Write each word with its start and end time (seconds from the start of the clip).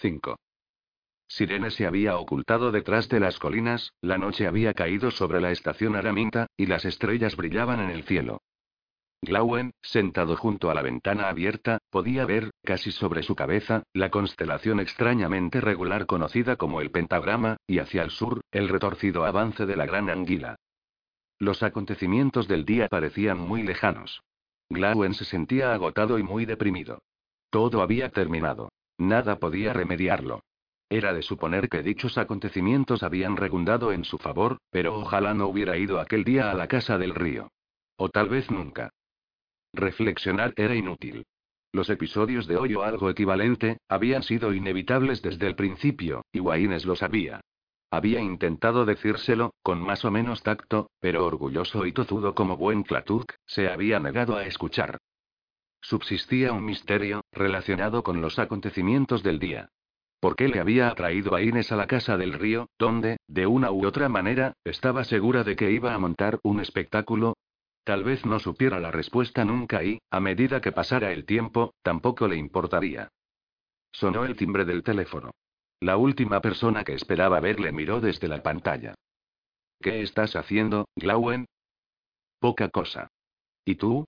5. 0.00 0.38
Sirene 1.28 1.70
se 1.70 1.86
había 1.86 2.16
ocultado 2.16 2.72
detrás 2.72 3.08
de 3.10 3.20
las 3.20 3.38
colinas, 3.38 3.92
la 4.00 4.16
noche 4.16 4.46
había 4.46 4.72
caído 4.72 5.10
sobre 5.10 5.42
la 5.42 5.50
estación 5.50 5.94
Araminta, 5.94 6.46
y 6.56 6.66
las 6.66 6.86
estrellas 6.86 7.36
brillaban 7.36 7.80
en 7.80 7.90
el 7.90 8.04
cielo. 8.04 8.40
Glauen, 9.22 9.72
sentado 9.82 10.36
junto 10.36 10.70
a 10.70 10.74
la 10.74 10.80
ventana 10.80 11.28
abierta, 11.28 11.80
podía 11.90 12.24
ver, 12.24 12.50
casi 12.64 12.90
sobre 12.90 13.22
su 13.22 13.36
cabeza, 13.36 13.82
la 13.92 14.10
constelación 14.10 14.80
extrañamente 14.80 15.60
regular 15.60 16.06
conocida 16.06 16.56
como 16.56 16.80
el 16.80 16.90
pentagrama, 16.90 17.58
y 17.66 17.78
hacia 17.78 18.02
el 18.02 18.10
sur, 18.10 18.40
el 18.50 18.70
retorcido 18.70 19.26
avance 19.26 19.66
de 19.66 19.76
la 19.76 19.84
gran 19.84 20.08
anguila. 20.08 20.56
Los 21.38 21.62
acontecimientos 21.62 22.48
del 22.48 22.64
día 22.64 22.88
parecían 22.88 23.38
muy 23.38 23.62
lejanos. 23.62 24.22
Glauen 24.70 25.12
se 25.12 25.26
sentía 25.26 25.74
agotado 25.74 26.18
y 26.18 26.22
muy 26.22 26.46
deprimido. 26.46 27.02
Todo 27.50 27.82
había 27.82 28.08
terminado. 28.08 28.70
Nada 29.00 29.38
podía 29.38 29.72
remediarlo. 29.72 30.42
Era 30.90 31.14
de 31.14 31.22
suponer 31.22 31.70
que 31.70 31.82
dichos 31.82 32.18
acontecimientos 32.18 33.02
habían 33.02 33.38
regundado 33.38 33.92
en 33.92 34.04
su 34.04 34.18
favor, 34.18 34.58
pero 34.70 34.94
ojalá 34.94 35.32
no 35.32 35.46
hubiera 35.46 35.78
ido 35.78 35.98
aquel 35.98 36.22
día 36.22 36.50
a 36.50 36.54
la 36.54 36.68
casa 36.68 36.98
del 36.98 37.14
río. 37.14 37.50
O 37.96 38.10
tal 38.10 38.28
vez 38.28 38.50
nunca. 38.50 38.90
Reflexionar 39.72 40.52
era 40.54 40.74
inútil. 40.74 41.24
Los 41.72 41.88
episodios 41.88 42.46
de 42.46 42.58
hoy 42.58 42.74
o 42.74 42.82
algo 42.82 43.08
equivalente, 43.08 43.78
habían 43.88 44.22
sido 44.22 44.52
inevitables 44.52 45.22
desde 45.22 45.46
el 45.46 45.54
principio, 45.54 46.26
y 46.30 46.40
Waynes 46.40 46.84
lo 46.84 46.94
sabía. 46.94 47.40
Había 47.90 48.20
intentado 48.20 48.84
decírselo, 48.84 49.54
con 49.62 49.80
más 49.80 50.04
o 50.04 50.10
menos 50.10 50.42
tacto, 50.42 50.90
pero 51.00 51.24
orgulloso 51.24 51.86
y 51.86 51.92
tozudo 51.92 52.34
como 52.34 52.58
buen 52.58 52.82
Klatuk, 52.82 53.32
se 53.46 53.70
había 53.70 53.98
negado 53.98 54.36
a 54.36 54.44
escuchar. 54.44 54.98
Subsistía 55.80 56.52
un 56.52 56.64
misterio, 56.64 57.22
relacionado 57.32 58.02
con 58.02 58.20
los 58.20 58.38
acontecimientos 58.38 59.22
del 59.22 59.38
día. 59.38 59.70
¿Por 60.20 60.36
qué 60.36 60.48
le 60.48 60.60
había 60.60 60.88
atraído 60.88 61.34
a 61.34 61.42
Inés 61.42 61.72
a 61.72 61.76
la 61.76 61.86
casa 61.86 62.18
del 62.18 62.34
río, 62.34 62.68
donde, 62.78 63.16
de 63.26 63.46
una 63.46 63.72
u 63.72 63.86
otra 63.86 64.08
manera, 64.10 64.54
estaba 64.64 65.04
segura 65.04 65.44
de 65.44 65.56
que 65.56 65.70
iba 65.70 65.94
a 65.94 65.98
montar 65.98 66.38
un 66.42 66.60
espectáculo? 66.60 67.36
Tal 67.84 68.04
vez 68.04 68.26
no 68.26 68.38
supiera 68.38 68.78
la 68.78 68.90
respuesta 68.90 69.44
nunca 69.46 69.82
y, 69.82 69.98
a 70.10 70.20
medida 70.20 70.60
que 70.60 70.72
pasara 70.72 71.12
el 71.12 71.24
tiempo, 71.24 71.72
tampoco 71.82 72.28
le 72.28 72.36
importaría. 72.36 73.08
Sonó 73.92 74.24
el 74.24 74.36
timbre 74.36 74.66
del 74.66 74.82
teléfono. 74.82 75.30
La 75.80 75.96
última 75.96 76.42
persona 76.42 76.84
que 76.84 76.92
esperaba 76.92 77.40
verle 77.40 77.72
miró 77.72 78.00
desde 78.00 78.28
la 78.28 78.42
pantalla. 78.42 78.94
¿Qué 79.80 80.02
estás 80.02 80.36
haciendo, 80.36 80.86
Glauen? 80.94 81.46
Poca 82.38 82.68
cosa. 82.68 83.08
¿Y 83.64 83.76
tú? 83.76 84.04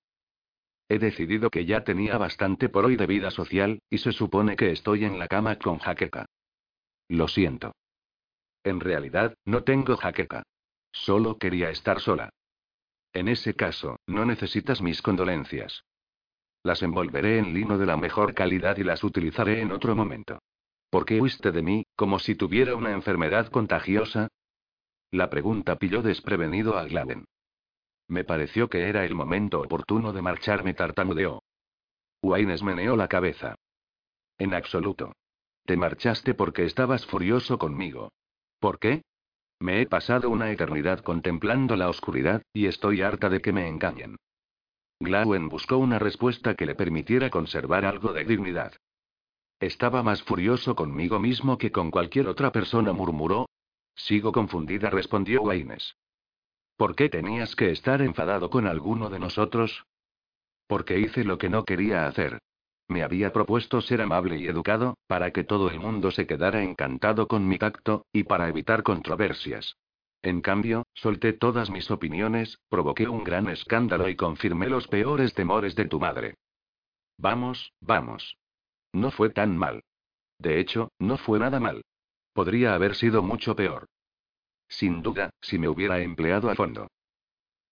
He 0.92 0.98
decidido 0.98 1.48
que 1.48 1.64
ya 1.64 1.84
tenía 1.84 2.18
bastante 2.18 2.68
por 2.68 2.84
hoy 2.84 2.96
de 2.96 3.06
vida 3.06 3.30
social, 3.30 3.80
y 3.88 3.96
se 3.96 4.12
supone 4.12 4.56
que 4.56 4.72
estoy 4.72 5.06
en 5.06 5.18
la 5.18 5.26
cama 5.26 5.56
con 5.56 5.78
jaqueca. 5.78 6.26
Lo 7.08 7.28
siento. 7.28 7.74
En 8.62 8.78
realidad, 8.78 9.34
no 9.46 9.64
tengo 9.64 9.96
jaqueca. 9.96 10.42
Solo 10.92 11.38
quería 11.38 11.70
estar 11.70 11.98
sola. 12.00 12.28
En 13.14 13.28
ese 13.28 13.54
caso, 13.54 13.96
no 14.06 14.26
necesitas 14.26 14.82
mis 14.82 15.00
condolencias. 15.00 15.82
Las 16.62 16.82
envolveré 16.82 17.38
en 17.38 17.54
lino 17.54 17.78
de 17.78 17.86
la 17.86 17.96
mejor 17.96 18.34
calidad 18.34 18.76
y 18.76 18.84
las 18.84 19.02
utilizaré 19.02 19.62
en 19.62 19.72
otro 19.72 19.96
momento. 19.96 20.40
¿Por 20.90 21.06
qué 21.06 21.22
huiste 21.22 21.52
de 21.52 21.62
mí, 21.62 21.86
como 21.96 22.18
si 22.18 22.34
tuviera 22.34 22.76
una 22.76 22.92
enfermedad 22.92 23.46
contagiosa? 23.46 24.28
La 25.10 25.30
pregunta 25.30 25.76
pilló 25.76 26.02
desprevenido 26.02 26.76
a 26.76 26.84
Gladen. 26.84 27.24
Me 28.12 28.24
pareció 28.24 28.68
que 28.68 28.90
era 28.90 29.06
el 29.06 29.14
momento 29.14 29.62
oportuno 29.62 30.12
de 30.12 30.20
marcharme, 30.20 30.74
tartamudeó. 30.74 31.42
Waynes 32.22 32.62
meneó 32.62 32.94
la 32.94 33.08
cabeza. 33.08 33.54
En 34.36 34.52
absoluto. 34.52 35.14
Te 35.64 35.78
marchaste 35.78 36.34
porque 36.34 36.66
estabas 36.66 37.06
furioso 37.06 37.56
conmigo. 37.56 38.12
¿Por 38.60 38.78
qué? 38.78 39.00
Me 39.60 39.80
he 39.80 39.86
pasado 39.86 40.28
una 40.28 40.50
eternidad 40.50 41.00
contemplando 41.00 41.74
la 41.74 41.88
oscuridad, 41.88 42.42
y 42.52 42.66
estoy 42.66 43.00
harta 43.00 43.30
de 43.30 43.40
que 43.40 43.54
me 43.54 43.66
engañen. 43.66 44.16
Glauen 45.00 45.48
buscó 45.48 45.78
una 45.78 45.98
respuesta 45.98 46.54
que 46.54 46.66
le 46.66 46.74
permitiera 46.74 47.30
conservar 47.30 47.86
algo 47.86 48.12
de 48.12 48.24
dignidad. 48.26 48.74
Estaba 49.58 50.02
más 50.02 50.22
furioso 50.22 50.74
conmigo 50.74 51.18
mismo 51.18 51.56
que 51.56 51.72
con 51.72 51.90
cualquier 51.90 52.28
otra 52.28 52.52
persona, 52.52 52.92
murmuró. 52.92 53.48
Sigo 53.94 54.32
confundida, 54.32 54.90
respondió 54.90 55.40
Waynes. 55.40 55.94
¿Por 56.82 56.96
qué 56.96 57.08
tenías 57.08 57.54
que 57.54 57.70
estar 57.70 58.02
enfadado 58.02 58.50
con 58.50 58.66
alguno 58.66 59.08
de 59.08 59.20
nosotros? 59.20 59.84
Porque 60.66 60.98
hice 60.98 61.22
lo 61.22 61.38
que 61.38 61.48
no 61.48 61.64
quería 61.64 62.08
hacer. 62.08 62.40
Me 62.88 63.04
había 63.04 63.32
propuesto 63.32 63.80
ser 63.80 64.02
amable 64.02 64.36
y 64.38 64.48
educado, 64.48 64.96
para 65.06 65.30
que 65.30 65.44
todo 65.44 65.70
el 65.70 65.78
mundo 65.78 66.10
se 66.10 66.26
quedara 66.26 66.64
encantado 66.64 67.28
con 67.28 67.46
mi 67.46 67.56
tacto, 67.56 68.04
y 68.12 68.24
para 68.24 68.48
evitar 68.48 68.82
controversias. 68.82 69.76
En 70.22 70.40
cambio, 70.40 70.82
solté 70.92 71.32
todas 71.32 71.70
mis 71.70 71.88
opiniones, 71.88 72.58
provoqué 72.68 73.06
un 73.06 73.22
gran 73.22 73.48
escándalo 73.48 74.08
y 74.08 74.16
confirmé 74.16 74.68
los 74.68 74.88
peores 74.88 75.34
temores 75.34 75.76
de 75.76 75.84
tu 75.84 76.00
madre. 76.00 76.34
Vamos, 77.16 77.72
vamos. 77.80 78.38
No 78.92 79.12
fue 79.12 79.30
tan 79.30 79.56
mal. 79.56 79.84
De 80.40 80.58
hecho, 80.58 80.90
no 80.98 81.16
fue 81.16 81.38
nada 81.38 81.60
mal. 81.60 81.82
Podría 82.32 82.74
haber 82.74 82.96
sido 82.96 83.22
mucho 83.22 83.54
peor. 83.54 83.86
Sin 84.72 85.02
duda, 85.02 85.30
si 85.42 85.58
me 85.58 85.68
hubiera 85.68 86.00
empleado 86.00 86.48
a 86.48 86.54
fondo. 86.54 86.88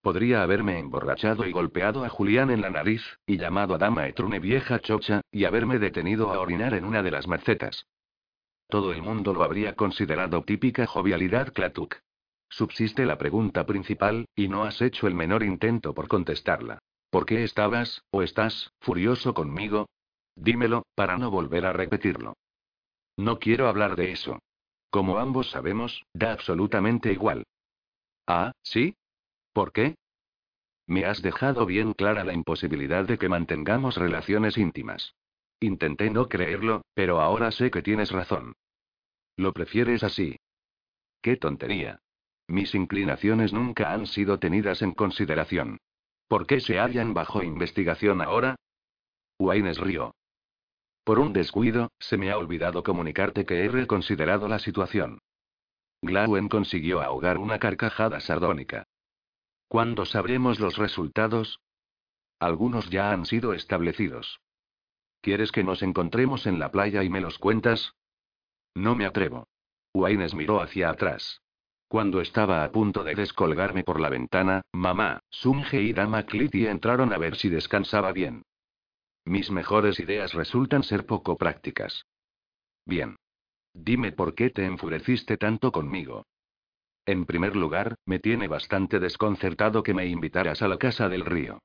Podría 0.01 0.43
haberme 0.43 0.77
emborrachado 0.77 1.47
y 1.47 1.51
golpeado 1.51 2.05
a 2.05 2.09
Julián 2.09 2.51
en 2.51 2.61
la 2.61 2.69
nariz, 2.69 3.01
y 3.25 3.37
llamado 3.37 3.73
a 3.73 3.79
Dama 3.79 4.07
Etrune 4.07 4.39
vieja 4.39 4.79
chocha, 4.79 5.21
y 5.31 5.45
haberme 5.45 5.79
detenido 5.79 6.31
a 6.31 6.39
orinar 6.39 6.75
en 6.75 6.85
una 6.85 7.01
de 7.01 7.09
las 7.09 7.27
mercetas. 7.27 7.87
Todo 8.67 8.93
el 8.93 9.01
mundo 9.01 9.33
lo 9.33 9.43
habría 9.43 9.75
considerado 9.75 10.43
típica 10.43 10.85
jovialidad 10.85 11.51
Klatuk. 11.53 11.95
Subsiste 12.49 13.07
la 13.07 13.17
pregunta 13.17 13.65
principal, 13.65 14.27
y 14.35 14.47
no 14.47 14.63
has 14.63 14.79
hecho 14.81 15.07
el 15.07 15.15
menor 15.15 15.41
intento 15.41 15.95
por 15.95 16.07
contestarla. 16.07 16.79
¿Por 17.09 17.25
qué 17.25 17.43
estabas, 17.43 18.03
o 18.11 18.21
estás, 18.21 18.73
furioso 18.79 19.33
conmigo? 19.33 19.87
Dímelo, 20.35 20.83
para 20.93 21.17
no 21.17 21.31
volver 21.31 21.65
a 21.65 21.73
repetirlo. 21.73 22.35
No 23.17 23.39
quiero 23.39 23.67
hablar 23.67 23.95
de 23.95 24.11
eso. 24.11 24.39
Como 24.91 25.17
ambos 25.19 25.49
sabemos, 25.49 26.05
da 26.13 26.33
absolutamente 26.33 27.11
igual. 27.13 27.45
Ah, 28.27 28.51
¿sí? 28.61 28.95
¿Por 29.53 29.71
qué? 29.71 29.95
Me 30.85 31.05
has 31.05 31.21
dejado 31.21 31.65
bien 31.65 31.93
clara 31.93 32.25
la 32.25 32.33
imposibilidad 32.33 33.05
de 33.05 33.17
que 33.17 33.29
mantengamos 33.29 33.95
relaciones 33.95 34.57
íntimas. 34.57 35.15
Intenté 35.61 36.09
no 36.09 36.27
creerlo, 36.27 36.81
pero 36.93 37.21
ahora 37.21 37.51
sé 37.51 37.71
que 37.71 37.81
tienes 37.81 38.11
razón. 38.11 38.53
¿Lo 39.37 39.53
prefieres 39.53 40.03
así? 40.03 40.37
¡Qué 41.21 41.37
tontería! 41.37 41.99
Mis 42.47 42.75
inclinaciones 42.75 43.53
nunca 43.53 43.93
han 43.93 44.07
sido 44.07 44.39
tenidas 44.39 44.81
en 44.81 44.91
consideración. 44.91 45.77
¿Por 46.27 46.45
qué 46.47 46.59
se 46.59 46.79
hallan 46.79 47.13
bajo 47.13 47.43
investigación 47.43 48.21
ahora? 48.21 48.55
Waynes 49.39 49.77
rió. 49.77 50.13
Por 51.03 51.19
un 51.19 51.33
descuido, 51.33 51.91
se 51.99 52.17
me 52.17 52.31
ha 52.31 52.37
olvidado 52.37 52.83
comunicarte 52.83 53.45
que 53.45 53.65
he 53.65 53.69
reconsiderado 53.69 54.47
la 54.47 54.59
situación. 54.59 55.19
Glauen 56.01 56.49
consiguió 56.49 57.01
ahogar 57.01 57.37
una 57.37 57.59
carcajada 57.59 58.19
sardónica. 58.19 58.85
¿Cuándo 59.67 60.05
sabremos 60.05 60.59
los 60.59 60.77
resultados? 60.77 61.59
Algunos 62.39 62.89
ya 62.89 63.11
han 63.11 63.25
sido 63.25 63.53
establecidos. 63.53 64.41
¿Quieres 65.21 65.51
que 65.51 65.63
nos 65.63 65.83
encontremos 65.83 66.47
en 66.47 66.59
la 66.59 66.71
playa 66.71 67.03
y 67.03 67.09
me 67.09 67.21
los 67.21 67.37
cuentas? 67.37 67.93
No 68.73 68.95
me 68.95 69.05
atrevo. 69.05 69.47
Waynes 69.93 70.33
miró 70.33 70.61
hacia 70.61 70.89
atrás. 70.89 71.41
Cuando 71.87 72.21
estaba 72.21 72.63
a 72.63 72.71
punto 72.71 73.03
de 73.03 73.15
descolgarme 73.15 73.83
por 73.83 73.99
la 73.99 74.09
ventana, 74.09 74.61
mamá, 74.71 75.19
Sunge 75.29 75.81
y 75.81 75.93
Dama 75.93 76.25
Clitty 76.25 76.65
entraron 76.65 77.11
a 77.13 77.17
ver 77.17 77.35
si 77.35 77.49
descansaba 77.49 78.11
bien. 78.13 78.43
Mis 79.25 79.51
mejores 79.51 79.99
ideas 79.99 80.33
resultan 80.33 80.83
ser 80.83 81.05
poco 81.05 81.37
prácticas. 81.37 82.05
Bien. 82.85 83.15
Dime 83.73 84.11
por 84.11 84.35
qué 84.35 84.49
te 84.49 84.65
enfureciste 84.65 85.37
tanto 85.37 85.71
conmigo. 85.71 86.25
En 87.05 87.25
primer 87.25 87.55
lugar, 87.55 87.95
me 88.05 88.19
tiene 88.19 88.47
bastante 88.47 88.99
desconcertado 88.99 89.83
que 89.83 89.93
me 89.93 90.05
invitaras 90.05 90.61
a 90.61 90.67
la 90.67 90.77
casa 90.77 91.09
del 91.09 91.25
río. 91.25 91.59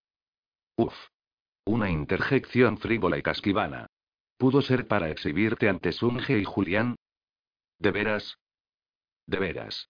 Uf. 0.76 0.94
Una 1.64 1.90
interjección 1.90 2.78
frívola 2.78 3.19
y 3.19 3.22
casquivana. 3.22 3.86
¿Pudo 4.38 4.62
ser 4.62 4.86
para 4.86 5.10
exhibirte 5.10 5.69
ante 5.69 5.92
Sunge 5.92 6.38
y 6.38 6.44
Julián? 6.44 6.96
¿De 7.78 7.90
veras? 7.90 8.38
¿De 9.26 9.38
veras? 9.38 9.88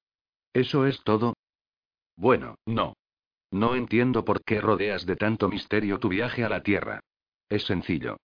¿Eso 0.52 0.87
es 0.87 1.02
todo? 1.02 1.35
Bueno, 2.17 2.56
no. 2.64 2.94
No 3.50 3.76
entiendo 3.76 4.25
por 4.25 4.43
qué 4.43 4.61
rodeas 4.61 5.05
de 5.05 5.17
tanto 5.17 5.49
misterio 5.49 5.99
tu 5.99 6.08
viaje 6.08 6.44
a 6.44 6.49
la 6.49 6.62
Tierra. 6.62 7.00
Es 7.48 7.64
sencillo. 7.64 8.19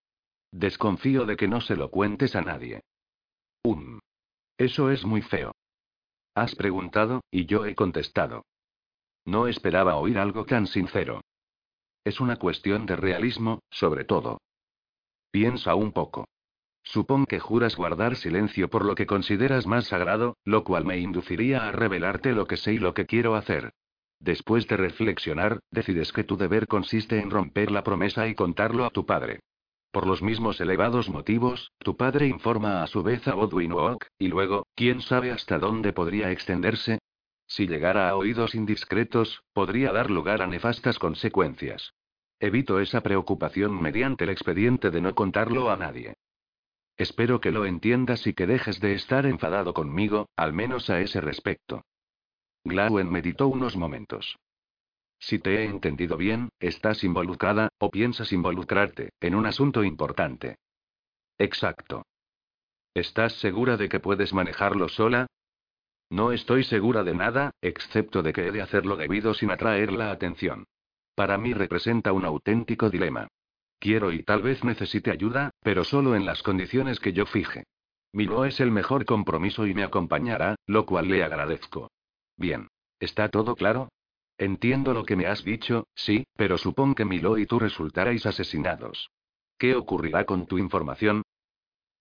Desconfío 0.51 1.25
de 1.25 1.37
que 1.37 1.49
no 1.49 1.61
se 1.61 1.77
lo 1.77 1.91
cuentes 1.91 2.37
a 2.37 2.43
nadie. 2.43 2.83
Um. 3.65 4.01
Eso 4.59 4.91
es 4.91 5.05
muy 5.05 5.23
feo. 5.23 5.53
Has 6.35 6.55
preguntado, 6.55 7.23
y 7.31 7.47
yo 7.47 7.65
he 7.67 7.75
contestado. 7.75 8.45
No 9.25 9.47
esperaba 9.47 9.97
oír 9.97 10.19
algo 10.19 10.45
tan 10.45 10.67
sincero. 10.67 11.21
Es 12.05 12.21
una 12.21 12.37
cuestión 12.37 12.87
de 12.87 12.97
realismo, 12.97 13.61
sobre 13.71 14.05
todo. 14.05 14.39
Piensa 15.31 15.75
un 15.75 15.93
poco. 15.93 16.27
Supón 16.83 17.27
que 17.27 17.39
juras 17.39 17.77
guardar 17.77 18.17
silencio 18.17 18.69
por 18.69 18.85
lo 18.85 18.95
que 18.95 19.07
consideras 19.07 19.67
más 19.67 19.87
sagrado, 19.87 20.37
lo 20.45 20.65
cual 20.65 20.85
me 20.85 20.99
induciría 20.99 21.69
a 21.69 21.73
revelarte 21.73 22.33
lo 22.33 22.47
que 22.47 22.57
sé 22.57 22.75
y 22.75 22.79
lo 22.79 22.93
que 22.93 23.07
quiero 23.07 23.37
hacer. 23.37 23.73
Después 24.23 24.69
de 24.69 24.77
reflexionar, 24.77 25.59
decides 25.73 26.13
que 26.13 26.23
tu 26.23 26.37
deber 26.37 26.69
consiste 26.69 27.19
en 27.19 27.29
romper 27.29 27.73
la 27.73 27.83
promesa 27.83 28.29
y 28.29 28.37
contarlo 28.37 28.85
a 28.85 28.91
tu 28.91 29.05
padre. 29.05 29.41
Por 29.91 30.07
los 30.07 30.23
mismos 30.23 30.61
elevados 30.61 31.09
motivos, 31.09 31.73
tu 31.79 31.97
padre 31.97 32.29
informa 32.29 32.85
a 32.85 32.87
su 32.87 33.03
vez 33.03 33.27
a 33.27 33.35
Bodwin 33.35 33.73
Oak, 33.73 34.07
y 34.21 34.29
luego, 34.29 34.69
quién 34.77 35.01
sabe 35.01 35.33
hasta 35.33 35.59
dónde 35.59 35.93
podría 35.93 36.31
extenderse. 36.31 37.01
Si 37.49 37.67
llegara 37.67 38.09
a 38.09 38.15
oídos 38.15 38.55
indiscretos, 38.55 39.43
podría 39.53 39.91
dar 39.91 40.09
lugar 40.09 40.41
a 40.41 40.47
nefastas 40.47 41.01
consecuencias. 41.01 41.93
Evito 42.39 42.79
esa 42.79 43.01
preocupación 43.01 43.83
mediante 43.83 44.23
el 44.23 44.31
expediente 44.31 44.91
de 44.91 45.01
no 45.01 45.17
contarlo 45.17 45.69
a 45.69 45.77
nadie. 45.77 46.15
Espero 46.97 47.41
que 47.41 47.51
lo 47.51 47.67
entiendas 47.67 48.29
y 48.29 48.35
que 48.35 48.47
dejes 48.47 48.79
de 48.79 48.95
estar 48.95 49.27
enfadado 49.27 49.75
conmigo, 49.75 50.29
al 50.37 50.53
menos 50.53 50.91
a 50.91 51.01
ese 51.01 51.21
respecto. 51.21 51.83
Glawen 52.65 53.11
meditó 53.11 53.49
unos 53.49 53.77
momentos. 53.77 54.39
Si 55.19 55.39
te 55.39 55.63
he 55.63 55.65
entendido 55.65 56.17
bien, 56.17 56.49
estás 56.59 57.05
involucrada, 57.05 57.69
o 57.79 57.91
piensas 57.91 58.33
involucrarte, 58.33 59.11
en 59.21 59.35
un 59.35 59.47
asunto 59.47 59.85
importante. 59.85 60.57
Exacto. 61.39 62.05
¿Estás 62.95 63.35
segura 63.35 63.77
de 63.77 63.89
que 63.89 64.01
puedes 64.01 64.33
manejarlo 64.33 64.89
sola? 64.89 65.27
No 66.11 66.33
estoy 66.33 66.65
segura 66.65 67.05
de 67.05 67.15
nada, 67.15 67.53
excepto 67.63 68.23
de 68.23 68.33
que 68.33 68.47
he 68.47 68.53
de 68.53 68.63
hacerlo 68.63 68.97
debido 68.97 69.33
sin 69.33 69.51
atraer 69.51 69.93
la 69.93 70.11
atención. 70.11 70.67
Para 71.15 71.39
mí 71.39 71.55
representa 71.55 72.13
un 72.13 72.25
auténtico 72.25 72.91
dilema. 72.91 73.29
Quiero 73.79 74.13
y 74.13 74.23
tal 74.23 74.43
vez 74.43 74.63
necesite 74.63 75.11
ayuda, 75.11 75.51
pero 75.63 75.85
solo 75.85 76.15
en 76.15 76.27
las 76.27 76.43
condiciones 76.43 77.01
que 77.01 77.13
yo 77.13 77.27
fije. 77.27 77.65
Milo 78.13 78.45
es 78.45 78.61
el 78.61 78.71
mejor 78.71 79.05
compromiso 79.05 79.67
y 79.67 79.75
me 79.75 79.85
acompañará, 79.85 80.57
lo 80.67 80.85
cual 80.85 81.09
le 81.09 81.25
agradezco. 81.25 81.91
Bien. 82.37 82.69
¿Está 83.01 83.29
todo 83.29 83.57
claro? 83.57 83.89
Entiendo 84.39 84.95
lo 84.95 85.05
que 85.05 85.17
me 85.17 85.27
has 85.27 85.45
dicho, 85.45 85.87
sí, 85.95 86.25
pero 86.37 86.59
supón 86.59 86.95
que 86.95 87.05
Milo 87.05 87.39
y 87.39 87.47
tú 87.47 87.59
resultarais 87.59 88.27
asesinados. 88.27 89.11
¿Qué 89.59 89.75
ocurrirá 89.75 90.25
con 90.25 90.47
tu 90.47 90.59
información? 90.59 91.23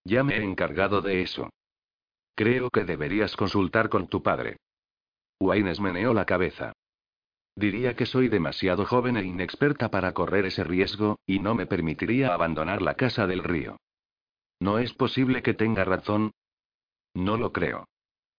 Ya 0.03 0.23
me 0.23 0.37
he 0.37 0.43
encargado 0.43 1.01
de 1.01 1.21
eso. 1.21 1.49
Creo 2.35 2.69
que 2.69 2.85
deberías 2.85 3.35
consultar 3.35 3.89
con 3.89 4.07
tu 4.07 4.23
padre. 4.23 4.57
Waynes 5.39 5.79
meneó 5.79 6.13
la 6.13 6.25
cabeza. 6.25 6.73
Diría 7.55 7.95
que 7.95 8.05
soy 8.05 8.29
demasiado 8.29 8.85
joven 8.85 9.17
e 9.17 9.23
inexperta 9.23 9.89
para 9.91 10.13
correr 10.13 10.45
ese 10.45 10.63
riesgo, 10.63 11.19
y 11.25 11.39
no 11.39 11.53
me 11.53 11.65
permitiría 11.65 12.33
abandonar 12.33 12.81
la 12.81 12.95
casa 12.95 13.27
del 13.27 13.43
río. 13.43 13.77
¿No 14.59 14.79
es 14.79 14.93
posible 14.93 15.41
que 15.41 15.53
tenga 15.53 15.83
razón? 15.83 16.31
No 17.13 17.37
lo 17.37 17.51
creo. 17.51 17.85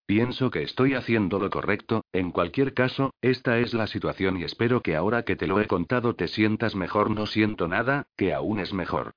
Pienso 0.06 0.50
que 0.50 0.62
estoy 0.62 0.94
haciendo 0.94 1.38
lo 1.38 1.48
correcto, 1.50 2.04
en 2.12 2.32
cualquier 2.32 2.74
caso, 2.74 3.14
esta 3.22 3.58
es 3.58 3.72
la 3.72 3.86
situación 3.86 4.38
y 4.38 4.44
espero 4.44 4.82
que 4.82 4.96
ahora 4.96 5.24
que 5.24 5.36
te 5.36 5.46
lo 5.46 5.60
he 5.60 5.66
contado 5.66 6.14
te 6.14 6.28
sientas 6.28 6.74
mejor. 6.74 7.10
No 7.10 7.26
siento 7.26 7.68
nada, 7.68 8.06
que 8.16 8.32
aún 8.34 8.58
es 8.58 8.72
mejor. 8.72 9.12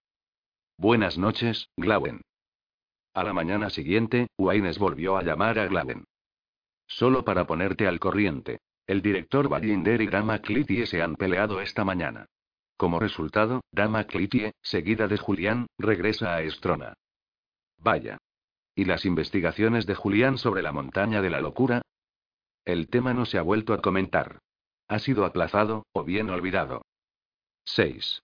Buenas 0.78 1.18
noches, 1.18 1.70
Glawen. 1.78 2.22
A 3.14 3.24
la 3.24 3.34
mañana 3.34 3.70
siguiente, 3.70 4.28
Waynes 4.38 4.78
volvió 4.78 5.18
a 5.18 5.24
llamar 5.24 5.58
a 5.58 5.68
Glawen. 5.68 6.06
Solo 6.88 7.26
para 7.26 7.48
ponerte 7.48 7.88
al 7.88 8.00
corriente. 8.00 8.60
El 8.88 9.02
director 9.02 9.50
Ballinder 9.50 10.02
y 10.02 10.08
Dama 10.08 10.40
Clitie 10.40 10.86
se 10.86 11.02
han 11.02 11.16
peleado 11.16 11.60
esta 11.62 11.84
mañana. 11.84 12.28
Como 12.78 13.00
resultado, 13.00 13.62
Dama 13.72 14.04
Clitie, 14.04 14.52
seguida 14.62 15.08
de 15.08 15.18
Julián, 15.18 15.68
regresa 15.80 16.36
a 16.36 16.42
Estrona. 16.42 16.94
Vaya. 17.78 18.18
¿Y 18.76 18.86
las 18.86 19.06
investigaciones 19.06 19.86
de 19.86 19.96
Julián 19.96 20.38
sobre 20.38 20.62
la 20.62 20.74
montaña 20.74 21.22
de 21.22 21.30
la 21.30 21.40
locura? 21.40 21.82
El 22.66 22.90
tema 22.90 23.14
no 23.14 23.26
se 23.26 23.38
ha 23.38 23.42
vuelto 23.42 23.74
a 23.74 23.82
comentar. 23.82 24.40
Ha 24.90 25.00
sido 25.00 25.24
aplazado, 25.24 25.86
o 25.94 26.04
bien 26.04 26.30
olvidado. 26.30 26.82
6. 27.64 28.22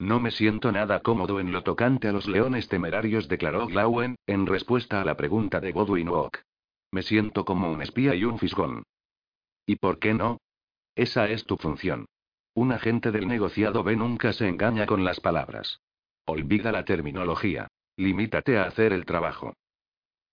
No 0.00 0.18
me 0.18 0.32
siento 0.32 0.72
nada 0.72 1.00
cómodo 1.00 1.38
en 1.38 1.52
lo 1.52 1.62
tocante 1.62 2.08
a 2.08 2.12
los 2.12 2.26
leones 2.26 2.68
temerarios, 2.68 3.28
declaró 3.28 3.68
Glauen, 3.68 4.16
en 4.26 4.46
respuesta 4.46 5.00
a 5.00 5.04
la 5.04 5.16
pregunta 5.16 5.60
de 5.60 5.70
Godwin 5.70 6.08
Walk. 6.08 6.42
Me 6.90 7.02
siento 7.02 7.44
como 7.44 7.70
un 7.70 7.82
espía 7.82 8.16
y 8.16 8.24
un 8.24 8.40
fisgón. 8.40 8.82
¿Y 9.64 9.76
por 9.76 10.00
qué 10.00 10.12
no? 10.12 10.38
Esa 10.96 11.28
es 11.28 11.44
tu 11.44 11.56
función. 11.56 12.06
Un 12.54 12.72
agente 12.72 13.12
del 13.12 13.28
negociado 13.28 13.84
B 13.84 13.94
nunca 13.94 14.32
se 14.32 14.48
engaña 14.48 14.86
con 14.86 15.04
las 15.04 15.20
palabras. 15.20 15.80
Olvida 16.26 16.72
la 16.72 16.84
terminología. 16.84 17.68
Limítate 18.02 18.58
a 18.58 18.64
hacer 18.64 18.92
el 18.92 19.04
trabajo. 19.04 19.54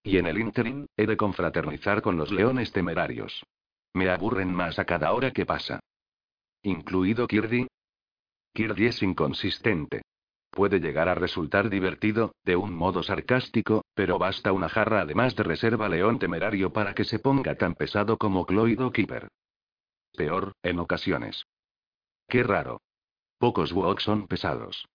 Y 0.01 0.17
en 0.17 0.25
el 0.25 0.39
interim, 0.39 0.87
he 0.97 1.05
de 1.05 1.15
confraternizar 1.15 2.01
con 2.01 2.17
los 2.17 2.31
leones 2.31 2.71
temerarios. 2.71 3.45
Me 3.93 4.09
aburren 4.09 4.51
más 4.51 4.79
a 4.79 4.85
cada 4.85 5.13
hora 5.13 5.29
que 5.29 5.45
pasa. 5.45 5.79
¿Incluido 6.63 7.27
Kirdi? 7.27 7.67
Kirdi 8.55 8.87
es 8.87 9.03
inconsistente. 9.03 10.01
Puede 10.49 10.79
llegar 10.79 11.09
a 11.09 11.13
resultar 11.13 11.69
divertido, 11.69 12.33
de 12.43 12.55
un 12.55 12.73
modo 12.73 13.03
sarcástico, 13.03 13.85
pero 13.93 14.17
basta 14.17 14.51
una 14.51 14.67
jarra 14.67 15.01
además 15.01 15.35
de 15.35 15.43
reserva 15.43 15.87
león 15.89 16.17
temerario 16.17 16.73
para 16.73 16.95
que 16.95 17.03
se 17.03 17.19
ponga 17.19 17.53
tan 17.53 17.75
pesado 17.75 18.17
como 18.17 18.47
Cloido 18.47 18.91
Keeper. 18.91 19.27
Peor, 20.17 20.53
en 20.63 20.79
ocasiones. 20.79 21.45
Qué 22.27 22.41
raro. 22.41 22.81
Pocos 23.37 23.71
Wok 23.73 23.99
son 23.99 24.25
pesados. 24.25 24.87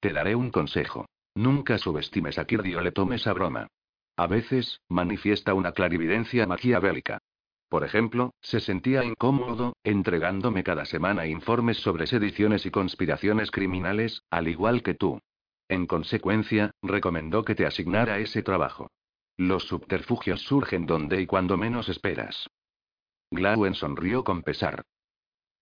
Te 0.00 0.14
daré 0.14 0.34
un 0.34 0.50
consejo. 0.50 1.04
Nunca 1.34 1.78
subestimes 1.78 2.38
a 2.38 2.44
Kirdi 2.44 2.74
o 2.74 2.80
le 2.80 2.92
tomes 2.92 3.26
a 3.26 3.32
broma. 3.32 3.68
A 4.16 4.26
veces, 4.26 4.80
manifiesta 4.88 5.54
una 5.54 5.72
clarividencia 5.72 6.46
maquiavélica. 6.46 7.18
Por 7.68 7.84
ejemplo, 7.84 8.34
se 8.42 8.60
sentía 8.60 9.02
incómodo, 9.02 9.74
entregándome 9.82 10.62
cada 10.62 10.84
semana 10.84 11.26
informes 11.26 11.78
sobre 11.78 12.06
sediciones 12.06 12.66
y 12.66 12.70
conspiraciones 12.70 13.50
criminales, 13.50 14.22
al 14.30 14.48
igual 14.48 14.82
que 14.82 14.92
tú. 14.92 15.20
En 15.68 15.86
consecuencia, 15.86 16.72
recomendó 16.82 17.46
que 17.46 17.54
te 17.54 17.64
asignara 17.64 18.18
ese 18.18 18.42
trabajo. 18.42 18.90
Los 19.38 19.64
subterfugios 19.64 20.42
surgen 20.42 20.84
donde 20.84 21.22
y 21.22 21.26
cuando 21.26 21.56
menos 21.56 21.88
esperas. 21.88 22.50
Glauen 23.30 23.74
sonrió 23.74 24.22
con 24.22 24.42
pesar. 24.42 24.82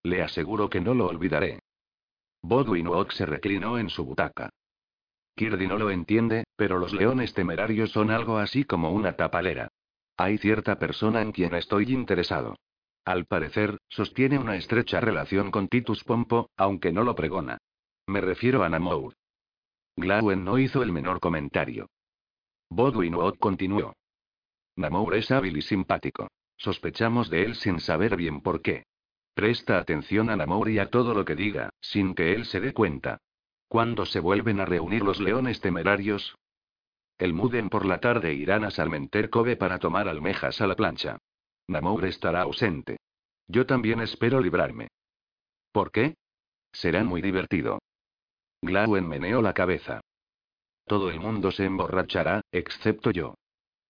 Le 0.03 0.23
aseguro 0.23 0.69
que 0.69 0.81
no 0.81 0.95
lo 0.95 1.07
olvidaré. 1.07 1.61
Bodwin 2.43 2.89
Oak 2.89 3.13
se 3.13 3.27
reclinó 3.27 3.79
en 3.79 3.89
su 3.89 4.05
butaca. 4.05 4.51
Kirdy 5.35 5.67
no 5.67 5.79
lo 5.79 5.91
entiende, 5.91 6.45
pero 6.57 6.79
los 6.79 6.93
leones 6.93 7.33
temerarios 7.35 7.91
son 7.91 8.11
algo 8.11 8.39
así 8.39 8.65
como 8.65 8.93
una 8.93 9.17
tapalera. 9.17 9.69
Hay 10.17 10.39
cierta 10.39 10.79
persona 10.79 11.23
en 11.23 11.33
quien 11.33 11.55
estoy 11.55 11.93
interesado. 11.93 12.57
Al 13.05 13.25
parecer, 13.25 13.79
sostiene 13.89 14.39
una 14.39 14.57
estrecha 14.57 15.01
relación 15.01 15.51
con 15.51 15.69
Titus 15.69 16.05
Pompo, 16.05 16.51
aunque 16.57 16.93
no 16.93 17.03
lo 17.03 17.15
pregona. 17.15 17.59
Me 18.07 18.21
refiero 18.21 18.63
a 18.63 18.69
Namor. 18.69 19.15
Glauen 19.97 20.45
no 20.45 20.59
hizo 20.59 20.83
el 20.83 20.93
menor 20.93 21.21
comentario. 21.21 21.89
Bodwin 22.69 23.15
Watt 23.15 23.39
continuó. 23.39 23.95
Namor 24.77 25.15
es 25.17 25.31
hábil 25.31 25.57
y 25.57 25.63
simpático. 25.63 26.29
Sospechamos 26.57 27.31
de 27.31 27.45
él 27.45 27.55
sin 27.55 27.81
saber 27.81 28.17
bien 28.17 28.43
por 28.43 28.61
qué. 28.63 28.85
Presta 29.35 29.79
atención 29.79 30.29
a 30.29 30.37
Namor 30.37 30.69
y 30.69 30.79
a 30.79 30.91
todo 30.91 31.15
lo 31.15 31.25
que 31.25 31.35
diga, 31.35 31.71
sin 31.81 32.15
que 32.15 32.35
él 32.35 32.45
se 32.45 32.61
dé 32.61 32.73
cuenta. 32.75 33.19
¿Cuándo 33.71 34.05
se 34.05 34.19
vuelven 34.19 34.59
a 34.59 34.65
reunir 34.65 35.03
los 35.03 35.21
leones 35.21 35.61
temerarios? 35.61 36.35
El 37.19 37.35
Muden 37.35 37.69
por 37.69 37.87
la 37.87 38.01
tarde 38.01 38.35
irán 38.35 38.65
a 38.65 38.73
Salmenter 38.73 39.31
Cove 39.31 39.55
para 39.55 39.79
tomar 39.79 40.09
almejas 40.09 40.61
a 40.61 40.67
la 40.67 40.75
plancha. 40.75 41.19
Namor 41.69 42.05
estará 42.05 42.43
ausente. 42.43 42.97
Yo 43.47 43.67
también 43.67 44.01
espero 44.01 44.41
librarme. 44.41 44.89
¿Por 45.71 45.93
qué? 45.93 46.17
Será 46.73 47.05
muy 47.05 47.23
divertido. 47.23 47.79
Glauen 48.61 49.07
meneó 49.07 49.41
la 49.41 49.55
cabeza. 49.55 50.01
Todo 50.89 51.09
el 51.09 51.21
mundo 51.21 51.53
se 51.53 51.65
emborrachará, 51.65 52.41
excepto 52.51 53.13
yo. 53.13 53.37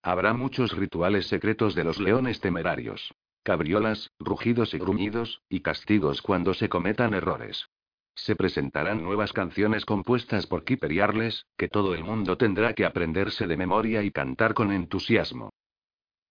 Habrá 0.02 0.34
muchos 0.34 0.76
rituales 0.76 1.26
secretos 1.26 1.74
de 1.74 1.84
los 1.84 1.98
leones 1.98 2.38
temerarios. 2.40 3.14
Cabriolas, 3.44 4.10
rugidos 4.18 4.74
y 4.74 4.78
gruñidos, 4.78 5.40
y 5.48 5.60
castigos 5.60 6.20
cuando 6.20 6.52
se 6.52 6.68
cometan 6.68 7.14
errores. 7.14 7.66
Se 8.14 8.36
presentarán 8.36 9.02
nuevas 9.02 9.32
canciones 9.32 9.84
compuestas 9.84 10.46
por 10.46 10.64
Kipper 10.64 10.92
y 10.92 11.00
Arles, 11.00 11.46
que 11.56 11.68
todo 11.68 11.94
el 11.94 12.04
mundo 12.04 12.36
tendrá 12.36 12.74
que 12.74 12.84
aprenderse 12.84 13.46
de 13.46 13.56
memoria 13.56 14.02
y 14.02 14.10
cantar 14.10 14.54
con 14.54 14.72
entusiasmo. 14.72 15.50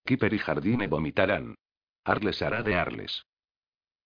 Kipper 0.05 0.33
y 0.33 0.39
Jardine 0.39 0.87
vomitarán. 0.87 1.55
Arles 2.03 2.41
hará 2.41 2.63
de 2.63 2.75
Arles. 2.75 3.25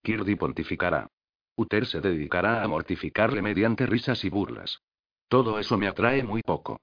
Kirdy 0.02 0.36
pontificará. 0.36 1.08
Uther 1.56 1.86
se 1.86 2.02
dedicará 2.02 2.64
a 2.64 2.68
mortificarle 2.68 3.42
mediante 3.42 3.86
risas 3.86 4.24
y 4.26 4.30
burlas. 4.30 4.82
Todo 5.28 5.60
eso 5.60 5.78
me 5.78 5.88
atrae 5.88 6.24
muy 6.24 6.42
poco. 6.42 6.80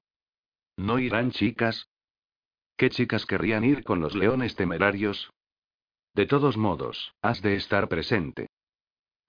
¿No 0.77 0.99
irán 0.99 1.31
chicas? 1.33 1.89
¿Qué 2.77 2.89
chicas 2.89 3.27
querrían 3.27 3.65
ir 3.65 3.85
con 3.85 4.01
los 4.01 4.15
leones 4.15 4.55
temerarios? 4.57 5.31
De 6.15 6.27
todos 6.27 6.57
modos, 6.57 7.13
has 7.21 7.43
de 7.43 7.57
estar 7.57 7.89
presente. 7.89 8.49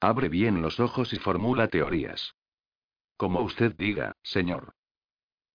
Abre 0.01 0.29
bien 0.29 0.63
los 0.63 0.79
ojos 0.79 1.13
y 1.13 1.20
formula 1.20 1.67
teorías. 1.67 2.34
Como 3.17 3.41
usted 3.41 3.75
diga, 3.75 4.15
señor. 4.24 4.74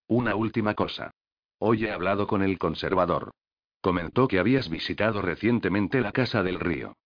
Una 0.06 0.36
última 0.36 0.74
cosa. 0.74 1.10
Hoy 1.58 1.84
he 1.84 1.90
hablado 1.90 2.28
con 2.28 2.42
el 2.42 2.56
conservador. 2.56 3.32
Comentó 3.80 4.28
que 4.28 4.38
habías 4.38 4.68
visitado 4.68 5.20
recientemente 5.20 6.00
la 6.00 6.12
casa 6.12 6.44
del 6.44 6.60
río. 6.60 6.96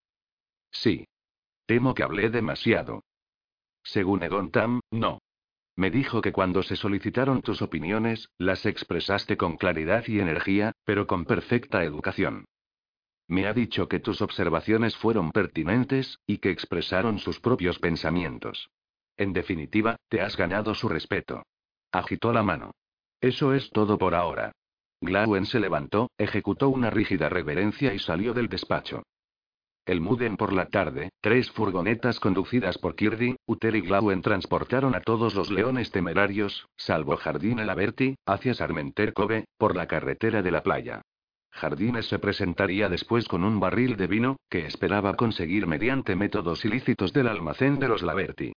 Sí. 0.69 1.07
Temo 1.65 1.95
que 1.95 2.03
hablé 2.03 2.29
demasiado. 2.29 3.03
Según 3.81 4.21
Egon 4.21 4.51
Tam, 4.51 4.81
no. 4.91 5.19
Me 5.75 5.89
dijo 5.89 6.21
que 6.21 6.31
cuando 6.31 6.61
se 6.61 6.75
solicitaron 6.75 7.41
tus 7.41 7.63
opiniones, 7.63 8.29
las 8.37 8.67
expresaste 8.67 9.35
con 9.35 9.57
claridad 9.57 10.03
y 10.07 10.19
energía, 10.19 10.73
pero 10.85 11.07
con 11.07 11.25
perfecta 11.25 11.83
educación. 11.83 12.45
Me 13.31 13.47
ha 13.47 13.53
dicho 13.53 13.87
que 13.87 14.01
tus 14.01 14.21
observaciones 14.21 14.97
fueron 14.97 15.31
pertinentes, 15.31 16.19
y 16.27 16.39
que 16.39 16.49
expresaron 16.49 17.17
sus 17.17 17.39
propios 17.39 17.79
pensamientos. 17.79 18.71
En 19.15 19.31
definitiva, 19.31 19.95
te 20.09 20.19
has 20.19 20.35
ganado 20.35 20.75
su 20.75 20.89
respeto. 20.89 21.43
Agitó 21.93 22.33
la 22.33 22.43
mano. 22.43 22.71
Eso 23.21 23.53
es 23.53 23.69
todo 23.69 23.97
por 23.97 24.15
ahora. 24.15 24.51
Glauen 24.99 25.45
se 25.45 25.61
levantó, 25.61 26.11
ejecutó 26.17 26.67
una 26.67 26.89
rígida 26.89 27.29
reverencia 27.29 27.93
y 27.93 27.99
salió 27.99 28.33
del 28.33 28.49
despacho. 28.49 29.03
El 29.85 30.01
Muden 30.01 30.35
por 30.35 30.51
la 30.51 30.65
tarde, 30.65 31.11
tres 31.21 31.49
furgonetas 31.51 32.19
conducidas 32.19 32.77
por 32.79 32.95
Kirby, 32.95 33.37
Uter 33.45 33.77
y 33.77 33.81
Glauen 33.81 34.21
transportaron 34.21 34.93
a 34.93 34.99
todos 34.99 35.35
los 35.35 35.49
leones 35.49 35.89
temerarios, 35.91 36.67
salvo 36.75 37.15
Jardine 37.15 37.63
Laverty, 37.63 38.15
hacia 38.25 38.53
Sarmenter 38.53 39.13
Cove, 39.13 39.45
por 39.57 39.77
la 39.77 39.87
carretera 39.87 40.41
de 40.41 40.51
la 40.51 40.63
playa. 40.63 41.01
Jardines 41.51 42.07
se 42.07 42.17
presentaría 42.17 42.89
después 42.89 43.27
con 43.27 43.43
un 43.43 43.59
barril 43.59 43.97
de 43.97 44.07
vino, 44.07 44.37
que 44.49 44.65
esperaba 44.65 45.15
conseguir 45.15 45.67
mediante 45.67 46.15
métodos 46.15 46.65
ilícitos 46.65 47.13
del 47.13 47.27
almacén 47.27 47.77
de 47.79 47.87
los 47.87 48.01
Laverty. 48.01 48.53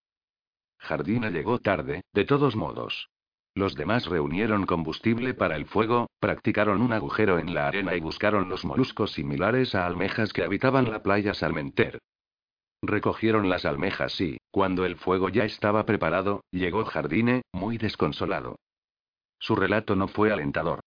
Jardine 0.79 1.31
llegó 1.31 1.59
tarde, 1.59 2.03
de 2.13 2.25
todos 2.25 2.57
modos. 2.57 3.09
Los 3.55 3.75
demás 3.75 4.07
reunieron 4.07 4.67
combustible 4.67 5.33
para 5.35 5.57
el 5.57 5.67
fuego, 5.67 6.09
practicaron 6.19 6.83
un 6.83 6.93
agujero 6.93 7.39
en 7.39 7.55
la 7.55 7.69
arena 7.69 7.95
y 7.95 8.01
buscaron 8.01 8.49
los 8.49 8.65
moluscos 8.65 9.13
similares 9.13 9.75
a 9.75 9.87
almejas 9.87 10.33
que 10.33 10.43
habitaban 10.43 10.91
la 10.91 11.03
playa 11.03 11.35
Salmenter. 11.35 12.01
Recogieron 12.83 13.49
las 13.49 13.65
almejas 13.65 14.21
y, 14.21 14.39
cuando 14.51 14.85
el 14.85 14.97
fuego 14.97 15.29
ya 15.29 15.45
estaba 15.45 15.87
preparado, 15.87 16.43
llegó 16.51 16.85
Jardine, 16.85 17.43
muy 17.53 17.79
desconsolado. 17.79 18.57
Su 19.39 19.55
relato 19.55 19.95
no 19.95 20.09
fue 20.09 20.33
alentador. 20.33 20.81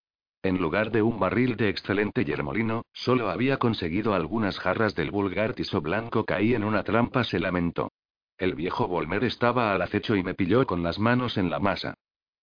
En 0.48 0.60
lugar 0.60 0.92
de 0.92 1.02
un 1.02 1.20
barril 1.20 1.58
de 1.58 1.68
excelente 1.68 2.24
yermolino, 2.24 2.86
solo 2.94 3.30
había 3.30 3.58
conseguido 3.58 4.14
algunas 4.14 4.58
jarras 4.58 4.96
del 4.96 5.12
vulgar 5.12 5.54
tiso 5.54 5.82
blanco. 5.82 6.24
Caí 6.24 6.54
en 6.54 6.64
una 6.64 6.86
trampa, 6.86 7.26
se 7.26 7.38
lamentó. 7.38 7.92
El 8.38 8.56
viejo 8.56 8.88
Volmer 8.88 9.26
estaba 9.26 9.74
al 9.74 9.82
acecho 9.82 10.16
y 10.16 10.24
me 10.24 10.36
pilló 10.36 10.66
con 10.66 10.84
las 10.84 11.00
manos 11.00 11.38
en 11.38 11.50
la 11.50 11.60
masa. 11.60 11.96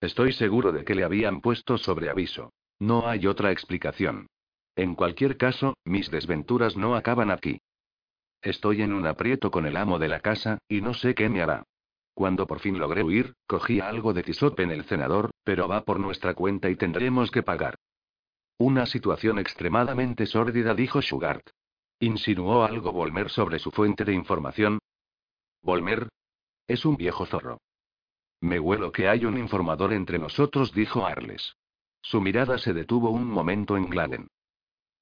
Estoy 0.03 0.35
seguro 0.35 0.71
de 0.71 0.85
que 0.85 0.95
le 0.95 1.03
habían 1.03 1.41
puesto 1.41 1.79
sobre 1.79 2.11
aviso. 2.11 2.53
No 2.79 3.09
hay 3.09 3.27
otra 3.27 3.53
explicación. 3.53 4.27
En 4.77 4.97
cualquier 4.97 5.39
caso, 5.39 5.73
mis 5.87 6.11
desventuras 6.11 6.77
no 6.77 6.97
acaban 6.97 7.31
aquí. 7.31 7.63
Estoy 8.43 8.83
en 8.83 8.93
un 8.93 9.07
aprieto 9.07 9.51
con 9.51 9.65
el 9.65 9.79
amo 9.79 9.99
de 9.99 10.09
la 10.09 10.21
casa, 10.21 10.59
y 10.69 10.83
no 10.83 10.93
sé 10.93 11.15
qué 11.15 11.31
me 11.31 11.41
hará. 11.41 11.63
Cuando 12.13 12.47
por 12.47 12.61
fin 12.61 12.79
logré 12.79 13.03
huir, 13.03 13.33
cogí 13.47 13.81
algo 13.81 14.13
de 14.13 14.23
tisope 14.23 14.63
en 14.63 14.73
el 14.73 14.85
cenador, 14.85 15.31
pero 15.43 15.69
va 15.69 15.85
por 15.85 15.99
nuestra 15.99 16.35
cuenta 16.35 16.69
y 16.69 16.77
tendremos 16.77 17.31
que 17.31 17.43
pagar. 17.43 17.77
Una 18.59 18.87
situación 18.87 19.41
extremadamente 19.41 20.27
sórdida, 20.27 20.75
dijo 20.75 21.03
Sugart. 21.03 21.51
Insinuó 21.99 22.65
algo 22.65 22.93
Volmer 22.93 23.29
sobre 23.29 23.59
su 23.59 23.71
fuente 23.73 24.05
de 24.05 24.15
información. 24.15 24.79
Volmer. 25.61 26.09
Es 26.69 26.85
un 26.85 26.97
viejo 26.97 27.27
zorro. 27.27 27.59
Me 28.41 28.61
huelo 28.61 28.93
que 28.93 29.09
hay 29.09 29.25
un 29.25 29.39
informador 29.39 29.93
entre 29.93 30.19
nosotros, 30.19 30.73
dijo 30.73 31.05
Arles. 31.05 31.57
Su 32.01 32.21
mirada 32.21 32.59
se 32.59 32.73
detuvo 32.73 33.11
un 33.11 33.27
momento 33.27 33.77
en 33.77 33.89
Gladen. 33.89 34.29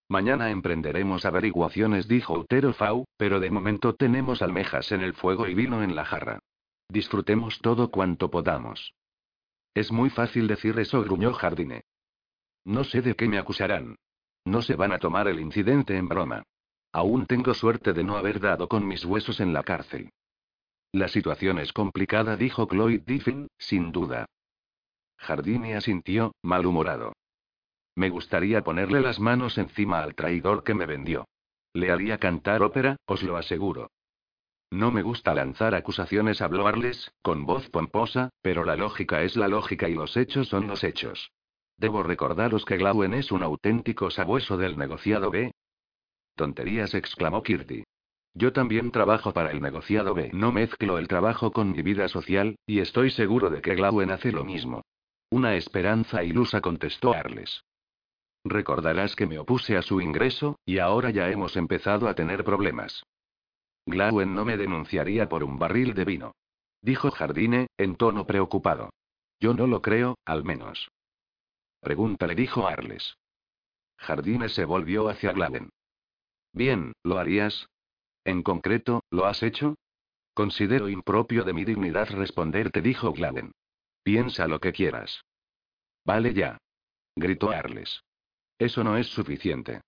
Mañana 0.09 0.51
emprenderemos 0.51 1.25
averiguaciones, 1.25 2.09
dijo 2.09 2.39
Utero 2.39 2.73
Fau, 2.73 3.05
pero 3.17 3.41
de 3.41 3.51
momento 3.51 3.95
tenemos 3.95 4.43
almejas 4.43 4.93
en 4.93 5.01
el 5.03 5.15
fuego 5.15 5.47
y 5.47 5.55
vino 5.55 5.83
en 5.83 5.95
la 5.95 6.05
jarra. 6.05 6.39
Disfrutemos 6.89 7.59
todo 7.61 7.91
cuanto 7.91 8.31
podamos. 8.31 8.95
Es 9.75 9.91
muy 9.91 10.11
fácil 10.11 10.47
decir 10.47 10.79
eso, 10.79 11.03
gruñó 11.03 11.33
Jardine. 11.33 11.83
No 12.65 12.85
sé 12.85 13.03
de 13.03 13.15
qué 13.15 13.29
me 13.29 13.39
acusarán. 13.39 13.97
No 14.45 14.63
se 14.63 14.75
van 14.75 14.93
a 14.93 14.99
tomar 14.99 15.29
el 15.29 15.41
incidente 15.41 15.97
en 15.97 16.09
broma. 16.09 16.43
Aún 16.93 17.27
tengo 17.27 17.55
suerte 17.55 17.93
de 17.93 18.05
no 18.05 18.17
haber 18.17 18.41
dado 18.41 18.69
con 18.69 18.87
mis 18.87 19.05
huesos 19.05 19.41
en 19.41 19.53
la 19.53 19.63
cárcel. 19.63 20.11
La 20.93 21.09
situación 21.09 21.59
es 21.59 21.73
complicada, 21.73 22.37
dijo 22.37 22.67
Chloe 22.67 22.99
Diffin, 22.99 23.49
sin 23.59 23.93
duda. 23.93 24.27
Jardine 25.17 25.75
asintió, 25.77 26.35
malhumorado. 26.43 27.15
Me 27.95 28.11
gustaría 28.11 28.63
ponerle 28.63 29.01
las 29.01 29.21
manos 29.21 29.57
encima 29.59 30.03
al 30.03 30.15
traidor 30.15 30.65
que 30.65 30.75
me 30.75 30.87
vendió. 30.87 31.27
Le 31.73 31.91
haría 31.91 32.19
cantar 32.19 32.63
ópera, 32.63 32.97
os 33.07 33.23
lo 33.23 33.37
aseguro. 33.37 33.91
No 34.71 34.91
me 34.91 35.03
gusta 35.03 35.35
lanzar 35.35 35.75
acusaciones 35.75 36.43
a 36.43 36.49
Bloarles, 36.49 37.13
con 37.23 37.47
voz 37.47 37.69
pomposa, 37.71 38.31
pero 38.43 38.65
la 38.65 38.77
lógica 38.77 39.23
es 39.23 39.37
la 39.37 39.49
lógica 39.49 39.89
y 39.89 39.95
los 39.95 40.17
hechos 40.17 40.49
son 40.49 40.67
los 40.67 40.85
hechos. 40.85 41.31
Debo 41.83 42.05
recordaros 42.05 42.65
que 42.65 42.77
Glauen 42.77 43.13
es 43.13 43.33
un 43.33 43.43
auténtico 43.43 44.09
sabueso 44.09 44.57
del 44.57 44.79
negociado 44.79 45.33
B. 45.33 45.51
Tonterías, 46.37 46.95
exclamó 46.95 47.43
Kirti. 47.43 47.83
Yo 48.35 48.53
también 48.53 48.93
trabajo 48.93 49.33
para 49.33 49.51
el 49.51 49.61
negociado 49.61 50.15
B. 50.15 50.31
No 50.33 50.53
mezclo 50.53 50.97
el 50.99 51.09
trabajo 51.09 51.51
con 51.51 51.73
mi 51.73 51.83
vida 51.83 52.07
social, 52.07 52.55
y 52.67 52.79
estoy 52.79 53.11
seguro 53.11 53.51
de 53.51 53.63
que 53.63 53.75
Glauen 53.75 54.13
hace 54.13 54.31
lo 54.31 54.45
mismo. 54.45 54.83
Una 55.31 55.57
esperanza 55.57 56.23
ilusa 56.23 56.61
contestó 56.61 57.15
Arles. 57.15 57.65
Recordarás 58.45 59.17
que 59.17 59.27
me 59.27 59.41
opuse 59.41 59.77
a 59.77 59.83
su 59.83 60.01
ingreso, 60.01 60.61
y 60.65 60.79
ahora 60.79 61.11
ya 61.11 61.31
hemos 61.31 61.57
empezado 61.57 62.07
a 62.07 62.15
tener 62.15 62.45
problemas. 62.45 63.03
Glauen 63.87 64.37
no 64.37 64.45
me 64.45 64.57
denunciaría 64.57 65.29
por 65.29 65.43
un 65.43 65.59
barril 65.59 65.95
de 65.95 66.05
vino. 66.05 66.33
Dijo 66.81 67.11
Jardine, 67.11 67.67
en 67.77 67.97
tono 67.97 68.25
preocupado. 68.25 68.91
Yo 69.41 69.53
no 69.53 69.67
lo 69.67 69.83
creo, 69.83 70.17
al 70.25 70.45
menos. 70.45 70.89
Pregúntale, 71.83 72.37
dijo 72.37 72.67
Arles. 72.69 73.17
Jardine 73.99 74.49
se 74.49 74.65
volvió 74.65 75.09
hacia 75.09 75.33
Glauen. 75.33 75.71
Bien, 76.53 76.93
¿lo 77.03 77.19
harías? 77.19 77.67
En 78.25 78.43
concreto, 78.43 79.03
¿lo 79.11 79.27
has 79.27 79.43
hecho? 79.43 79.75
Considero 80.33 80.89
impropio 80.89 81.45
de 81.45 81.53
mi 81.53 81.65
dignidad 81.65 82.09
responderte, 82.11 82.81
dijo 82.81 83.13
Gladen. 83.13 83.53
Piensa 84.05 84.47
lo 84.47 84.61
que 84.61 84.73
quieras. 84.73 85.25
Vale 86.05 86.33
ya. 86.35 86.59
Gritó 87.17 87.51
Arles. 87.51 88.03
Eso 88.59 88.85
no 88.85 88.97
es 88.97 89.09
suficiente. 89.09 89.81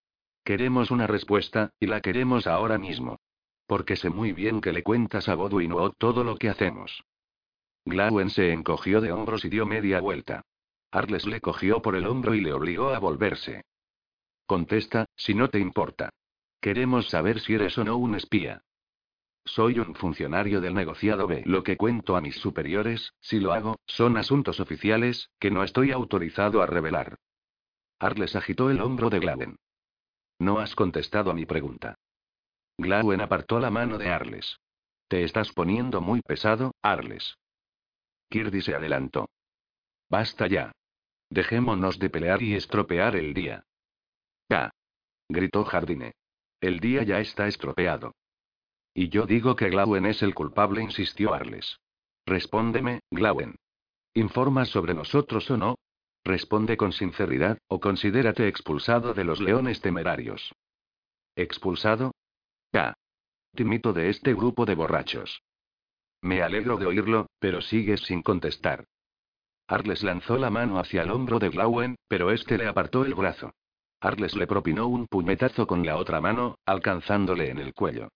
Queremos 0.44 0.90
una 0.90 1.06
respuesta, 1.06 1.70
y 1.78 1.86
la 1.86 2.00
queremos 2.00 2.46
ahora 2.46 2.76
mismo. 2.76 3.20
Porque 3.66 3.96
sé 3.96 4.10
muy 4.10 4.32
bien 4.32 4.60
que 4.60 4.72
le 4.72 4.82
cuentas 4.82 5.28
a 5.28 5.34
Godwin 5.34 5.72
o 5.72 5.92
todo 5.92 6.24
lo 6.24 6.36
que 6.36 6.50
hacemos. 6.50 7.04
Glawen 7.86 8.30
se 8.30 8.52
encogió 8.52 9.00
de 9.00 9.12
hombros 9.12 9.44
y 9.44 9.48
dio 9.48 9.64
media 9.64 10.00
vuelta. 10.00 10.42
Arles 10.94 11.26
le 11.26 11.40
cogió 11.40 11.82
por 11.82 11.96
el 11.96 12.06
hombro 12.06 12.36
y 12.36 12.40
le 12.40 12.52
obligó 12.52 12.90
a 12.90 13.00
volverse. 13.00 13.64
Contesta, 14.46 15.06
si 15.16 15.34
no 15.34 15.50
te 15.50 15.58
importa. 15.58 16.10
Queremos 16.60 17.08
saber 17.08 17.40
si 17.40 17.54
eres 17.54 17.76
o 17.78 17.84
no 17.84 17.96
un 17.96 18.14
espía. 18.14 18.62
Soy 19.44 19.80
un 19.80 19.96
funcionario 19.96 20.60
del 20.60 20.72
negociado 20.72 21.26
B. 21.26 21.42
Lo 21.46 21.64
que 21.64 21.76
cuento 21.76 22.14
a 22.14 22.20
mis 22.20 22.36
superiores, 22.36 23.12
si 23.20 23.40
lo 23.40 23.52
hago, 23.52 23.80
son 23.88 24.16
asuntos 24.16 24.60
oficiales, 24.60 25.30
que 25.40 25.50
no 25.50 25.64
estoy 25.64 25.90
autorizado 25.90 26.62
a 26.62 26.66
revelar. 26.66 27.18
Arles 27.98 28.36
agitó 28.36 28.70
el 28.70 28.80
hombro 28.80 29.10
de 29.10 29.18
Gladen. 29.18 29.56
No 30.38 30.60
has 30.60 30.76
contestado 30.76 31.32
a 31.32 31.34
mi 31.34 31.44
pregunta. 31.44 31.96
Glawen 32.78 33.20
apartó 33.20 33.58
la 33.58 33.70
mano 33.70 33.98
de 33.98 34.10
Arles. 34.10 34.60
Te 35.08 35.24
estás 35.24 35.52
poniendo 35.52 36.00
muy 36.00 36.20
pesado, 36.22 36.72
Arles. 36.82 37.36
Kirby 38.30 38.62
se 38.62 38.76
adelantó. 38.76 39.28
Basta 40.08 40.46
ya. 40.46 40.70
Dejémonos 41.34 41.98
de 41.98 42.10
pelear 42.10 42.44
y 42.44 42.54
estropear 42.54 43.16
el 43.16 43.34
día. 43.34 43.64
¡Ya! 44.48 44.70
gritó 45.28 45.64
Jardine. 45.64 46.12
El 46.60 46.78
día 46.78 47.02
ya 47.02 47.18
está 47.18 47.48
estropeado. 47.48 48.14
Y 48.94 49.08
yo 49.08 49.26
digo 49.26 49.56
que 49.56 49.68
Glauen 49.68 50.06
es 50.06 50.22
el 50.22 50.32
culpable, 50.32 50.80
insistió 50.80 51.34
Arles. 51.34 51.80
Respóndeme, 52.24 53.00
Glauen. 53.10 53.56
¿Informas 54.14 54.68
sobre 54.68 54.94
nosotros 54.94 55.50
o 55.50 55.56
no? 55.56 55.74
Responde 56.22 56.76
con 56.76 56.92
sinceridad, 56.92 57.58
o 57.66 57.80
considérate 57.80 58.46
expulsado 58.46 59.12
de 59.12 59.24
los 59.24 59.40
leones 59.40 59.80
temerarios. 59.80 60.52
¿Expulsado? 61.34 62.12
Ya. 62.72 62.94
Timito 63.56 63.92
de 63.92 64.08
este 64.08 64.34
grupo 64.34 64.66
de 64.66 64.76
borrachos. 64.76 65.42
Me 66.22 66.42
alegro 66.42 66.76
de 66.76 66.86
oírlo, 66.86 67.26
pero 67.40 67.60
sigues 67.60 68.02
sin 68.02 68.22
contestar. 68.22 68.84
Arles 69.66 70.02
lanzó 70.02 70.36
la 70.36 70.50
mano 70.50 70.78
hacia 70.78 71.02
el 71.02 71.10
hombro 71.10 71.38
de 71.38 71.48
Glauen, 71.48 71.96
pero 72.08 72.30
este 72.30 72.58
le 72.58 72.66
apartó 72.66 73.04
el 73.04 73.14
brazo. 73.14 73.52
Arles 74.00 74.36
le 74.36 74.46
propinó 74.46 74.86
un 74.86 75.06
puñetazo 75.06 75.66
con 75.66 75.86
la 75.86 75.96
otra 75.96 76.20
mano, 76.20 76.58
alcanzándole 76.66 77.48
en 77.48 77.58
el 77.58 77.72
cuello. 77.72 78.08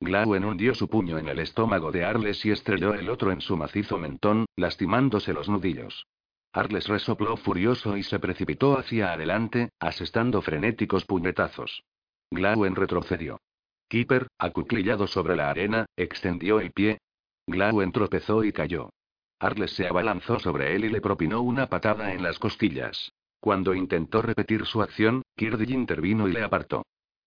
Glauen 0.00 0.44
hundió 0.44 0.74
su 0.74 0.88
puño 0.88 1.18
en 1.18 1.28
el 1.28 1.38
estómago 1.38 1.92
de 1.92 2.04
Arles 2.04 2.44
y 2.44 2.50
estrelló 2.50 2.94
el 2.94 3.08
otro 3.08 3.30
en 3.30 3.40
su 3.40 3.56
macizo 3.56 3.96
mentón, 3.96 4.46
lastimándose 4.56 5.32
los 5.32 5.48
nudillos. 5.48 6.06
Arles 6.52 6.88
resopló 6.88 7.36
furioso 7.36 7.96
y 7.96 8.02
se 8.02 8.18
precipitó 8.18 8.78
hacia 8.78 9.12
adelante, 9.12 9.70
asestando 9.78 10.42
frenéticos 10.42 11.04
puñetazos. 11.04 11.84
Glauen 12.30 12.74
retrocedió. 12.74 13.40
Keeper, 13.88 14.26
acuclillado 14.38 15.06
sobre 15.06 15.36
la 15.36 15.50
arena, 15.50 15.86
extendió 15.96 16.60
el 16.60 16.72
pie. 16.72 16.98
Glauen 17.46 17.92
tropezó 17.92 18.42
y 18.42 18.52
cayó. 18.52 18.90
Arles 19.38 19.72
se 19.72 19.86
abalanzó 19.86 20.38
sobre 20.38 20.74
él 20.74 20.84
y 20.84 20.88
le 20.88 21.00
propinó 21.00 21.42
una 21.42 21.68
patada 21.68 22.12
en 22.12 22.22
las 22.22 22.38
costillas. 22.38 23.12
Cuando 23.38 23.74
intentó 23.74 24.22
repetir 24.22 24.64
su 24.64 24.82
acción, 24.82 25.22
Kirdy 25.36 25.72
intervino 25.72 26.26
y 26.26 26.32
le 26.32 26.42
apartó. 26.42 26.84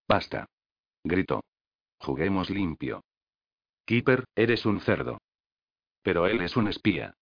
Basta. 0.08 0.48
Gritó. 1.04 1.44
Juguemos 2.00 2.50
limpio. 2.50 3.02
Keeper, 3.86 4.26
eres 4.36 4.66
un 4.66 4.82
cerdo. 4.82 5.20
Pero 6.02 6.26
él 6.28 6.42
es 6.42 6.58
un 6.58 6.68
espía. 6.68 7.14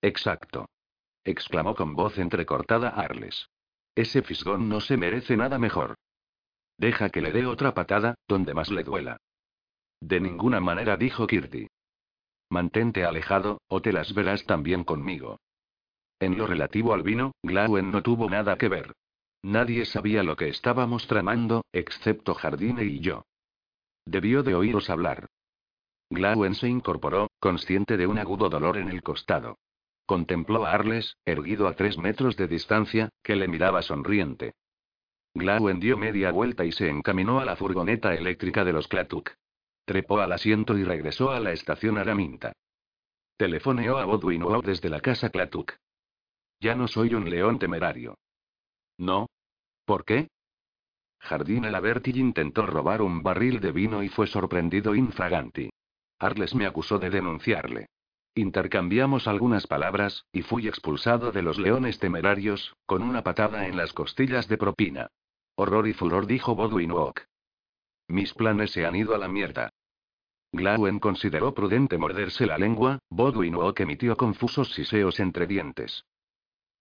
Exacto. 0.00 0.66
exclamó 1.24 1.74
con 1.74 1.94
voz 1.94 2.18
entrecortada 2.18 2.90
Arles. 2.90 3.48
Ese 3.94 4.22
fisgón 4.22 4.68
no 4.68 4.80
se 4.80 4.96
merece 4.96 5.36
nada 5.36 5.58
mejor. 5.58 5.94
Deja 6.76 7.10
que 7.10 7.20
le 7.20 7.32
dé 7.32 7.46
otra 7.46 7.74
patada, 7.74 8.14
donde 8.28 8.54
más 8.54 8.70
le 8.70 8.84
duela. 8.84 9.18
De 10.00 10.20
ninguna 10.20 10.60
manera 10.60 10.96
dijo 10.96 11.26
Kirti. 11.26 11.68
Mantente 12.54 13.04
alejado, 13.04 13.60
o 13.66 13.82
te 13.82 13.92
las 13.92 14.14
verás 14.14 14.44
también 14.44 14.84
conmigo. 14.84 15.40
En 16.20 16.38
lo 16.38 16.46
relativo 16.46 16.94
al 16.94 17.02
vino, 17.02 17.32
Glauen 17.42 17.90
no 17.90 18.00
tuvo 18.00 18.30
nada 18.30 18.56
que 18.56 18.68
ver. 18.68 18.92
Nadie 19.42 19.84
sabía 19.86 20.22
lo 20.22 20.36
que 20.36 20.50
estábamos 20.50 21.08
tramando, 21.08 21.64
excepto 21.72 22.32
Jardine 22.32 22.84
y 22.84 23.00
yo. 23.00 23.24
Debió 24.06 24.44
de 24.44 24.54
oíros 24.54 24.88
hablar. 24.88 25.26
Glauen 26.10 26.54
se 26.54 26.68
incorporó, 26.68 27.28
consciente 27.40 27.96
de 27.96 28.06
un 28.06 28.18
agudo 28.18 28.48
dolor 28.48 28.76
en 28.76 28.88
el 28.88 29.02
costado. 29.02 29.58
Contempló 30.06 30.64
a 30.64 30.74
Arles, 30.74 31.16
erguido 31.24 31.66
a 31.66 31.74
tres 31.74 31.98
metros 31.98 32.36
de 32.36 32.46
distancia, 32.46 33.08
que 33.24 33.34
le 33.34 33.48
miraba 33.48 33.82
sonriente. 33.82 34.54
Glauen 35.34 35.80
dio 35.80 35.98
media 35.98 36.30
vuelta 36.30 36.64
y 36.64 36.70
se 36.70 36.88
encaminó 36.88 37.40
a 37.40 37.44
la 37.44 37.56
furgoneta 37.56 38.14
eléctrica 38.14 38.64
de 38.64 38.74
los 38.74 38.86
Klatuk. 38.86 39.32
Trepó 39.84 40.20
al 40.20 40.32
asiento 40.32 40.78
y 40.78 40.84
regresó 40.84 41.30
a 41.30 41.40
la 41.40 41.52
estación 41.52 41.98
Araminta. 41.98 42.52
Telefoneó 43.36 43.98
a 43.98 44.04
Bodwin 44.04 44.44
desde 44.62 44.88
la 44.88 45.00
casa 45.00 45.30
Klatuk. 45.30 45.72
Ya 46.60 46.74
no 46.74 46.88
soy 46.88 47.14
un 47.14 47.28
león 47.28 47.58
temerario. 47.58 48.16
¿No? 48.96 49.26
¿Por 49.84 50.04
qué? 50.04 50.28
Jardín 51.18 51.64
Elaberti 51.64 52.10
intentó 52.18 52.66
robar 52.66 53.02
un 53.02 53.22
barril 53.22 53.60
de 53.60 53.72
vino 53.72 54.02
y 54.02 54.08
fue 54.08 54.26
sorprendido 54.26 54.94
infraganti. 54.94 55.70
Arles 56.18 56.54
me 56.54 56.66
acusó 56.66 56.98
de 56.98 57.10
denunciarle. 57.10 57.88
Intercambiamos 58.34 59.28
algunas 59.28 59.66
palabras, 59.66 60.24
y 60.32 60.42
fui 60.42 60.66
expulsado 60.66 61.32
de 61.32 61.42
los 61.42 61.58
leones 61.58 61.98
temerarios, 61.98 62.74
con 62.86 63.02
una 63.02 63.22
patada 63.22 63.66
en 63.66 63.76
las 63.76 63.92
costillas 63.92 64.48
de 64.48 64.58
propina. 64.58 65.08
Horror 65.56 65.86
y 65.86 65.92
furor, 65.92 66.26
dijo 66.26 66.54
Bodwin. 66.54 66.92
Mis 68.08 68.34
planes 68.34 68.72
se 68.72 68.84
han 68.86 68.96
ido 68.96 69.14
a 69.14 69.18
la 69.18 69.28
mierda. 69.28 69.70
Glauen 70.52 71.00
consideró 71.00 71.52
prudente 71.52 71.98
morderse 71.98 72.46
la 72.46 72.58
lengua, 72.58 73.00
Bodwin 73.10 73.56
Walk 73.56 73.80
emitió 73.80 74.16
confusos 74.16 74.72
siseos 74.72 75.18
entre 75.18 75.46
dientes. 75.46 76.04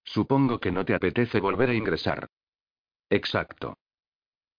Supongo 0.03 0.59
que 0.59 0.71
no 0.71 0.85
te 0.85 0.93
apetece 0.93 1.39
volver 1.39 1.69
a 1.69 1.73
ingresar. 1.73 2.27
Exacto. 3.09 3.77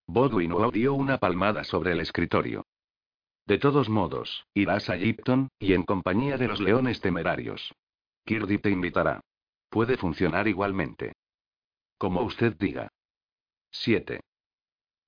Bodwin 0.07 0.53
Walk 0.53 0.75
dio 0.75 0.95
una 0.95 1.19
palmada 1.19 1.65
sobre 1.65 1.93
el 1.93 2.01
escritorio. 2.01 2.67
De 3.47 3.59
todos 3.59 3.89
modos, 3.89 4.47
irás 4.55 4.89
a 4.89 4.97
Gipton, 4.97 5.49
y 5.59 5.75
en 5.75 5.83
compañía 5.83 6.39
de 6.39 6.49
los 6.49 6.61
leones 6.61 7.01
temerarios. 7.01 7.75
Kirdy 8.25 8.59
te 8.59 8.71
invitará. 8.71 9.21
Puede 9.69 9.97
funcionar 9.97 10.49
igualmente. 10.49 11.13
Como 11.99 12.23
usted 12.23 12.57
diga. 12.57 12.89
7. 13.71 14.21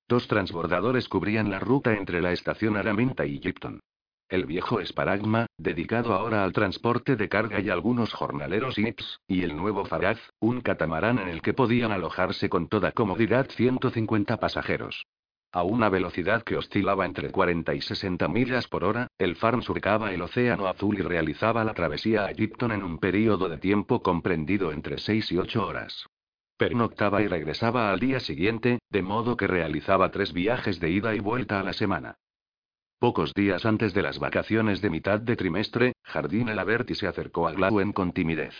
Dos 0.09 0.27
transbordadores 0.29 1.09
cubrían 1.09 1.49
la 1.49 1.59
ruta 1.59 1.93
entre 1.93 2.21
la 2.21 2.31
estación 2.31 2.77
Araminta 2.77 3.25
y 3.25 3.39
Gipton. 3.39 3.81
El 4.29 4.45
viejo 4.45 4.79
Sparagma, 4.85 5.47
dedicado 5.57 6.13
ahora 6.13 6.45
al 6.45 6.53
transporte 6.53 7.17
de 7.17 7.27
carga 7.27 7.59
y 7.59 7.69
algunos 7.69 8.13
jornaleros 8.13 8.77
IPS, 8.77 9.19
y 9.27 9.43
el 9.43 9.55
nuevo 9.55 9.83
Faraz, 9.85 10.19
un 10.39 10.61
catamarán 10.61 11.19
en 11.19 11.27
el 11.27 11.41
que 11.41 11.53
podían 11.53 11.91
alojarse 11.91 12.49
con 12.49 12.67
toda 12.69 12.93
comodidad 12.93 13.49
150 13.49 14.37
pasajeros. 14.37 15.05
A 15.51 15.63
una 15.63 15.89
velocidad 15.89 16.43
que 16.43 16.55
oscilaba 16.55 17.05
entre 17.05 17.31
40 17.31 17.73
y 17.73 17.81
60 17.81 18.27
millas 18.29 18.67
por 18.67 18.85
hora, 18.85 19.07
el 19.17 19.35
Farm 19.35 19.61
surcaba 19.61 20.13
el 20.13 20.21
océano 20.21 20.67
azul 20.67 20.99
y 20.99 21.01
realizaba 21.01 21.63
la 21.65 21.73
travesía 21.73 22.25
a 22.25 22.33
Gipton 22.33 22.71
en 22.71 22.83
un 22.83 22.99
período 22.99 23.49
de 23.49 23.57
tiempo 23.57 24.01
comprendido 24.01 24.71
entre 24.71 24.99
6 24.99 25.31
y 25.33 25.37
8 25.37 25.65
horas. 25.65 26.05
Pernoctaba 26.57 27.21
y 27.21 27.27
regresaba 27.27 27.91
al 27.91 27.99
día 27.99 28.19
siguiente, 28.19 28.79
de 28.89 29.03
modo 29.03 29.37
que 29.37 29.45
realizaba 29.45 30.09
tres 30.09 30.33
viajes 30.33 30.79
de 30.79 30.89
ida 30.89 31.13
y 31.13 31.19
vuelta 31.19 31.59
a 31.59 31.63
la 31.63 31.73
semana. 31.73 32.15
Pocos 32.97 33.35
días 33.35 33.63
antes 33.63 33.93
de 33.93 34.01
las 34.01 34.17
vacaciones 34.17 34.81
de 34.81 34.89
mitad 34.89 35.19
de 35.19 35.35
trimestre, 35.35 35.93
Jardín 36.03 36.49
Elaberti 36.49 36.95
se 36.95 37.05
acercó 37.05 37.47
a 37.47 37.51
Glauen 37.51 37.93
con 37.93 38.11
timidez. 38.11 38.55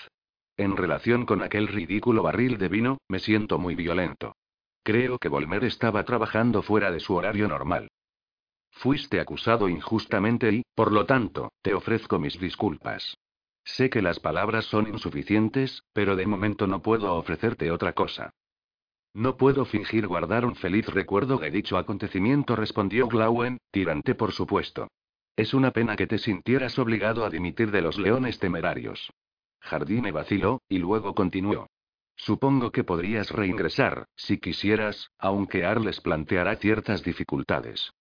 En 0.57 0.77
relación 0.77 1.25
con 1.25 1.41
aquel 1.41 1.67
ridículo 1.67 2.21
barril 2.21 2.59
de 2.59 2.67
vino, 2.67 2.99
me 3.07 3.17
siento 3.17 3.57
muy 3.57 3.73
violento. 3.73 4.35
Creo 4.83 5.17
que 5.17 5.27
Volmer 5.27 5.63
estaba 5.63 6.03
trabajando 6.03 6.61
fuera 6.61 6.91
de 6.91 6.99
su 6.99 7.15
horario 7.15 7.47
normal. 7.47 7.89
Fuiste 8.71 9.19
acusado 9.19 9.69
injustamente 9.69 10.51
y, 10.51 10.63
por 10.75 10.91
lo 10.91 11.07
tanto, 11.07 11.51
te 11.63 11.73
ofrezco 11.73 12.19
mis 12.19 12.39
disculpas. 12.39 13.17
Sé 13.67 13.89
que 13.89 14.01
las 14.01 14.21
palabras 14.21 14.63
son 14.65 14.87
insuficientes, 14.87 15.83
pero 15.91 16.15
de 16.15 16.25
momento 16.25 16.67
no 16.67 16.81
puedo 16.81 17.13
ofrecerte 17.15 17.69
otra 17.69 17.91
cosa. 17.91 18.31
No 19.13 19.35
puedo 19.35 19.65
fingir 19.65 20.07
guardar 20.07 20.45
un 20.45 20.55
feliz 20.55 20.87
recuerdo 20.87 21.37
de 21.37 21.51
dicho 21.51 21.77
acontecimiento, 21.77 22.55
respondió 22.55 23.09
Glauen, 23.09 23.57
tirante 23.71 24.15
por 24.15 24.31
supuesto. 24.31 24.87
Es 25.35 25.53
una 25.53 25.71
pena 25.71 25.97
que 25.97 26.07
te 26.07 26.17
sintieras 26.17 26.79
obligado 26.79 27.25
a 27.25 27.29
dimitir 27.29 27.69
de 27.71 27.81
los 27.81 27.99
leones 27.99 28.39
temerarios. 28.39 29.11
Jardine 29.59 30.13
vaciló, 30.13 30.61
y 30.69 30.77
luego 30.77 31.13
continuó. 31.13 31.67
Supongo 32.15 32.71
que 32.71 32.85
podrías 32.85 33.31
reingresar, 33.31 34.05
si 34.15 34.39
quisieras, 34.39 35.11
aunque 35.19 35.65
Arles 35.65 35.99
planteará 35.99 36.55
ciertas 36.55 37.03
dificultades. 37.03 37.91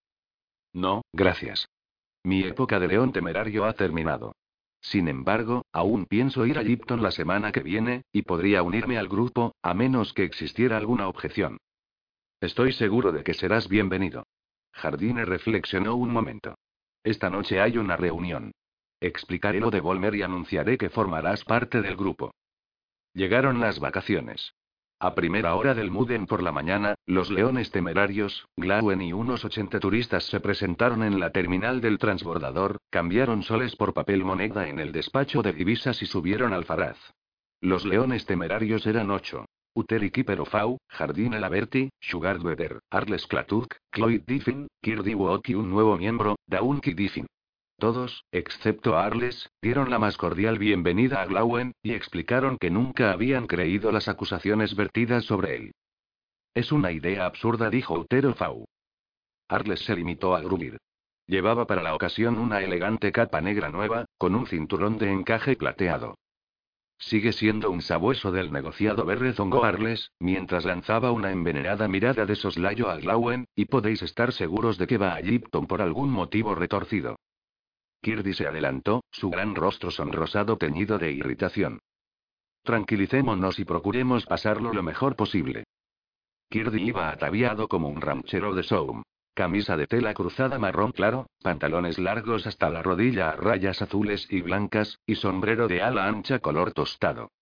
No, 0.72 1.02
gracias. 1.12 1.68
Mi 2.22 2.44
época 2.44 2.78
de 2.78 2.86
león 2.86 3.12
temerario 3.12 3.64
ha 3.64 3.72
terminado. 3.72 4.32
Sin 4.90 5.08
embargo, 5.08 5.64
aún 5.72 6.06
pienso 6.06 6.46
ir 6.46 6.58
a 6.58 6.62
Lipton 6.62 7.02
la 7.02 7.10
semana 7.10 7.50
que 7.50 7.60
viene, 7.60 8.04
y 8.12 8.22
podría 8.22 8.62
unirme 8.62 8.98
al 8.98 9.08
grupo, 9.08 9.56
a 9.60 9.74
menos 9.74 10.12
que 10.12 10.22
existiera 10.22 10.76
alguna 10.76 11.08
objeción. 11.08 11.58
Estoy 12.40 12.72
seguro 12.72 13.10
de 13.10 13.24
que 13.24 13.34
serás 13.34 13.68
bienvenido. 13.68 14.28
Jardine 14.72 15.24
reflexionó 15.24 15.96
un 15.96 16.12
momento. 16.12 16.54
Esta 17.02 17.30
noche 17.30 17.60
hay 17.60 17.78
una 17.78 17.96
reunión. 17.96 18.52
Explicaré 19.00 19.58
lo 19.58 19.72
de 19.72 19.80
Volmer 19.80 20.14
y 20.14 20.22
anunciaré 20.22 20.78
que 20.78 20.88
formarás 20.88 21.44
parte 21.44 21.82
del 21.82 21.96
grupo. 21.96 22.32
Llegaron 23.12 23.58
las 23.58 23.80
vacaciones. 23.80 24.54
A 24.98 25.14
primera 25.14 25.54
hora 25.56 25.74
del 25.74 25.90
Muden 25.90 26.24
por 26.26 26.42
la 26.42 26.52
mañana, 26.52 26.94
los 27.04 27.30
leones 27.30 27.70
temerarios, 27.70 28.48
Glauen 28.56 29.02
y 29.02 29.12
unos 29.12 29.44
80 29.44 29.78
turistas 29.78 30.24
se 30.24 30.40
presentaron 30.40 31.02
en 31.02 31.20
la 31.20 31.32
terminal 31.32 31.82
del 31.82 31.98
transbordador, 31.98 32.78
cambiaron 32.88 33.42
soles 33.42 33.76
por 33.76 33.92
papel 33.92 34.24
moneda 34.24 34.70
en 34.70 34.78
el 34.78 34.92
despacho 34.92 35.42
de 35.42 35.52
divisas 35.52 36.00
y 36.00 36.06
subieron 36.06 36.54
al 36.54 36.64
Faraz. 36.64 36.96
Los 37.60 37.84
leones 37.84 38.24
temerarios 38.24 38.86
eran 38.86 39.10
ocho. 39.10 39.44
Uteri 39.74 40.10
Kiperofau, 40.10 40.78
Jardine 40.88 41.40
Laberti, 41.40 41.90
Sugar 42.00 42.38
Weather, 42.38 42.80
Arles 42.90 43.26
Klatuk, 43.26 43.76
Cloyd 43.90 44.22
Diffin, 44.26 44.66
Kirdi 44.80 45.14
Wook 45.14 45.50
y 45.50 45.54
un 45.56 45.68
nuevo 45.68 45.98
miembro, 45.98 46.36
Daunki 46.46 46.94
Diffin. 46.94 47.26
Todos, 47.78 48.24
excepto 48.32 48.96
Arles, 48.96 49.50
dieron 49.60 49.90
la 49.90 49.98
más 49.98 50.16
cordial 50.16 50.58
bienvenida 50.58 51.20
a 51.20 51.26
Glauen, 51.26 51.72
y 51.82 51.92
explicaron 51.92 52.56
que 52.56 52.70
nunca 52.70 53.12
habían 53.12 53.46
creído 53.46 53.92
las 53.92 54.08
acusaciones 54.08 54.74
vertidas 54.74 55.26
sobre 55.26 55.56
él. 55.56 55.74
Es 56.54 56.72
una 56.72 56.90
idea 56.90 57.26
absurda, 57.26 57.68
dijo 57.68 57.98
Utero 57.98 58.32
Fau. 58.34 58.64
Arles 59.48 59.80
se 59.80 59.94
limitó 59.94 60.34
a 60.34 60.40
gruñir. 60.40 60.78
Llevaba 61.26 61.66
para 61.66 61.82
la 61.82 61.94
ocasión 61.94 62.38
una 62.38 62.62
elegante 62.62 63.12
capa 63.12 63.42
negra 63.42 63.68
nueva, 63.68 64.06
con 64.16 64.34
un 64.34 64.46
cinturón 64.46 64.96
de 64.96 65.12
encaje 65.12 65.54
plateado. 65.54 66.16
Sigue 66.98 67.34
siendo 67.34 67.70
un 67.70 67.82
sabueso 67.82 68.32
del 68.32 68.52
negociado 68.52 69.04
berrezongó 69.04 69.64
Arles, 69.64 70.12
mientras 70.18 70.64
lanzaba 70.64 71.12
una 71.12 71.30
envenenada 71.30 71.88
mirada 71.88 72.24
de 72.24 72.36
soslayo 72.36 72.88
a 72.88 72.96
Glauen, 72.96 73.44
y 73.54 73.66
podéis 73.66 74.00
estar 74.00 74.32
seguros 74.32 74.78
de 74.78 74.86
que 74.86 74.96
va 74.96 75.12
a 75.14 75.20
Lipton 75.20 75.66
por 75.66 75.82
algún 75.82 76.10
motivo 76.10 76.54
retorcido. 76.54 77.16
Kirby 78.06 78.34
se 78.34 78.46
adelantó, 78.46 79.02
su 79.10 79.30
gran 79.30 79.56
rostro 79.56 79.90
sonrosado 79.90 80.58
teñido 80.58 80.96
de 80.96 81.10
irritación. 81.10 81.80
Tranquilicémonos 82.62 83.58
y 83.58 83.64
procuremos 83.64 84.26
pasarlo 84.26 84.72
lo 84.72 84.84
mejor 84.84 85.16
posible. 85.16 85.64
Kirby 86.48 86.84
iba 86.84 87.10
ataviado 87.10 87.66
como 87.66 87.88
un 87.88 88.00
ranchero 88.00 88.54
de 88.54 88.62
Soum. 88.62 89.02
Camisa 89.34 89.76
de 89.76 89.88
tela 89.88 90.14
cruzada 90.14 90.56
marrón 90.56 90.92
claro, 90.92 91.26
pantalones 91.42 91.98
largos 91.98 92.46
hasta 92.46 92.70
la 92.70 92.80
rodilla 92.80 93.30
a 93.30 93.32
rayas 93.34 93.82
azules 93.82 94.28
y 94.30 94.40
blancas, 94.40 95.00
y 95.04 95.16
sombrero 95.16 95.66
de 95.66 95.82
ala 95.82 96.06
ancha 96.06 96.38
color 96.38 96.70
tostado. 96.70 97.32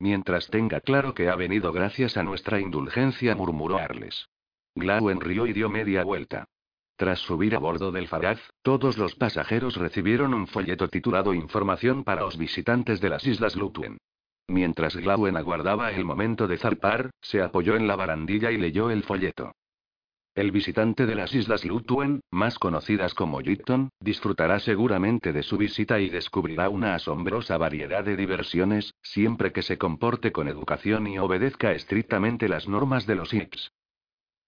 Mientras 0.00 0.48
tenga 0.48 0.80
claro 0.80 1.14
que 1.14 1.28
ha 1.28 1.36
venido 1.36 1.72
gracias 1.72 2.16
a 2.16 2.24
nuestra 2.24 2.58
indulgencia, 2.58 3.36
murmuró 3.36 3.78
Arles. 3.78 4.28
Glauen 4.74 5.20
rió 5.20 5.46
y 5.46 5.52
dio 5.52 5.70
media 5.70 6.02
vuelta. 6.02 6.48
Tras 6.96 7.18
subir 7.18 7.56
a 7.56 7.58
bordo 7.58 7.90
del 7.90 8.06
Faraz, 8.06 8.40
todos 8.62 8.98
los 8.98 9.16
pasajeros 9.16 9.76
recibieron 9.76 10.32
un 10.32 10.46
folleto 10.46 10.88
titulado 10.88 11.34
Información 11.34 12.04
para 12.04 12.22
los 12.22 12.38
visitantes 12.38 13.00
de 13.00 13.08
las 13.08 13.26
Islas 13.26 13.56
Lutwen. 13.56 13.98
Mientras 14.46 14.94
Glauen 14.94 15.36
aguardaba 15.36 15.90
el 15.90 16.04
momento 16.04 16.46
de 16.46 16.58
zarpar, 16.58 17.10
se 17.20 17.42
apoyó 17.42 17.74
en 17.74 17.88
la 17.88 17.96
barandilla 17.96 18.52
y 18.52 18.58
leyó 18.58 18.90
el 18.90 19.02
folleto. 19.02 19.52
El 20.36 20.52
visitante 20.52 21.06
de 21.06 21.14
las 21.14 21.34
Islas 21.34 21.64
Lutwen, 21.64 22.20
más 22.30 22.58
conocidas 22.58 23.14
como 23.14 23.40
Yipton, 23.40 23.90
disfrutará 24.00 24.60
seguramente 24.60 25.32
de 25.32 25.42
su 25.42 25.56
visita 25.56 26.00
y 26.00 26.10
descubrirá 26.10 26.68
una 26.68 26.94
asombrosa 26.94 27.56
variedad 27.56 28.04
de 28.04 28.16
diversiones, 28.16 28.94
siempre 29.02 29.52
que 29.52 29.62
se 29.62 29.78
comporte 29.78 30.30
con 30.30 30.48
educación 30.48 31.06
y 31.06 31.18
obedezca 31.18 31.72
estrictamente 31.72 32.48
las 32.48 32.68
normas 32.68 33.06
de 33.06 33.14
los 33.14 33.32
IPS. 33.32 33.70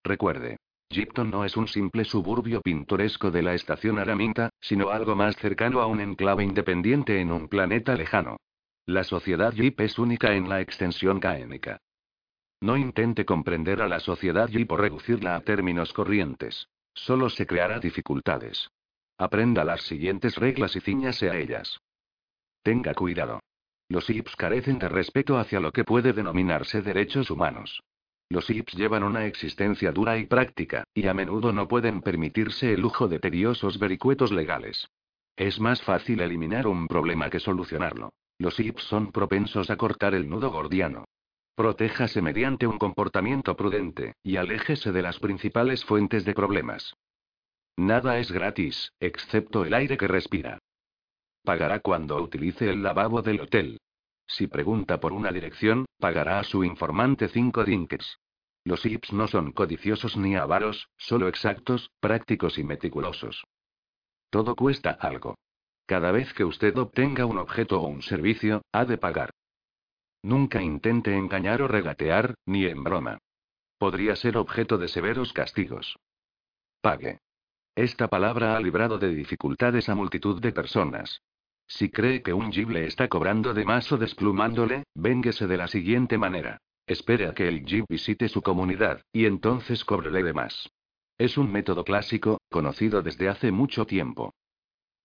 Recuerde. 0.04 0.58
Yipton 0.88 1.30
no 1.30 1.44
es 1.44 1.56
un 1.56 1.68
simple 1.68 2.04
suburbio 2.04 2.62
pintoresco 2.62 3.30
de 3.30 3.42
la 3.42 3.54
estación 3.54 3.98
Araminta, 3.98 4.50
sino 4.60 4.90
algo 4.90 5.16
más 5.16 5.36
cercano 5.36 5.80
a 5.80 5.86
un 5.86 6.00
enclave 6.00 6.44
independiente 6.44 7.20
en 7.20 7.32
un 7.32 7.48
planeta 7.48 7.94
lejano. 7.94 8.36
La 8.86 9.02
sociedad 9.02 9.52
Yip 9.52 9.80
es 9.80 9.98
única 9.98 10.34
en 10.34 10.48
la 10.48 10.60
extensión 10.60 11.18
caénica. 11.18 11.80
No 12.60 12.76
intente 12.76 13.24
comprender 13.24 13.82
a 13.82 13.88
la 13.88 14.00
sociedad 14.00 14.48
y 14.48 14.64
por 14.64 14.80
reducirla 14.80 15.36
a 15.36 15.40
términos 15.40 15.92
corrientes. 15.92 16.68
Solo 16.94 17.28
se 17.28 17.46
creará 17.46 17.78
dificultades. 17.80 18.70
Aprenda 19.18 19.64
las 19.64 19.82
siguientes 19.82 20.36
reglas 20.36 20.76
y 20.76 20.80
ciñase 20.80 21.28
a 21.30 21.36
ellas. 21.36 21.80
Tenga 22.62 22.94
cuidado. 22.94 23.40
Los 23.88 24.08
IPS 24.08 24.36
carecen 24.36 24.78
de 24.78 24.88
respeto 24.88 25.38
hacia 25.38 25.60
lo 25.60 25.72
que 25.72 25.84
puede 25.84 26.12
denominarse 26.12 26.82
derechos 26.82 27.30
humanos. 27.30 27.82
Los 28.28 28.50
IPS 28.50 28.74
llevan 28.74 29.04
una 29.04 29.26
existencia 29.26 29.92
dura 29.92 30.18
y 30.18 30.26
práctica, 30.26 30.84
y 30.92 31.06
a 31.06 31.14
menudo 31.14 31.52
no 31.52 31.68
pueden 31.68 32.02
permitirse 32.02 32.72
el 32.72 32.80
lujo 32.80 33.06
de 33.06 33.20
tediosos 33.20 33.78
vericuetos 33.78 34.32
legales. 34.32 34.88
Es 35.36 35.60
más 35.60 35.82
fácil 35.82 36.20
eliminar 36.20 36.66
un 36.66 36.88
problema 36.88 37.30
que 37.30 37.38
solucionarlo. 37.38 38.12
Los 38.38 38.58
IPS 38.58 38.82
son 38.82 39.12
propensos 39.12 39.70
a 39.70 39.76
cortar 39.76 40.14
el 40.14 40.28
nudo 40.28 40.50
gordiano. 40.50 41.04
Protéjase 41.54 42.20
mediante 42.20 42.66
un 42.66 42.78
comportamiento 42.78 43.56
prudente, 43.56 44.14
y 44.22 44.36
aléjese 44.36 44.92
de 44.92 45.02
las 45.02 45.18
principales 45.18 45.84
fuentes 45.84 46.24
de 46.24 46.34
problemas. 46.34 46.94
Nada 47.76 48.18
es 48.18 48.32
gratis, 48.32 48.92
excepto 49.00 49.64
el 49.64 49.72
aire 49.72 49.96
que 49.96 50.08
respira. 50.08 50.58
Pagará 51.44 51.80
cuando 51.80 52.16
utilice 52.20 52.68
el 52.70 52.82
lavabo 52.82 53.22
del 53.22 53.40
hotel. 53.40 53.78
Si 54.26 54.46
pregunta 54.46 55.00
por 55.00 55.12
una 55.12 55.30
dirección, 55.32 55.86
pagará 55.98 56.40
a 56.40 56.44
su 56.44 56.64
informante 56.64 57.28
cinco 57.28 57.64
dinkers. 57.64 58.18
Los 58.64 58.84
IPS 58.84 59.12
no 59.12 59.28
son 59.28 59.52
codiciosos 59.52 60.16
ni 60.16 60.34
avaros, 60.34 60.88
solo 60.96 61.28
exactos, 61.28 61.90
prácticos 62.00 62.58
y 62.58 62.64
meticulosos. 62.64 63.44
Todo 64.30 64.56
cuesta 64.56 64.90
algo. 64.90 65.36
Cada 65.86 66.10
vez 66.10 66.34
que 66.34 66.44
usted 66.44 66.76
obtenga 66.76 67.26
un 67.26 67.38
objeto 67.38 67.80
o 67.80 67.86
un 67.86 68.02
servicio, 68.02 68.62
ha 68.72 68.84
de 68.84 68.98
pagar. 68.98 69.30
Nunca 70.22 70.60
intente 70.60 71.14
engañar 71.16 71.62
o 71.62 71.68
regatear, 71.68 72.34
ni 72.44 72.66
en 72.66 72.82
broma. 72.82 73.18
Podría 73.78 74.16
ser 74.16 74.36
objeto 74.36 74.78
de 74.78 74.88
severos 74.88 75.32
castigos. 75.32 75.96
Pague. 76.80 77.20
Esta 77.76 78.08
palabra 78.08 78.56
ha 78.56 78.60
librado 78.60 78.98
de 78.98 79.14
dificultades 79.14 79.88
a 79.88 79.94
multitud 79.94 80.40
de 80.40 80.50
personas. 80.50 81.22
Si 81.68 81.90
cree 81.90 82.22
que 82.22 82.32
un 82.32 82.52
jeep 82.52 82.70
le 82.70 82.86
está 82.86 83.08
cobrando 83.08 83.52
de 83.52 83.64
más 83.64 83.90
o 83.92 83.98
desplumándole, 83.98 84.84
vénguese 84.94 85.46
de 85.46 85.56
la 85.56 85.68
siguiente 85.68 86.18
manera. 86.18 86.58
Espere 86.86 87.26
a 87.26 87.34
que 87.34 87.48
el 87.48 87.64
jeep 87.64 87.86
visite 87.88 88.28
su 88.28 88.42
comunidad, 88.42 89.02
y 89.12 89.26
entonces 89.26 89.84
cóbrele 89.84 90.22
de 90.22 90.32
más. 90.32 90.70
Es 91.18 91.36
un 91.36 91.50
método 91.50 91.84
clásico, 91.84 92.40
conocido 92.50 93.02
desde 93.02 93.28
hace 93.28 93.50
mucho 93.50 93.86
tiempo. 93.86 94.34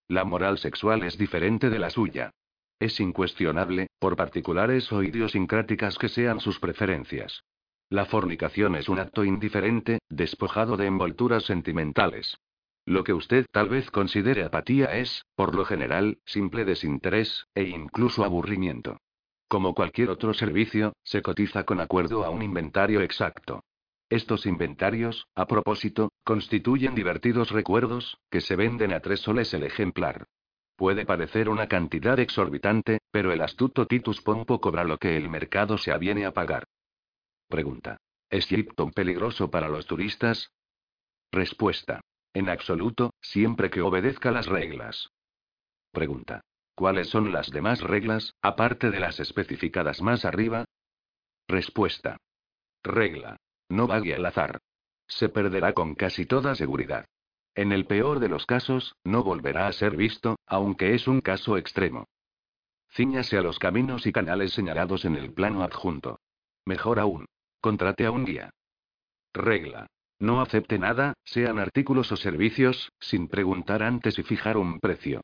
La 0.07 0.25
moral 0.25 0.57
sexual 0.57 1.03
es 1.03 1.17
diferente 1.17 1.69
de 1.69 1.79
la 1.79 1.89
suya. 1.89 2.31
Es 2.79 2.99
incuestionable, 2.99 3.87
por 3.97 4.15
particulares 4.15 4.91
o 4.91 5.03
idiosincráticas 5.03 5.97
que 5.97 6.09
sean 6.09 6.39
sus 6.39 6.59
preferencias. 6.59 7.43
La 7.89 8.05
fornicación 8.05 8.75
es 8.75 8.89
un 8.89 8.99
acto 8.99 9.23
indiferente, 9.23 9.99
despojado 10.09 10.77
de 10.77 10.87
envolturas 10.87 11.43
sentimentales. 11.43 12.37
Lo 12.85 13.03
que 13.03 13.13
usted 13.13 13.45
tal 13.51 13.69
vez 13.69 13.91
considere 13.91 14.43
apatía 14.43 14.97
es, 14.97 15.25
por 15.35 15.55
lo 15.55 15.65
general, 15.65 16.19
simple 16.25 16.65
desinterés, 16.65 17.47
e 17.53 17.63
incluso 17.63 18.23
aburrimiento. 18.23 18.97
Como 19.47 19.75
cualquier 19.75 20.09
otro 20.09 20.33
servicio, 20.33 20.93
se 21.03 21.21
cotiza 21.21 21.63
con 21.63 21.79
acuerdo 21.79 22.23
a 22.23 22.29
un 22.29 22.41
inventario 22.41 23.01
exacto. 23.01 23.63
Estos 24.09 24.45
inventarios, 24.45 25.27
a 25.35 25.45
propósito, 25.45 26.11
constituyen 26.23 26.95
divertidos 26.95 27.51
recuerdos, 27.51 28.17
que 28.29 28.41
se 28.41 28.55
venden 28.55 28.93
a 28.93 28.99
tres 28.99 29.21
soles 29.21 29.53
el 29.53 29.63
ejemplar. 29.63 30.25
Puede 30.75 31.05
parecer 31.05 31.47
una 31.47 31.67
cantidad 31.67 32.19
exorbitante, 32.19 32.99
pero 33.11 33.31
el 33.31 33.41
astuto 33.41 33.85
Titus 33.85 34.21
Pompo 34.21 34.59
cobra 34.59 34.83
lo 34.83 34.97
que 34.97 35.15
el 35.15 35.29
mercado 35.29 35.77
se 35.77 35.91
aviene 35.91 36.25
a 36.25 36.31
pagar. 36.31 36.65
Pregunta. 37.47 37.97
¿Es 38.29 38.47
Gipton 38.47 38.91
peligroso 38.91 39.51
para 39.51 39.69
los 39.69 39.85
turistas? 39.85 40.51
Respuesta. 41.31 42.01
En 42.33 42.49
absoluto, 42.49 43.13
siempre 43.21 43.69
que 43.69 43.81
obedezca 43.81 44.31
las 44.31 44.47
reglas. 44.47 45.09
Pregunta. 45.91 46.41
¿Cuáles 46.75 47.09
son 47.09 47.31
las 47.31 47.51
demás 47.51 47.81
reglas, 47.81 48.33
aparte 48.41 48.89
de 48.89 48.99
las 48.99 49.19
especificadas 49.19 50.01
más 50.01 50.23
arriba? 50.25 50.65
Respuesta. 51.47 52.17
Regla. 52.83 53.37
No 53.69 53.87
vague 53.87 54.15
al 54.15 54.25
azar. 54.25 54.59
Se 55.07 55.29
perderá 55.29 55.73
con 55.73 55.95
casi 55.95 56.25
toda 56.25 56.55
seguridad. 56.55 57.05
En 57.53 57.73
el 57.73 57.85
peor 57.85 58.19
de 58.19 58.29
los 58.29 58.45
casos, 58.45 58.95
no 59.03 59.23
volverá 59.23 59.67
a 59.67 59.73
ser 59.73 59.97
visto, 59.97 60.37
aunque 60.45 60.95
es 60.95 61.07
un 61.07 61.19
caso 61.19 61.57
extremo. 61.57 62.07
Cíñase 62.89 63.37
a 63.37 63.41
los 63.41 63.59
caminos 63.59 64.07
y 64.07 64.11
canales 64.11 64.53
señalados 64.53 65.05
en 65.05 65.15
el 65.15 65.33
plano 65.33 65.63
adjunto. 65.63 66.19
Mejor 66.65 66.99
aún. 66.99 67.25
Contrate 67.59 68.05
a 68.05 68.11
un 68.11 68.25
guía. 68.25 68.51
Regla. 69.33 69.87
No 70.21 70.39
acepte 70.39 70.77
nada, 70.77 71.15
sean 71.25 71.57
artículos 71.57 72.11
o 72.11 72.15
servicios, 72.15 72.91
sin 72.99 73.27
preguntar 73.27 73.81
antes 73.81 74.19
y 74.19 74.23
fijar 74.23 74.55
un 74.55 74.79
precio. 74.79 75.21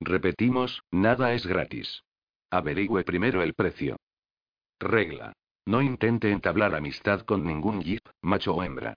Repetimos, 0.00 0.82
nada 0.90 1.34
es 1.34 1.46
gratis. 1.46 2.02
Averigüe 2.50 3.04
primero 3.04 3.42
el 3.42 3.52
precio. 3.52 3.96
Regla. 4.80 5.34
No 5.66 5.82
intente 5.82 6.30
entablar 6.30 6.74
amistad 6.74 7.26
con 7.26 7.44
ningún 7.44 7.82
jeep, 7.82 8.00
macho 8.22 8.54
o 8.54 8.62
hembra. 8.62 8.94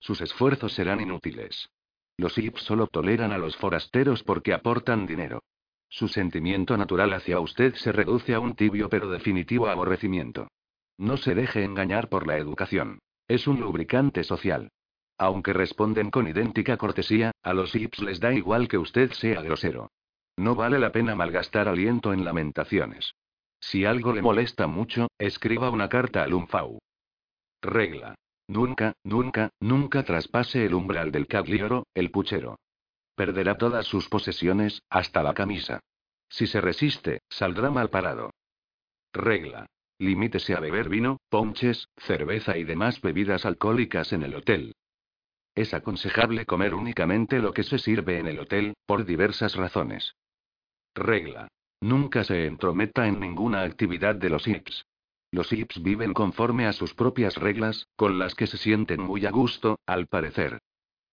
Sus 0.00 0.22
esfuerzos 0.22 0.72
serán 0.72 1.02
inútiles. 1.02 1.68
Los 2.16 2.38
IPS 2.38 2.62
solo 2.62 2.86
toleran 2.86 3.32
a 3.32 3.38
los 3.38 3.56
forasteros 3.58 4.22
porque 4.22 4.54
aportan 4.54 5.04
dinero. 5.04 5.42
Su 5.90 6.08
sentimiento 6.08 6.78
natural 6.78 7.12
hacia 7.12 7.40
usted 7.40 7.74
se 7.74 7.92
reduce 7.92 8.32
a 8.32 8.40
un 8.40 8.54
tibio 8.54 8.88
pero 8.88 9.10
definitivo 9.10 9.66
aborrecimiento. 9.68 10.48
No 10.96 11.18
se 11.18 11.34
deje 11.34 11.62
engañar 11.62 12.08
por 12.08 12.26
la 12.26 12.38
educación. 12.38 13.00
Es 13.28 13.46
un 13.46 13.60
lubricante 13.60 14.24
social. 14.24 14.70
Aunque 15.18 15.52
responden 15.52 16.10
con 16.10 16.26
idéntica 16.26 16.76
cortesía, 16.76 17.32
a 17.42 17.54
los 17.54 17.74
IPS 17.74 18.02
les 18.02 18.20
da 18.20 18.32
igual 18.32 18.68
que 18.68 18.78
usted 18.78 19.12
sea 19.12 19.40
grosero. 19.42 19.90
No 20.36 20.54
vale 20.54 20.78
la 20.78 20.92
pena 20.92 21.14
malgastar 21.14 21.68
aliento 21.68 22.12
en 22.12 22.24
lamentaciones. 22.24 23.14
Si 23.60 23.84
algo 23.84 24.12
le 24.12 24.22
molesta 24.22 24.66
mucho, 24.66 25.08
escriba 25.18 25.70
una 25.70 25.88
carta 25.88 26.24
al 26.24 26.34
UNFAU. 26.34 26.78
Regla. 27.62 28.16
Nunca, 28.48 28.94
nunca, 29.04 29.50
nunca 29.60 30.02
traspase 30.02 30.66
el 30.66 30.74
umbral 30.74 31.12
del 31.12 31.28
caglioro, 31.28 31.86
el 31.94 32.10
puchero. 32.10 32.58
Perderá 33.14 33.56
todas 33.56 33.86
sus 33.86 34.08
posesiones, 34.08 34.82
hasta 34.90 35.22
la 35.22 35.32
camisa. 35.32 35.80
Si 36.28 36.46
se 36.46 36.60
resiste, 36.60 37.20
saldrá 37.28 37.70
mal 37.70 37.88
parado. 37.88 38.30
Regla. 39.12 39.66
Limítese 40.02 40.54
a 40.54 40.58
beber 40.58 40.88
vino, 40.88 41.20
ponches, 41.28 41.88
cerveza 41.96 42.58
y 42.58 42.64
demás 42.64 43.00
bebidas 43.00 43.46
alcohólicas 43.46 44.12
en 44.12 44.24
el 44.24 44.34
hotel. 44.34 44.74
Es 45.54 45.74
aconsejable 45.74 46.44
comer 46.44 46.74
únicamente 46.74 47.38
lo 47.38 47.52
que 47.52 47.62
se 47.62 47.78
sirve 47.78 48.18
en 48.18 48.26
el 48.26 48.40
hotel, 48.40 48.74
por 48.84 49.04
diversas 49.04 49.54
razones. 49.54 50.16
Regla. 50.92 51.46
Nunca 51.80 52.24
se 52.24 52.46
entrometa 52.46 53.06
en 53.06 53.20
ninguna 53.20 53.62
actividad 53.62 54.16
de 54.16 54.30
los 54.30 54.48
IPS. 54.48 54.84
Los 55.30 55.52
IPS 55.52 55.80
viven 55.80 56.14
conforme 56.14 56.66
a 56.66 56.72
sus 56.72 56.94
propias 56.94 57.36
reglas, 57.36 57.86
con 57.94 58.18
las 58.18 58.34
que 58.34 58.48
se 58.48 58.58
sienten 58.58 59.00
muy 59.00 59.24
a 59.24 59.30
gusto, 59.30 59.78
al 59.86 60.08
parecer. 60.08 60.58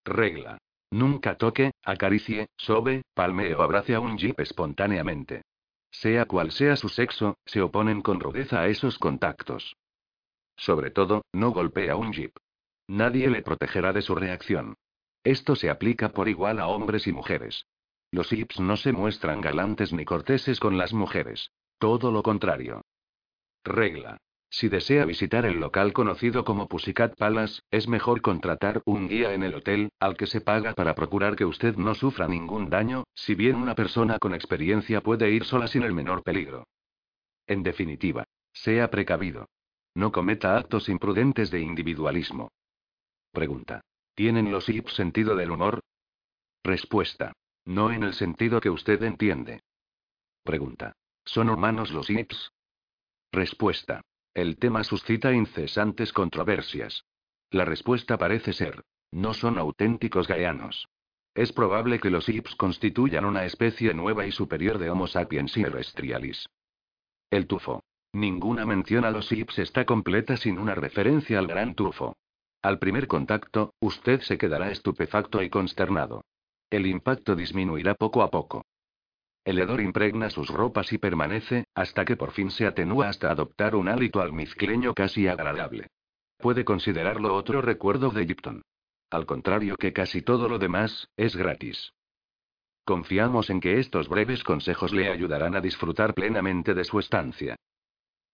Regla. 0.04 0.58
Nunca 0.90 1.36
toque, 1.36 1.70
acaricie, 1.84 2.48
sobe, 2.56 3.02
palmee 3.14 3.54
o 3.54 3.62
abrace 3.62 3.94
a 3.94 4.00
un 4.00 4.18
jeep 4.18 4.40
espontáneamente. 4.40 5.42
Sea 5.90 6.26
cual 6.26 6.52
sea 6.52 6.76
su 6.76 6.88
sexo, 6.88 7.36
se 7.44 7.60
oponen 7.60 8.02
con 8.02 8.20
rudeza 8.20 8.60
a 8.60 8.68
esos 8.68 8.98
contactos. 8.98 9.76
Sobre 10.56 10.90
todo, 10.90 11.22
no 11.32 11.50
golpee 11.50 11.90
a 11.90 11.96
un 11.96 12.12
jeep. 12.12 12.36
Nadie 12.88 13.30
le 13.30 13.42
protegerá 13.42 13.92
de 13.92 14.02
su 14.02 14.14
reacción. 14.14 14.74
Esto 15.24 15.54
se 15.56 15.70
aplica 15.70 16.10
por 16.10 16.28
igual 16.28 16.60
a 16.60 16.68
hombres 16.68 17.06
y 17.06 17.12
mujeres. 17.12 17.66
Los 18.10 18.32
IPS 18.32 18.60
no 18.60 18.76
se 18.76 18.92
muestran 18.92 19.40
galantes 19.40 19.92
ni 19.92 20.04
corteses 20.04 20.58
con 20.58 20.76
las 20.76 20.92
mujeres. 20.92 21.50
Todo 21.78 22.10
lo 22.10 22.22
contrario. 22.22 22.82
Regla. 23.64 24.18
Si 24.50 24.68
desea 24.68 25.04
visitar 25.04 25.46
el 25.46 25.60
local 25.60 25.92
conocido 25.92 26.44
como 26.44 26.66
Pussycat 26.66 27.16
Palace, 27.16 27.62
es 27.70 27.86
mejor 27.86 28.20
contratar 28.20 28.82
un 28.84 29.08
guía 29.08 29.32
en 29.32 29.44
el 29.44 29.54
hotel, 29.54 29.92
al 30.00 30.16
que 30.16 30.26
se 30.26 30.40
paga 30.40 30.74
para 30.74 30.96
procurar 30.96 31.36
que 31.36 31.44
usted 31.44 31.76
no 31.76 31.94
sufra 31.94 32.26
ningún 32.26 32.68
daño, 32.68 33.04
si 33.14 33.36
bien 33.36 33.54
una 33.54 33.76
persona 33.76 34.18
con 34.18 34.34
experiencia 34.34 35.02
puede 35.02 35.30
ir 35.30 35.44
sola 35.44 35.68
sin 35.68 35.84
el 35.84 35.92
menor 35.92 36.24
peligro. 36.24 36.66
En 37.46 37.62
definitiva, 37.62 38.24
sea 38.52 38.90
precavido. 38.90 39.48
No 39.94 40.10
cometa 40.10 40.56
actos 40.56 40.88
imprudentes 40.88 41.52
de 41.52 41.60
individualismo. 41.60 42.50
Pregunta. 43.32 43.82
¿Tienen 44.14 44.50
los 44.50 44.68
IPS 44.68 44.94
sentido 44.94 45.36
del 45.36 45.52
humor? 45.52 45.80
Respuesta. 46.64 47.32
No 47.64 47.92
en 47.92 48.02
el 48.02 48.14
sentido 48.14 48.60
que 48.60 48.70
usted 48.70 49.00
entiende. 49.04 49.62
Pregunta. 50.42 50.96
¿Son 51.24 51.48
humanos 51.50 51.92
los 51.92 52.10
IPS? 52.10 52.50
Respuesta. 53.30 54.02
El 54.34 54.58
tema 54.58 54.84
suscita 54.84 55.32
incesantes 55.32 56.12
controversias. 56.12 57.04
La 57.50 57.64
respuesta 57.64 58.16
parece 58.16 58.52
ser. 58.52 58.84
No 59.10 59.34
son 59.34 59.58
auténticos 59.58 60.28
gaianos. 60.28 60.88
Es 61.34 61.52
probable 61.52 61.98
que 61.98 62.10
los 62.10 62.28
IPS 62.28 62.54
constituyan 62.54 63.24
una 63.24 63.44
especie 63.44 63.92
nueva 63.92 64.26
y 64.26 64.32
superior 64.32 64.78
de 64.78 64.90
Homo 64.90 65.08
sapiens 65.08 65.52
terrestrialis. 65.52 66.48
El 67.30 67.48
tufo. 67.48 67.82
Ninguna 68.12 68.66
mención 68.66 69.04
a 69.04 69.10
los 69.10 69.30
IPS 69.32 69.60
está 69.60 69.84
completa 69.84 70.36
sin 70.36 70.58
una 70.58 70.74
referencia 70.74 71.38
al 71.38 71.48
gran 71.48 71.74
tufo. 71.74 72.16
Al 72.62 72.78
primer 72.78 73.08
contacto, 73.08 73.74
usted 73.80 74.20
se 74.20 74.38
quedará 74.38 74.70
estupefacto 74.70 75.42
y 75.42 75.50
consternado. 75.50 76.24
El 76.70 76.86
impacto 76.86 77.34
disminuirá 77.34 77.94
poco 77.94 78.22
a 78.22 78.30
poco. 78.30 78.64
El 79.44 79.58
hedor 79.58 79.80
impregna 79.80 80.28
sus 80.30 80.48
ropas 80.48 80.92
y 80.92 80.98
permanece, 80.98 81.64
hasta 81.74 82.04
que 82.04 82.16
por 82.16 82.32
fin 82.32 82.50
se 82.50 82.66
atenúa 82.66 83.08
hasta 83.08 83.30
adoptar 83.30 83.74
un 83.74 83.88
hálito 83.88 84.20
almizcleño 84.20 84.94
casi 84.94 85.28
agradable. 85.28 85.86
Puede 86.38 86.64
considerarlo 86.64 87.34
otro 87.34 87.62
recuerdo 87.62 88.10
de 88.10 88.26
Gipton. 88.26 88.62
Al 89.10 89.26
contrario 89.26 89.76
que 89.76 89.92
casi 89.92 90.22
todo 90.22 90.48
lo 90.48 90.58
demás, 90.58 91.08
es 91.16 91.36
gratis. 91.36 91.92
Confiamos 92.84 93.50
en 93.50 93.60
que 93.60 93.78
estos 93.78 94.08
breves 94.08 94.44
consejos 94.44 94.92
le 94.92 95.10
ayudarán 95.10 95.54
a 95.54 95.60
disfrutar 95.60 96.14
plenamente 96.14 96.74
de 96.74 96.84
su 96.84 96.98
estancia. 96.98 97.56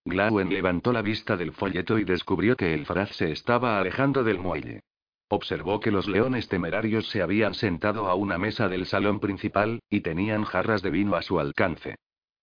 Glauen 0.05 0.51
levantó 0.51 0.93
la 0.93 1.03
vista 1.03 1.37
del 1.37 1.53
folleto 1.53 1.99
y 1.99 2.05
descubrió 2.05 2.57
que 2.57 2.75
el 2.75 2.87
fraz 2.87 3.11
se 3.17 3.33
estaba 3.33 3.79
alejando 3.79 4.23
del 4.23 4.39
muelle. 4.39 4.83
Observó 5.29 5.81
que 5.81 5.91
los 5.91 6.07
leones 6.07 6.49
temerarios 6.49 7.09
se 7.09 7.21
habían 7.21 7.55
sentado 7.55 8.07
a 8.09 8.15
una 8.15 8.39
mesa 8.39 8.69
del 8.69 8.87
salón 8.87 9.19
principal, 9.19 9.81
y 9.91 10.01
tenían 10.01 10.45
jarras 10.45 10.83
de 10.83 10.91
vino 10.91 11.17
a 11.17 11.23
su 11.23 11.41
alcance. 11.41 11.97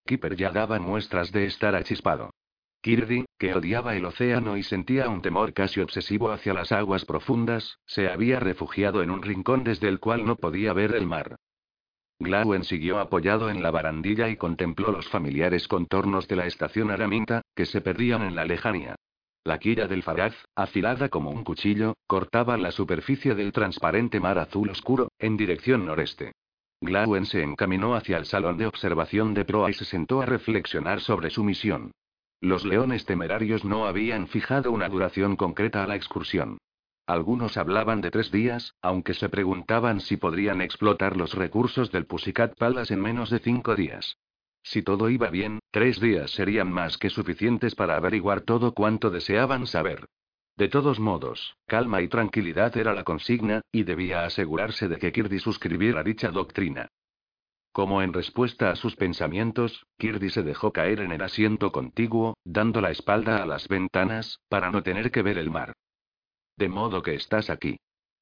Kipper 0.05 0.35
ya 0.35 0.51
daba 0.51 0.79
muestras 0.79 1.31
de 1.31 1.45
estar 1.45 1.75
achispado. 1.75 2.31
Kirdy, 2.81 3.23
que 3.39 3.53
odiaba 3.53 3.95
el 3.95 4.03
océano 4.03 4.57
y 4.57 4.63
sentía 4.63 5.07
un 5.07 5.21
temor 5.21 5.53
casi 5.53 5.79
obsesivo 5.79 6.31
hacia 6.31 6.53
las 6.53 6.73
aguas 6.73 7.05
profundas, 7.05 7.77
se 7.85 8.09
había 8.09 8.41
refugiado 8.41 9.01
en 9.01 9.09
un 9.09 9.21
rincón 9.21 9.63
desde 9.63 9.87
el 9.87 10.01
cual 10.01 10.25
no 10.25 10.35
podía 10.35 10.73
ver 10.73 10.93
el 10.93 11.07
mar. 11.07 11.37
Glauen 12.19 12.65
siguió 12.65 12.99
apoyado 12.99 13.49
en 13.49 13.63
la 13.63 13.71
barandilla 13.71 14.27
y 14.27 14.35
contempló 14.35 14.91
los 14.91 15.07
familiares 15.07 15.69
contornos 15.69 16.27
de 16.27 16.35
la 16.35 16.45
estación 16.45 16.91
Araminta, 16.91 17.41
que 17.55 17.65
se 17.65 17.79
perdían 17.79 18.21
en 18.23 18.35
la 18.35 18.43
lejanía. 18.43 18.95
La 19.45 19.57
quilla 19.57 19.87
del 19.87 20.03
faraz, 20.03 20.33
afilada 20.55 21.09
como 21.09 21.29
un 21.29 21.43
cuchillo, 21.43 21.97
cortaba 22.07 22.57
la 22.57 22.71
superficie 22.71 23.35
del 23.35 23.51
transparente 23.51 24.21
mar 24.21 24.39
azul 24.39 24.69
oscuro, 24.69 25.11
en 25.19 25.35
dirección 25.35 25.85
noreste. 25.85 26.31
Glauen 26.79 27.25
se 27.25 27.43
encaminó 27.43 27.95
hacia 27.95 28.17
el 28.17 28.25
salón 28.25 28.57
de 28.57 28.67
observación 28.67 29.33
de 29.33 29.43
proa 29.43 29.69
y 29.69 29.73
se 29.73 29.83
sentó 29.83 30.21
a 30.21 30.25
reflexionar 30.25 31.01
sobre 31.01 31.29
su 31.29 31.43
misión. 31.43 31.91
Los 32.39 32.63
leones 32.63 33.05
temerarios 33.05 33.65
no 33.65 33.85
habían 33.85 34.27
fijado 34.27 34.71
una 34.71 34.87
duración 34.87 35.35
concreta 35.35 35.83
a 35.83 35.87
la 35.87 35.95
excursión. 35.95 36.57
Algunos 37.05 37.57
hablaban 37.57 37.99
de 37.99 38.11
tres 38.11 38.31
días, 38.31 38.75
aunque 38.81 39.13
se 39.13 39.27
preguntaban 39.27 39.99
si 39.99 40.15
podrían 40.15 40.61
explotar 40.61 41.17
los 41.17 41.33
recursos 41.33 41.91
del 41.91 42.05
Pussycat 42.05 42.57
Palace 42.57 42.93
en 42.93 43.01
menos 43.01 43.29
de 43.29 43.39
cinco 43.39 43.75
días. 43.75 44.17
Si 44.63 44.81
todo 44.81 45.09
iba 45.09 45.29
bien, 45.29 45.59
tres 45.71 45.99
días 45.99 46.31
serían 46.31 46.71
más 46.71 46.97
que 46.97 47.09
suficientes 47.09 47.75
para 47.75 47.97
averiguar 47.97 48.41
todo 48.41 48.73
cuanto 48.73 49.09
deseaban 49.09 49.67
saber. 49.67 50.05
De 50.55 50.69
todos 50.69 50.99
modos, 50.99 51.57
calma 51.67 52.01
y 52.01 52.07
tranquilidad 52.07 52.75
era 52.77 52.93
la 52.93 53.03
consigna, 53.03 53.61
y 53.71 53.83
debía 53.83 54.23
asegurarse 54.23 54.87
de 54.87 54.97
que 54.97 55.11
Kirby 55.11 55.39
suscribiera 55.39 56.03
dicha 56.03 56.29
doctrina. 56.29 56.89
Como 57.73 58.03
en 58.03 58.13
respuesta 58.13 58.69
a 58.69 58.75
sus 58.75 58.95
pensamientos, 58.95 59.85
Kirby 59.97 60.29
se 60.29 60.43
dejó 60.43 60.71
caer 60.71 61.01
en 61.01 61.11
el 61.11 61.23
asiento 61.23 61.71
contiguo, 61.71 62.37
dando 62.45 62.81
la 62.81 62.91
espalda 62.91 63.41
a 63.41 63.47
las 63.47 63.67
ventanas, 63.67 64.39
para 64.47 64.69
no 64.69 64.83
tener 64.83 65.11
que 65.11 65.23
ver 65.23 65.39
el 65.39 65.49
mar. 65.49 65.73
De 66.55 66.69
modo 66.69 67.01
que 67.01 67.15
estás 67.15 67.49
aquí. 67.49 67.77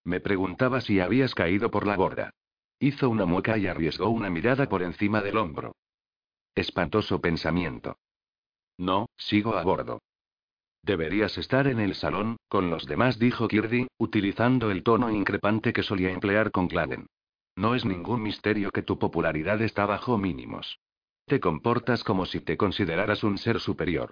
Me 0.06 0.21
preguntaba 0.21 0.80
si 0.80 1.01
habías 1.01 1.36
caído 1.36 1.69
por 1.69 1.86
la 1.86 1.97
borda. 1.97 2.32
Hizo 2.80 3.10
una 3.10 3.25
mueca 3.25 3.58
y 3.58 3.67
arriesgó 3.67 4.10
una 4.10 4.30
mirada 4.30 4.69
por 4.69 4.84
encima 4.84 5.21
del 5.21 5.38
hombro. 5.38 5.73
Espantoso 6.55 7.21
pensamiento. 7.21 7.97
No, 8.77 9.07
sigo 9.17 9.55
a 9.55 9.63
bordo. 9.63 10.01
Deberías 10.83 11.37
estar 11.37 11.67
en 11.67 11.79
el 11.79 11.95
salón, 11.95 12.37
con 12.49 12.69
los 12.69 12.85
demás, 12.87 13.19
dijo 13.19 13.47
Kirby, 13.47 13.87
utilizando 13.97 14.69
el 14.69 14.83
tono 14.83 15.11
increpante 15.11 15.71
que 15.71 15.83
solía 15.83 16.11
emplear 16.11 16.51
con 16.51 16.67
Claden. 16.67 17.07
No 17.55 17.75
es 17.75 17.85
ningún 17.85 18.21
misterio 18.21 18.71
que 18.71 18.81
tu 18.81 18.99
popularidad 18.99 19.61
está 19.61 19.85
bajo 19.85 20.17
mínimos. 20.17 20.79
Te 21.25 21.39
comportas 21.39 22.03
como 22.03 22.25
si 22.25 22.41
te 22.41 22.57
consideraras 22.57 23.23
un 23.23 23.37
ser 23.37 23.59
superior. 23.59 24.11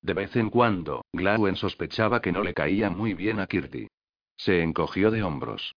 De 0.00 0.14
vez 0.14 0.36
en 0.36 0.50
cuando, 0.50 1.04
Glauen 1.12 1.56
sospechaba 1.56 2.20
que 2.20 2.30
no 2.30 2.42
le 2.42 2.54
caía 2.54 2.90
muy 2.90 3.14
bien 3.14 3.40
a 3.40 3.46
Kirby. 3.46 3.88
Se 4.36 4.62
encogió 4.62 5.10
de 5.10 5.24
hombros. 5.24 5.74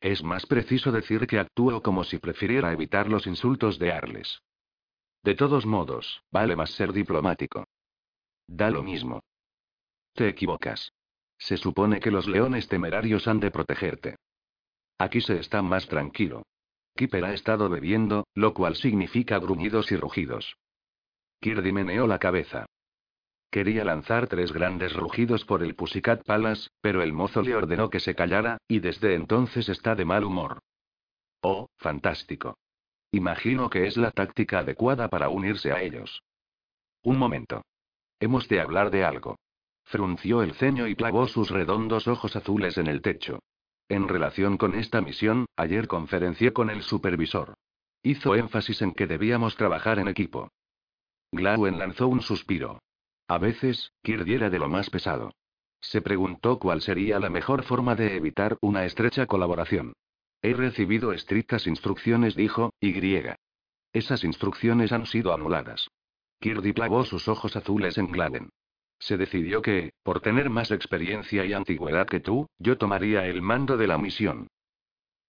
Es 0.00 0.22
más 0.22 0.46
preciso 0.46 0.92
decir 0.92 1.26
que 1.26 1.38
actúo 1.38 1.82
como 1.82 2.04
si 2.04 2.18
prefiriera 2.18 2.72
evitar 2.72 3.08
los 3.08 3.26
insultos 3.26 3.78
de 3.78 3.92
Arles. 3.92 4.40
De 5.24 5.34
todos 5.34 5.64
modos, 5.64 6.22
vale 6.30 6.54
más 6.54 6.70
ser 6.72 6.92
diplomático. 6.92 7.66
Da 8.46 8.70
lo 8.70 8.82
mismo. 8.82 9.22
Te 10.12 10.28
equivocas. 10.28 10.92
Se 11.38 11.56
supone 11.56 11.98
que 11.98 12.10
los 12.10 12.28
leones 12.28 12.68
temerarios 12.68 13.26
han 13.26 13.40
de 13.40 13.50
protegerte. 13.50 14.16
Aquí 14.98 15.22
se 15.22 15.40
está 15.40 15.62
más 15.62 15.88
tranquilo. 15.88 16.42
Kipper 16.94 17.24
ha 17.24 17.32
estado 17.32 17.70
bebiendo, 17.70 18.26
lo 18.34 18.52
cual 18.52 18.76
significa 18.76 19.38
gruñidos 19.38 19.90
y 19.92 19.96
rugidos. 19.96 20.56
Kirdy 21.40 21.72
meneó 21.72 22.06
la 22.06 22.18
cabeza. 22.18 22.66
Quería 23.50 23.82
lanzar 23.82 24.28
tres 24.28 24.52
grandes 24.52 24.92
rugidos 24.92 25.46
por 25.46 25.62
el 25.62 25.74
Pussycat 25.74 26.22
Palace, 26.22 26.68
pero 26.82 27.02
el 27.02 27.14
mozo 27.14 27.40
le 27.40 27.56
ordenó 27.56 27.88
que 27.88 28.00
se 28.00 28.14
callara, 28.14 28.58
y 28.68 28.80
desde 28.80 29.14
entonces 29.14 29.70
está 29.70 29.94
de 29.94 30.04
mal 30.04 30.22
humor. 30.22 30.58
Oh, 31.40 31.68
fantástico. 31.78 32.58
Imagino 33.14 33.70
que 33.70 33.86
es 33.86 33.96
la 33.96 34.10
táctica 34.10 34.58
adecuada 34.58 35.06
para 35.06 35.28
unirse 35.28 35.70
a 35.70 35.80
ellos. 35.80 36.24
Un 37.04 37.16
momento. 37.16 37.62
Hemos 38.18 38.48
de 38.48 38.60
hablar 38.60 38.90
de 38.90 39.04
algo. 39.04 39.38
Frunció 39.84 40.42
el 40.42 40.54
ceño 40.54 40.88
y 40.88 40.96
clavó 40.96 41.28
sus 41.28 41.50
redondos 41.50 42.08
ojos 42.08 42.34
azules 42.34 42.76
en 42.76 42.88
el 42.88 43.02
techo. 43.02 43.38
En 43.88 44.08
relación 44.08 44.56
con 44.56 44.74
esta 44.74 45.00
misión, 45.00 45.46
ayer 45.54 45.86
conferencié 45.86 46.52
con 46.52 46.70
el 46.70 46.82
supervisor. 46.82 47.54
Hizo 48.02 48.34
énfasis 48.34 48.82
en 48.82 48.90
que 48.90 49.06
debíamos 49.06 49.54
trabajar 49.54 50.00
en 50.00 50.08
equipo. 50.08 50.48
Glauen 51.30 51.78
lanzó 51.78 52.08
un 52.08 52.20
suspiro. 52.20 52.80
A 53.28 53.38
veces, 53.38 53.92
Kirdy 54.02 54.34
era 54.34 54.50
de 54.50 54.58
lo 54.58 54.68
más 54.68 54.90
pesado. 54.90 55.30
Se 55.80 56.02
preguntó 56.02 56.58
cuál 56.58 56.82
sería 56.82 57.20
la 57.20 57.30
mejor 57.30 57.62
forma 57.62 57.94
de 57.94 58.16
evitar 58.16 58.58
una 58.60 58.84
estrecha 58.84 59.26
colaboración. 59.26 59.92
He 60.44 60.52
recibido 60.52 61.14
estrictas 61.14 61.66
instrucciones, 61.66 62.36
dijo, 62.36 62.74
y. 62.78 62.92
Esas 63.94 64.24
instrucciones 64.24 64.92
han 64.92 65.06
sido 65.06 65.32
anuladas. 65.32 65.88
Kirby 66.38 66.74
clavó 66.74 67.06
sus 67.06 67.28
ojos 67.28 67.56
azules 67.56 67.96
en 67.96 68.08
Gladen. 68.08 68.50
Se 68.98 69.16
decidió 69.16 69.62
que, 69.62 69.94
por 70.02 70.20
tener 70.20 70.50
más 70.50 70.70
experiencia 70.70 71.46
y 71.46 71.54
antigüedad 71.54 72.06
que 72.06 72.20
tú, 72.20 72.46
yo 72.58 72.76
tomaría 72.76 73.24
el 73.24 73.40
mando 73.40 73.78
de 73.78 73.86
la 73.86 73.96
misión. 73.96 74.48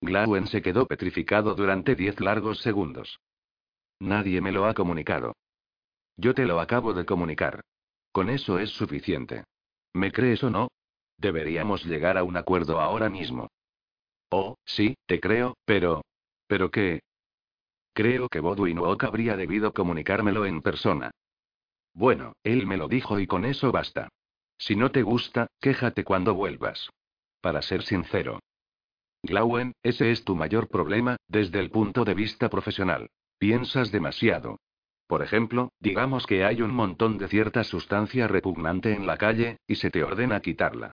Glawen 0.02 0.48
se 0.48 0.62
quedó 0.62 0.86
petrificado 0.86 1.56
durante 1.56 1.96
diez 1.96 2.20
largos 2.20 2.60
segundos. 2.60 3.22
Nadie 4.02 4.42
me 4.42 4.52
lo 4.52 4.66
ha 4.66 4.74
comunicado. 4.74 5.38
Yo 6.18 6.34
te 6.34 6.46
lo 6.46 6.60
acabo 6.60 6.94
de 6.94 7.06
comunicar. 7.06 7.62
Con 8.12 8.30
eso 8.30 8.60
es 8.60 8.72
suficiente. 8.72 9.46
¿Me 9.94 10.12
crees 10.12 10.44
o 10.44 10.50
no? 10.50 10.68
Deberíamos 11.18 11.86
llegar 11.86 12.18
a 12.18 12.26
un 12.26 12.36
acuerdo 12.36 12.82
ahora 12.82 13.10
mismo. 13.10 13.48
Oh, 14.30 14.56
sí, 14.66 14.96
te 15.06 15.20
creo, 15.20 15.56
pero... 15.66 16.04
¿Pero 16.48 16.70
qué? 16.72 17.02
Creo 17.94 18.28
que 18.28 18.40
Bodwin 18.40 18.80
habría 19.00 19.38
debido 19.38 19.74
comunicármelo 19.74 20.46
en 20.46 20.62
persona. 20.62 21.12
Bueno, 21.94 22.34
él 22.44 22.68
me 22.68 22.78
lo 22.78 22.88
dijo 22.88 23.20
y 23.20 23.28
con 23.28 23.46
eso 23.46 23.72
basta. 23.72 24.10
Si 24.58 24.76
no 24.76 24.92
te 24.92 25.02
gusta, 25.02 25.48
quéjate 25.62 26.04
cuando 26.04 26.34
vuelvas. 26.34 26.90
Para 27.42 27.62
ser 27.62 27.84
sincero. 27.84 28.40
Glauen, 29.24 29.74
ese 29.82 30.12
es 30.12 30.24
tu 30.24 30.36
mayor 30.36 30.68
problema, 30.68 31.18
desde 31.28 31.60
el 31.60 31.72
punto 31.72 32.04
de 32.04 32.14
vista 32.14 32.50
profesional. 32.50 33.10
Piensas 33.38 33.92
demasiado. 33.92 34.60
Por 35.08 35.22
ejemplo, 35.22 35.72
digamos 35.80 36.26
que 36.26 36.44
hay 36.44 36.62
un 36.62 36.74
montón 36.74 37.18
de 37.18 37.28
cierta 37.28 37.64
sustancia 37.64 38.28
repugnante 38.28 38.94
en 38.94 39.08
la 39.08 39.18
calle, 39.18 39.58
y 39.68 39.76
se 39.76 39.90
te 39.90 40.04
ordena 40.04 40.42
quitarla. 40.42 40.92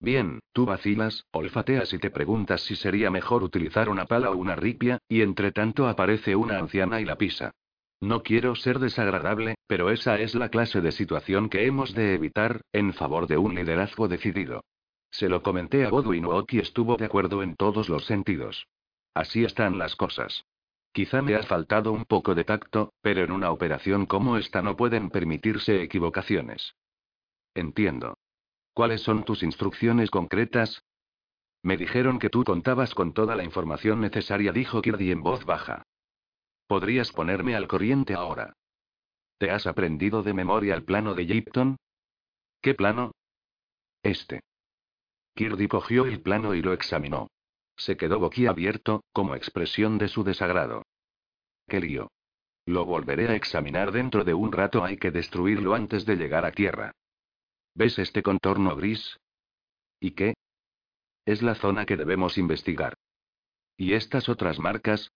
Bien, 0.00 0.40
tú 0.52 0.66
vacilas, 0.66 1.24
olfateas 1.32 1.92
y 1.92 1.98
te 1.98 2.10
preguntas 2.10 2.62
si 2.62 2.76
sería 2.76 3.10
mejor 3.10 3.42
utilizar 3.42 3.88
una 3.88 4.06
pala 4.06 4.30
o 4.30 4.36
una 4.36 4.56
ripia, 4.56 4.98
y 5.08 5.22
entre 5.22 5.52
tanto 5.52 5.88
aparece 5.88 6.36
una 6.36 6.58
anciana 6.58 7.00
y 7.00 7.04
la 7.04 7.16
pisa. 7.16 7.52
No 8.00 8.22
quiero 8.22 8.54
ser 8.54 8.80
desagradable, 8.80 9.54
pero 9.66 9.90
esa 9.90 10.18
es 10.18 10.34
la 10.34 10.50
clase 10.50 10.80
de 10.80 10.92
situación 10.92 11.48
que 11.48 11.64
hemos 11.64 11.94
de 11.94 12.14
evitar, 12.14 12.60
en 12.72 12.92
favor 12.92 13.26
de 13.26 13.38
un 13.38 13.54
liderazgo 13.54 14.08
decidido. 14.08 14.62
Se 15.10 15.28
lo 15.28 15.42
comenté 15.42 15.86
a 15.86 15.90
Godwin 15.90 16.26
y 16.50 16.58
estuvo 16.58 16.96
de 16.96 17.06
acuerdo 17.06 17.42
en 17.42 17.54
todos 17.54 17.88
los 17.88 18.04
sentidos. 18.04 18.66
Así 19.14 19.44
están 19.44 19.78
las 19.78 19.94
cosas. 19.94 20.44
Quizá 20.92 21.22
me 21.22 21.34
ha 21.34 21.42
faltado 21.44 21.92
un 21.92 22.04
poco 22.04 22.34
de 22.34 22.44
tacto, 22.44 22.92
pero 23.00 23.24
en 23.24 23.32
una 23.32 23.50
operación 23.50 24.06
como 24.06 24.36
esta 24.36 24.60
no 24.60 24.76
pueden 24.76 25.10
permitirse 25.10 25.82
equivocaciones. 25.82 26.74
Entiendo. 27.54 28.18
¿Cuáles 28.74 29.02
son 29.02 29.24
tus 29.24 29.44
instrucciones 29.44 30.10
concretas? 30.10 30.82
Me 31.62 31.76
dijeron 31.76 32.18
que 32.18 32.28
tú 32.28 32.42
contabas 32.42 32.92
con 32.94 33.14
toda 33.14 33.36
la 33.36 33.44
información 33.44 34.00
necesaria, 34.00 34.52
dijo 34.52 34.82
Kirby 34.82 35.12
en 35.12 35.22
voz 35.22 35.44
baja. 35.44 35.84
¿Podrías 36.66 37.12
ponerme 37.12 37.54
al 37.54 37.68
corriente 37.68 38.14
ahora? 38.14 38.54
¿Te 39.38 39.50
has 39.50 39.68
aprendido 39.68 40.24
de 40.24 40.34
memoria 40.34 40.74
el 40.74 40.84
plano 40.84 41.14
de 41.14 41.24
Gipton? 41.24 41.76
¿Qué 42.60 42.74
plano? 42.74 43.12
Este. 44.02 44.40
Kirby 45.34 45.68
cogió 45.68 46.04
el 46.06 46.20
plano 46.20 46.54
y 46.54 46.60
lo 46.60 46.72
examinó. 46.72 47.28
Se 47.76 47.96
quedó 47.96 48.18
boquiabierto, 48.18 49.04
como 49.12 49.36
expresión 49.36 49.98
de 49.98 50.08
su 50.08 50.24
desagrado. 50.24 50.82
¡Qué 51.68 51.80
lío! 51.80 52.10
Lo 52.66 52.84
volveré 52.84 53.28
a 53.28 53.34
examinar 53.36 53.92
dentro 53.92 54.24
de 54.24 54.34
un 54.34 54.50
rato, 54.50 54.84
hay 54.84 54.96
que 54.96 55.10
destruirlo 55.10 55.74
antes 55.74 56.06
de 56.06 56.16
llegar 56.16 56.44
a 56.44 56.52
tierra. 56.52 56.92
¿Ves 57.74 57.98
este 57.98 58.22
contorno 58.22 58.76
gris? 58.76 59.18
¿Y 60.00 60.12
qué? 60.12 60.34
Es 61.26 61.42
la 61.42 61.54
zona 61.54 61.86
que 61.86 61.96
debemos 61.96 62.38
investigar. 62.38 62.94
¿Y 63.76 63.94
estas 63.94 64.28
otras 64.28 64.58
marcas? 64.60 65.10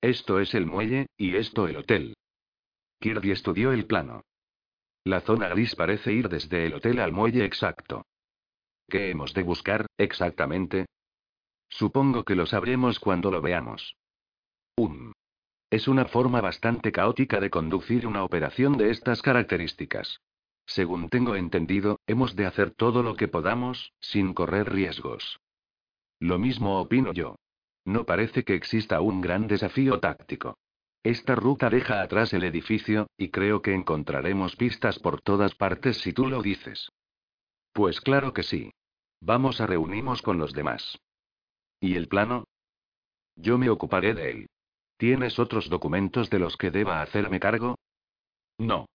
Esto 0.00 0.40
es 0.40 0.54
el 0.54 0.66
muelle, 0.66 1.06
y 1.18 1.36
esto 1.36 1.68
el 1.68 1.76
hotel. 1.76 2.14
Kirby 3.00 3.32
estudió 3.32 3.72
el 3.72 3.86
plano. 3.86 4.22
La 5.04 5.20
zona 5.20 5.48
gris 5.48 5.74
parece 5.74 6.12
ir 6.12 6.30
desde 6.30 6.66
el 6.66 6.74
hotel 6.74 7.00
al 7.00 7.12
muelle 7.12 7.44
exacto. 7.44 8.06
¿Qué 8.88 9.10
hemos 9.10 9.34
de 9.34 9.42
buscar, 9.42 9.86
exactamente? 9.98 10.86
Supongo 11.68 12.24
que 12.24 12.34
lo 12.34 12.46
sabremos 12.46 12.98
cuando 12.98 13.30
lo 13.30 13.42
veamos. 13.42 13.96
Un. 14.76 15.12
Es 15.70 15.88
una 15.88 16.06
forma 16.06 16.40
bastante 16.40 16.92
caótica 16.92 17.40
de 17.40 17.50
conducir 17.50 18.06
una 18.06 18.24
operación 18.24 18.78
de 18.78 18.90
estas 18.90 19.20
características. 19.20 20.20
Según 20.66 21.08
tengo 21.08 21.36
entendido, 21.36 22.00
hemos 22.06 22.36
de 22.36 22.46
hacer 22.46 22.70
todo 22.70 23.02
lo 23.02 23.16
que 23.16 23.28
podamos, 23.28 23.92
sin 24.00 24.34
correr 24.34 24.72
riesgos. 24.72 25.40
Lo 26.18 26.38
mismo 26.38 26.80
opino 26.80 27.12
yo. 27.12 27.36
No 27.84 28.06
parece 28.06 28.44
que 28.44 28.54
exista 28.54 29.00
un 29.00 29.20
gran 29.20 29.46
desafío 29.46 30.00
táctico. 30.00 30.56
Esta 31.02 31.34
ruta 31.34 31.68
deja 31.68 32.00
atrás 32.00 32.32
el 32.32 32.44
edificio, 32.44 33.08
y 33.18 33.28
creo 33.28 33.60
que 33.60 33.74
encontraremos 33.74 34.56
pistas 34.56 34.98
por 34.98 35.20
todas 35.20 35.54
partes 35.54 35.98
si 35.98 36.14
tú 36.14 36.26
lo 36.26 36.40
dices. 36.40 36.90
Pues 37.74 38.00
claro 38.00 38.32
que 38.32 38.42
sí. 38.42 38.70
Vamos 39.20 39.60
a 39.60 39.66
reunirnos 39.66 40.22
con 40.22 40.38
los 40.38 40.54
demás. 40.54 40.98
¿Y 41.78 41.96
el 41.96 42.08
plano? 42.08 42.44
Yo 43.36 43.58
me 43.58 43.68
ocuparé 43.68 44.14
de 44.14 44.30
él. 44.30 44.46
¿Tienes 44.96 45.38
otros 45.38 45.68
documentos 45.68 46.30
de 46.30 46.38
los 46.38 46.56
que 46.56 46.70
deba 46.70 47.02
hacerme 47.02 47.40
cargo? 47.40 47.76
No. 48.58 48.86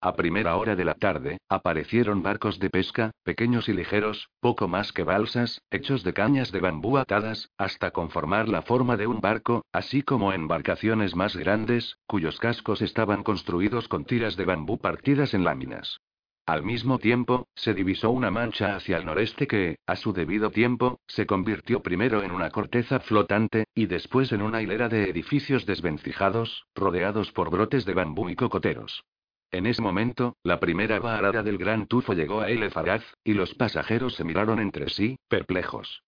A 0.00 0.14
primera 0.14 0.56
hora 0.56 0.76
de 0.76 0.84
la 0.84 0.94
tarde, 0.94 1.38
aparecieron 1.48 2.22
barcos 2.22 2.60
de 2.60 2.70
pesca, 2.70 3.10
pequeños 3.24 3.68
y 3.68 3.72
ligeros, 3.72 4.28
poco 4.38 4.68
más 4.68 4.92
que 4.92 5.02
balsas, 5.02 5.60
hechos 5.72 6.04
de 6.04 6.12
cañas 6.12 6.52
de 6.52 6.60
bambú 6.60 6.98
atadas, 6.98 7.50
hasta 7.58 7.90
conformar 7.90 8.48
la 8.48 8.62
forma 8.62 8.96
de 8.96 9.08
un 9.08 9.20
barco, 9.20 9.64
así 9.72 10.02
como 10.02 10.32
embarcaciones 10.32 11.16
más 11.16 11.34
grandes, 11.34 11.98
cuyos 12.06 12.38
cascos 12.38 12.80
estaban 12.80 13.24
construidos 13.24 13.88
con 13.88 14.04
tiras 14.04 14.36
de 14.36 14.44
bambú 14.44 14.78
partidas 14.78 15.34
en 15.34 15.42
láminas. 15.42 16.00
Al 16.46 16.62
mismo 16.62 17.00
tiempo, 17.00 17.48
se 17.56 17.74
divisó 17.74 18.10
una 18.10 18.30
mancha 18.30 18.76
hacia 18.76 18.98
el 18.98 19.04
noreste 19.04 19.48
que, 19.48 19.80
a 19.84 19.96
su 19.96 20.12
debido 20.12 20.52
tiempo, 20.52 21.00
se 21.08 21.26
convirtió 21.26 21.82
primero 21.82 22.22
en 22.22 22.30
una 22.30 22.50
corteza 22.50 23.00
flotante, 23.00 23.64
y 23.74 23.86
después 23.86 24.30
en 24.30 24.42
una 24.42 24.62
hilera 24.62 24.88
de 24.88 25.10
edificios 25.10 25.66
desvencijados, 25.66 26.66
rodeados 26.76 27.32
por 27.32 27.50
brotes 27.50 27.84
de 27.84 27.94
bambú 27.94 28.28
y 28.28 28.36
cocoteros. 28.36 29.02
En 29.50 29.66
ese 29.66 29.80
momento, 29.80 30.36
la 30.42 30.60
primera 30.60 31.00
varada 31.00 31.42
del 31.42 31.56
gran 31.56 31.86
tufo 31.86 32.12
llegó 32.12 32.42
a 32.42 32.50
El 32.50 32.70
Faraz, 32.70 33.02
y 33.24 33.32
los 33.32 33.54
pasajeros 33.54 34.14
se 34.14 34.24
miraron 34.24 34.60
entre 34.60 34.90
sí, 34.90 35.18
perplejos. 35.28 36.02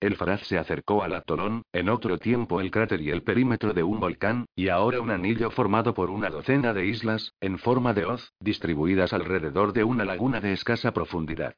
El 0.00 0.16
Faraz 0.16 0.46
se 0.46 0.58
acercó 0.58 1.02
al 1.02 1.14
atolón, 1.14 1.62
en 1.72 1.88
otro 1.88 2.18
tiempo 2.18 2.60
el 2.60 2.70
cráter 2.70 3.00
y 3.02 3.10
el 3.10 3.22
perímetro 3.22 3.74
de 3.74 3.82
un 3.82 4.00
volcán, 4.00 4.46
y 4.56 4.68
ahora 4.68 5.00
un 5.00 5.10
anillo 5.10 5.50
formado 5.50 5.94
por 5.94 6.10
una 6.10 6.30
docena 6.30 6.72
de 6.72 6.86
islas, 6.86 7.34
en 7.40 7.58
forma 7.58 7.92
de 7.92 8.06
hoz, 8.06 8.32
distribuidas 8.40 9.12
alrededor 9.12 9.72
de 9.72 9.84
una 9.84 10.04
laguna 10.04 10.40
de 10.40 10.52
escasa 10.52 10.92
profundidad. 10.92 11.54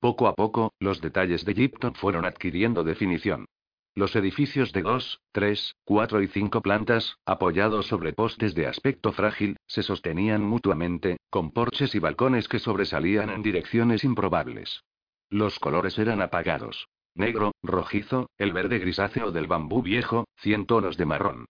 Poco 0.00 0.26
a 0.26 0.34
poco, 0.34 0.72
los 0.80 1.00
detalles 1.00 1.44
de 1.44 1.54
Gipton 1.54 1.94
fueron 1.94 2.24
adquiriendo 2.24 2.82
definición. 2.82 3.46
Los 3.94 4.14
edificios 4.14 4.72
de 4.72 4.82
dos, 4.82 5.20
tres, 5.32 5.76
cuatro 5.84 6.22
y 6.22 6.28
cinco 6.28 6.62
plantas, 6.62 7.16
apoyados 7.26 7.86
sobre 7.86 8.12
postes 8.12 8.54
de 8.54 8.66
aspecto 8.66 9.12
frágil, 9.12 9.56
se 9.66 9.82
sostenían 9.82 10.42
mutuamente, 10.42 11.18
con 11.28 11.50
porches 11.50 11.94
y 11.94 11.98
balcones 11.98 12.48
que 12.48 12.60
sobresalían 12.60 13.30
en 13.30 13.42
direcciones 13.42 14.04
improbables. 14.04 14.84
Los 15.28 15.58
colores 15.58 15.98
eran 15.98 16.22
apagados. 16.22 16.88
Negro, 17.14 17.52
rojizo, 17.62 18.30
el 18.38 18.52
verde 18.52 18.78
grisáceo 18.78 19.32
del 19.32 19.48
bambú 19.48 19.82
viejo, 19.82 20.26
cien 20.36 20.66
tonos 20.66 20.96
de 20.96 21.06
marrón. 21.06 21.46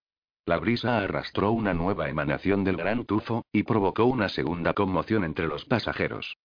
La 0.46 0.58
brisa 0.58 0.98
arrastró 0.98 1.52
una 1.52 1.74
nueva 1.74 2.08
emanación 2.08 2.64
del 2.64 2.76
gran 2.76 3.04
tufo, 3.04 3.44
y 3.52 3.64
provocó 3.64 4.06
una 4.06 4.30
segunda 4.30 4.72
conmoción 4.72 5.24
entre 5.24 5.46
los 5.46 5.66
pasajeros. 5.66 6.36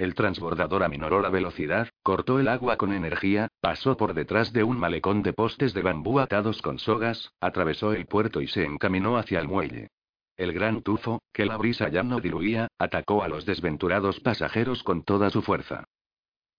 El 0.00 0.14
transbordador 0.14 0.82
aminoró 0.82 1.20
la 1.20 1.28
velocidad, 1.28 1.90
cortó 2.02 2.40
el 2.40 2.48
agua 2.48 2.78
con 2.78 2.94
energía, 2.94 3.48
pasó 3.60 3.98
por 3.98 4.14
detrás 4.14 4.50
de 4.50 4.64
un 4.64 4.78
malecón 4.78 5.22
de 5.22 5.34
postes 5.34 5.74
de 5.74 5.82
bambú 5.82 6.20
atados 6.20 6.62
con 6.62 6.78
sogas, 6.78 7.34
atravesó 7.38 7.92
el 7.92 8.06
puerto 8.06 8.40
y 8.40 8.48
se 8.48 8.64
encaminó 8.64 9.18
hacia 9.18 9.40
el 9.40 9.48
muelle. 9.48 9.88
El 10.38 10.54
gran 10.54 10.80
tufo, 10.80 11.20
que 11.34 11.44
la 11.44 11.58
brisa 11.58 11.90
ya 11.90 12.02
no 12.02 12.18
diluía, 12.18 12.68
atacó 12.78 13.22
a 13.22 13.28
los 13.28 13.44
desventurados 13.44 14.20
pasajeros 14.20 14.82
con 14.84 15.02
toda 15.02 15.28
su 15.28 15.42
fuerza. 15.42 15.84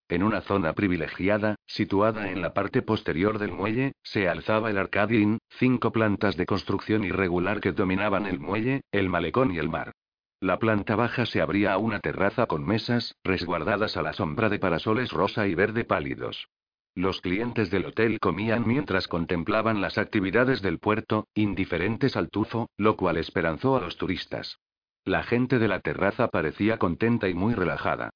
En 0.08 0.21
una 0.21 0.41
zona 0.41 0.73
privilegiada, 0.73 1.56
situada 1.65 2.30
en 2.30 2.43
la 2.43 2.54
parte 2.54 2.84
posterior 2.84 3.39
del 3.39 3.54
muelle, 3.54 3.93
se 4.04 4.30
alzaba 4.30 4.69
el 4.69 4.77
Arcadian, 4.77 5.39
cinco 5.58 5.91
plantas 5.91 6.38
de 6.38 6.45
construcción 6.45 7.04
irregular 7.04 7.60
que 7.60 7.71
dominaban 7.71 8.27
el 8.27 8.39
muelle, 8.39 8.82
el 8.91 9.10
malecón 9.10 9.51
y 9.51 9.58
el 9.58 9.69
mar. 9.69 9.93
La 10.41 10.58
planta 10.58 10.95
baja 10.95 11.27
se 11.27 11.39
abría 11.39 11.71
a 11.73 11.77
una 11.77 11.99
terraza 11.99 12.47
con 12.47 12.65
mesas, 12.65 13.15
resguardadas 13.23 13.95
a 13.95 14.01
la 14.01 14.12
sombra 14.12 14.49
de 14.49 14.58
parasoles 14.58 15.12
rosa 15.12 15.45
y 15.45 15.54
verde 15.54 15.86
pálidos. 15.86 16.49
Los 16.95 17.21
clientes 17.21 17.69
del 17.69 17.86
hotel 17.86 18.19
comían 18.19 18.67
mientras 18.67 19.08
contemplaban 19.08 19.82
las 19.82 19.99
actividades 19.99 20.63
del 20.63 20.80
puerto, 20.80 21.27
indiferentes 21.36 22.17
al 22.17 22.32
tufo, 22.32 22.71
lo 22.75 22.97
cual 22.97 23.17
esperanzó 23.17 23.77
a 23.77 23.82
los 23.82 23.97
turistas. 23.97 24.58
La 25.06 25.21
gente 25.21 25.60
de 25.60 25.67
la 25.67 25.80
terraza 25.80 26.30
parecía 26.30 26.80
contenta 26.80 27.30
y 27.30 27.36
muy 27.36 27.54
relajada. 27.54 28.10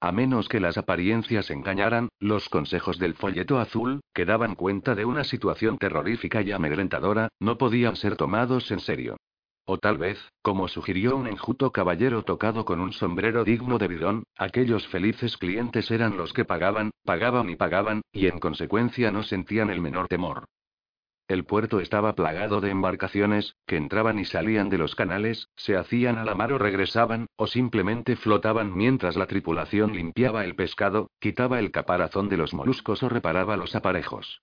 A 0.00 0.12
menos 0.12 0.48
que 0.48 0.60
las 0.60 0.78
apariencias 0.78 1.50
engañaran, 1.50 2.10
los 2.20 2.48
consejos 2.48 3.00
del 3.00 3.14
folleto 3.14 3.58
azul, 3.58 4.02
que 4.14 4.24
daban 4.24 4.54
cuenta 4.54 4.94
de 4.94 5.04
una 5.04 5.24
situación 5.24 5.78
terrorífica 5.78 6.42
y 6.42 6.52
amedrentadora, 6.52 7.28
no 7.40 7.58
podían 7.58 7.96
ser 7.96 8.14
tomados 8.16 8.70
en 8.70 8.78
serio. 8.78 9.16
O 9.64 9.78
tal 9.78 9.96
vez, 9.96 10.18
como 10.42 10.66
sugirió 10.66 11.16
un 11.16 11.28
enjuto 11.28 11.70
caballero 11.70 12.24
tocado 12.24 12.64
con 12.64 12.80
un 12.80 12.92
sombrero 12.92 13.44
digno 13.44 13.78
de 13.78 13.88
bidón, 13.88 14.24
aquellos 14.36 14.88
felices 14.88 15.36
clientes 15.36 15.90
eran 15.90 16.16
los 16.16 16.32
que 16.32 16.44
pagaban, 16.44 16.90
pagaban 17.04 17.48
y 17.48 17.56
pagaban, 17.56 18.02
y 18.12 18.26
en 18.26 18.40
consecuencia 18.40 19.12
no 19.12 19.22
sentían 19.22 19.70
el 19.70 19.80
menor 19.80 20.08
temor. 20.08 20.46
El 21.28 21.44
puerto 21.44 21.80
estaba 21.80 22.14
plagado 22.14 22.60
de 22.60 22.70
embarcaciones, 22.70 23.54
que 23.66 23.76
entraban 23.76 24.18
y 24.18 24.24
salían 24.24 24.68
de 24.68 24.78
los 24.78 24.96
canales, 24.96 25.48
se 25.56 25.76
hacían 25.76 26.18
a 26.18 26.24
la 26.24 26.34
mar 26.34 26.52
o 26.52 26.58
regresaban, 26.58 27.26
o 27.36 27.46
simplemente 27.46 28.16
flotaban 28.16 28.76
mientras 28.76 29.16
la 29.16 29.26
tripulación 29.26 29.92
limpiaba 29.92 30.44
el 30.44 30.56
pescado, 30.56 31.08
quitaba 31.20 31.60
el 31.60 31.70
caparazón 31.70 32.28
de 32.28 32.36
los 32.36 32.52
moluscos 32.52 33.02
o 33.04 33.08
reparaba 33.08 33.56
los 33.56 33.76
aparejos. 33.76 34.42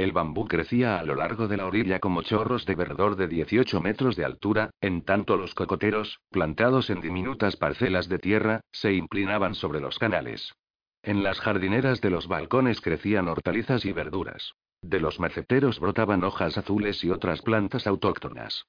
El 0.00 0.12
bambú 0.12 0.48
crecía 0.48 0.98
a 0.98 1.04
lo 1.04 1.14
largo 1.14 1.46
de 1.46 1.58
la 1.58 1.66
orilla 1.66 2.00
como 2.00 2.22
chorros 2.22 2.64
de 2.64 2.74
verdor 2.74 3.16
de 3.16 3.28
18 3.28 3.82
metros 3.82 4.16
de 4.16 4.24
altura, 4.24 4.70
en 4.80 5.02
tanto 5.02 5.36
los 5.36 5.54
cocoteros, 5.54 6.20
plantados 6.30 6.88
en 6.88 7.02
diminutas 7.02 7.56
parcelas 7.56 8.08
de 8.08 8.18
tierra, 8.18 8.62
se 8.72 8.94
inclinaban 8.94 9.54
sobre 9.54 9.78
los 9.78 9.98
canales. 9.98 10.54
En 11.02 11.22
las 11.22 11.38
jardineras 11.38 12.00
de 12.00 12.08
los 12.08 12.28
balcones 12.28 12.80
crecían 12.80 13.28
hortalizas 13.28 13.84
y 13.84 13.92
verduras. 13.92 14.54
De 14.80 15.00
los 15.00 15.20
maceteros 15.20 15.78
brotaban 15.78 16.24
hojas 16.24 16.56
azules 16.56 17.04
y 17.04 17.10
otras 17.10 17.42
plantas 17.42 17.86
autóctonas. 17.86 18.64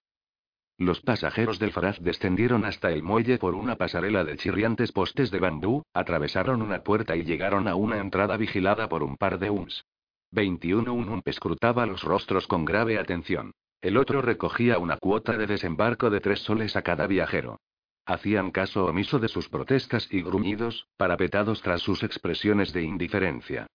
Los 0.77 0.99
pasajeros 0.99 1.59
del 1.59 1.71
Faraz 1.71 1.97
descendieron 2.01 2.65
hasta 2.65 2.91
el 2.91 3.03
muelle 3.03 3.37
por 3.37 3.55
una 3.55 3.77
pasarela 3.77 4.25
de 4.25 4.35
chirriantes 4.35 4.91
postes 4.91 5.31
de 5.31 5.39
bambú, 5.39 5.83
atravesaron 5.93 6.61
una 6.61 6.83
puerta 6.83 7.15
y 7.15 7.23
llegaron 7.23 7.69
a 7.69 7.75
una 7.75 7.99
entrada 7.99 8.35
vigilada 8.35 8.89
por 8.89 9.01
un 9.01 9.15
par 9.15 9.39
de 9.39 9.49
UMS. 9.49 9.85
21 10.33 10.93
un 10.93 11.09
UMP 11.09 11.27
escrutaba 11.27 11.85
los 11.85 12.03
rostros 12.03 12.47
con 12.47 12.63
grave 12.63 12.97
atención. 12.97 13.51
El 13.81 13.97
otro 13.97 14.21
recogía 14.21 14.77
una 14.77 14.95
cuota 14.95 15.37
de 15.37 15.45
desembarco 15.45 16.09
de 16.09 16.21
tres 16.21 16.39
soles 16.39 16.77
a 16.77 16.83
cada 16.83 17.05
viajero. 17.05 17.59
Hacían 18.05 18.51
caso 18.51 18.85
omiso 18.85 19.19
de 19.19 19.27
sus 19.27 19.49
protestas 19.49 20.07
y 20.09 20.21
gruñidos, 20.21 20.87
parapetados 20.95 21.61
tras 21.61 21.81
sus 21.81 22.03
expresiones 22.03 22.71
de 22.71 22.83
indiferencia. 22.83 23.67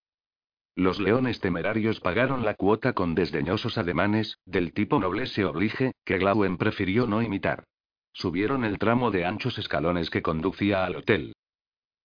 Los 0.75 0.99
leones 0.99 1.41
temerarios 1.41 2.01
pagaron 2.01 2.45
la 2.45 2.55
cuota 2.55 2.95
con 2.95 3.15
desdeñosos 3.15 3.77
ademanes, 3.77 4.39
del 4.47 4.73
tipo 4.73 4.99
noblesse 4.99 5.45
oblige, 5.45 5.93
que 6.05 6.19
Glauen 6.19 6.57
prefirió 6.57 7.07
no 7.07 7.21
imitar. 7.21 7.65
Subieron 8.13 8.65
el 8.65 8.79
tramo 8.79 9.11
de 9.11 9.27
anchos 9.27 9.59
escalones 9.59 10.09
que 10.09 10.23
conducía 10.23 10.87
al 10.87 10.97
hotel. 10.97 11.35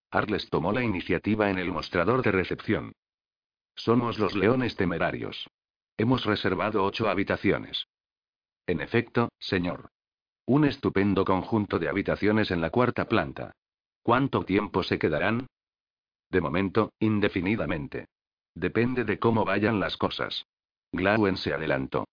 Arles 0.10 0.50
tomó 0.50 0.74
la 0.74 0.84
iniciativa 0.84 1.50
en 1.50 1.58
el 1.58 1.72
mostrador 1.72 2.22
de 2.22 2.32
recepción. 2.32 2.92
Somos 3.84 4.20
los 4.20 4.36
leones 4.36 4.76
temerarios. 4.76 5.50
Hemos 5.98 6.24
reservado 6.24 6.84
ocho 6.84 7.10
habitaciones. 7.10 7.88
En 8.68 8.80
efecto, 8.80 9.30
señor. 9.40 9.90
Un 10.46 10.66
estupendo 10.66 11.26
conjunto 11.26 11.80
de 11.80 11.90
habitaciones 11.90 12.52
en 12.52 12.62
la 12.62 12.70
cuarta 12.70 13.06
planta. 13.06 13.54
¿Cuánto 14.04 14.46
tiempo 14.46 14.84
se 14.84 15.00
quedarán? 15.00 15.48
De 16.30 16.42
momento, 16.42 16.94
indefinidamente. 17.00 18.06
Depende 18.54 19.04
de 19.04 19.18
cómo 19.18 19.46
vayan 19.46 19.80
las 19.80 19.98
cosas. 19.98 20.46
Glauen 20.92 21.38
se 21.38 21.52
adelantó. 21.52 22.08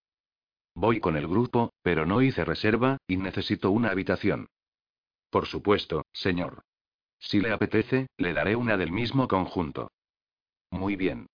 Voy 0.75 1.01
con 1.01 1.19
el 1.19 1.29
grupo, 1.29 1.75
pero 1.83 2.07
no 2.07 2.23
hice 2.23 2.47
reserva, 2.47 2.97
y 3.07 3.19
necesito 3.19 3.71
una 3.73 3.91
habitación. 3.91 4.49
Por 5.29 5.45
supuesto, 5.45 6.07
señor. 6.15 6.63
Si 7.19 7.41
le 7.41 7.53
apetece, 7.53 8.07
le 8.17 8.33
daré 8.33 8.57
una 8.57 8.79
del 8.79 8.91
mismo 8.91 9.29
conjunto. 9.29 9.91
Muy 10.71 10.97
bien. 10.97 11.27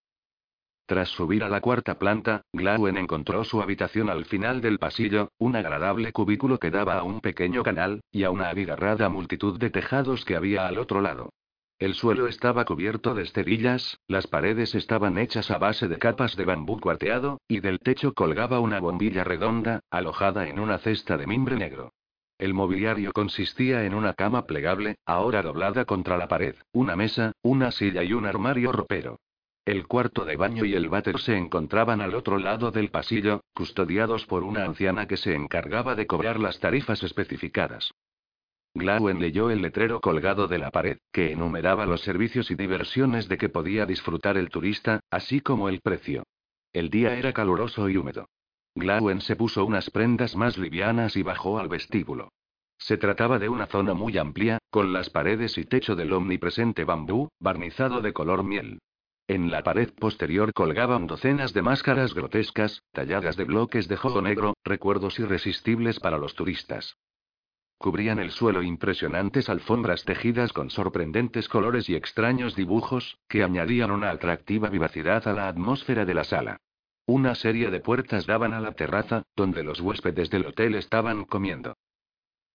Tras 0.86 1.08
subir 1.08 1.42
a 1.42 1.48
la 1.48 1.62
cuarta 1.62 1.98
planta, 1.98 2.42
Glauen 2.52 2.98
encontró 2.98 3.42
su 3.44 3.62
habitación 3.62 4.10
al 4.10 4.26
final 4.26 4.60
del 4.60 4.78
pasillo, 4.78 5.30
un 5.38 5.56
agradable 5.56 6.12
cubículo 6.12 6.58
que 6.58 6.70
daba 6.70 6.98
a 6.98 7.02
un 7.04 7.20
pequeño 7.22 7.62
canal, 7.62 8.02
y 8.10 8.24
a 8.24 8.30
una 8.30 8.50
abigarrada 8.50 9.08
multitud 9.08 9.58
de 9.58 9.70
tejados 9.70 10.26
que 10.26 10.36
había 10.36 10.66
al 10.66 10.76
otro 10.76 11.00
lado. 11.00 11.30
El 11.78 11.94
suelo 11.94 12.28
estaba 12.28 12.66
cubierto 12.66 13.14
de 13.14 13.22
esterillas, 13.22 13.98
las 14.08 14.26
paredes 14.26 14.74
estaban 14.74 15.16
hechas 15.16 15.50
a 15.50 15.56
base 15.56 15.88
de 15.88 15.98
capas 15.98 16.36
de 16.36 16.44
bambú 16.44 16.78
cuarteado, 16.78 17.40
y 17.48 17.60
del 17.60 17.78
techo 17.78 18.12
colgaba 18.12 18.60
una 18.60 18.78
bombilla 18.78 19.24
redonda, 19.24 19.80
alojada 19.90 20.48
en 20.48 20.60
una 20.60 20.76
cesta 20.76 21.16
de 21.16 21.26
mimbre 21.26 21.56
negro. 21.56 21.94
El 22.36 22.52
mobiliario 22.52 23.12
consistía 23.12 23.84
en 23.84 23.94
una 23.94 24.12
cama 24.12 24.44
plegable, 24.44 24.96
ahora 25.06 25.40
doblada 25.40 25.86
contra 25.86 26.18
la 26.18 26.28
pared, 26.28 26.56
una 26.72 26.94
mesa, 26.94 27.32
una 27.42 27.70
silla 27.70 28.02
y 28.02 28.12
un 28.12 28.26
armario 28.26 28.70
ropero. 28.70 29.18
El 29.66 29.86
cuarto 29.86 30.26
de 30.26 30.36
baño 30.36 30.66
y 30.66 30.74
el 30.74 30.90
váter 30.90 31.18
se 31.20 31.38
encontraban 31.38 32.02
al 32.02 32.14
otro 32.14 32.38
lado 32.38 32.70
del 32.70 32.90
pasillo, 32.90 33.40
custodiados 33.54 34.26
por 34.26 34.42
una 34.42 34.64
anciana 34.64 35.06
que 35.06 35.16
se 35.16 35.34
encargaba 35.34 35.94
de 35.94 36.06
cobrar 36.06 36.38
las 36.38 36.60
tarifas 36.60 37.02
especificadas. 37.02 37.94
Glauen 38.74 39.20
leyó 39.20 39.50
el 39.50 39.62
letrero 39.62 40.00
colgado 40.00 40.48
de 40.48 40.58
la 40.58 40.70
pared, 40.70 40.98
que 41.12 41.32
enumeraba 41.32 41.86
los 41.86 42.02
servicios 42.02 42.50
y 42.50 42.56
diversiones 42.56 43.26
de 43.28 43.38
que 43.38 43.48
podía 43.48 43.86
disfrutar 43.86 44.36
el 44.36 44.50
turista, 44.50 45.00
así 45.10 45.40
como 45.40 45.70
el 45.70 45.80
precio. 45.80 46.24
El 46.74 46.90
día 46.90 47.16
era 47.16 47.32
caluroso 47.32 47.88
y 47.88 47.96
húmedo. 47.96 48.28
Glauen 48.74 49.22
se 49.22 49.34
puso 49.34 49.64
unas 49.64 49.88
prendas 49.88 50.36
más 50.36 50.58
livianas 50.58 51.16
y 51.16 51.22
bajó 51.22 51.58
al 51.58 51.68
vestíbulo. 51.68 52.32
Se 52.76 52.98
trataba 52.98 53.38
de 53.38 53.48
una 53.48 53.66
zona 53.66 53.94
muy 53.94 54.18
amplia, 54.18 54.58
con 54.68 54.92
las 54.92 55.08
paredes 55.08 55.56
y 55.56 55.64
techo 55.64 55.96
del 55.96 56.12
omnipresente 56.12 56.84
bambú, 56.84 57.30
barnizado 57.38 58.02
de 58.02 58.12
color 58.12 58.42
miel. 58.42 58.80
En 59.26 59.50
la 59.50 59.62
pared 59.62 59.90
posterior 59.94 60.52
colgaban 60.52 61.06
docenas 61.06 61.54
de 61.54 61.62
máscaras 61.62 62.12
grotescas, 62.12 62.82
talladas 62.92 63.36
de 63.36 63.44
bloques 63.44 63.88
de 63.88 63.96
juego 63.96 64.20
negro, 64.20 64.54
recuerdos 64.64 65.18
irresistibles 65.18 65.98
para 65.98 66.18
los 66.18 66.34
turistas. 66.34 66.98
Cubrían 67.78 68.18
el 68.18 68.32
suelo 68.32 68.62
impresionantes 68.62 69.48
alfombras 69.48 70.04
tejidas 70.04 70.52
con 70.52 70.68
sorprendentes 70.68 71.48
colores 71.48 71.88
y 71.88 71.94
extraños 71.94 72.54
dibujos, 72.54 73.18
que 73.26 73.42
añadían 73.42 73.90
una 73.90 74.10
atractiva 74.10 74.68
vivacidad 74.68 75.26
a 75.26 75.32
la 75.32 75.48
atmósfera 75.48 76.04
de 76.04 76.14
la 76.14 76.24
sala. 76.24 76.60
Una 77.06 77.34
serie 77.34 77.70
de 77.70 77.80
puertas 77.80 78.26
daban 78.26 78.52
a 78.52 78.60
la 78.60 78.72
terraza, 78.72 79.22
donde 79.36 79.62
los 79.62 79.80
huéspedes 79.80 80.28
del 80.28 80.46
hotel 80.46 80.74
estaban 80.74 81.24
comiendo. 81.24 81.76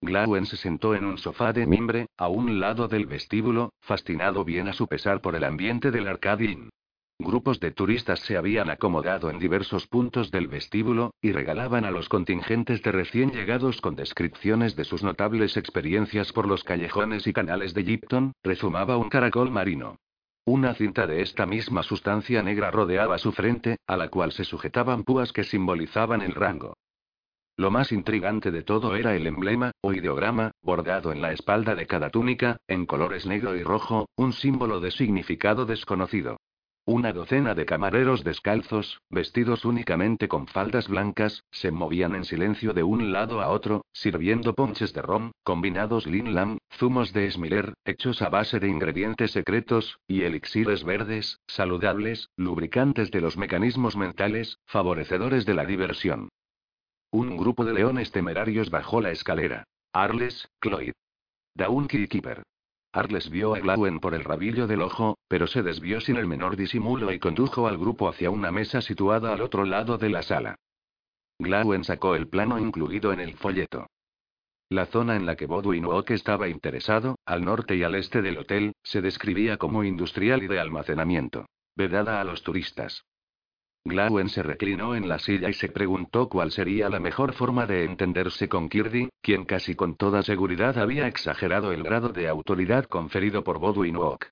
Glauen 0.01 0.45
se 0.45 0.55
sentó 0.55 0.95
en 0.95 1.05
un 1.05 1.17
sofá 1.17 1.51
de 1.51 1.65
mimbre, 1.65 2.07
a 2.17 2.29
un 2.29 2.59
lado 2.59 2.87
del 2.87 3.05
vestíbulo, 3.05 3.73
fascinado 3.81 4.45
bien 4.45 4.67
a 4.67 4.73
su 4.73 4.87
pesar 4.87 5.21
por 5.21 5.35
el 5.35 5.43
ambiente 5.43 5.91
del 5.91 6.07
Arcade 6.07 6.69
Grupos 7.21 7.59
de 7.59 7.71
turistas 7.71 8.21
se 8.21 8.37
habían 8.37 8.69
acomodado 8.69 9.29
en 9.29 9.39
diversos 9.39 9.87
puntos 9.87 10.31
del 10.31 10.47
vestíbulo, 10.47 11.13
y 11.21 11.33
regalaban 11.33 11.83
a 11.83 11.91
los 11.91 12.07
contingentes 12.07 12.81
de 12.81 12.93
recién 12.93 13.31
llegados 13.31 13.81
con 13.81 13.97
descripciones 13.97 14.77
de 14.77 14.85
sus 14.85 15.03
notables 15.03 15.57
experiencias 15.57 16.31
por 16.31 16.47
los 16.47 16.63
callejones 16.63 17.27
y 17.27 17.33
canales 17.33 17.73
de 17.73 17.83
Gipton, 17.83 18.31
rezumaba 18.41 18.95
un 18.95 19.09
caracol 19.09 19.51
marino. 19.51 19.97
Una 20.45 20.73
cinta 20.75 21.07
de 21.07 21.21
esta 21.21 21.45
misma 21.45 21.83
sustancia 21.83 22.41
negra 22.41 22.71
rodeaba 22.71 23.17
su 23.17 23.33
frente, 23.33 23.75
a 23.85 23.97
la 23.97 24.07
cual 24.07 24.31
se 24.31 24.45
sujetaban 24.45 25.03
púas 25.03 25.33
que 25.33 25.43
simbolizaban 25.43 26.21
el 26.21 26.33
rango. 26.33 26.77
Lo 27.59 27.71
más 27.71 27.91
intrigante 27.91 28.51
de 28.51 28.63
todo 28.63 28.95
era 28.95 29.17
el 29.17 29.27
emblema, 29.27 29.73
o 29.81 29.91
ideograma, 29.91 30.51
bordado 30.61 31.11
en 31.11 31.21
la 31.21 31.33
espalda 31.33 31.75
de 31.75 31.87
cada 31.87 32.09
túnica, 32.09 32.55
en 32.69 32.85
colores 32.85 33.25
negro 33.25 33.53
y 33.53 33.63
rojo, 33.63 34.07
un 34.15 34.31
símbolo 34.31 34.79
de 34.79 34.91
significado 34.91 35.65
desconocido. 35.65 36.37
Una 36.85 37.11
docena 37.11 37.55
de 37.55 37.65
camareros 37.65 38.23
descalzos, 38.23 39.01
vestidos 39.09 39.65
únicamente 39.65 40.29
con 40.29 40.47
faldas 40.47 40.87
blancas, 40.87 41.43
se 41.51 41.69
movían 41.69 42.15
en 42.15 42.23
silencio 42.23 42.71
de 42.71 42.83
un 42.83 43.11
lado 43.11 43.41
a 43.41 43.49
otro, 43.49 43.83
sirviendo 43.91 44.55
ponches 44.55 44.93
de 44.93 45.01
ron, 45.01 45.33
combinados 45.43 46.07
Linlam, 46.07 46.59
zumos 46.71 47.11
de 47.11 47.29
Smiller, 47.29 47.73
hechos 47.83 48.21
a 48.21 48.29
base 48.29 48.61
de 48.61 48.69
ingredientes 48.69 49.31
secretos, 49.31 49.99
y 50.07 50.21
elixires 50.21 50.85
verdes, 50.85 51.41
saludables, 51.47 52.29
lubricantes 52.37 53.11
de 53.11 53.19
los 53.19 53.35
mecanismos 53.35 53.97
mentales, 53.97 54.59
favorecedores 54.65 55.45
de 55.45 55.55
la 55.55 55.65
diversión. 55.65 56.29
Un 57.11 57.37
grupo 57.37 57.65
de 57.65 57.73
leones 57.73 58.11
temerarios 58.11 58.69
bajó 58.69 59.01
la 59.01 59.09
escalera. 59.09 59.63
Arles, 59.93 60.47
Cloyd. 60.59 60.93
Downky 61.55 62.03
y 62.03 62.07
Keeper. 62.07 62.43
Arles 62.91 63.29
vio 63.31 63.55
a 63.55 63.59
Glauen 63.59 63.99
por 63.99 64.13
el 64.13 64.23
rabillo 64.23 64.67
del 64.67 64.81
ojo, 64.81 65.17
pero 65.27 65.47
se 65.47 65.63
desvió 65.63 66.01
sin 66.01 66.17
el 66.17 66.27
menor 66.27 66.55
disimulo 66.55 67.11
y 67.11 67.19
condujo 67.19 67.67
al 67.67 67.77
grupo 67.77 68.07
hacia 68.09 68.29
una 68.29 68.51
mesa 68.51 68.81
situada 68.81 69.33
al 69.33 69.41
otro 69.41 69.65
lado 69.65 69.97
de 69.97 70.09
la 70.09 70.21
sala. 70.21 70.55
Glauen 71.39 71.83
sacó 71.83 72.15
el 72.15 72.27
plano 72.27 72.59
incluido 72.59 73.11
en 73.11 73.21
el 73.21 73.33
folleto. 73.35 73.87
La 74.69 74.85
zona 74.85 75.15
en 75.15 75.25
la 75.25 75.35
que 75.35 75.47
Bodwin 75.47 75.85
Walk 75.85 76.11
estaba 76.11 76.47
interesado, 76.47 77.17
al 77.25 77.43
norte 77.43 77.75
y 77.75 77.81
al 77.81 77.95
este 77.95 78.21
del 78.21 78.37
hotel, 78.37 78.73
se 78.83 79.01
describía 79.01 79.57
como 79.57 79.83
industrial 79.83 80.43
y 80.43 80.47
de 80.47 80.59
almacenamiento. 80.59 81.47
Vedada 81.75 82.21
a 82.21 82.23
los 82.23 82.43
turistas. 82.43 83.03
Glauen 83.89 84.29
se 84.29 84.41
reclinó 84.41 84.95
en 84.95 85.09
la 85.09 85.19
silla 85.19 85.49
y 85.49 85.53
se 85.53 85.67
preguntó 85.67 86.29
cuál 86.29 86.51
sería 86.51 86.87
la 86.89 86.99
mejor 86.99 87.33
forma 87.33 87.65
de 87.65 87.83
entenderse 87.83 88.47
con 88.47 88.69
Kirby, 88.69 89.09
quien 89.21 89.43
casi 89.43 89.75
con 89.75 89.95
toda 89.95 90.23
seguridad 90.23 90.77
había 90.77 91.07
exagerado 91.07 91.73
el 91.73 91.83
grado 91.83 92.09
de 92.09 92.29
autoridad 92.29 92.85
conferido 92.85 93.43
por 93.43 93.59
Bodwin 93.59 93.97
Walk. 93.97 94.31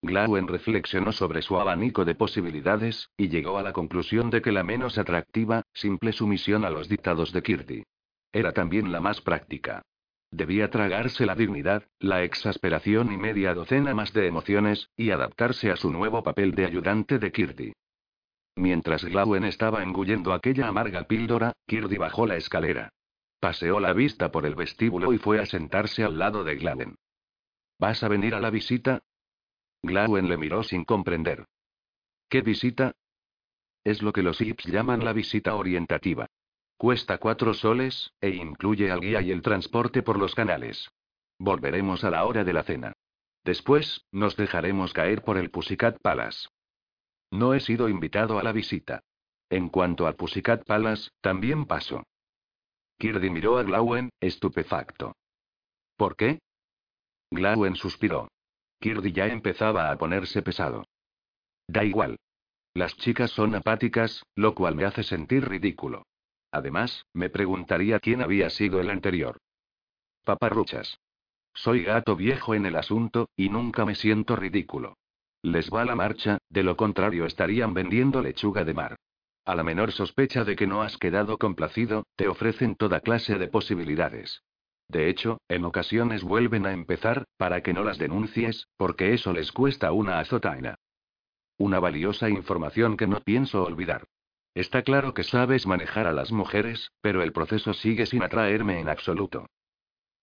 Glauen 0.00 0.46
reflexionó 0.46 1.12
sobre 1.12 1.42
su 1.42 1.58
abanico 1.58 2.04
de 2.04 2.14
posibilidades, 2.14 3.10
y 3.16 3.28
llegó 3.28 3.58
a 3.58 3.62
la 3.62 3.72
conclusión 3.72 4.30
de 4.30 4.40
que 4.40 4.52
la 4.52 4.62
menos 4.62 4.96
atractiva, 4.96 5.64
simple 5.74 6.12
sumisión 6.12 6.64
a 6.64 6.70
los 6.70 6.88
dictados 6.88 7.32
de 7.32 7.42
Kirby. 7.42 7.84
Era 8.32 8.52
también 8.52 8.92
la 8.92 9.00
más 9.00 9.20
práctica. 9.20 9.82
Debía 10.30 10.70
tragarse 10.70 11.26
la 11.26 11.34
dignidad, 11.34 11.84
la 11.98 12.22
exasperación 12.22 13.12
y 13.12 13.16
media 13.16 13.54
docena 13.54 13.94
más 13.94 14.12
de 14.12 14.26
emociones, 14.26 14.88
y 14.96 15.10
adaptarse 15.10 15.70
a 15.70 15.76
su 15.76 15.90
nuevo 15.90 16.22
papel 16.22 16.54
de 16.54 16.66
ayudante 16.66 17.18
de 17.18 17.32
Kirby. 17.32 17.72
Mientras 18.58 19.04
Glauen 19.04 19.44
estaba 19.44 19.84
engullendo 19.84 20.32
aquella 20.32 20.66
amarga 20.66 21.04
píldora, 21.04 21.52
Kirby 21.68 21.96
bajó 21.96 22.26
la 22.26 22.34
escalera. 22.34 22.90
Paseó 23.38 23.78
la 23.78 23.92
vista 23.92 24.32
por 24.32 24.44
el 24.46 24.56
vestíbulo 24.56 25.12
y 25.12 25.18
fue 25.18 25.38
a 25.38 25.46
sentarse 25.46 26.02
al 26.02 26.18
lado 26.18 26.42
de 26.42 26.56
Glauen. 26.56 26.96
¿Vas 27.78 28.02
a 28.02 28.08
venir 28.08 28.34
a 28.34 28.40
la 28.40 28.50
visita? 28.50 28.98
Glauen 29.80 30.28
le 30.28 30.36
miró 30.36 30.64
sin 30.64 30.84
comprender. 30.84 31.44
¿Qué 32.28 32.40
visita? 32.40 32.96
Es 33.84 34.02
lo 34.02 34.12
que 34.12 34.24
los 34.24 34.40
IPS 34.40 34.64
llaman 34.64 35.04
la 35.04 35.12
visita 35.12 35.54
orientativa. 35.54 36.26
Cuesta 36.76 37.18
cuatro 37.18 37.54
soles, 37.54 38.12
e 38.20 38.30
incluye 38.30 38.90
al 38.90 39.00
guía 39.00 39.22
y 39.22 39.30
el 39.30 39.40
transporte 39.40 40.02
por 40.02 40.18
los 40.18 40.34
canales. 40.34 40.90
Volveremos 41.38 42.02
a 42.02 42.10
la 42.10 42.24
hora 42.24 42.42
de 42.42 42.52
la 42.52 42.64
cena. 42.64 42.92
Después, 43.44 44.04
nos 44.10 44.36
dejaremos 44.36 44.92
caer 44.92 45.22
por 45.22 45.38
el 45.38 45.50
Pussycat 45.50 46.00
Palace. 46.02 46.48
No 47.30 47.54
he 47.54 47.60
sido 47.60 47.88
invitado 47.88 48.38
a 48.38 48.42
la 48.42 48.52
visita. 48.52 49.02
En 49.50 49.68
cuanto 49.68 50.06
al 50.06 50.16
Pussycat 50.16 50.64
Palace, 50.64 51.10
también 51.20 51.66
paso. 51.66 52.04
Kirdi 52.98 53.30
miró 53.30 53.58
a 53.58 53.62
Glauen, 53.62 54.10
estupefacto. 54.20 55.14
¿Por 55.96 56.16
qué? 56.16 56.40
Glauen 57.30 57.76
suspiró. 57.76 58.28
Kirdi 58.80 59.12
ya 59.12 59.26
empezaba 59.26 59.90
a 59.90 59.98
ponerse 59.98 60.42
pesado. 60.42 60.84
Da 61.66 61.84
igual. 61.84 62.18
Las 62.74 62.96
chicas 62.96 63.30
son 63.30 63.54
apáticas, 63.54 64.22
lo 64.34 64.54
cual 64.54 64.74
me 64.74 64.84
hace 64.84 65.02
sentir 65.02 65.48
ridículo. 65.48 66.06
Además, 66.50 67.06
me 67.12 67.28
preguntaría 67.28 68.00
quién 68.00 68.22
había 68.22 68.50
sido 68.50 68.80
el 68.80 68.90
anterior. 68.90 69.38
Paparruchas. 70.24 70.98
Soy 71.54 71.82
gato 71.82 72.16
viejo 72.16 72.54
en 72.54 72.66
el 72.66 72.76
asunto, 72.76 73.28
y 73.36 73.48
nunca 73.48 73.84
me 73.84 73.94
siento 73.94 74.36
ridículo. 74.36 74.96
Les 75.42 75.70
va 75.70 75.84
la 75.84 75.94
marcha, 75.94 76.38
de 76.50 76.62
lo 76.62 76.76
contrario 76.76 77.24
estarían 77.24 77.74
vendiendo 77.74 78.22
lechuga 78.22 78.64
de 78.64 78.74
mar. 78.74 78.96
A 79.44 79.54
la 79.54 79.62
menor 79.62 79.92
sospecha 79.92 80.44
de 80.44 80.56
que 80.56 80.66
no 80.66 80.82
has 80.82 80.98
quedado 80.98 81.38
complacido, 81.38 82.04
te 82.16 82.28
ofrecen 82.28 82.74
toda 82.74 83.00
clase 83.00 83.38
de 83.38 83.48
posibilidades. 83.48 84.42
De 84.88 85.08
hecho, 85.08 85.40
en 85.48 85.64
ocasiones 85.64 86.22
vuelven 86.22 86.66
a 86.66 86.72
empezar, 86.72 87.24
para 87.36 87.62
que 87.62 87.72
no 87.72 87.84
las 87.84 87.98
denuncies, 87.98 88.66
porque 88.76 89.14
eso 89.14 89.32
les 89.32 89.52
cuesta 89.52 89.92
una 89.92 90.18
azotaina. 90.18 90.76
Una 91.56 91.78
valiosa 91.78 92.28
información 92.28 92.96
que 92.96 93.06
no 93.06 93.20
pienso 93.20 93.62
olvidar. 93.62 94.04
Está 94.54 94.82
claro 94.82 95.14
que 95.14 95.24
sabes 95.24 95.66
manejar 95.66 96.06
a 96.06 96.12
las 96.12 96.32
mujeres, 96.32 96.90
pero 97.00 97.22
el 97.22 97.32
proceso 97.32 97.74
sigue 97.74 98.06
sin 98.06 98.22
atraerme 98.22 98.80
en 98.80 98.88
absoluto. 98.88 99.46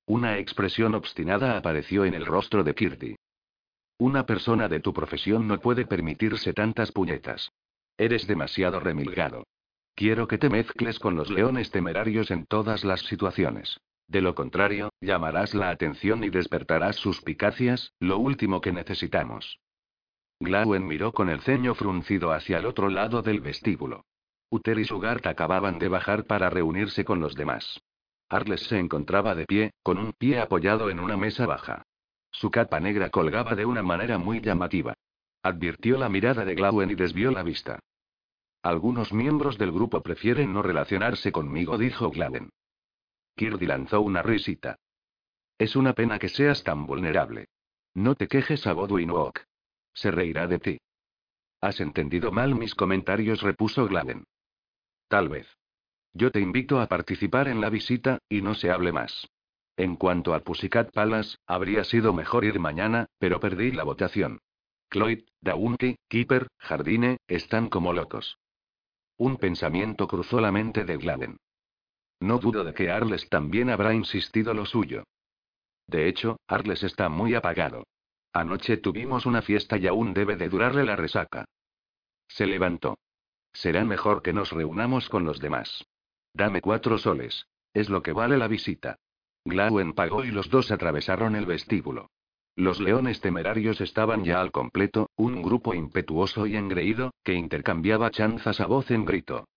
Una 0.07 0.37
expresión 0.39 0.93
obstinada 0.93 1.57
apareció 1.57 2.05
en 2.05 2.13
el 2.15 2.25
rostro 2.25 2.63
de 2.63 2.75
Kirti. 2.75 3.15
Una 3.97 4.25
persona 4.25 4.67
de 4.67 4.81
tu 4.81 4.93
profesión 4.93 5.47
no 5.47 5.59
puede 5.59 5.85
permitirse 5.85 6.53
tantas 6.53 6.91
puñetas. 6.91 7.51
Eres 7.97 8.27
demasiado 8.27 8.81
remilgado. 8.81 9.45
Quiero 9.95 10.27
que 10.27 10.37
te 10.37 10.49
mezcles 10.49 10.99
con 10.99 11.15
los 11.15 11.29
leones 11.29 11.71
temerarios 11.71 12.29
en 12.29 12.45
todas 12.45 12.83
las 12.83 12.99
situaciones. 13.01 13.79
De 14.07 14.19
lo 14.19 14.35
contrario, 14.35 14.89
llamarás 14.99 15.53
la 15.53 15.69
atención 15.69 16.25
y 16.25 16.29
despertarás 16.29 16.97
suspicacias, 16.97 17.93
lo 17.99 18.17
último 18.17 18.59
que 18.59 18.73
necesitamos. 18.73 19.59
Glauen 20.41 20.85
miró 20.85 21.13
con 21.13 21.29
el 21.29 21.39
ceño 21.39 21.73
fruncido 21.73 22.33
hacia 22.33 22.57
el 22.57 22.65
otro 22.65 22.89
lado 22.89 23.21
del 23.21 23.39
vestíbulo. 23.39 24.03
Uther 24.49 24.77
y 24.77 24.85
Sugart 24.85 25.25
acababan 25.25 25.79
de 25.79 25.87
bajar 25.87 26.25
para 26.25 26.49
reunirse 26.49 27.05
con 27.05 27.21
los 27.21 27.35
demás. 27.35 27.81
Arles 28.27 28.61
se 28.67 28.77
encontraba 28.77 29.33
de 29.35 29.45
pie, 29.45 29.71
con 29.81 29.97
un 29.97 30.11
pie 30.11 30.39
apoyado 30.39 30.89
en 30.89 30.99
una 30.99 31.15
mesa 31.15 31.45
baja. 31.45 31.84
Su 32.37 32.51
capa 32.51 32.81
negra 32.81 33.09
colgaba 33.09 33.55
de 33.55 33.65
una 33.65 33.81
manera 33.81 34.17
muy 34.17 34.41
llamativa. 34.41 34.93
Advirtió 35.41 35.97
la 35.97 36.09
mirada 36.09 36.43
de 36.43 36.53
Glauen 36.53 36.91
y 36.91 36.95
desvió 36.95 37.31
la 37.31 37.43
vista. 37.43 37.79
Algunos 38.61 39.13
miembros 39.13 39.57
del 39.57 39.71
grupo 39.71 40.01
prefieren 40.01 40.51
no 40.51 40.61
relacionarse 40.61 41.31
conmigo, 41.31 41.77
dijo 41.77 42.09
Glauen. 42.09 42.49
Kirdi 43.37 43.65
lanzó 43.65 44.01
una 44.01 44.21
risita. 44.21 44.75
Es 45.57 45.77
una 45.77 45.93
pena 45.93 46.19
que 46.19 46.27
seas 46.27 46.61
tan 46.61 46.85
vulnerable. 46.85 47.47
No 47.93 48.15
te 48.15 48.27
quejes 48.27 48.67
a 48.67 48.73
Godwin. 48.73 49.13
Se 49.93 50.11
reirá 50.11 50.45
de 50.47 50.59
ti. 50.59 50.77
Has 51.61 51.79
entendido 51.79 52.33
mal 52.33 52.53
mis 52.53 52.75
comentarios, 52.75 53.41
repuso 53.43 53.87
Gladen. 53.87 54.25
Tal 55.07 55.29
vez. 55.29 55.47
Yo 56.11 56.31
te 56.31 56.41
invito 56.41 56.81
a 56.81 56.87
participar 56.87 57.47
en 57.47 57.61
la 57.61 57.69
visita, 57.69 58.19
y 58.27 58.41
no 58.41 58.55
se 58.55 58.71
hable 58.71 58.91
más. 58.91 59.25
En 59.77 59.97
cuanto 59.97 60.33
a 60.33 60.39
Pussycat 60.39 60.91
Palace, 60.91 61.37
habría 61.45 61.83
sido 61.83 62.13
mejor 62.13 62.45
ir 62.45 62.59
mañana, 62.59 63.07
pero 63.19 63.39
perdí 63.39 63.71
la 63.71 63.83
votación. 63.83 64.39
Cloyd, 64.89 65.23
Daunty, 65.41 65.97
Keeper, 66.07 66.47
Jardine, 66.59 67.17
están 67.27 67.69
como 67.69 67.91
locos. 67.91 68.37
Un 69.17 69.37
pensamiento 69.37 70.07
cruzó 70.07 70.39
la 70.39 70.51
mente 70.51 70.85
de 70.85 70.97
Gladen. 70.97 71.37
No 72.21 72.39
dudo 72.39 72.63
de 72.63 72.73
que 72.73 72.89
Arles 72.89 73.27
también 73.29 73.69
habrá 73.69 73.93
insistido 73.93 74.53
lo 74.53 74.65
suyo. 74.65 75.03
De 75.87 76.07
hecho, 76.07 76.37
Arles 76.47 76.83
está 76.83 77.09
muy 77.09 77.35
apagado. 77.35 77.83
Anoche 78.33 78.77
tuvimos 78.77 79.25
una 79.25 79.41
fiesta 79.41 79.77
y 79.77 79.87
aún 79.87 80.13
debe 80.13 80.35
de 80.35 80.49
durarle 80.49 80.83
la 80.85 80.95
resaca. 80.95 81.45
Se 82.27 82.45
levantó. 82.45 82.97
Será 83.53 83.85
mejor 83.85 84.21
que 84.21 84.33
nos 84.33 84.51
reunamos 84.51 85.09
con 85.09 85.25
los 85.25 85.39
demás. 85.39 85.85
Dame 86.33 86.61
cuatro 86.61 86.97
soles. 86.97 87.47
Es 87.73 87.89
lo 87.89 88.01
que 88.01 88.11
vale 88.11 88.37
la 88.37 88.47
visita. 88.47 88.97
Glauen 89.45 89.93
pagó 89.93 90.25
y 90.25 90.31
los 90.31 90.49
dos 90.49 90.71
atravesaron 90.71 91.35
el 91.35 91.45
vestíbulo. 91.45 92.09
Los 92.55 92.79
leones 92.79 93.21
temerarios 93.21 93.79
estaban 93.79 94.23
ya 94.23 94.41
al 94.41 94.51
completo, 94.51 95.09
un 95.15 95.41
grupo 95.43 95.73
impetuoso 95.73 96.47
y 96.47 96.55
engreído, 96.55 97.13
que 97.23 97.33
intercambiaba 97.33 98.11
chanzas 98.11 98.59
a 98.59 98.65
voz 98.65 98.89
en 98.91 99.05
grito. 99.05 99.47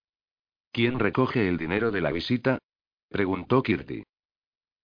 ¿Quién 0.73 0.99
recoge 0.99 1.49
el 1.49 1.57
dinero 1.57 1.91
de 1.91 2.01
la 2.03 2.13
visita? 2.13 2.59
preguntó 3.09 3.63
Kirti. 3.63 4.05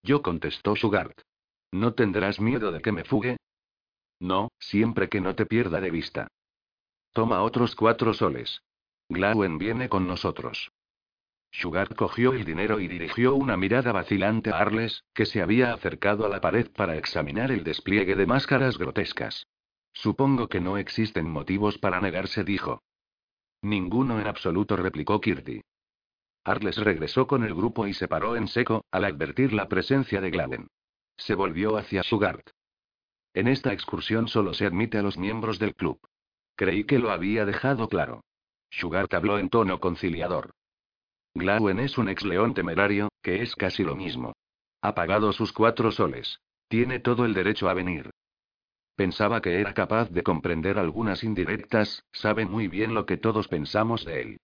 Yo 0.03 0.23
contestó 0.23 0.75
Sugart. 0.77 1.21
¿No 1.73 1.95
tendrás 1.95 2.41
miedo 2.41 2.73
de 2.73 2.81
que 2.81 2.93
me 2.93 3.05
fugue? 3.05 3.37
No, 4.21 4.51
siempre 4.59 5.09
que 5.09 5.21
no 5.21 5.35
te 5.35 5.45
pierda 5.45 5.81
de 5.81 5.91
vista. 5.91 6.29
Toma 7.13 7.43
otros 7.43 7.75
cuatro 7.75 8.15
soles. 8.15 8.63
Glauen 9.09 9.59
viene 9.59 9.89
con 9.89 10.07
nosotros. 10.07 10.71
Sugar 11.57 11.95
cogió 11.95 12.33
el 12.33 12.45
dinero 12.45 12.81
y 12.81 12.89
dirigió 12.89 13.37
una 13.37 13.57
mirada 13.57 13.93
vacilante 13.93 14.51
a 14.51 14.59
Arles, 14.59 15.05
que 15.15 15.25
se 15.25 15.41
había 15.41 15.73
acercado 15.73 16.27
a 16.27 16.29
la 16.29 16.41
pared 16.41 16.69
para 16.73 16.97
examinar 16.97 17.53
el 17.53 17.63
despliegue 17.63 18.17
de 18.17 18.27
máscaras 18.27 18.77
grotescas. 18.77 19.47
Supongo 19.93 20.49
que 20.49 20.61
no 20.61 20.79
existen 20.79 21.31
motivos 21.31 21.79
para 21.79 22.01
negarse, 22.01 22.43
dijo. 22.43 22.83
Ninguno 23.63 24.21
en 24.21 24.27
absoluto, 24.27 24.77
replicó 24.77 25.21
Kirti. 25.21 25.63
Arles 26.43 26.77
regresó 26.77 27.29
con 27.29 27.45
el 27.45 27.55
grupo 27.55 27.87
y 27.87 27.95
se 27.95 28.09
paró 28.09 28.35
en 28.35 28.49
seco, 28.49 28.85
al 28.91 29.05
advertir 29.05 29.53
la 29.53 29.69
presencia 29.69 30.21
de 30.21 30.31
Gladen. 30.31 30.67
Se 31.17 31.37
volvió 31.37 31.77
hacia 31.77 32.03
Sugart. 32.03 32.51
En 33.33 33.47
esta 33.47 33.73
excursión 33.73 34.27
solo 34.27 34.55
se 34.55 34.67
admite 34.67 34.99
a 34.99 35.03
los 35.03 35.17
miembros 35.17 35.61
del 35.61 35.77
club. 35.77 36.01
Creí 36.57 36.83
que 36.83 36.99
lo 36.99 37.13
había 37.13 37.47
dejado 37.47 37.89
claro. 37.89 38.25
Sugart 38.71 39.15
habló 39.15 39.39
en 39.39 39.51
tono 39.51 39.79
conciliador. 39.79 40.53
Glauen 41.35 41.81
es 41.81 41.99
un 41.99 42.09
ex 42.09 42.25
león 42.25 42.55
temerario, 42.55 43.09
que 43.21 43.43
es 43.43 43.57
casi 43.57 43.83
lo 43.83 43.97
mismo. 43.97 44.35
Ha 44.81 44.95
pagado 44.95 45.33
sus 45.33 45.53
cuatro 45.53 45.91
soles. 45.91 46.39
Tiene 46.69 47.01
todo 47.01 47.25
el 47.25 47.35
derecho 47.35 47.69
a 47.69 47.75
venir. 47.75 48.11
Pensaba 48.97 49.43
que 49.43 49.61
era 49.61 49.75
capaz 49.75 50.11
de 50.11 50.23
comprender 50.23 50.79
algunas 50.79 51.25
indirectas, 51.25 52.05
sabe 52.13 52.47
muy 52.47 52.69
bien 52.69 52.95
lo 52.95 53.05
que 53.05 53.17
todos 53.17 53.49
pensamos 53.49 54.05
de 54.05 54.21
él. 54.23 54.37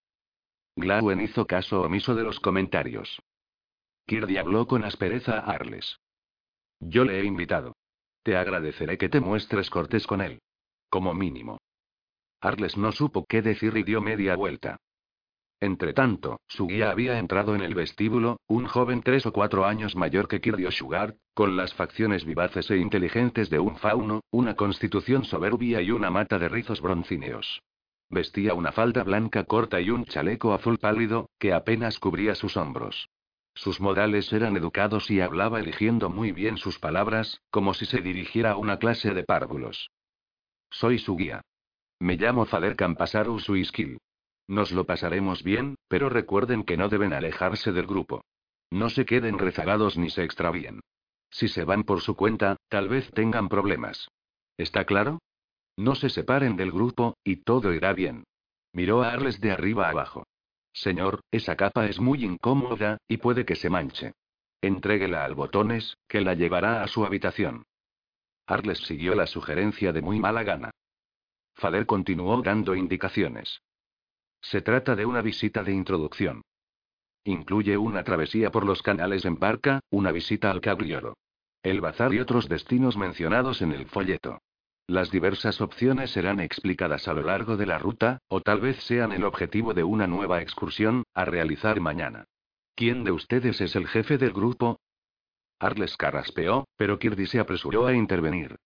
Glauen 0.74 1.20
hizo 1.20 1.47
caso 1.47 1.82
omiso 1.82 2.16
de 2.16 2.24
los 2.24 2.41
comentarios. 2.41 3.20
Kirdi 4.07 4.38
habló 4.38 4.66
con 4.66 4.84
aspereza 4.84 5.38
a 5.38 5.53
Arles. 5.53 6.01
Yo 6.80 7.05
le 7.05 7.20
he 7.20 7.24
invitado. 7.24 7.76
Te 8.24 8.36
agradeceré 8.36 8.99
que 8.99 9.09
te 9.09 9.20
muestres 9.20 9.70
cortés 9.70 10.07
con 10.07 10.20
él. 10.20 10.41
Como 10.88 11.14
mínimo. 11.14 11.59
Arles 12.41 12.76
no 12.76 12.91
supo 12.91 13.24
qué 13.26 13.43
decir 13.43 13.76
y 13.76 13.84
dio 13.84 14.01
media 14.01 14.34
vuelta. 14.34 14.78
Entretanto, 15.61 16.40
su 16.48 16.66
guía 16.66 16.90
había 16.90 17.18
entrado 17.18 17.54
en 17.54 17.61
el 17.61 17.74
vestíbulo, 17.74 18.40
un 18.46 18.64
joven 18.66 19.02
tres 19.02 19.26
o 19.26 19.32
cuatro 19.32 19.66
años 19.66 19.94
mayor 19.94 20.26
que 20.26 20.40
Kirdio 20.40 20.70
Sugar, 20.72 21.16
con 21.34 21.56
las 21.56 21.74
facciones 21.74 22.24
vivaces 22.24 22.70
e 22.70 22.78
inteligentes 22.78 23.50
de 23.50 23.58
un 23.58 23.76
fauno, 23.76 24.22
una 24.30 24.56
constitución 24.56 25.24
soberbia 25.24 25.82
y 25.82 25.90
una 25.90 26.11
mata 26.11 26.38
de 26.38 26.48
rizos 26.48 26.80
broncíneos. 26.80 27.62
Vestía 28.08 28.54
una 28.54 28.72
falda 28.72 29.04
blanca 29.04 29.44
corta 29.44 29.82
y 29.82 29.90
un 29.90 30.06
chaleco 30.06 30.54
azul 30.54 30.78
pálido, 30.78 31.28
que 31.38 31.52
apenas 31.52 31.98
cubría 31.98 32.34
sus 32.34 32.56
hombros. 32.56 33.11
Sus 33.54 33.80
modales 33.80 34.32
eran 34.32 34.56
educados 34.56 35.11
y 35.11 35.20
hablaba 35.20 35.61
eligiendo 35.61 36.08
muy 36.08 36.32
bien 36.32 36.56
sus 36.56 36.78
palabras, 36.78 37.42
como 37.50 37.74
si 37.74 37.84
se 37.84 38.00
dirigiera 38.00 38.52
a 38.52 38.56
una 38.56 38.78
clase 38.78 39.12
de 39.12 39.24
párvulos. 39.24 39.90
Soy 40.70 40.98
su 40.98 41.16
guía. 41.16 41.42
Me 41.98 42.16
llamo 42.16 42.46
Fader 42.46 42.76
Campasaru 42.76 43.38
Suiskil. 43.38 43.98
Nos 44.51 44.72
lo 44.72 44.84
pasaremos 44.84 45.44
bien, 45.44 45.76
pero 45.86 46.09
recuerden 46.09 46.64
que 46.64 46.76
no 46.76 46.88
deben 46.88 47.12
alejarse 47.12 47.70
del 47.70 47.86
grupo. 47.86 48.24
No 48.68 48.90
se 48.90 49.07
queden 49.07 49.38
rezagados 49.38 49.96
ni 49.96 50.11
se 50.11 50.24
extravíen. 50.24 50.80
Si 51.30 51.46
se 51.46 51.62
van 51.62 51.84
por 51.84 52.01
su 52.01 52.16
cuenta, 52.16 52.57
tal 52.68 52.88
vez 52.88 53.09
tengan 53.12 53.48
problemas. 53.48 54.09
¿Está 54.59 54.84
claro? 54.86 55.20
No 55.76 55.94
se 55.94 56.09
separen 56.11 56.57
del 56.57 56.72
grupo, 56.72 57.16
y 57.22 57.36
todo 57.44 57.72
irá 57.72 57.92
bien. 57.92 58.24
Miró 58.72 59.05
a 59.05 59.12
Arles 59.12 59.40
de 59.40 59.53
arriba 59.53 59.88
abajo. 59.88 60.24
Señor, 60.72 61.20
esa 61.30 61.55
capa 61.55 61.86
es 61.86 62.01
muy 62.01 62.24
incómoda, 62.24 62.98
y 63.07 63.18
puede 63.18 63.44
que 63.44 63.55
se 63.55 63.70
manche. 63.70 64.14
Entréguela 64.61 65.24
al 65.24 65.36
botones, 65.36 65.96
que 66.09 66.22
la 66.22 66.34
llevará 66.34 66.82
a 66.82 66.88
su 66.88 67.05
habitación. 67.05 67.62
Arles 68.48 68.78
siguió 68.78 69.14
la 69.14 69.28
sugerencia 69.28 69.92
de 69.92 70.03
muy 70.03 70.18
mala 70.18 70.42
gana. 70.42 70.72
Fader 71.55 71.86
continuó 71.86 72.42
dando 72.42 72.74
indicaciones. 72.74 73.61
Se 74.41 74.62
trata 74.62 74.97
de 74.97 75.07
una 75.07 75.22
visita 75.22 75.62
de 75.62 75.72
introducción. 75.72 76.43
Incluye 77.24 77.76
una 77.76 78.03
travesía 78.03 78.51
por 78.51 78.64
los 78.64 78.82
canales 78.82 79.24
en 79.24 79.38
barca, 79.38 79.80
una 79.91 80.11
visita 80.11 80.51
al 80.51 80.61
Cabriolo. 80.61 81.14
El 81.62 81.80
bazar 81.80 82.14
y 82.14 82.20
otros 82.20 82.49
destinos 82.49 82.97
mencionados 82.97 83.61
en 83.61 83.72
el 83.72 83.86
folleto. 83.86 84.38
Las 84.86 85.11
diversas 85.11 85.61
opciones 85.61 86.11
serán 86.11 86.41
explicadas 86.41 87.07
a 87.07 87.12
lo 87.12 87.22
largo 87.22 87.57
de 87.57 87.66
la 87.66 87.78
ruta, 87.78 88.18
o 88.28 88.41
tal 88.41 88.61
vez 88.61 88.82
sean 88.82 89.12
el 89.12 89.24
objetivo 89.24 89.74
de 89.74 89.84
una 89.84 90.07
nueva 90.07 90.41
excursión, 90.41 91.05
a 91.14 91.24
realizar 91.24 91.80
mañana. 91.80 92.24
¿Quién 92.74 93.05
de 93.05 93.12
ustedes 93.12 93.61
es 93.61 93.76
el 93.76 93.86
jefe 93.86 94.16
del 94.16 94.32
grupo? 94.32 94.80
Arles 95.61 95.97
carraspeó, 95.97 96.66
pero 96.76 96.99
Kirby 96.99 97.26
se 97.26 97.38
apresuró 97.38 97.86
a 97.86 97.95
intervenir. 97.95 98.57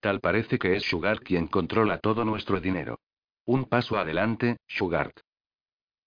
Tal 0.00 0.20
parece 0.20 0.58
que 0.58 0.76
es 0.76 0.84
Sugar 0.84 1.20
quien 1.20 1.46
controla 1.46 1.98
todo 1.98 2.24
nuestro 2.24 2.60
dinero. 2.60 3.00
Un 3.46 3.64
paso 3.64 3.98
adelante, 3.98 4.58
Sugar. 4.68 5.12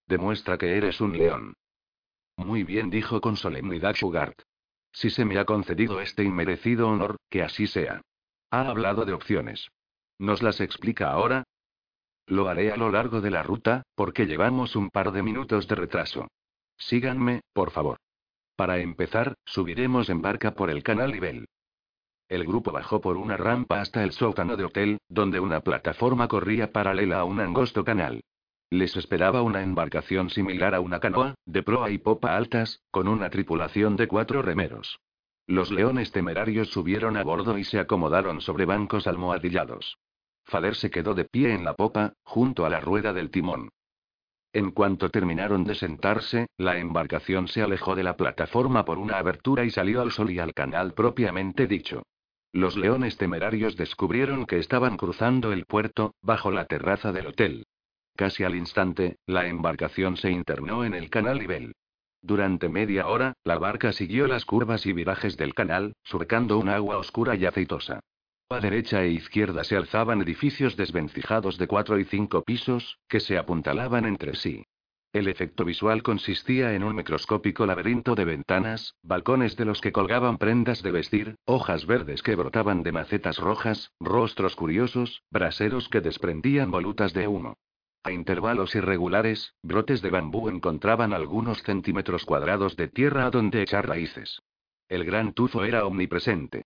Demuestra 0.06 0.58
que 0.58 0.76
eres 0.76 1.00
un 1.00 1.16
león. 1.16 1.54
Muy 2.36 2.64
bien, 2.64 2.90
dijo 2.90 3.20
con 3.20 3.36
solemnidad 3.36 3.94
Sugar. 3.94 4.34
Si 4.92 5.10
se 5.10 5.24
me 5.24 5.38
ha 5.38 5.44
concedido 5.44 6.00
este 6.00 6.22
inmerecido 6.22 6.88
honor, 6.88 7.16
que 7.30 7.42
así 7.42 7.66
sea. 7.66 8.02
Ha 8.50 8.68
hablado 8.68 9.04
de 9.04 9.12
opciones. 9.12 9.68
¿Nos 10.18 10.42
las 10.42 10.60
explica 10.60 11.10
ahora? 11.10 11.44
Lo 12.26 12.48
haré 12.48 12.72
a 12.72 12.76
lo 12.76 12.90
largo 12.90 13.20
de 13.20 13.30
la 13.30 13.42
ruta, 13.42 13.82
porque 13.94 14.26
llevamos 14.26 14.76
un 14.76 14.90
par 14.90 15.12
de 15.12 15.22
minutos 15.22 15.68
de 15.68 15.74
retraso. 15.74 16.28
Síganme, 16.76 17.42
por 17.52 17.70
favor. 17.70 17.98
Para 18.56 18.78
empezar, 18.78 19.34
subiremos 19.44 20.08
en 20.08 20.22
barca 20.22 20.54
por 20.54 20.70
el 20.70 20.82
canal 20.82 21.14
Ibel. 21.14 21.46
El 22.28 22.44
grupo 22.44 22.72
bajó 22.72 23.00
por 23.00 23.16
una 23.16 23.36
rampa 23.36 23.80
hasta 23.80 24.02
el 24.02 24.12
sótano 24.12 24.56
de 24.56 24.64
hotel, 24.64 24.98
donde 25.08 25.40
una 25.40 25.60
plataforma 25.60 26.26
corría 26.26 26.72
paralela 26.72 27.20
a 27.20 27.24
un 27.24 27.40
angosto 27.40 27.84
canal. 27.84 28.22
Les 28.70 28.96
esperaba 28.96 29.42
una 29.42 29.62
embarcación 29.62 30.30
similar 30.30 30.74
a 30.74 30.80
una 30.80 31.00
canoa, 31.00 31.34
de 31.44 31.62
proa 31.62 31.90
y 31.90 31.98
popa 31.98 32.36
altas, 32.36 32.80
con 32.90 33.08
una 33.08 33.30
tripulación 33.30 33.96
de 33.96 34.08
cuatro 34.08 34.42
remeros. 34.42 34.98
Los 35.46 35.70
leones 35.70 36.10
temerarios 36.12 36.70
subieron 36.70 37.18
a 37.18 37.22
bordo 37.22 37.58
y 37.58 37.64
se 37.64 37.78
acomodaron 37.78 38.40
sobre 38.40 38.64
bancos 38.64 39.06
almohadillados. 39.06 39.98
Fader 40.44 40.74
se 40.74 40.90
quedó 40.90 41.14
de 41.14 41.26
pie 41.26 41.52
en 41.52 41.64
la 41.64 41.74
popa, 41.74 42.14
junto 42.22 42.64
a 42.64 42.70
la 42.70 42.80
rueda 42.80 43.12
del 43.12 43.30
timón. 43.30 43.68
En 44.54 44.70
cuanto 44.70 45.10
terminaron 45.10 45.64
de 45.64 45.74
sentarse, 45.74 46.46
la 46.56 46.78
embarcación 46.78 47.48
se 47.48 47.62
alejó 47.62 47.94
de 47.94 48.04
la 48.04 48.16
plataforma 48.16 48.84
por 48.84 48.98
una 48.98 49.18
abertura 49.18 49.64
y 49.64 49.70
salió 49.70 50.00
al 50.00 50.12
sol 50.12 50.30
y 50.30 50.38
al 50.38 50.54
canal 50.54 50.94
propiamente 50.94 51.66
dicho. 51.66 52.02
Los 52.54 52.76
leones 52.76 53.16
temerarios 53.16 53.74
descubrieron 53.74 54.46
que 54.46 54.60
estaban 54.60 54.96
cruzando 54.96 55.52
el 55.52 55.64
puerto, 55.66 56.14
bajo 56.22 56.52
la 56.52 56.66
terraza 56.66 57.10
del 57.10 57.26
hotel. 57.26 57.66
Casi 58.14 58.44
al 58.44 58.54
instante, 58.54 59.16
la 59.26 59.48
embarcación 59.48 60.16
se 60.16 60.30
internó 60.30 60.84
en 60.84 60.94
el 60.94 61.10
canal 61.10 61.42
Ibel. 61.42 61.74
Durante 62.22 62.68
media 62.68 63.08
hora, 63.08 63.34
la 63.42 63.58
barca 63.58 63.90
siguió 63.90 64.28
las 64.28 64.44
curvas 64.44 64.86
y 64.86 64.92
virajes 64.92 65.36
del 65.36 65.52
canal, 65.52 65.96
surcando 66.04 66.56
un 66.56 66.68
agua 66.68 66.96
oscura 66.98 67.34
y 67.34 67.44
aceitosa. 67.44 67.98
A 68.48 68.60
derecha 68.60 69.02
e 69.02 69.08
izquierda 69.08 69.64
se 69.64 69.76
alzaban 69.76 70.22
edificios 70.22 70.76
desvencijados 70.76 71.58
de 71.58 71.66
cuatro 71.66 71.98
y 71.98 72.04
cinco 72.04 72.44
pisos, 72.44 73.00
que 73.08 73.18
se 73.18 73.36
apuntalaban 73.36 74.04
entre 74.04 74.36
sí. 74.36 74.64
El 75.14 75.28
efecto 75.28 75.64
visual 75.64 76.02
consistía 76.02 76.74
en 76.74 76.82
un 76.82 76.96
microscópico 76.96 77.66
laberinto 77.66 78.16
de 78.16 78.24
ventanas, 78.24 78.96
balcones 79.00 79.56
de 79.56 79.64
los 79.64 79.80
que 79.80 79.92
colgaban 79.92 80.38
prendas 80.38 80.82
de 80.82 80.90
vestir, 80.90 81.36
hojas 81.44 81.86
verdes 81.86 82.20
que 82.20 82.34
brotaban 82.34 82.82
de 82.82 82.90
macetas 82.90 83.38
rojas, 83.38 83.92
rostros 84.00 84.56
curiosos, 84.56 85.22
braseros 85.30 85.88
que 85.88 86.00
desprendían 86.00 86.72
volutas 86.72 87.12
de 87.12 87.28
humo. 87.28 87.58
A 88.02 88.10
intervalos 88.10 88.74
irregulares, 88.74 89.54
brotes 89.62 90.02
de 90.02 90.10
bambú 90.10 90.48
encontraban 90.48 91.12
algunos 91.12 91.62
centímetros 91.62 92.24
cuadrados 92.24 92.74
de 92.74 92.88
tierra 92.88 93.26
a 93.26 93.30
donde 93.30 93.62
echar 93.62 93.86
raíces. 93.86 94.42
El 94.88 95.04
gran 95.04 95.32
tufo 95.32 95.62
era 95.62 95.86
omnipresente. 95.86 96.64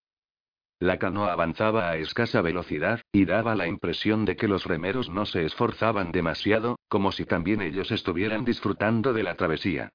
La 0.81 0.99
canoa 0.99 1.33
avanzaba 1.33 1.91
a 1.91 1.97
escasa 1.97 2.41
velocidad, 2.41 3.01
y 3.11 3.25
daba 3.25 3.57
la 3.57 3.67
impresión 3.67 4.25
de 4.25 4.37
que 4.37 4.47
los 4.47 4.65
remeros 4.65 5.11
no 5.11 5.27
se 5.27 5.45
esforzaban 5.45 6.13
demasiado, 6.13 6.79
como 6.89 7.11
si 7.11 7.25
también 7.25 7.63
ellos 7.63 7.91
estuvieran 7.91 8.45
disfrutando 8.45 9.13
de 9.13 9.25
la 9.25 9.35
travesía. 9.35 9.91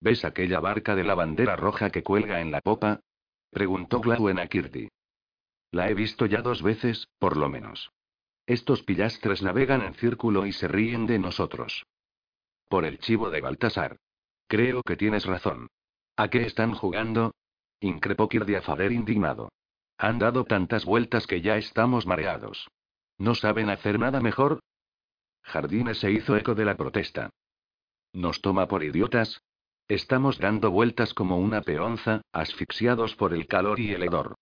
¿Ves 0.00 0.24
aquella 0.24 0.60
barca 0.60 0.94
de 0.94 1.02
la 1.02 1.14
bandera 1.14 1.56
roja 1.56 1.90
que 1.90 2.04
cuelga 2.04 2.40
en 2.40 2.52
la 2.52 2.60
popa? 2.60 3.00
preguntó 3.50 4.00
Glauen 4.00 4.38
a 4.38 4.46
Kirti. 4.46 4.88
La 5.72 5.90
he 5.90 5.94
visto 5.94 6.26
ya 6.26 6.42
dos 6.42 6.62
veces, 6.62 7.08
por 7.18 7.36
lo 7.36 7.48
menos. 7.48 7.90
Estos 8.46 8.82
pillastres 8.82 9.42
navegan 9.42 9.82
en 9.82 9.94
círculo 9.94 10.46
y 10.46 10.52
se 10.52 10.68
ríen 10.68 11.06
de 11.06 11.18
nosotros. 11.18 11.84
Por 12.68 12.84
el 12.84 12.98
chivo 12.98 13.30
de 13.30 13.40
Baltasar. 13.40 13.96
Creo 14.46 14.82
que 14.82 14.96
tienes 14.96 15.26
razón. 15.26 15.68
¿A 16.16 16.28
qué 16.28 16.42
están 16.42 16.74
jugando? 16.74 17.32
increpó 17.80 18.28
Kirdiafader 18.28 18.92
indignado. 18.92 19.48
Han 19.98 20.18
dado 20.18 20.44
tantas 20.44 20.84
vueltas 20.84 21.26
que 21.26 21.40
ya 21.40 21.56
estamos 21.56 22.06
mareados. 22.06 22.68
¿No 23.18 23.34
saben 23.34 23.70
hacer 23.70 23.98
nada 23.98 24.20
mejor? 24.20 24.60
Jardines 25.42 25.98
se 25.98 26.10
hizo 26.10 26.36
eco 26.36 26.54
de 26.54 26.64
la 26.64 26.76
protesta. 26.76 27.30
¿Nos 28.12 28.40
toma 28.40 28.66
por 28.68 28.82
idiotas? 28.82 29.42
Estamos 29.88 30.38
dando 30.38 30.70
vueltas 30.70 31.14
como 31.14 31.38
una 31.38 31.62
peonza, 31.62 32.22
asfixiados 32.32 33.14
por 33.14 33.32
el 33.32 33.46
calor 33.46 33.78
y 33.78 33.92
el 33.92 34.02
hedor. 34.02 34.34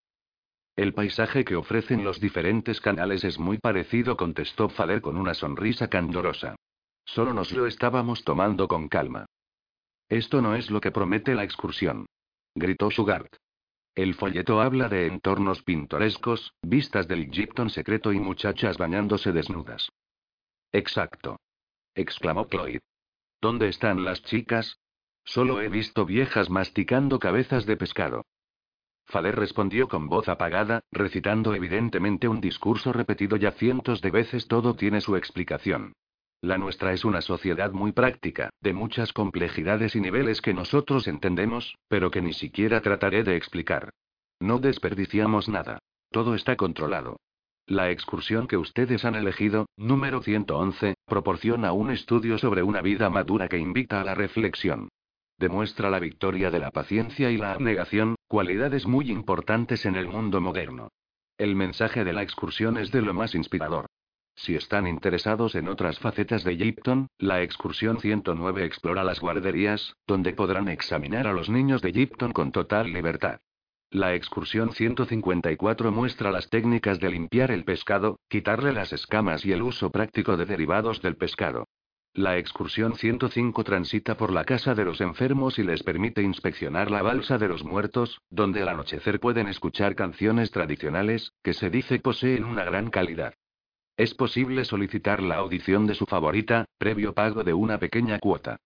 El 0.75 0.93
paisaje 0.93 1.45
que 1.45 1.55
ofrecen 1.55 2.03
los 2.03 2.19
diferentes 2.19 2.81
canales 2.81 3.23
es 3.23 3.39
muy 3.39 3.59
parecido, 3.59 4.17
contestó 4.17 4.67
Fader 4.67 5.01
con 5.01 5.15
una 5.17 5.33
sonrisa 5.33 5.87
candorosa. 5.87 6.55
Solo 7.05 7.33
nos 7.33 7.51
lo 7.51 7.67
estábamos 7.67 8.23
tomando 8.23 8.67
con 8.67 8.89
calma. 8.89 9.25
Esto 10.09 10.41
no 10.41 10.55
es 10.55 10.69
lo 10.69 10.81
que 10.81 10.91
promete 10.91 11.35
la 11.35 11.43
excursión. 11.43 12.07
Gritó 12.55 12.91
Sugart. 12.91 13.35
El 13.95 14.13
folleto 14.13 14.59
habla 14.59 14.89
de 14.89 15.07
entornos 15.07 15.63
pintorescos, 15.63 16.53
vistas 16.61 17.07
del 17.07 17.31
Gipton 17.31 17.69
secreto 17.69 18.11
y 18.11 18.19
muchachas 18.19 18.77
bañándose 18.77 19.31
desnudas. 19.31 19.89
Exacto. 20.73 21.39
exclamó 21.93 22.49
Cloyd. 22.49 22.81
¿Dónde 23.39 23.69
están 23.69 24.03
las 24.03 24.21
chicas? 24.23 24.79
Solo 25.23 25.61
he 25.61 25.69
visto 25.69 26.05
viejas 26.05 26.49
masticando 26.49 27.19
cabezas 27.19 27.65
de 27.65 27.77
pescado. 27.77 28.25
Fader 29.05 29.35
respondió 29.35 29.87
con 29.87 30.09
voz 30.09 30.27
apagada, 30.27 30.81
recitando 30.91 31.55
evidentemente 31.55 32.27
un 32.27 32.41
discurso 32.41 32.91
repetido 32.91 33.37
ya 33.37 33.51
cientos 33.51 34.01
de 34.01 34.11
veces. 34.11 34.49
Todo 34.49 34.75
tiene 34.75 34.99
su 34.99 35.15
explicación. 35.15 35.93
La 36.41 36.57
nuestra 36.57 36.93
es 36.93 37.05
una 37.05 37.21
sociedad 37.21 37.71
muy 37.71 37.91
práctica, 37.91 38.49
de 38.61 38.73
muchas 38.73 39.13
complejidades 39.13 39.95
y 39.95 40.01
niveles 40.01 40.41
que 40.41 40.53
nosotros 40.53 41.07
entendemos, 41.07 41.75
pero 41.87 42.11
que 42.11 42.21
ni 42.21 42.33
siquiera 42.33 42.81
trataré 42.81 43.23
de 43.23 43.35
explicar. 43.35 43.89
No 44.39 44.59
desperdiciamos 44.59 45.49
nada. 45.49 45.79
Todo 46.11 46.35
está 46.35 46.55
controlado. 46.55 47.17
La 47.67 47.89
excursión 47.89 48.47
que 48.47 48.57
ustedes 48.57 49.05
han 49.05 49.15
elegido, 49.15 49.65
número 49.75 50.21
111, 50.21 50.93
proporciona 51.05 51.71
un 51.71 51.89
estudio 51.89 52.37
sobre 52.37 52.61
una 52.61 52.81
vida 52.81 53.09
madura 53.09 53.47
que 53.47 53.57
invita 53.57 54.01
a 54.01 54.03
la 54.03 54.13
reflexión. 54.13 54.89
Demuestra 55.37 55.89
la 55.89 55.99
victoria 55.99 56.51
de 56.51 56.59
la 56.59 56.69
paciencia 56.71 57.31
y 57.31 57.37
la 57.37 57.53
abnegación, 57.53 58.15
cualidades 58.27 58.85
muy 58.85 59.09
importantes 59.09 59.85
en 59.85 59.95
el 59.95 60.07
mundo 60.07 60.41
moderno. 60.41 60.89
El 61.37 61.55
mensaje 61.55 62.03
de 62.03 62.13
la 62.13 62.21
excursión 62.21 62.77
es 62.77 62.91
de 62.91 63.01
lo 63.01 63.13
más 63.13 63.35
inspirador. 63.35 63.87
Si 64.35 64.55
están 64.55 64.85
interesados 64.85 65.55
en 65.55 65.69
otras 65.69 65.97
facetas 65.99 66.43
de 66.43 66.57
Gipton, 66.57 67.07
la 67.17 67.41
excursión 67.41 67.99
109 67.99 68.65
explora 68.65 69.03
las 69.03 69.21
guarderías, 69.21 69.95
donde 70.05 70.33
podrán 70.33 70.67
examinar 70.67 71.25
a 71.25 71.33
los 71.33 71.49
niños 71.49 71.81
de 71.81 71.93
Gipton 71.93 72.33
con 72.33 72.51
total 72.51 72.91
libertad. 72.91 73.39
La 73.91 74.13
excursión 74.13 74.73
154 74.73 75.89
muestra 75.91 76.31
las 76.31 76.49
técnicas 76.49 76.99
de 76.99 77.11
limpiar 77.11 77.49
el 77.51 77.63
pescado, 77.63 78.19
quitarle 78.27 78.73
las 78.73 78.91
escamas 78.91 79.45
y 79.45 79.53
el 79.53 79.61
uso 79.61 79.89
práctico 79.89 80.35
de 80.35 80.45
derivados 80.45 81.01
del 81.01 81.15
pescado. 81.15 81.69
La 82.13 82.37
excursión 82.37 82.95
105 82.95 83.63
transita 83.63 84.17
por 84.17 84.31
la 84.31 84.43
casa 84.43 84.75
de 84.75 84.83
los 84.83 84.99
enfermos 84.99 85.59
y 85.59 85.63
les 85.63 85.83
permite 85.83 86.21
inspeccionar 86.21 86.91
la 86.91 87.01
balsa 87.01 87.37
de 87.37 87.47
los 87.47 87.63
muertos, 87.63 88.21
donde 88.29 88.61
al 88.61 88.69
anochecer 88.69 89.19
pueden 89.19 89.47
escuchar 89.47 89.95
canciones 89.95 90.51
tradicionales, 90.51 91.31
que 91.41 91.53
se 91.53 91.69
dice 91.69 91.99
poseen 91.99 92.43
una 92.43 92.65
gran 92.65 92.89
calidad. 92.89 93.33
Es 93.97 94.13
posible 94.13 94.65
solicitar 94.65 95.21
la 95.21 95.35
audición 95.37 95.87
de 95.87 95.95
su 95.95 96.05
favorita, 96.05 96.65
previo 96.77 97.13
pago 97.13 97.43
de 97.43 97.53
una 97.53 97.79
pequeña 97.79 98.19
cuota. 98.19 98.57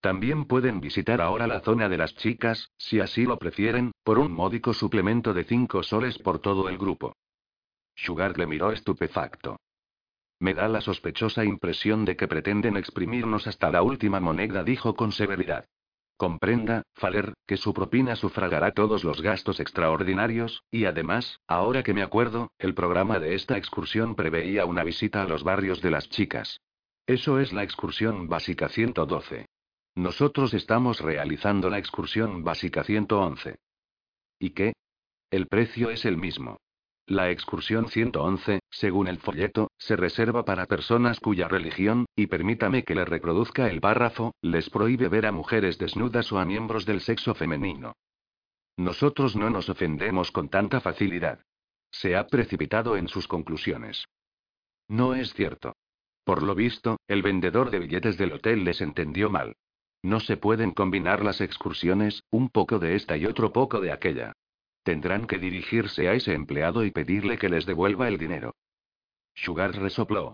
También 0.00 0.46
pueden 0.46 0.80
visitar 0.80 1.20
ahora 1.20 1.46
la 1.46 1.60
zona 1.60 1.88
de 1.88 1.98
las 1.98 2.14
chicas, 2.14 2.70
si 2.78 3.00
así 3.00 3.24
lo 3.24 3.38
prefieren, 3.38 3.92
por 4.02 4.18
un 4.18 4.32
módico 4.32 4.72
suplemento 4.72 5.34
de 5.34 5.44
5 5.44 5.82
soles 5.82 6.18
por 6.18 6.38
todo 6.38 6.68
el 6.68 6.78
grupo. 6.78 7.14
Sugar 7.96 8.38
le 8.38 8.46
miró 8.46 8.72
estupefacto. 8.72 9.58
Me 10.40 10.54
da 10.54 10.68
la 10.68 10.80
sospechosa 10.80 11.44
impresión 11.44 12.04
de 12.04 12.16
que 12.16 12.28
pretenden 12.28 12.76
exprimirnos 12.76 13.46
hasta 13.46 13.70
la 13.70 13.82
última 13.82 14.20
moneda, 14.20 14.62
dijo 14.62 14.94
con 14.94 15.10
severidad. 15.12 15.66
Comprenda, 16.18 16.82
Faler, 16.94 17.34
que 17.46 17.56
su 17.56 17.72
propina 17.72 18.16
sufragará 18.16 18.72
todos 18.72 19.04
los 19.04 19.22
gastos 19.22 19.60
extraordinarios, 19.60 20.64
y 20.68 20.84
además, 20.84 21.38
ahora 21.46 21.84
que 21.84 21.94
me 21.94 22.02
acuerdo, 22.02 22.50
el 22.58 22.74
programa 22.74 23.20
de 23.20 23.36
esta 23.36 23.56
excursión 23.56 24.16
preveía 24.16 24.66
una 24.66 24.82
visita 24.82 25.22
a 25.22 25.28
los 25.28 25.44
barrios 25.44 25.80
de 25.80 25.92
las 25.92 26.10
chicas. 26.10 26.60
Eso 27.06 27.38
es 27.38 27.52
la 27.52 27.62
excursión 27.62 28.28
básica 28.28 28.68
112. 28.68 29.46
Nosotros 29.94 30.54
estamos 30.54 31.00
realizando 31.00 31.70
la 31.70 31.78
excursión 31.78 32.42
básica 32.42 32.82
111. 32.82 33.60
¿Y 34.40 34.50
qué? 34.50 34.72
El 35.30 35.46
precio 35.46 35.90
es 35.90 36.04
el 36.04 36.16
mismo. 36.16 36.58
La 37.08 37.30
excursión 37.30 37.88
111, 37.88 38.60
según 38.68 39.08
el 39.08 39.16
folleto, 39.16 39.70
se 39.78 39.96
reserva 39.96 40.44
para 40.44 40.66
personas 40.66 41.20
cuya 41.20 41.48
religión, 41.48 42.04
y 42.14 42.26
permítame 42.26 42.84
que 42.84 42.94
le 42.94 43.06
reproduzca 43.06 43.70
el 43.70 43.80
párrafo, 43.80 44.34
les 44.42 44.68
prohíbe 44.68 45.08
ver 45.08 45.24
a 45.24 45.32
mujeres 45.32 45.78
desnudas 45.78 46.30
o 46.32 46.38
a 46.38 46.44
miembros 46.44 46.84
del 46.84 47.00
sexo 47.00 47.34
femenino. 47.34 47.94
Nosotros 48.76 49.36
no 49.36 49.48
nos 49.48 49.70
ofendemos 49.70 50.30
con 50.30 50.50
tanta 50.50 50.82
facilidad. 50.82 51.40
Se 51.90 52.14
ha 52.14 52.26
precipitado 52.26 52.98
en 52.98 53.08
sus 53.08 53.26
conclusiones. 53.26 54.04
No 54.86 55.14
es 55.14 55.32
cierto. 55.32 55.76
Por 56.24 56.42
lo 56.42 56.54
visto, 56.54 56.98
el 57.08 57.22
vendedor 57.22 57.70
de 57.70 57.78
billetes 57.78 58.18
del 58.18 58.34
hotel 58.34 58.64
les 58.64 58.82
entendió 58.82 59.30
mal. 59.30 59.56
No 60.02 60.20
se 60.20 60.36
pueden 60.36 60.72
combinar 60.72 61.24
las 61.24 61.40
excursiones, 61.40 62.22
un 62.30 62.50
poco 62.50 62.78
de 62.78 62.96
esta 62.96 63.16
y 63.16 63.24
otro 63.24 63.50
poco 63.50 63.80
de 63.80 63.92
aquella. 63.92 64.34
Tendrán 64.88 65.26
que 65.26 65.36
dirigirse 65.36 66.08
a 66.08 66.14
ese 66.14 66.32
empleado 66.32 66.82
y 66.82 66.90
pedirle 66.90 67.36
que 67.36 67.50
les 67.50 67.66
devuelva 67.66 68.08
el 68.08 68.16
dinero. 68.16 68.54
Sugar 69.34 69.76
resopló. 69.76 70.32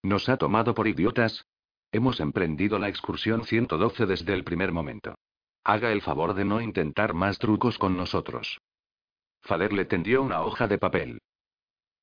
¿Nos 0.00 0.28
ha 0.28 0.36
tomado 0.36 0.76
por 0.76 0.86
idiotas? 0.86 1.44
Hemos 1.90 2.20
emprendido 2.20 2.78
la 2.78 2.88
excursión 2.88 3.44
112 3.44 4.06
desde 4.06 4.32
el 4.32 4.44
primer 4.44 4.70
momento. 4.70 5.16
Haga 5.64 5.90
el 5.90 6.02
favor 6.02 6.34
de 6.34 6.44
no 6.44 6.60
intentar 6.60 7.14
más 7.14 7.40
trucos 7.40 7.76
con 7.76 7.96
nosotros. 7.96 8.60
Fader 9.42 9.72
le 9.72 9.86
tendió 9.86 10.22
una 10.22 10.42
hoja 10.42 10.68
de 10.68 10.78
papel. 10.78 11.18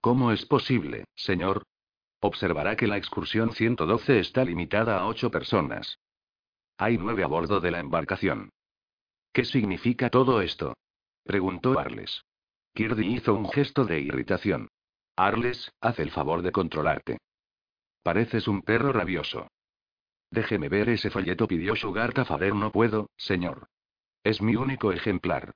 ¿Cómo 0.02 0.34
es 0.34 0.46
posible, 0.46 1.06
señor? 1.16 1.64
Observará 2.20 2.76
que 2.76 2.88
la 2.88 2.98
excursión 2.98 3.54
112 3.54 4.20
está 4.20 4.44
limitada 4.44 5.00
a 5.00 5.08
ocho 5.08 5.32
personas. 5.32 6.00
Hay 6.78 6.98
nueve 6.98 7.24
a 7.24 7.28
bordo 7.28 7.62
de 7.62 7.72
la 7.72 7.80
embarcación. 7.80 8.50
¿Qué 9.32 9.46
significa 9.46 10.10
todo 10.10 10.42
esto? 10.42 10.74
Preguntó 11.24 11.80
Arles. 11.80 12.24
Kirdy 12.74 13.16
hizo 13.16 13.34
un 13.34 13.50
gesto 13.50 13.86
de 13.86 14.00
irritación. 14.00 14.70
Arles, 15.16 15.72
haz 15.82 16.00
el 16.00 16.12
favor 16.12 16.42
de 16.42 16.52
controlarte. 16.52 17.20
Pareces 18.04 18.48
un 18.48 18.62
perro 18.62 18.92
rabioso. 18.92 19.48
Déjeme 20.32 20.70
ver 20.70 20.90
ese 20.90 21.10
folleto, 21.10 21.48
pidió 21.48 21.76
Sugar 21.76 22.14
Tafader. 22.14 22.56
No 22.56 22.72
puedo, 22.72 23.10
señor. 23.18 23.68
Es 24.24 24.42
mi 24.42 24.56
único 24.56 24.92
ejemplar. 24.92 25.54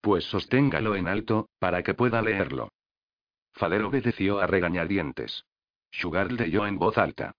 Pues 0.00 0.24
sosténgalo 0.24 0.94
en 0.94 1.08
alto, 1.08 1.48
para 1.58 1.82
que 1.82 1.94
pueda 1.94 2.22
leerlo. 2.22 2.68
Fader 3.54 3.82
obedeció 3.82 4.38
a 4.38 4.46
regañadientes. 4.46 5.44
Sugar 5.90 6.30
leyó 6.30 6.66
en 6.66 6.78
voz 6.78 6.98
alta. 6.98 7.32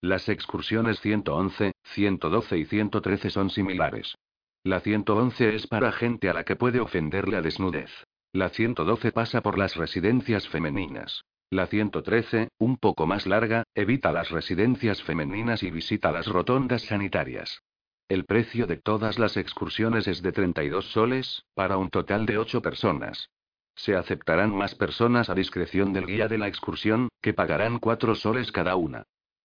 Las 0.00 0.28
excursiones 0.28 1.00
111, 1.00 1.72
112 1.82 2.58
y 2.58 2.64
113 2.64 3.30
son 3.30 3.50
similares. 3.50 4.16
La 4.64 4.78
111 4.78 5.56
es 5.56 5.66
para 5.66 5.90
gente 5.90 6.28
a 6.28 6.34
la 6.34 6.44
que 6.44 6.54
puede 6.54 6.78
ofender 6.78 7.26
la 7.26 7.42
desnudez. 7.42 7.90
La 8.32 8.48
112 8.48 9.10
pasa 9.10 9.40
por 9.40 9.58
las 9.58 9.74
residencias 9.74 10.48
femeninas. 10.48 11.24
La 11.50 11.66
113, 11.66 12.48
un 12.58 12.76
poco 12.76 13.04
más 13.04 13.26
larga, 13.26 13.64
evita 13.74 14.12
las 14.12 14.30
residencias 14.30 15.02
femeninas 15.02 15.64
y 15.64 15.70
visita 15.72 16.12
las 16.12 16.28
rotondas 16.28 16.82
sanitarias. 16.82 17.62
El 18.08 18.24
precio 18.24 18.68
de 18.68 18.76
todas 18.76 19.18
las 19.18 19.36
excursiones 19.36 20.06
es 20.06 20.22
de 20.22 20.30
32 20.30 20.92
soles, 20.92 21.44
para 21.54 21.76
un 21.76 21.90
total 21.90 22.24
de 22.24 22.38
8 22.38 22.62
personas. 22.62 23.30
Se 23.74 23.96
aceptarán 23.96 24.54
más 24.54 24.76
personas 24.76 25.28
a 25.28 25.34
discreción 25.34 25.92
del 25.92 26.06
guía 26.06 26.28
de 26.28 26.38
la 26.38 26.46
excursión, 26.46 27.08
que 27.20 27.34
pagarán 27.34 27.80
4 27.80 28.14
soles 28.14 28.52
cada 28.52 28.76
una. 28.76 29.02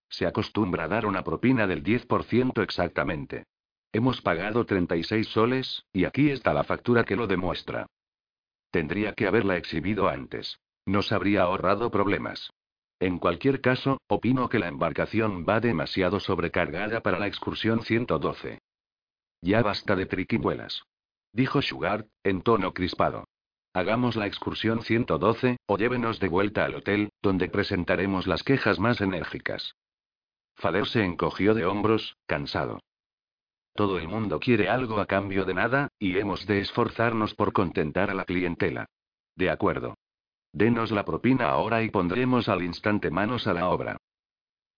Se 0.08 0.26
acostumbra 0.26 0.84
a 0.84 0.88
dar 0.88 1.06
una 1.06 1.24
propina 1.24 1.66
del 1.66 1.82
10% 1.82 2.62
exactamente. 2.62 3.46
Hemos 3.92 4.20
pagado 4.20 4.66
36 4.66 5.28
soles, 5.28 5.84
y 5.92 6.04
aquí 6.04 6.30
está 6.30 6.52
la 6.52 6.64
factura 6.64 7.04
que 7.04 7.16
lo 7.16 7.26
demuestra. 7.26 7.86
Tendría 8.70 9.14
que 9.14 9.26
haberla 9.26 9.56
exhibido 9.56 10.08
antes. 10.08 10.58
Nos 10.84 11.10
habría 11.10 11.42
ahorrado 11.42 11.90
problemas. 11.90 12.50
En 13.00 13.18
cualquier 13.18 13.60
caso, 13.60 13.98
opino 14.08 14.48
que 14.48 14.58
la 14.58 14.68
embarcación 14.68 15.46
va 15.48 15.60
demasiado 15.60 16.20
sobrecargada 16.20 17.00
para 17.00 17.18
la 17.18 17.26
excursión 17.26 17.82
112. 17.82 18.58
Ya 19.40 19.62
basta 19.62 19.96
de 19.96 20.06
triquiñuelas. 20.06 20.82
Dijo 21.32 21.62
Sugar, 21.62 22.06
en 22.24 22.42
tono 22.42 22.74
crispado. 22.74 23.24
Hagamos 23.72 24.16
la 24.16 24.26
excursión 24.26 24.82
112, 24.82 25.58
o 25.66 25.78
llévenos 25.78 26.18
de 26.20 26.28
vuelta 26.28 26.64
al 26.64 26.74
hotel, 26.74 27.10
donde 27.22 27.48
presentaremos 27.48 28.26
las 28.26 28.42
quejas 28.42 28.80
más 28.80 29.00
enérgicas. 29.00 29.74
Fader 30.56 30.86
se 30.86 31.04
encogió 31.04 31.54
de 31.54 31.64
hombros, 31.64 32.16
cansado. 32.26 32.80
Todo 33.78 33.96
el 33.96 34.08
mundo 34.08 34.40
quiere 34.40 34.68
algo 34.68 34.98
a 34.98 35.06
cambio 35.06 35.44
de 35.44 35.54
nada, 35.54 35.92
y 36.00 36.18
hemos 36.18 36.46
de 36.46 36.58
esforzarnos 36.58 37.36
por 37.36 37.52
contentar 37.52 38.10
a 38.10 38.14
la 38.14 38.24
clientela. 38.24 38.86
De 39.36 39.50
acuerdo. 39.50 39.94
Denos 40.52 40.90
la 40.90 41.04
propina 41.04 41.50
ahora 41.50 41.84
y 41.84 41.88
pondremos 41.88 42.48
al 42.48 42.64
instante 42.64 43.08
manos 43.12 43.46
a 43.46 43.54
la 43.54 43.68
obra. 43.68 43.96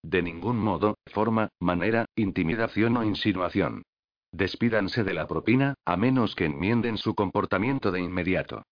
De 0.02 0.20
ningún 0.20 0.58
modo, 0.58 0.98
forma, 1.06 1.48
manera, 1.60 2.04
intimidación 2.14 2.98
o 2.98 3.02
insinuación. 3.02 3.84
Despídanse 4.32 5.02
de 5.02 5.14
la 5.14 5.26
propina, 5.26 5.76
a 5.86 5.96
menos 5.96 6.34
que 6.34 6.44
enmienden 6.44 6.98
su 6.98 7.14
comportamiento 7.14 7.90
de 7.92 8.02
inmediato. 8.02 8.64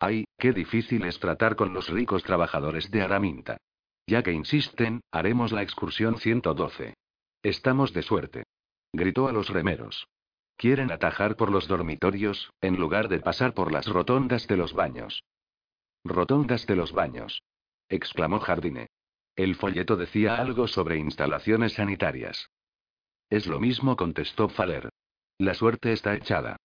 Ay, 0.00 0.24
qué 0.36 0.52
difícil 0.52 1.04
es 1.04 1.20
tratar 1.20 1.54
con 1.54 1.72
los 1.72 1.88
ricos 1.90 2.24
trabajadores 2.24 2.90
de 2.90 3.02
Araminta. 3.02 3.58
Ya 4.08 4.24
que 4.24 4.32
insisten, 4.32 5.00
haremos 5.12 5.52
la 5.52 5.62
excursión 5.62 6.18
112. 6.18 6.94
Estamos 7.44 7.92
de 7.92 8.02
suerte 8.02 8.42
gritó 8.94 9.28
a 9.28 9.32
los 9.32 9.48
remeros. 9.48 10.06
Quieren 10.56 10.92
atajar 10.92 11.36
por 11.36 11.50
los 11.50 11.66
dormitorios, 11.66 12.52
en 12.60 12.76
lugar 12.76 13.08
de 13.08 13.18
pasar 13.18 13.52
por 13.54 13.72
las 13.72 13.86
rotondas 13.86 14.46
de 14.46 14.56
los 14.56 14.72
baños. 14.72 15.24
Rotondas 16.04 16.66
de 16.66 16.76
los 16.76 16.92
baños. 16.92 17.42
exclamó 17.88 18.38
Jardine. 18.40 18.88
El 19.36 19.56
folleto 19.56 19.96
decía 19.96 20.36
algo 20.36 20.68
sobre 20.68 20.96
instalaciones 20.96 21.74
sanitarias. 21.74 22.50
Es 23.30 23.46
lo 23.46 23.58
mismo, 23.58 23.96
contestó 23.96 24.48
Faller. 24.48 24.90
La 25.38 25.54
suerte 25.54 25.92
está 25.92 26.14
echada. 26.14 26.56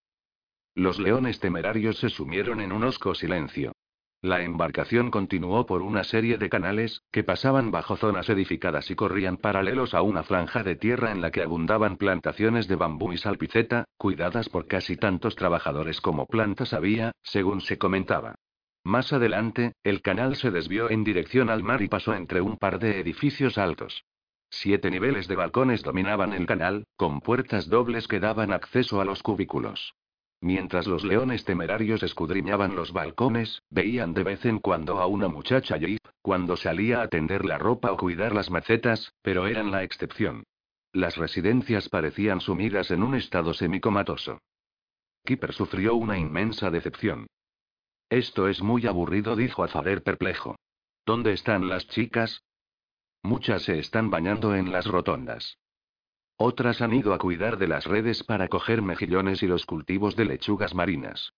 Los 0.75 0.99
leones 0.99 1.39
temerarios 1.39 1.97
se 1.97 2.09
sumieron 2.09 2.61
en 2.61 2.71
un 2.71 2.83
hosco 2.83 3.15
silencio. 3.15 3.73
La 4.21 4.43
embarcación 4.43 5.11
continuó 5.11 5.65
por 5.65 5.81
una 5.81 6.03
serie 6.03 6.37
de 6.37 6.49
canales, 6.49 7.03
que 7.09 7.23
pasaban 7.23 7.71
bajo 7.71 7.95
zonas 7.95 8.27
edificadas 8.27 8.91
y 8.91 8.95
corrían 8.95 9.37
paralelos 9.37 9.93
a 9.93 10.01
una 10.01 10.23
franja 10.23 10.61
de 10.61 10.75
tierra 10.75 11.13
en 11.13 11.21
la 11.21 11.31
que 11.31 11.41
abundaban 11.41 11.95
plantaciones 11.95 12.67
de 12.67 12.75
bambú 12.75 13.13
y 13.13 13.17
salpiceta, 13.17 13.85
cuidadas 13.97 14.49
por 14.49 14.67
casi 14.67 14.97
tantos 14.97 15.37
trabajadores 15.37 16.01
como 16.01 16.25
plantas 16.25 16.73
había, 16.73 17.13
según 17.23 17.61
se 17.61 17.77
comentaba. 17.77 18.35
Más 18.83 19.13
adelante, 19.13 19.71
el 19.83 20.01
canal 20.01 20.35
se 20.35 20.51
desvió 20.51 20.89
en 20.89 21.05
dirección 21.05 21.49
al 21.49 21.63
mar 21.63 21.81
y 21.81 21.87
pasó 21.87 22.13
entre 22.13 22.41
un 22.41 22.57
par 22.57 22.79
de 22.79 22.99
edificios 22.99 23.57
altos. 23.57 24.03
Siete 24.49 24.91
niveles 24.91 25.29
de 25.29 25.37
balcones 25.37 25.81
dominaban 25.81 26.33
el 26.33 26.45
canal, 26.45 26.87
con 26.97 27.21
puertas 27.21 27.69
dobles 27.69 28.09
que 28.09 28.19
daban 28.19 28.51
acceso 28.51 28.99
a 28.99 29.05
los 29.05 29.23
cubículos. 29.23 29.93
Mientras 30.41 30.87
los 30.87 31.03
leones 31.03 31.43
temerarios 31.43 32.01
escudriñaban 32.01 32.75
los 32.75 32.93
balcones, 32.93 33.61
veían 33.69 34.13
de 34.13 34.23
vez 34.23 34.45
en 34.45 34.59
cuando 34.59 34.99
a 34.99 35.05
una 35.05 35.27
muchacha 35.27 35.75
Jeep, 35.77 35.99
cuando 36.21 36.55
salía 36.55 37.01
a 37.01 37.09
tender 37.09 37.43
la 37.43 37.57
ropa 37.57 37.91
o 37.91 37.97
cuidar 37.97 38.33
las 38.33 38.49
macetas, 38.49 39.13
pero 39.21 39.47
eran 39.47 39.71
la 39.71 39.83
excepción. 39.83 40.43
Las 40.93 41.17
residencias 41.17 41.89
parecían 41.89 42.39
sumidas 42.39 42.89
en 42.89 43.03
un 43.03 43.15
estado 43.15 43.53
semicomatoso. 43.53 44.39
Kipper 45.25 45.53
sufrió 45.53 45.95
una 45.95 46.17
inmensa 46.17 46.71
decepción. 46.71 47.27
Esto 48.09 48.47
es 48.47 48.61
muy 48.61 48.87
aburrido, 48.87 49.35
dijo 49.35 49.63
a 49.63 49.67
Fader 49.67 50.01
perplejo. 50.01 50.55
¿Dónde 51.05 51.33
están 51.33 51.67
las 51.67 51.87
chicas? 51.87 52.43
Muchas 53.21 53.63
se 53.63 53.77
están 53.77 54.09
bañando 54.09 54.55
en 54.55 54.71
las 54.71 54.87
rotondas. 54.87 55.57
Otras 56.41 56.81
han 56.81 56.93
ido 56.93 57.13
a 57.13 57.17
cuidar 57.17 57.57
de 57.57 57.67
las 57.67 57.85
redes 57.85 58.23
para 58.23 58.47
coger 58.47 58.81
mejillones 58.81 59.43
y 59.43 59.47
los 59.47 59.65
cultivos 59.65 60.15
de 60.15 60.23
lechugas 60.23 60.73
marinas. 60.73 61.33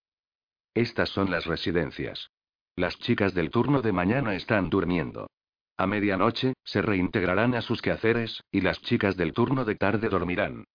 Estas 0.75 1.09
son 1.09 1.31
las 1.31 1.47
residencias. 1.47 2.29
Las 2.75 2.99
chicas 2.99 3.33
del 3.33 3.49
turno 3.49 3.81
de 3.81 3.93
mañana 3.93 4.35
están 4.35 4.69
durmiendo. 4.69 5.27
A 5.75 5.87
medianoche, 5.87 6.53
se 6.63 6.83
reintegrarán 6.83 7.55
a 7.55 7.63
sus 7.63 7.81
quehaceres, 7.81 8.43
y 8.51 8.61
las 8.61 8.79
chicas 8.83 9.17
del 9.17 9.33
turno 9.33 9.65
de 9.65 9.73
tarde 9.73 10.07
dormirán. 10.07 10.65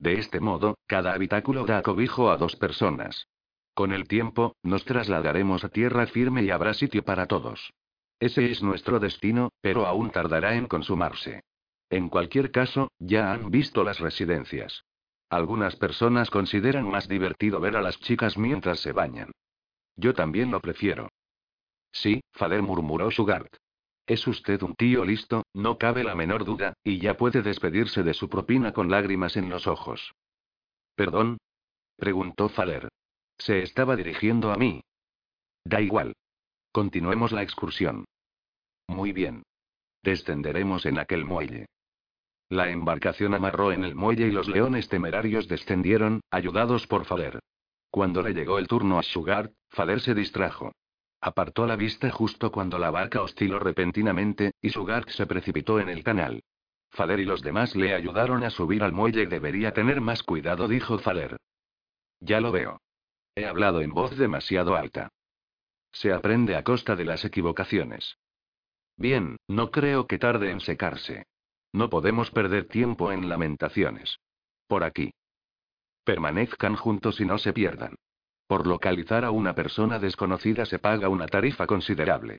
De 0.00 0.14
este 0.14 0.40
modo, 0.40 0.78
cada 0.88 1.12
habitáculo 1.12 1.64
da 1.64 1.80
cobijo 1.82 2.32
a 2.32 2.36
dos 2.38 2.56
personas. 2.56 3.28
Con 3.72 3.92
el 3.92 4.08
tiempo, 4.08 4.56
nos 4.64 4.84
trasladaremos 4.84 5.62
a 5.62 5.68
tierra 5.68 6.08
firme 6.08 6.42
y 6.42 6.50
habrá 6.50 6.74
sitio 6.74 7.04
para 7.04 7.26
todos. 7.26 7.72
Ese 8.18 8.50
es 8.50 8.64
nuestro 8.64 8.98
destino, 8.98 9.50
pero 9.60 9.86
aún 9.86 10.10
tardará 10.10 10.56
en 10.56 10.66
consumarse. 10.66 11.44
En 11.90 12.08
cualquier 12.08 12.50
caso, 12.50 12.90
ya 12.98 13.32
han 13.32 13.50
visto 13.50 13.84
las 13.84 14.00
residencias. 14.00 14.84
Algunas 15.28 15.76
personas 15.76 16.30
consideran 16.30 16.88
más 16.88 17.08
divertido 17.08 17.60
ver 17.60 17.76
a 17.76 17.82
las 17.82 17.98
chicas 18.00 18.38
mientras 18.38 18.80
se 18.80 18.92
bañan. 18.92 19.32
Yo 19.96 20.14
también 20.14 20.50
lo 20.50 20.60
prefiero. 20.60 21.08
Sí, 21.92 22.20
Fader 22.32 22.62
murmuró 22.62 23.10
Sugart. 23.10 23.56
Es 24.06 24.26
usted 24.26 24.62
un 24.62 24.74
tío 24.74 25.04
listo, 25.04 25.42
no 25.52 25.78
cabe 25.78 26.04
la 26.04 26.14
menor 26.14 26.44
duda, 26.44 26.74
y 26.84 26.98
ya 27.00 27.16
puede 27.16 27.42
despedirse 27.42 28.04
de 28.04 28.14
su 28.14 28.28
propina 28.28 28.72
con 28.72 28.90
lágrimas 28.90 29.36
en 29.36 29.48
los 29.48 29.66
ojos. 29.66 30.14
¿Perdón? 30.94 31.38
preguntó 31.96 32.48
Fader. 32.48 32.88
Se 33.38 33.62
estaba 33.62 33.96
dirigiendo 33.96 34.52
a 34.52 34.56
mí. 34.56 34.82
Da 35.64 35.80
igual. 35.80 36.14
Continuemos 36.70 37.32
la 37.32 37.42
excursión. 37.42 38.04
Muy 38.86 39.12
bien. 39.12 39.42
Descenderemos 40.02 40.86
en 40.86 40.98
aquel 40.98 41.24
muelle. 41.24 41.66
La 42.48 42.70
embarcación 42.70 43.34
amarró 43.34 43.72
en 43.72 43.84
el 43.84 43.94
muelle 43.94 44.28
y 44.28 44.30
los 44.30 44.48
leones 44.48 44.88
temerarios 44.88 45.48
descendieron, 45.48 46.20
ayudados 46.30 46.86
por 46.86 47.04
Fader. 47.04 47.40
Cuando 47.90 48.22
le 48.22 48.34
llegó 48.34 48.58
el 48.58 48.68
turno 48.68 48.98
a 48.98 49.02
Sugar, 49.02 49.50
Fader 49.70 50.00
se 50.00 50.14
distrajo. 50.14 50.72
Apartó 51.20 51.66
la 51.66 51.76
vista 51.76 52.10
justo 52.10 52.52
cuando 52.52 52.78
la 52.78 52.90
barca 52.90 53.22
osciló 53.22 53.58
repentinamente, 53.58 54.52
y 54.60 54.70
Sugar 54.70 55.10
se 55.10 55.26
precipitó 55.26 55.80
en 55.80 55.88
el 55.88 56.04
canal. 56.04 56.42
Fader 56.90 57.20
y 57.20 57.24
los 57.24 57.42
demás 57.42 57.74
le 57.74 57.94
ayudaron 57.94 58.44
a 58.44 58.50
subir 58.50 58.82
al 58.82 58.92
muelle. 58.92 59.26
Debería 59.26 59.72
tener 59.72 60.00
más 60.00 60.22
cuidado, 60.22 60.68
dijo 60.68 60.98
Fader. 60.98 61.36
Ya 62.20 62.40
lo 62.40 62.52
veo. 62.52 62.80
He 63.34 63.46
hablado 63.46 63.80
en 63.80 63.90
voz 63.90 64.16
demasiado 64.16 64.76
alta. 64.76 65.10
Se 65.92 66.12
aprende 66.12 66.56
a 66.56 66.62
costa 66.62 66.94
de 66.96 67.04
las 67.04 67.24
equivocaciones. 67.24 68.16
Bien, 68.96 69.36
no 69.48 69.70
creo 69.70 70.06
que 70.06 70.18
tarde 70.18 70.50
en 70.50 70.60
secarse. 70.60 71.26
No 71.72 71.90
podemos 71.90 72.30
perder 72.30 72.66
tiempo 72.66 73.12
en 73.12 73.28
lamentaciones. 73.28 74.18
Por 74.66 74.84
aquí. 74.84 75.12
Permanezcan 76.04 76.76
juntos 76.76 77.20
y 77.20 77.24
no 77.24 77.38
se 77.38 77.52
pierdan. 77.52 77.96
Por 78.46 78.66
localizar 78.66 79.24
a 79.24 79.30
una 79.30 79.54
persona 79.54 79.98
desconocida 79.98 80.66
se 80.66 80.78
paga 80.78 81.08
una 81.08 81.26
tarifa 81.26 81.66
considerable. 81.66 82.38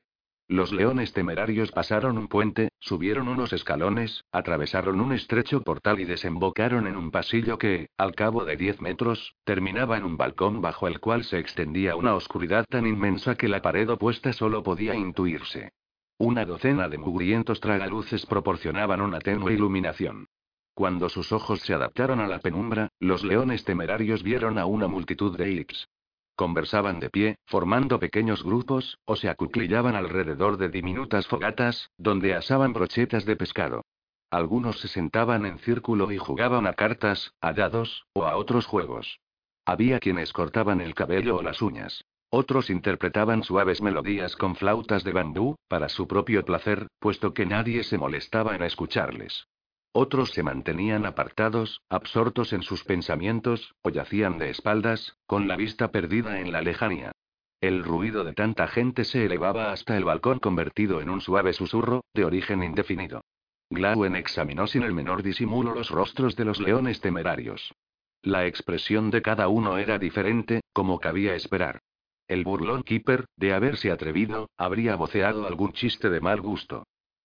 Los 0.50 0.72
leones 0.72 1.12
temerarios 1.12 1.74
pasaron 1.74 2.18
un 2.18 2.30
puente, 2.30 2.70
subieron 2.80 3.28
unos 3.28 3.52
escalones, 3.52 4.24
atravesaron 4.32 5.02
un 5.02 5.12
estrecho 5.12 5.62
portal 5.62 6.00
y 6.00 6.06
desembocaron 6.06 6.88
en 6.88 6.96
un 6.96 7.12
pasillo 7.12 7.58
que, 7.58 7.90
al 7.98 8.16
cabo 8.16 8.46
de 8.46 8.56
diez 8.56 8.80
metros, 8.80 9.36
terminaba 9.44 9.98
en 9.98 10.06
un 10.06 10.16
balcón 10.16 10.62
bajo 10.62 10.88
el 10.88 11.02
cual 11.02 11.26
se 11.26 11.40
extendía 11.40 11.98
una 11.98 12.16
oscuridad 12.16 12.66
tan 12.70 12.88
inmensa 12.88 13.36
que 13.36 13.50
la 13.50 13.62
pared 13.62 13.90
opuesta 13.90 14.32
solo 14.32 14.64
podía 14.64 14.96
intuirse. 14.96 15.74
Una 16.20 16.46
docena 16.46 16.90
de 16.90 16.98
mugrientos 16.98 17.60
tragaluces 17.60 18.26
proporcionaban 18.26 19.02
una 19.02 19.20
tenue 19.20 19.54
iluminación. 19.54 20.28
Cuando 20.74 21.10
sus 21.10 21.32
ojos 21.32 21.60
se 21.62 21.76
adaptaron 21.76 22.20
a 22.20 22.28
la 22.28 22.40
penumbra, 22.40 22.90
los 23.00 23.24
leones 23.24 23.64
temerarios 23.64 24.24
vieron 24.24 24.58
a 24.58 24.66
una 24.66 24.88
multitud 24.88 25.38
de 25.38 25.60
X. 25.62 25.88
Conversaban 26.36 27.00
de 27.00 27.12
pie, 27.12 27.38
formando 27.46 28.00
pequeños 28.00 28.44
grupos, 28.44 28.98
o 29.06 29.16
se 29.16 29.30
acuclillaban 29.30 29.96
alrededor 29.96 30.58
de 30.58 30.70
diminutas 30.70 31.28
fogatas, 31.28 31.92
donde 31.98 32.34
asaban 32.34 32.74
brochetas 32.74 33.26
de 33.26 33.36
pescado. 33.36 33.86
Algunos 34.32 34.80
se 34.80 34.88
sentaban 34.88 35.46
en 35.46 35.60
círculo 35.60 36.12
y 36.12 36.18
jugaban 36.18 36.66
a 36.66 36.74
cartas, 36.74 37.32
a 37.42 37.54
dados, 37.54 38.08
o 38.14 38.26
a 38.26 38.38
otros 38.38 38.66
juegos. 38.66 39.20
Había 39.66 40.00
quienes 40.00 40.34
cortaban 40.34 40.82
el 40.82 40.96
cabello 40.96 41.38
o 41.38 41.44
las 41.44 41.62
uñas. 41.62 42.06
Otros 42.30 42.70
interpretaban 42.70 43.44
suaves 43.44 43.82
melodías 43.82 44.36
con 44.36 44.56
flautas 44.56 45.04
de 45.04 45.14
bambú, 45.14 45.56
para 45.70 45.88
su 45.88 46.08
propio 46.08 46.44
placer, 46.44 46.88
puesto 47.00 47.34
que 47.34 47.46
nadie 47.46 47.84
se 47.84 47.98
molestaba 47.98 48.56
en 48.56 48.64
escucharles. 48.64 49.48
Otros 49.94 50.32
se 50.32 50.44
mantenían 50.44 51.06
apartados, 51.06 51.82
absortos 51.90 52.52
en 52.54 52.64
sus 52.64 52.84
pensamientos, 52.84 53.74
o 53.82 53.90
yacían 53.90 54.38
de 54.38 54.50
espaldas, 54.50 55.18
con 55.26 55.48
la 55.48 55.56
vista 55.56 55.92
perdida 55.92 56.40
en 56.42 56.52
la 56.52 56.62
lejanía. 56.62 57.14
El 57.62 57.84
ruido 57.84 58.24
de 58.24 58.34
tanta 58.34 58.68
gente 58.68 59.06
se 59.06 59.26
elevaba 59.26 59.72
hasta 59.72 59.98
el 59.98 60.04
balcón 60.04 60.40
convertido 60.40 61.02
en 61.02 61.10
un 61.10 61.22
suave 61.22 61.54
susurro, 61.54 62.04
de 62.14 62.26
origen 62.26 62.62
indefinido. 62.62 63.22
Glauen 63.70 64.16
examinó 64.16 64.68
sin 64.68 64.84
el 64.84 64.94
menor 64.94 65.24
disimulo 65.24 65.74
los 65.74 65.90
rostros 65.90 66.36
de 66.36 66.46
los 66.46 66.60
leones 66.60 67.02
temerarios. 67.02 67.74
La 68.22 68.46
expresión 68.46 69.10
de 69.10 69.22
cada 69.22 69.48
uno 69.48 69.78
era 69.78 69.98
diferente, 69.98 70.62
como 70.74 71.00
cabía 71.00 71.34
esperar. 71.34 71.82
El 72.28 72.44
burlón 72.44 72.84
Keeper, 72.84 73.26
de 73.38 73.54
haberse 73.54 73.90
atrevido, 73.90 74.50
habría 74.58 74.96
voceado 74.96 75.48
algún 75.48 75.72
chiste 75.72 76.10
de 76.10 76.20
mal 76.20 76.42
gusto. 76.42 76.84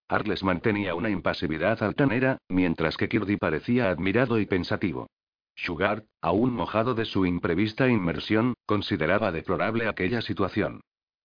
Arles 0.09 0.45
mantenía 0.45 0.95
una 0.95 1.11
impasividad 1.11 1.83
altanera, 1.83 2.39
mientras 2.49 2.97
que 2.97 3.09
Kirby 3.09 3.37
parecía 3.37 3.91
admirado 3.91 4.39
y 4.39 4.47
pensativo. 4.47 5.09
Sugar, 5.55 6.05
aún 6.21 6.53
mojado 6.53 6.95
de 6.95 7.05
su 7.05 7.27
imprevista 7.27 7.89
inmersión, 7.89 8.55
consideraba 8.67 9.33
deplorable 9.33 9.89
aquella 9.89 10.23
situación. 10.23 10.81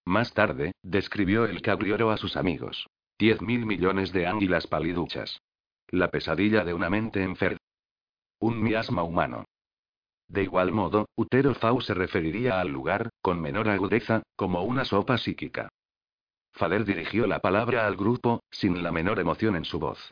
Más 0.06 0.34
tarde, 0.34 0.72
describió 0.82 1.46
el 1.46 1.62
cabrioro 1.62 2.12
a 2.12 2.18
sus 2.18 2.36
amigos. 2.38 2.88
Diez 3.20 3.42
mil 3.42 3.66
millones 3.66 4.12
de 4.12 4.26
ánguilas 4.26 4.68
paliduchas. 4.68 5.42
La 5.90 6.10
pesadilla 6.10 6.64
de 6.64 6.74
una 6.74 6.90
mente 6.90 7.24
enferma. 7.24 7.60
Un 8.40 8.62
miasma 8.62 9.04
humano. 9.04 9.46
De 10.28 10.44
igual 10.44 10.72
modo, 10.72 11.08
Utero 11.16 11.54
Fau 11.54 11.80
se 11.82 11.94
referiría 11.94 12.60
al 12.60 12.70
lugar, 12.70 13.10
con 13.22 13.42
menor 13.42 13.70
agudeza, 13.70 14.24
como 14.36 14.64
una 14.64 14.84
sopa 14.84 15.18
psíquica. 15.18 15.70
Fader 16.54 16.86
dirigió 16.86 17.28
la 17.28 17.40
palabra 17.40 17.86
al 17.86 17.96
grupo, 17.96 18.44
sin 18.50 18.84
la 18.84 18.92
menor 18.92 19.20
emoción 19.20 19.56
en 19.56 19.64
su 19.64 19.80
voz. 19.80 20.12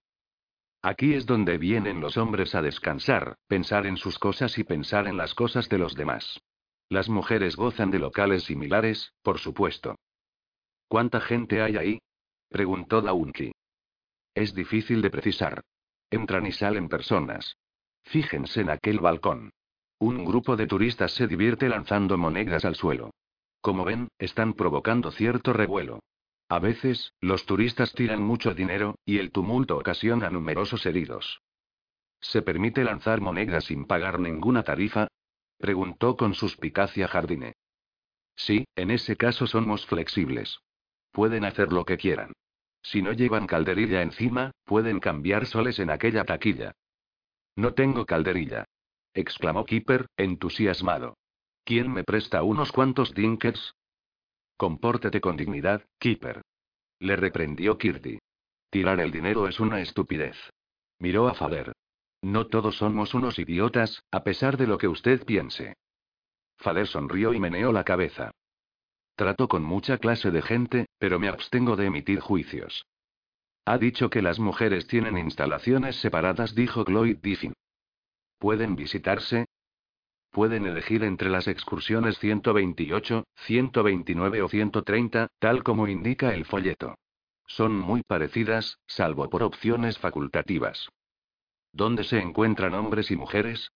Aquí 0.82 1.16
es 1.16 1.26
donde 1.26 1.57
vienen 1.57 1.99
los 1.99 2.16
hombres 2.16 2.53
a 2.53 2.61
descansar, 2.61 3.36
pensar 3.47 3.88
en 3.88 3.97
sus 3.97 4.20
cosas 4.20 4.57
y 4.59 4.63
pensar 4.63 5.07
en 5.07 5.18
las 5.18 5.34
cosas 5.34 5.68
de 5.68 5.80
los 5.80 5.95
demás. 5.95 6.39
Las 6.89 7.09
mujeres 7.09 7.55
gozan 7.55 7.89
de 7.89 7.97
locales 7.97 8.43
similares, 8.43 9.11
por 9.24 9.39
supuesto. 9.39 9.95
¿Cuánta 10.88 11.20
gente 11.20 11.61
hay 11.63 11.78
ahí? 11.78 11.99
preguntó 12.49 13.01
Daunki. 13.01 13.51
Es 14.36 14.53
difícil 14.53 15.01
de 15.01 15.09
precisar. 15.09 15.61
Entran 16.11 16.45
y 16.45 16.51
salen 16.51 16.88
personas. 16.88 17.57
Fíjense 18.03 18.61
en 18.61 18.70
aquel 18.70 18.99
balcón. 18.99 19.51
Un 19.99 20.25
grupo 20.25 20.57
de 20.57 20.67
turistas 20.67 21.13
se 21.13 21.25
divierte 21.25 21.69
lanzando 21.69 22.17
monedas 22.17 22.65
al 22.65 22.75
suelo. 22.75 23.11
Como 23.61 23.85
ven, 23.85 24.09
están 24.19 24.53
provocando 24.53 25.11
cierto 25.11 25.53
revuelo. 25.53 26.01
A 26.49 26.59
veces, 26.59 27.13
los 27.21 27.45
turistas 27.45 27.93
tiran 27.93 28.21
mucho 28.21 28.53
dinero, 28.53 28.95
y 29.05 29.19
el 29.19 29.31
tumulto 29.31 29.77
ocasiona 29.77 30.29
numerosos 30.29 30.85
heridos. 30.85 31.41
¿Se 32.19 32.41
permite 32.41 32.83
lanzar 32.83 33.21
monedas 33.21 33.65
sin 33.65 33.85
pagar 33.85 34.19
ninguna 34.19 34.63
tarifa? 34.63 35.07
preguntó 35.57 36.17
con 36.17 36.33
suspicacia 36.33 37.07
Jardine. 37.07 37.53
Sí, 38.35 38.65
en 38.75 38.91
ese 38.91 39.15
caso 39.15 39.47
somos 39.47 39.85
flexibles. 39.85 40.59
Pueden 41.11 41.45
hacer 41.45 41.71
lo 41.71 41.85
que 41.85 41.97
quieran. 41.97 42.33
Si 42.83 43.01
no 43.01 43.13
llevan 43.13 43.47
calderilla 43.47 44.01
encima, 44.01 44.51
pueden 44.65 44.99
cambiar 44.99 45.45
soles 45.45 45.79
en 45.79 45.89
aquella 45.89 46.25
taquilla. 46.25 46.73
No 47.55 47.73
tengo 47.73 48.05
calderilla 48.05 48.65
exclamó 49.16 49.66
Keeper, 49.66 50.07
entusiasmado. 50.18 51.18
¿Quién 51.63 51.91
me 51.91 52.03
presta 52.03 52.43
unos 52.43 52.72
cuantos 52.72 53.16
dinkers? 53.16 53.74
Compórtate 54.57 55.20
con 55.20 55.36
dignidad, 55.36 55.84
Keeper. 55.97 56.43
Le 56.99 57.16
reprendió 57.16 57.78
Kirti. 57.78 58.20
Tirar 58.70 58.99
el 58.99 59.11
dinero 59.11 59.47
es 59.47 59.59
una 59.59 59.82
estupidez. 59.82 60.38
Miró 60.99 61.28
a 61.28 61.34
Fader. 61.34 61.74
No 62.22 62.47
todos 62.47 62.78
somos 62.78 63.13
unos 63.13 63.39
idiotas, 63.39 64.03
a 64.11 64.24
pesar 64.24 64.57
de 64.57 64.68
lo 64.68 64.78
que 64.78 64.88
usted 64.88 65.26
piense. 65.26 65.76
Fader 66.57 66.88
sonrió 66.88 67.34
y 67.34 67.39
meneó 67.39 67.72
la 67.72 67.84
cabeza. 67.84 68.32
Trato 69.16 69.47
con 69.47 69.63
mucha 69.63 69.97
clase 69.97 70.30
de 70.30 70.41
gente, 70.41 70.88
pero 70.97 71.20
me 71.20 71.30
abstengo 71.30 71.76
de 71.76 71.86
emitir 71.86 72.20
juicios. 72.20 72.86
Ha 73.66 73.78
dicho 73.78 74.09
que 74.09 74.22
las 74.22 74.39
mujeres 74.39 74.88
tienen 74.88 75.18
instalaciones 75.18 75.95
separadas, 75.97 76.53
dijo 76.53 76.86
Cloyd 76.86 77.18
Diffin. 77.18 77.53
¿Pueden 78.38 78.75
visitarse? 78.75 79.45
Pueden 80.31 80.65
elegir 80.65 81.03
entre 81.03 81.29
las 81.29 81.47
excursiones 81.47 82.19
128, 82.19 83.23
129 83.45 84.41
o 84.41 84.49
130, 84.49 85.29
tal 85.39 85.63
como 85.63 85.88
indica 85.88 86.33
el 86.33 86.45
folleto. 86.45 86.95
Son 87.47 87.73
muy 87.77 88.03
parecidas, 88.03 88.79
salvo 88.88 89.29
por 89.29 89.43
opciones 89.43 89.97
facultativas. 89.97 90.89
¿Dónde 91.71 92.03
se 92.03 92.19
encuentran 92.19 92.73
hombres 92.73 93.11
y 93.11 93.15
mujeres? 93.15 93.71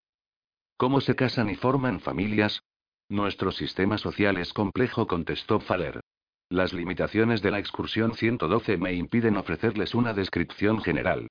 ¿Cómo 0.78 1.01
se 1.01 1.16
casan 1.16 1.49
y 1.49 1.55
forman 1.55 1.99
familias? 1.99 2.64
Nuestro 3.10 3.51
sistema 3.51 3.97
social 3.97 4.38
es 4.38 4.53
complejo, 4.53 5.07
contestó 5.07 5.60
Faller. 5.60 6.01
Las 6.49 6.74
limitaciones 6.74 7.41
de 7.41 7.51
la 7.51 7.60
excursión 7.60 8.16
112 8.16 8.78
me 8.78 8.93
impiden 8.93 9.38
ofrecerles 9.38 9.93
una 9.93 10.14
descripción 10.14 10.82
general. 10.82 11.28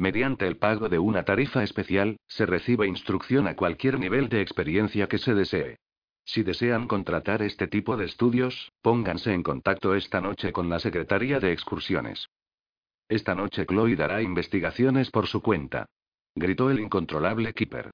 Mediante 0.00 0.46
el 0.46 0.56
pago 0.56 0.88
de 0.88 0.98
una 0.98 1.24
tarifa 1.24 1.62
especial, 1.62 2.16
se 2.26 2.46
recibe 2.46 2.86
instrucción 2.86 3.46
a 3.46 3.54
cualquier 3.54 3.98
nivel 3.98 4.30
de 4.30 4.40
experiencia 4.40 5.08
que 5.08 5.18
se 5.18 5.34
desee. 5.34 5.76
Si 6.24 6.42
desean 6.42 6.88
contratar 6.88 7.42
este 7.42 7.68
tipo 7.68 7.98
de 7.98 8.06
estudios, 8.06 8.72
pónganse 8.80 9.34
en 9.34 9.42
contacto 9.42 9.94
esta 9.94 10.22
noche 10.22 10.52
con 10.52 10.70
la 10.70 10.78
Secretaría 10.78 11.38
de 11.38 11.52
Excursiones. 11.52 12.30
Esta 13.10 13.34
noche 13.34 13.66
Chloe 13.66 13.94
dará 13.94 14.22
investigaciones 14.22 15.10
por 15.10 15.26
su 15.26 15.42
cuenta. 15.42 15.84
Gritó 16.34 16.70
el 16.70 16.80
incontrolable 16.80 17.52
Keeper. 17.52 17.90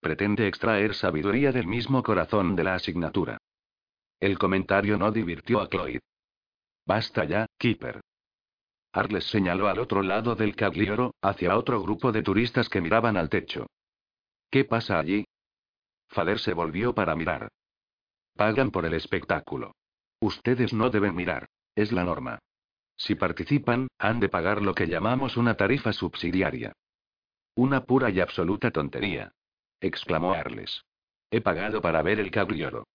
Pretende 0.00 0.46
extraer 0.46 0.94
sabiduría 0.94 1.50
del 1.50 1.66
mismo 1.66 2.04
corazón 2.04 2.54
de 2.54 2.62
la 2.62 2.74
asignatura. 2.74 3.38
El 4.20 4.38
comentario 4.38 4.96
no 4.96 5.10
divirtió 5.10 5.60
a 5.60 5.68
Chloe. 5.68 5.98
Basta 6.86 7.24
ya, 7.24 7.46
Keeper. 7.58 8.00
Arles 8.96 9.24
señaló 9.24 9.68
al 9.68 9.78
otro 9.78 10.02
lado 10.02 10.34
del 10.34 10.56
caglioro, 10.56 11.14
hacia 11.20 11.58
otro 11.58 11.82
grupo 11.82 12.12
de 12.12 12.22
turistas 12.22 12.70
que 12.70 12.80
miraban 12.80 13.18
al 13.18 13.28
techo. 13.28 13.66
¿Qué 14.50 14.64
pasa 14.64 14.98
allí? 14.98 15.26
Fader 16.08 16.38
se 16.38 16.54
volvió 16.54 16.94
para 16.94 17.14
mirar. 17.14 17.48
Pagan 18.34 18.70
por 18.70 18.86
el 18.86 18.94
espectáculo. 18.94 19.74
Ustedes 20.20 20.72
no 20.72 20.88
deben 20.88 21.14
mirar. 21.14 21.46
Es 21.74 21.92
la 21.92 22.04
norma. 22.04 22.38
Si 22.96 23.14
participan, 23.16 23.88
han 23.98 24.18
de 24.18 24.30
pagar 24.30 24.62
lo 24.62 24.74
que 24.74 24.86
llamamos 24.86 25.36
una 25.36 25.58
tarifa 25.58 25.92
subsidiaria. 25.92 26.72
Una 27.54 27.84
pura 27.84 28.08
y 28.08 28.20
absoluta 28.20 28.70
tontería. 28.70 29.30
exclamó 29.78 30.32
Arles. 30.32 30.84
He 31.30 31.42
pagado 31.42 31.82
para 31.82 32.00
ver 32.00 32.18
el 32.18 32.30
cabriolo. 32.30 32.86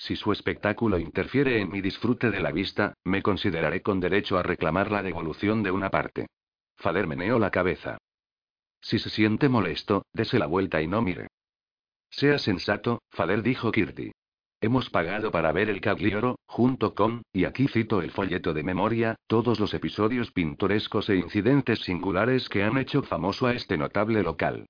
Si 0.00 0.16
su 0.16 0.32
espectáculo 0.32 0.98
interfiere 0.98 1.60
en 1.60 1.70
mi 1.70 1.82
disfrute 1.82 2.30
de 2.30 2.40
la 2.40 2.52
vista, 2.52 2.94
me 3.04 3.20
consideraré 3.20 3.82
con 3.82 4.00
derecho 4.00 4.38
a 4.38 4.42
reclamar 4.42 4.90
la 4.90 5.02
devolución 5.02 5.62
de 5.62 5.70
una 5.70 5.90
parte. 5.90 6.26
Fader 6.78 7.06
meneó 7.06 7.38
la 7.38 7.50
cabeza. 7.50 7.98
Si 8.80 8.98
se 8.98 9.10
siente 9.10 9.50
molesto, 9.50 10.06
dese 10.14 10.38
la 10.38 10.46
vuelta 10.46 10.80
y 10.80 10.86
no 10.86 11.02
mire. 11.02 11.28
Sea 12.08 12.38
sensato, 12.38 13.02
Fader 13.10 13.42
dijo 13.42 13.70
Kirti. 13.72 14.10
Hemos 14.62 14.88
pagado 14.88 15.30
para 15.30 15.52
ver 15.52 15.68
el 15.68 15.82
Caglioro, 15.82 16.38
junto 16.46 16.94
con, 16.94 17.22
y 17.34 17.44
aquí 17.44 17.68
cito 17.68 18.00
el 18.00 18.10
folleto 18.10 18.54
de 18.54 18.62
memoria, 18.62 19.16
todos 19.26 19.60
los 19.60 19.74
episodios 19.74 20.30
pintorescos 20.30 21.10
e 21.10 21.16
incidentes 21.16 21.80
singulares 21.80 22.48
que 22.48 22.62
han 22.62 22.78
hecho 22.78 23.02
famoso 23.02 23.46
a 23.46 23.52
este 23.52 23.76
notable 23.76 24.22
local. 24.22 24.64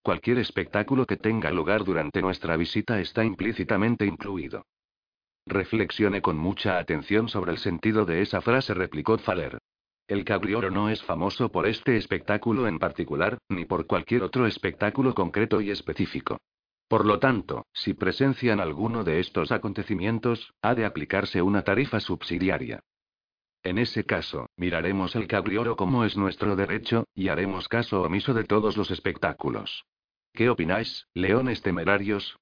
Cualquier 0.00 0.38
espectáculo 0.38 1.06
que 1.06 1.16
tenga 1.16 1.50
lugar 1.50 1.82
durante 1.82 2.22
nuestra 2.22 2.56
visita 2.56 3.00
está 3.00 3.24
implícitamente 3.24 4.06
incluido. 4.06 4.64
Reflexione 5.46 6.20
con 6.22 6.36
mucha 6.36 6.76
atención 6.78 7.28
sobre 7.28 7.52
el 7.52 7.58
sentido 7.58 8.04
de 8.04 8.20
esa 8.20 8.40
frase, 8.40 8.74
replicó 8.74 9.16
Faller. 9.16 9.58
El 10.08 10.24
Caglioro 10.24 10.70
no 10.70 10.88
es 10.88 11.02
famoso 11.02 11.50
por 11.50 11.66
este 11.66 11.96
espectáculo 11.96 12.66
en 12.66 12.80
particular, 12.80 13.38
ni 13.48 13.64
por 13.64 13.86
cualquier 13.86 14.24
otro 14.24 14.46
espectáculo 14.46 15.14
concreto 15.14 15.60
y 15.60 15.70
específico. 15.70 16.38
Por 16.88 17.06
lo 17.06 17.18
tanto, 17.18 17.66
si 17.72 17.94
presencian 17.94 18.60
alguno 18.60 19.04
de 19.04 19.20
estos 19.20 19.50
acontecimientos, 19.52 20.52
ha 20.62 20.74
de 20.74 20.84
aplicarse 20.84 21.42
una 21.42 21.62
tarifa 21.62 22.00
subsidiaria. 22.00 22.80
En 23.62 23.78
ese 23.78 24.04
caso, 24.04 24.46
miraremos 24.56 25.16
el 25.16 25.26
cabrioro 25.26 25.76
como 25.76 26.04
es 26.04 26.16
nuestro 26.16 26.54
derecho, 26.54 27.04
y 27.14 27.28
haremos 27.28 27.68
caso 27.68 28.02
omiso 28.02 28.34
de 28.34 28.44
todos 28.44 28.76
los 28.76 28.92
espectáculos. 28.92 29.84
¿Qué 30.32 30.50
opináis, 30.50 31.08
leones 31.14 31.62
temerarios? 31.62 32.36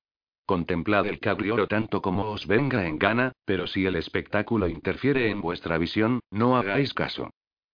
Contemplad 0.47 1.07
el 1.07 1.21
cabrioro 1.21 1.67
tanto 1.67 2.03
como 2.03 2.31
os 2.31 2.47
venga 2.47 2.87
en 2.87 2.99
gana, 2.99 3.33
pero 3.47 3.67
si 3.67 3.87
el 3.87 3.97
espectáculo 3.97 4.69
interfiere 4.69 5.31
en 5.31 5.41
vuestra 5.41 5.79
visión, 5.79 6.21
no 6.31 6.59
hagáis 6.59 6.93
caso. 6.93 7.31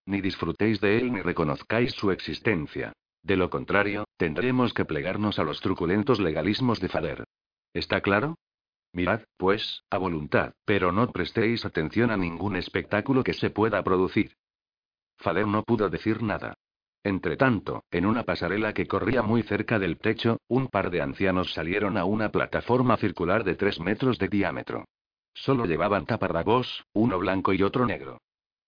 Ni 0.07 0.21
disfrutéis 0.21 0.81
de 0.81 0.99
él 0.99 1.13
ni 1.13 1.21
reconozcáis 1.21 1.93
su 1.93 2.13
existencia. 2.13 2.93
De 3.23 3.37
lo 3.37 3.51
contrario, 3.51 4.05
tendremos 4.17 4.73
que 4.73 4.85
plegarnos 4.85 5.39
a 5.39 5.45
los 5.45 5.61
truculentos 5.61 6.21
legalismos 6.21 6.81
de 6.81 6.89
Fader. 6.89 7.25
¿Está 7.75 8.01
claro? 8.01 8.37
Mirad, 8.93 9.23
pues, 9.37 9.83
a 9.91 9.99
voluntad, 9.99 10.53
pero 10.65 10.93
no 10.93 11.11
prestéis 11.11 11.65
atención 11.65 12.11
a 12.11 12.17
ningún 12.17 12.57
espectáculo 12.57 13.25
que 13.25 13.35
se 13.35 13.51
pueda 13.51 13.83
producir. 13.83 14.37
Fader 15.19 15.47
no 15.47 15.65
pudo 15.65 15.91
decir 15.91 16.23
nada. 16.23 16.55
Entretanto, 17.03 17.85
en 17.91 18.05
una 18.05 18.25
pasarela 18.25 18.75
que 18.75 18.87
corría 18.87 19.23
muy 19.23 19.43
cerca 19.43 19.79
del 19.79 19.99
techo, 19.99 20.39
un 20.49 20.69
par 20.69 20.91
de 20.91 21.01
ancianos 21.01 21.53
salieron 21.55 21.97
a 21.97 22.05
una 22.05 22.31
plataforma 22.31 22.97
circular 22.99 23.43
de 23.45 23.55
tres 23.55 23.81
metros 23.81 24.19
de 24.19 24.29
diámetro. 24.29 24.85
Solo 25.33 25.65
llevaban 25.65 26.05
taparrabos, 26.05 26.85
uno 26.93 27.19
blanco 27.19 27.55
y 27.55 27.63
otro 27.63 27.87
negro. 27.87 28.19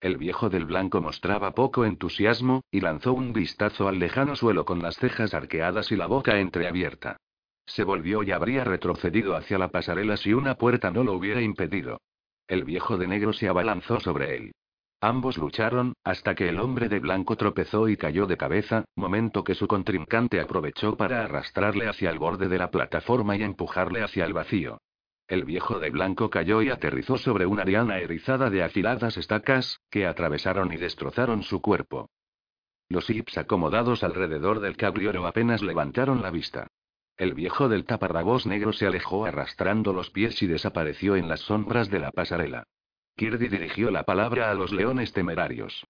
El 0.01 0.17
viejo 0.17 0.49
del 0.49 0.65
blanco 0.65 0.99
mostraba 0.99 1.51
poco 1.51 1.85
entusiasmo, 1.85 2.61
y 2.71 2.81
lanzó 2.81 3.13
un 3.13 3.33
vistazo 3.33 3.87
al 3.87 3.99
lejano 3.99 4.35
suelo 4.35 4.65
con 4.65 4.81
las 4.81 4.97
cejas 4.97 5.33
arqueadas 5.33 5.91
y 5.91 5.95
la 5.95 6.07
boca 6.07 6.39
entreabierta. 6.39 7.17
Se 7.65 7.83
volvió 7.83 8.23
y 8.23 8.31
habría 8.31 8.63
retrocedido 8.63 9.35
hacia 9.35 9.57
la 9.57 9.69
pasarela 9.69 10.17
si 10.17 10.33
una 10.33 10.55
puerta 10.55 10.91
no 10.91 11.03
lo 11.03 11.13
hubiera 11.13 11.41
impedido. 11.41 12.01
El 12.47 12.65
viejo 12.65 12.97
de 12.97 13.07
negro 13.07 13.31
se 13.31 13.47
abalanzó 13.47 13.99
sobre 13.99 14.35
él. 14.35 14.51
Ambos 15.03 15.37
lucharon, 15.37 15.95
hasta 16.05 16.33
que 16.33 16.47
el 16.47 16.61
hombre 16.61 16.87
de 16.87 17.01
blanco 17.01 17.35
tropezó 17.35 17.89
y 17.89 17.97
cayó 17.97 18.25
de 18.25 18.37
cabeza, 18.37 18.85
momento 18.95 19.43
que 19.43 19.53
su 19.53 19.67
contrincante 19.67 20.39
aprovechó 20.39 20.95
para 20.95 21.25
arrastrarle 21.25 21.89
hacia 21.89 22.09
el 22.09 22.19
borde 22.19 22.47
de 22.47 22.57
la 22.57 22.71
plataforma 22.71 23.35
y 23.35 23.43
empujarle 23.43 24.01
hacia 24.01 24.23
el 24.23 24.31
vacío. 24.31 24.77
El 25.27 25.43
viejo 25.43 25.81
de 25.81 25.89
blanco 25.89 26.29
cayó 26.29 26.61
y 26.61 26.69
aterrizó 26.69 27.17
sobre 27.17 27.45
una 27.45 27.65
diana 27.65 27.97
erizada 27.97 28.49
de 28.49 28.63
afiladas 28.63 29.17
estacas, 29.17 29.81
que 29.89 30.07
atravesaron 30.07 30.71
y 30.71 30.77
destrozaron 30.77 31.43
su 31.43 31.61
cuerpo. 31.61 32.09
Los 32.87 33.09
hips 33.09 33.37
acomodados 33.37 34.05
alrededor 34.05 34.61
del 34.61 34.77
cabrioro 34.77 35.27
apenas 35.27 35.61
levantaron 35.61 36.21
la 36.21 36.31
vista. 36.31 36.67
El 37.17 37.33
viejo 37.33 37.67
del 37.67 37.83
taparrabos 37.83 38.45
negro 38.45 38.71
se 38.71 38.87
alejó 38.87 39.25
arrastrando 39.25 39.91
los 39.91 40.11
pies 40.11 40.41
y 40.41 40.47
desapareció 40.47 41.17
en 41.17 41.27
las 41.27 41.41
sombras 41.41 41.89
de 41.89 41.99
la 41.99 42.11
pasarela. 42.11 42.63
Kirby 43.15 43.47
dirigió 43.47 43.91
la 43.91 44.03
palabra 44.03 44.49
a 44.49 44.53
los 44.53 44.71
leones 44.71 45.13
temerarios. 45.13 45.85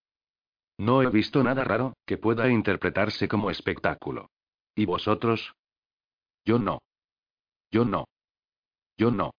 No 0.77 1.01
he 1.01 1.09
visto 1.09 1.43
nada 1.43 1.63
raro, 1.63 1.93
que 2.05 2.17
pueda 2.17 2.49
interpretarse 2.49 3.27
como 3.27 3.49
espectáculo. 3.49 4.29
¿Y 4.75 4.85
vosotros? 4.85 5.53
Yo 6.45 6.59
no. 6.59 6.79
Yo 7.71 7.85
no. 7.85 8.05
Yo 8.97 9.11
no. 9.11 9.31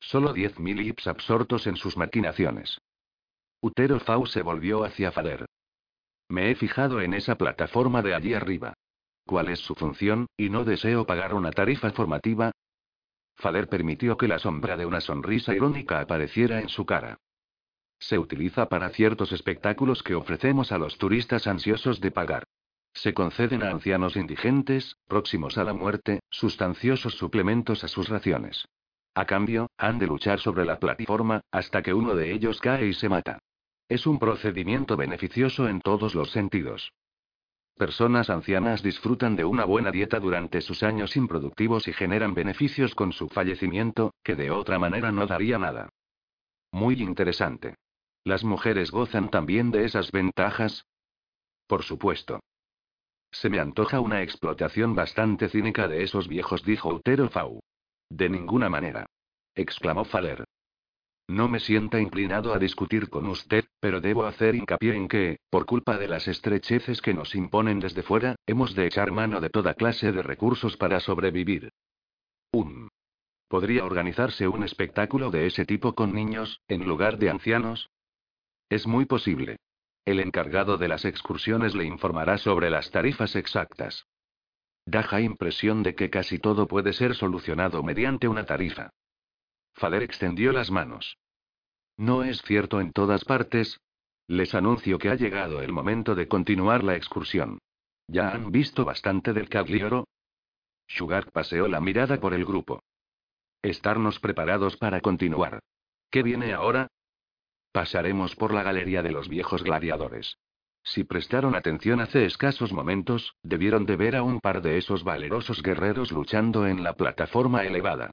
Solo 0.00 0.32
diez 0.32 0.58
mil 0.58 0.80
hips 0.80 1.06
absortos 1.06 1.66
en 1.66 1.76
sus 1.76 1.96
maquinaciones. 1.96 2.78
Utero 3.60 4.00
Fau 4.00 4.26
se 4.26 4.42
volvió 4.42 4.84
hacia 4.84 5.12
Fader. 5.12 5.46
Me 6.28 6.50
he 6.50 6.54
fijado 6.54 7.00
en 7.00 7.14
esa 7.14 7.36
plataforma 7.36 8.02
de 8.02 8.14
allí 8.14 8.34
arriba. 8.34 8.74
¿Cuál 9.26 9.48
es 9.48 9.60
su 9.60 9.74
función? 9.74 10.26
Y 10.36 10.48
no 10.48 10.64
deseo 10.64 11.06
pagar 11.06 11.34
una 11.34 11.50
tarifa 11.50 11.90
formativa. 11.90 12.52
Fader 13.40 13.68
permitió 13.68 14.16
que 14.16 14.28
la 14.28 14.38
sombra 14.38 14.76
de 14.76 14.86
una 14.86 15.00
sonrisa 15.00 15.54
irónica 15.54 16.00
apareciera 16.00 16.60
en 16.60 16.68
su 16.68 16.86
cara. 16.86 17.18
Se 17.98 18.18
utiliza 18.18 18.68
para 18.68 18.90
ciertos 18.90 19.32
espectáculos 19.32 20.02
que 20.02 20.14
ofrecemos 20.14 20.72
a 20.72 20.78
los 20.78 20.96
turistas 20.98 21.46
ansiosos 21.46 22.00
de 22.00 22.10
pagar. 22.10 22.44
Se 22.92 23.14
conceden 23.14 23.62
a 23.62 23.70
ancianos 23.70 24.16
indigentes, 24.16 24.96
próximos 25.06 25.58
a 25.58 25.64
la 25.64 25.74
muerte, 25.74 26.20
sustanciosos 26.30 27.14
suplementos 27.14 27.84
a 27.84 27.88
sus 27.88 28.08
raciones. 28.08 28.66
A 29.14 29.26
cambio, 29.26 29.68
han 29.76 29.98
de 29.98 30.06
luchar 30.06 30.40
sobre 30.40 30.64
la 30.64 30.78
plataforma, 30.78 31.40
hasta 31.50 31.82
que 31.82 31.94
uno 31.94 32.14
de 32.14 32.32
ellos 32.32 32.60
cae 32.60 32.86
y 32.86 32.94
se 32.94 33.08
mata. 33.08 33.38
Es 33.88 34.06
un 34.06 34.18
procedimiento 34.18 34.96
beneficioso 34.96 35.68
en 35.68 35.80
todos 35.80 36.14
los 36.14 36.30
sentidos. 36.30 36.92
Personas 37.76 38.28
ancianas 38.28 38.82
disfrutan 38.82 39.36
de 39.36 39.44
una 39.44 39.64
buena 39.64 39.90
dieta 39.90 40.20
durante 40.20 40.60
sus 40.60 40.82
años 40.82 41.16
improductivos 41.16 41.88
y 41.88 41.92
generan 41.92 42.34
beneficios 42.34 42.94
con 42.94 43.12
su 43.12 43.28
fallecimiento, 43.28 44.12
que 44.22 44.36
de 44.36 44.50
otra 44.50 44.78
manera 44.78 45.12
no 45.12 45.26
daría 45.26 45.58
nada. 45.58 45.88
Muy 46.72 47.02
interesante. 47.02 47.76
¿Las 48.24 48.44
mujeres 48.44 48.90
gozan 48.90 49.30
también 49.30 49.70
de 49.70 49.84
esas 49.84 50.12
ventajas? 50.12 50.84
Por 51.66 51.82
supuesto. 51.82 52.40
Se 53.32 53.48
me 53.48 53.60
antoja 53.60 54.00
una 54.00 54.22
explotación 54.22 54.94
bastante 54.94 55.48
cínica 55.48 55.88
de 55.88 56.02
esos 56.02 56.28
viejos, 56.28 56.64
dijo 56.64 56.90
Utero 56.90 57.28
Fau. 57.30 57.60
De 58.10 58.28
ninguna 58.28 58.68
manera. 58.68 59.06
exclamó 59.54 60.04
Faller. 60.04 60.44
No 61.30 61.48
me 61.48 61.60
sienta 61.60 62.00
inclinado 62.00 62.52
a 62.52 62.58
discutir 62.58 63.08
con 63.08 63.28
usted, 63.28 63.64
pero 63.78 64.00
debo 64.00 64.24
hacer 64.24 64.56
hincapié 64.56 64.96
en 64.96 65.06
que, 65.06 65.38
por 65.48 65.64
culpa 65.64 65.96
de 65.96 66.08
las 66.08 66.26
estrecheces 66.26 67.00
que 67.00 67.14
nos 67.14 67.36
imponen 67.36 67.78
desde 67.78 68.02
fuera, 68.02 68.34
hemos 68.48 68.74
de 68.74 68.88
echar 68.88 69.12
mano 69.12 69.40
de 69.40 69.48
toda 69.48 69.74
clase 69.74 70.10
de 70.10 70.24
recursos 70.24 70.76
para 70.76 70.98
sobrevivir. 70.98 71.70
Un. 72.50 72.88
¿Podría 73.46 73.84
organizarse 73.84 74.48
un 74.48 74.64
espectáculo 74.64 75.30
de 75.30 75.46
ese 75.46 75.64
tipo 75.64 75.94
con 75.94 76.12
niños, 76.12 76.62
en 76.66 76.84
lugar 76.84 77.16
de 77.16 77.30
ancianos? 77.30 77.90
Es 78.68 78.88
muy 78.88 79.04
posible. 79.04 79.60
El 80.04 80.18
encargado 80.18 80.78
de 80.78 80.88
las 80.88 81.04
excursiones 81.04 81.76
le 81.76 81.84
informará 81.84 82.38
sobre 82.38 82.70
las 82.70 82.90
tarifas 82.90 83.36
exactas. 83.36 84.04
Da 84.84 85.20
impresión 85.20 85.84
de 85.84 85.94
que 85.94 86.10
casi 86.10 86.40
todo 86.40 86.66
puede 86.66 86.92
ser 86.92 87.14
solucionado 87.14 87.84
mediante 87.84 88.26
una 88.26 88.46
tarifa. 88.46 88.90
Fader 89.74 90.02
extendió 90.02 90.52
las 90.52 90.70
manos. 90.70 91.16
No 91.96 92.24
es 92.24 92.42
cierto 92.42 92.80
en 92.80 92.92
todas 92.92 93.24
partes. 93.24 93.78
Les 94.26 94.54
anuncio 94.54 94.98
que 94.98 95.08
ha 95.08 95.16
llegado 95.16 95.60
el 95.60 95.72
momento 95.72 96.14
de 96.14 96.28
continuar 96.28 96.84
la 96.84 96.96
excursión. 96.96 97.58
¿Ya 98.06 98.30
han 98.30 98.50
visto 98.50 98.84
bastante 98.84 99.32
del 99.32 99.48
Caglioro? 99.48 100.06
Sugar 100.86 101.30
paseó 101.30 101.68
la 101.68 101.80
mirada 101.80 102.18
por 102.18 102.34
el 102.34 102.44
grupo. 102.44 102.82
Estarnos 103.62 104.18
preparados 104.18 104.76
para 104.76 105.00
continuar. 105.00 105.60
¿Qué 106.10 106.22
viene 106.22 106.52
ahora? 106.52 106.88
Pasaremos 107.72 108.34
por 108.34 108.52
la 108.52 108.62
galería 108.62 109.02
de 109.02 109.12
los 109.12 109.28
viejos 109.28 109.62
gladiadores. 109.62 110.38
Si 110.82 111.04
prestaron 111.04 111.54
atención 111.54 112.00
hace 112.00 112.24
escasos 112.24 112.72
momentos, 112.72 113.36
debieron 113.42 113.86
de 113.86 113.96
ver 113.96 114.16
a 114.16 114.22
un 114.22 114.40
par 114.40 114.62
de 114.62 114.78
esos 114.78 115.04
valerosos 115.04 115.62
guerreros 115.62 116.10
luchando 116.10 116.66
en 116.66 116.82
la 116.82 116.94
plataforma 116.94 117.64
elevada. 117.64 118.10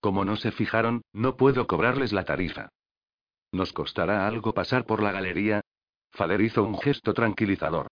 Como 0.00 0.24
no 0.24 0.36
se 0.36 0.52
fijaron, 0.52 1.02
no 1.12 1.36
puedo 1.36 1.66
cobrarles 1.66 2.12
la 2.12 2.24
tarifa. 2.24 2.68
¿Nos 3.52 3.72
costará 3.72 4.26
algo 4.26 4.52
pasar 4.54 4.84
por 4.84 5.02
la 5.02 5.12
galería? 5.12 5.62
Fader 6.12 6.40
hizo 6.40 6.64
un 6.64 6.78
gesto 6.78 7.14
tranquilizador. 7.14 7.88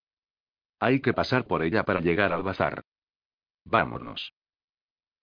Hay 0.79 1.01
que 1.01 1.13
pasar 1.13 1.45
por 1.47 1.63
ella 1.63 1.83
para 1.83 2.01
llegar 2.01 2.31
al 2.33 2.43
bazar. 2.43 2.83
Vámonos. 3.65 4.33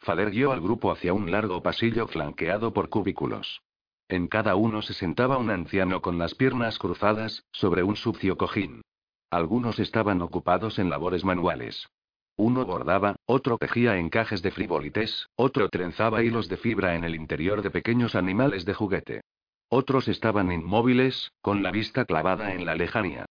Fader 0.01 0.31
guió 0.31 0.53
al 0.53 0.61
grupo 0.61 0.91
hacia 0.91 1.15
un 1.15 1.31
largo 1.31 1.63
pasillo 1.63 2.07
flanqueado 2.07 2.73
por 2.73 2.89
cubículos. 2.89 3.63
En 4.09 4.29
cada 4.29 4.55
uno 4.55 4.83
se 4.83 4.93
sentaba 4.93 5.39
un 5.39 5.51
anciano 5.51 6.03
con 6.03 6.19
las 6.19 6.35
piernas 6.35 6.79
cruzadas, 6.79 7.45
sobre 7.53 7.83
un 7.83 7.97
sucio 7.97 8.37
cojín. 8.37 8.83
Algunos 9.31 9.79
estaban 9.79 10.21
ocupados 10.21 10.79
en 10.79 10.91
labores 10.91 11.25
manuales. 11.25 11.89
Uno 12.37 12.67
bordaba, 12.67 13.17
otro 13.27 13.59
tejía 13.59 13.97
encajes 13.97 14.43
de 14.43 14.51
frivolites, 14.51 15.29
otro 15.37 15.69
trenzaba 15.69 16.25
hilos 16.25 16.49
de 16.49 16.57
fibra 16.57 16.97
en 16.97 17.05
el 17.05 17.15
interior 17.15 17.63
de 17.63 17.71
pequeños 17.71 18.15
animales 18.15 18.65
de 18.65 18.75
juguete. 18.75 19.21
Otros 19.69 20.09
estaban 20.09 20.51
inmóviles, 20.51 21.33
con 21.41 21.63
la 21.63 21.71
vista 21.71 22.05
clavada 22.05 22.53
en 22.53 22.67
la 22.67 22.75
lejanía. 22.75 23.27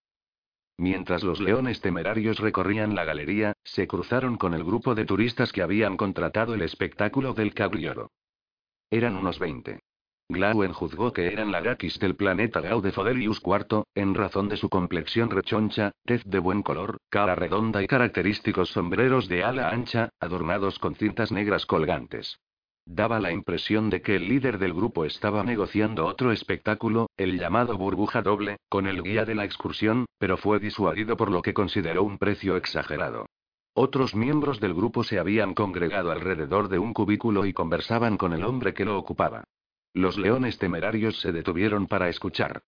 Mientras 0.77 1.23
los 1.23 1.39
leones 1.39 1.81
temerarios 1.81 2.39
recorrían 2.39 2.95
la 2.95 3.03
galería, 3.03 3.53
se 3.63 3.87
cruzaron 3.87 4.37
con 4.37 4.53
el 4.53 4.63
grupo 4.63 4.95
de 4.95 5.05
turistas 5.05 5.51
que 5.51 5.61
habían 5.61 5.97
contratado 5.97 6.53
el 6.53 6.61
espectáculo 6.61 7.33
del 7.33 7.53
cabriolo. 7.53 8.09
Eran 8.89 9.15
unos 9.15 9.37
20. 9.37 9.79
Glauen 10.29 10.73
juzgó 10.73 11.11
que 11.11 11.27
eran 11.27 11.51
lagakis 11.51 11.99
del 11.99 12.15
planeta 12.15 12.61
Gau 12.61 12.81
de 12.81 12.91
Fodelius 12.91 13.41
IV, 13.43 13.83
en 13.93 14.15
razón 14.15 14.49
de 14.49 14.57
su 14.57 14.69
complexión 14.69 15.29
rechoncha, 15.29 15.91
tez 16.05 16.23
de 16.25 16.39
buen 16.39 16.63
color, 16.63 16.97
cara 17.09 17.35
redonda 17.35 17.83
y 17.83 17.87
característicos 17.87 18.69
sombreros 18.69 19.27
de 19.27 19.43
ala 19.43 19.69
ancha, 19.69 20.09
adornados 20.19 20.79
con 20.79 20.95
cintas 20.95 21.31
negras 21.31 21.65
colgantes. 21.65 22.39
Daba 22.85 23.19
la 23.19 23.31
impresión 23.31 23.89
de 23.89 24.01
que 24.01 24.15
el 24.15 24.27
líder 24.27 24.57
del 24.59 24.73
grupo 24.73 25.05
estaba 25.05 25.43
negociando 25.43 26.05
otro 26.05 26.31
espectáculo, 26.31 27.09
el 27.15 27.39
llamado 27.39 27.77
burbuja 27.77 28.21
doble, 28.21 28.57
con 28.69 28.87
el 28.87 29.03
guía 29.03 29.23
de 29.25 29.35
la 29.35 29.45
excursión, 29.45 30.05
pero 30.17 30.35
fue 30.35 30.59
disuadido 30.59 31.15
por 31.15 31.31
lo 31.31 31.41
que 31.41 31.53
consideró 31.53 32.03
un 32.03 32.17
precio 32.17 32.57
exagerado. 32.57 33.27
Otros 33.75 34.15
miembros 34.15 34.59
del 34.59 34.73
grupo 34.73 35.03
se 35.03 35.17
habían 35.17 35.53
congregado 35.53 36.11
alrededor 36.11 36.67
de 36.67 36.77
un 36.77 36.93
cubículo 36.93 37.45
y 37.45 37.53
conversaban 37.53 38.17
con 38.17 38.33
el 38.33 38.43
hombre 38.43 38.73
que 38.73 38.85
lo 38.85 38.97
ocupaba. 38.99 39.45
Los 39.93 40.17
leones 40.17 40.57
temerarios 40.57 41.19
se 41.19 41.31
detuvieron 41.31 41.87
para 41.87 42.09
escuchar. 42.09 42.63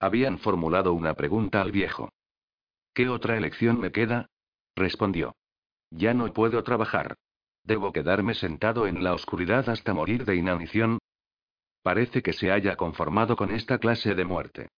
Habían 0.00 0.38
formulado 0.38 0.92
una 0.92 1.14
pregunta 1.14 1.60
al 1.60 1.70
viejo. 1.70 2.10
¿Qué 2.92 3.08
otra 3.08 3.36
elección 3.36 3.78
me 3.78 3.92
queda? 3.92 4.30
respondió. 4.74 5.36
Ya 5.90 6.12
no 6.14 6.32
puedo 6.32 6.62
trabajar. 6.64 7.16
¿Debo 7.62 7.92
quedarme 7.92 8.34
sentado 8.34 8.86
en 8.86 9.04
la 9.04 9.14
oscuridad 9.14 9.68
hasta 9.68 9.94
morir 9.94 10.24
de 10.24 10.36
inanición? 10.36 10.98
Parece 11.82 12.22
que 12.22 12.32
se 12.32 12.50
haya 12.50 12.76
conformado 12.76 13.36
con 13.36 13.50
esta 13.52 13.78
clase 13.78 14.14
de 14.14 14.24
muerte. 14.24 14.68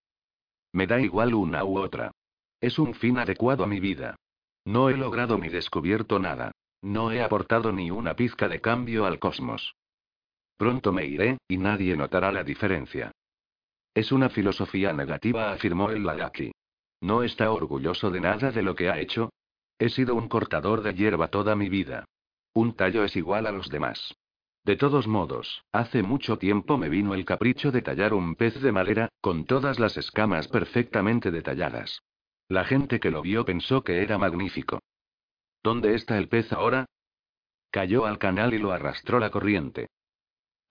Me 0.72 0.86
da 0.86 1.00
igual 1.00 1.34
una 1.34 1.64
u 1.64 1.78
otra. 1.78 2.12
Es 2.60 2.78
un 2.78 2.94
fin 2.94 3.18
adecuado 3.18 3.64
a 3.64 3.66
mi 3.66 3.80
vida. 3.80 4.16
No 4.64 4.90
he 4.90 4.96
logrado 4.96 5.38
ni 5.38 5.48
descubierto 5.48 6.18
nada. 6.18 6.52
No 6.82 7.12
he 7.12 7.22
aportado 7.22 7.72
ni 7.72 7.90
una 7.90 8.14
pizca 8.14 8.48
de 8.48 8.60
cambio 8.60 9.06
al 9.06 9.18
cosmos. 9.18 9.74
Pronto 10.62 10.92
me 10.92 11.04
iré, 11.04 11.38
y 11.48 11.56
nadie 11.56 11.96
notará 11.96 12.30
la 12.30 12.44
diferencia. 12.44 13.10
Es 13.92 14.12
una 14.12 14.28
filosofía 14.28 14.92
negativa, 14.92 15.50
afirmó 15.50 15.90
el 15.90 16.04
Lagaki. 16.04 16.52
¿No 17.00 17.24
está 17.24 17.50
orgulloso 17.50 18.12
de 18.12 18.20
nada 18.20 18.52
de 18.52 18.62
lo 18.62 18.76
que 18.76 18.88
ha 18.88 19.00
hecho? 19.00 19.32
He 19.76 19.88
sido 19.88 20.14
un 20.14 20.28
cortador 20.28 20.82
de 20.82 20.94
hierba 20.94 21.26
toda 21.26 21.56
mi 21.56 21.68
vida. 21.68 22.04
Un 22.54 22.76
tallo 22.76 23.02
es 23.02 23.16
igual 23.16 23.48
a 23.48 23.50
los 23.50 23.70
demás. 23.70 24.14
De 24.62 24.76
todos 24.76 25.08
modos, 25.08 25.64
hace 25.72 26.04
mucho 26.04 26.38
tiempo 26.38 26.78
me 26.78 26.88
vino 26.88 27.12
el 27.14 27.24
capricho 27.24 27.72
de 27.72 27.82
tallar 27.82 28.14
un 28.14 28.36
pez 28.36 28.62
de 28.62 28.70
madera, 28.70 29.08
con 29.20 29.46
todas 29.46 29.80
las 29.80 29.96
escamas 29.96 30.46
perfectamente 30.46 31.32
detalladas. 31.32 32.04
La 32.46 32.64
gente 32.64 33.00
que 33.00 33.10
lo 33.10 33.20
vio 33.20 33.44
pensó 33.44 33.82
que 33.82 34.00
era 34.00 34.16
magnífico. 34.16 34.78
¿Dónde 35.60 35.96
está 35.96 36.18
el 36.18 36.28
pez 36.28 36.52
ahora? 36.52 36.86
Cayó 37.72 38.06
al 38.06 38.18
canal 38.20 38.54
y 38.54 38.58
lo 38.58 38.70
arrastró 38.70 39.18
la 39.18 39.30
corriente. 39.30 39.88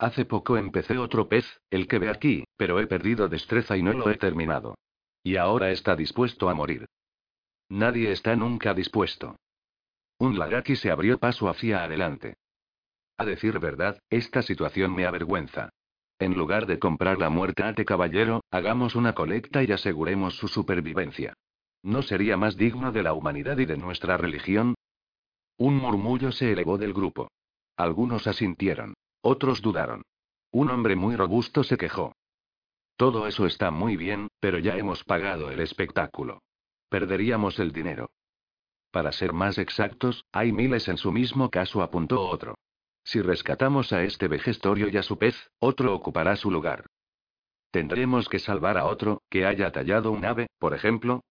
Hace 0.02 0.26
poco 0.26 0.58
empecé 0.58 0.97
otro 0.97 1.30
pez, 1.30 1.45
el 1.70 1.88
que 1.88 1.99
ve 1.99 2.10
aquí, 2.10 2.43
pero 2.58 2.80
he 2.80 2.88
perdido 2.88 3.30
destreza 3.30 3.78
y 3.78 3.84
no 3.84 3.93
lo 3.93 4.10
he 4.10 4.18
terminado. 4.18 4.74
Y 5.22 5.36
ahora 5.36 5.70
está 5.70 5.95
dispuesto 5.95 6.49
a 6.49 6.56
morir. 6.56 6.88
Nadie 7.70 8.12
está 8.12 8.36
nunca 8.36 8.74
dispuesto. 8.74 9.36
Un 10.18 10.39
lagaki 10.39 10.76
se 10.76 10.89
abrió 10.89 11.20
paso 11.20 11.49
hacia 11.49 11.84
adelante. 11.84 12.34
A 13.16 13.26
decir 13.26 13.60
verdad, 13.60 13.99
esta 14.10 14.41
situación 14.41 14.95
me 14.95 15.06
avergüenza. 15.06 15.70
En 16.18 16.34
lugar 16.34 16.66
de 16.66 16.80
comprar 16.80 17.20
la 17.20 17.30
muerte 17.30 17.62
a 17.62 17.70
este 17.70 17.86
caballero, 17.86 18.41
hagamos 18.49 18.95
una 18.95 19.14
colecta 19.14 19.62
y 19.64 19.72
aseguremos 19.72 20.36
su 20.36 20.47
supervivencia. 20.47 21.36
¿No 21.84 22.02
sería 22.02 22.38
más 22.38 22.58
digno 22.58 22.91
de 22.91 23.04
la 23.04 23.14
humanidad 23.14 23.60
y 23.60 23.66
de 23.68 23.78
nuestra 23.78 24.18
religión? 24.18 24.74
Un 25.58 25.76
murmullo 25.76 26.32
se 26.32 26.52
elevó 26.52 26.80
del 26.80 26.91
grupo. 26.91 27.30
Algunos 27.78 28.26
asintieron. 28.26 28.95
Otros 29.22 29.61
dudaron. 29.61 30.03
Un 30.51 30.69
hombre 30.69 30.95
muy 30.95 31.15
robusto 31.15 31.63
se 31.63 31.78
quejó. 31.78 32.15
Todo 32.97 33.28
eso 33.28 33.45
está 33.45 33.72
muy 33.72 33.97
bien, 33.97 34.30
pero 34.39 34.59
ya 34.59 34.76
hemos 34.76 35.03
pagado 35.03 35.49
el 35.49 35.59
espectáculo. 35.59 36.41
Perderíamos 36.89 37.59
el 37.59 37.72
dinero. 37.72 38.11
Para 38.91 39.11
ser 39.11 39.32
más 39.32 39.57
exactos, 39.57 40.26
hay 40.32 40.51
miles 40.51 40.88
en 40.88 40.97
su 40.97 41.11
mismo 41.11 41.49
caso, 41.49 41.82
apuntó 41.82 42.28
otro. 42.28 42.55
Si 43.03 43.22
rescatamos 43.22 43.93
a 43.93 44.03
este 44.03 44.28
vejestorio 44.28 44.89
y 44.89 44.97
a 44.97 45.03
su 45.03 45.17
pez, 45.17 45.36
otro 45.59 45.95
ocupará 45.95 46.36
su 46.36 46.51
lugar. 46.51 46.86
Tendremos 47.72 48.28
que 48.28 48.39
salvar 48.39 48.78
a 48.78 48.86
otro, 48.86 49.24
que 49.30 49.45
haya 49.45 49.72
tallado 49.72 50.11
un 50.11 50.26
ave, 50.26 50.47
por 50.59 50.74
ejemplo. 50.74 51.24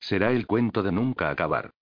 Será 0.00 0.32
el 0.32 0.46
cuento 0.46 0.82
de 0.82 0.90
nunca 0.90 1.30
acabar. 1.30 1.72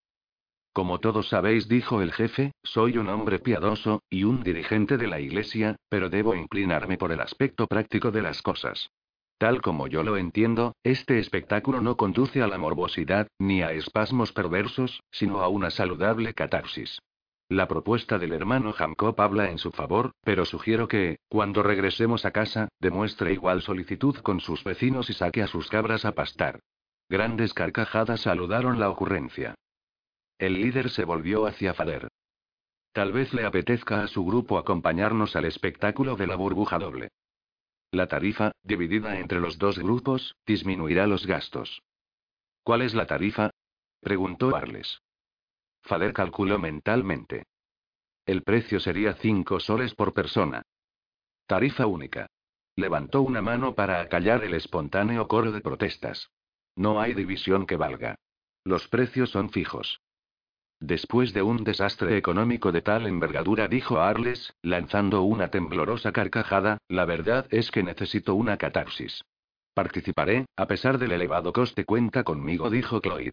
Como 0.73 1.01
todos 1.01 1.29
sabéis, 1.29 1.68
dijo 1.68 2.01
el 2.01 2.12
jefe, 2.12 2.53
soy 2.62 2.97
un 2.97 3.09
hombre 3.09 3.41
piadoso, 3.41 4.03
y 4.09 4.25
un 4.25 4.43
dirigente 4.43 4.97
de 4.97 5.09
la 5.09 5.18
iglesia, 5.18 5.77
pero 5.89 6.09
debo 6.09 6.35
inclinarme 6.35 6.97
por 6.97 7.11
el 7.11 7.21
aspecto 7.21 7.66
práctico 7.66 8.12
de 8.12 8.23
las 8.23 8.41
cosas. 8.41 8.91
Tal 9.39 9.62
como 9.62 9.89
yo 9.89 10.03
lo 10.03 10.16
entiendo, 10.16 10.75
este 10.85 11.18
espectáculo 11.18 11.81
no 11.81 11.97
conduce 11.97 12.43
a 12.43 12.47
la 12.47 12.59
morbosidad, 12.59 13.27
ni 13.39 13.62
a 13.62 13.73
espasmos 13.73 14.33
perversos, 14.33 15.03
sino 15.11 15.41
a 15.41 15.49
una 15.49 15.71
saludable 15.71 16.35
catarsis. 16.35 16.99
La 17.49 17.66
propuesta 17.66 18.18
del 18.18 18.33
hermano 18.33 18.73
Jacob 18.73 19.21
habla 19.21 19.51
en 19.51 19.59
su 19.59 19.73
favor, 19.73 20.12
pero 20.23 20.45
sugiero 20.45 20.87
que, 20.87 21.18
cuando 21.29 21.64
regresemos 21.64 22.25
a 22.25 22.31
casa, 22.31 22.68
demuestre 22.79 23.33
igual 23.33 23.62
solicitud 23.62 24.14
con 24.18 24.39
sus 24.39 24.62
vecinos 24.62 25.11
y 25.11 25.14
saque 25.14 25.43
a 25.43 25.49
sus 25.49 25.68
cabras 25.68 26.05
a 26.05 26.12
pastar. 26.12 26.61
Grandes 27.09 27.55
carcajadas 27.55 28.21
saludaron 28.21 28.79
la 28.79 28.89
ocurrencia. 28.89 29.57
El 30.41 30.55
líder 30.55 30.88
se 30.88 31.05
volvió 31.05 31.47
hacia 31.47 31.74
Fader. 31.74 32.09
Tal 32.93 33.12
vez 33.12 33.34
le 33.34 33.45
apetezca 33.45 34.03
a 34.03 34.09
su 34.09 34.24
grupo 34.24 34.57
acompañarnos 34.57 35.36
al 35.36 35.45
espectáculo 35.45 36.16
de 36.16 36.26
la 36.26 36.34
burbuja 36.34 36.78
doble. 36.78 37.11
La 37.91 38.07
tarifa, 38.07 38.53
dividida 38.62 39.18
entre 39.18 39.38
los 39.38 39.59
dos 39.59 39.78
grupos, 39.78 40.34
disminuirá 40.47 41.07
los 41.07 41.26
gastos. 41.26 41.82
¿Cuál 42.62 42.80
es 42.80 42.95
la 42.95 43.07
tarifa? 43.07 43.51
preguntó 44.01 44.57
Arles. 44.57 45.03
Fader 45.83 46.14
calculó 46.14 46.58
mentalmente. 46.58 47.45
El 48.25 48.42
precio 48.42 48.80
sería 48.80 49.12
cinco 49.17 49.61
soles 49.61 49.95
por 49.95 50.14
persona. 50.14 50.62
Tarifa 51.46 51.84
única. 51.84 52.30
Levantó 52.76 53.21
una 53.21 53.42
mano 53.42 53.75
para 53.75 54.00
acallar 54.00 54.42
el 54.45 54.54
espontáneo 54.54 55.29
coro 55.29 55.53
de 55.53 55.61
protestas. 55.61 56.30
No 56.76 56.99
hay 56.99 57.12
división 57.12 57.67
que 57.67 57.76
valga. 57.76 58.14
Los 58.64 58.88
precios 58.88 59.29
son 59.29 59.50
fijos. 59.50 60.00
Después 60.80 61.34
de 61.34 61.42
un 61.42 61.62
desastre 61.62 62.16
económico 62.16 62.72
de 62.72 62.80
tal 62.80 63.07
envergadura, 63.07 63.68
dijo 63.68 64.00
Arles, 64.00 64.54
lanzando 64.62 65.22
una 65.22 65.50
temblorosa 65.50 66.11
carcajada, 66.11 66.78
la 66.88 67.04
verdad 67.04 67.46
es 67.50 67.70
que 67.70 67.82
necesito 67.82 68.34
una 68.34 68.57
catarsis. 68.57 69.22
Participaré, 69.74 70.46
a 70.57 70.66
pesar 70.66 70.98
del 70.98 71.12
elevado 71.12 71.52
coste 71.52 71.84
cuenta 71.84 72.24
conmigo, 72.24 72.70
dijo 72.70 73.02
Cloyd. 73.02 73.32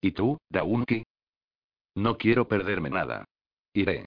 ¿Y 0.00 0.10
tú, 0.10 0.38
Daunki? 0.50 1.04
No 1.94 2.18
quiero 2.18 2.48
perderme 2.48 2.90
nada. 2.90 3.24
Iré. 3.72 4.06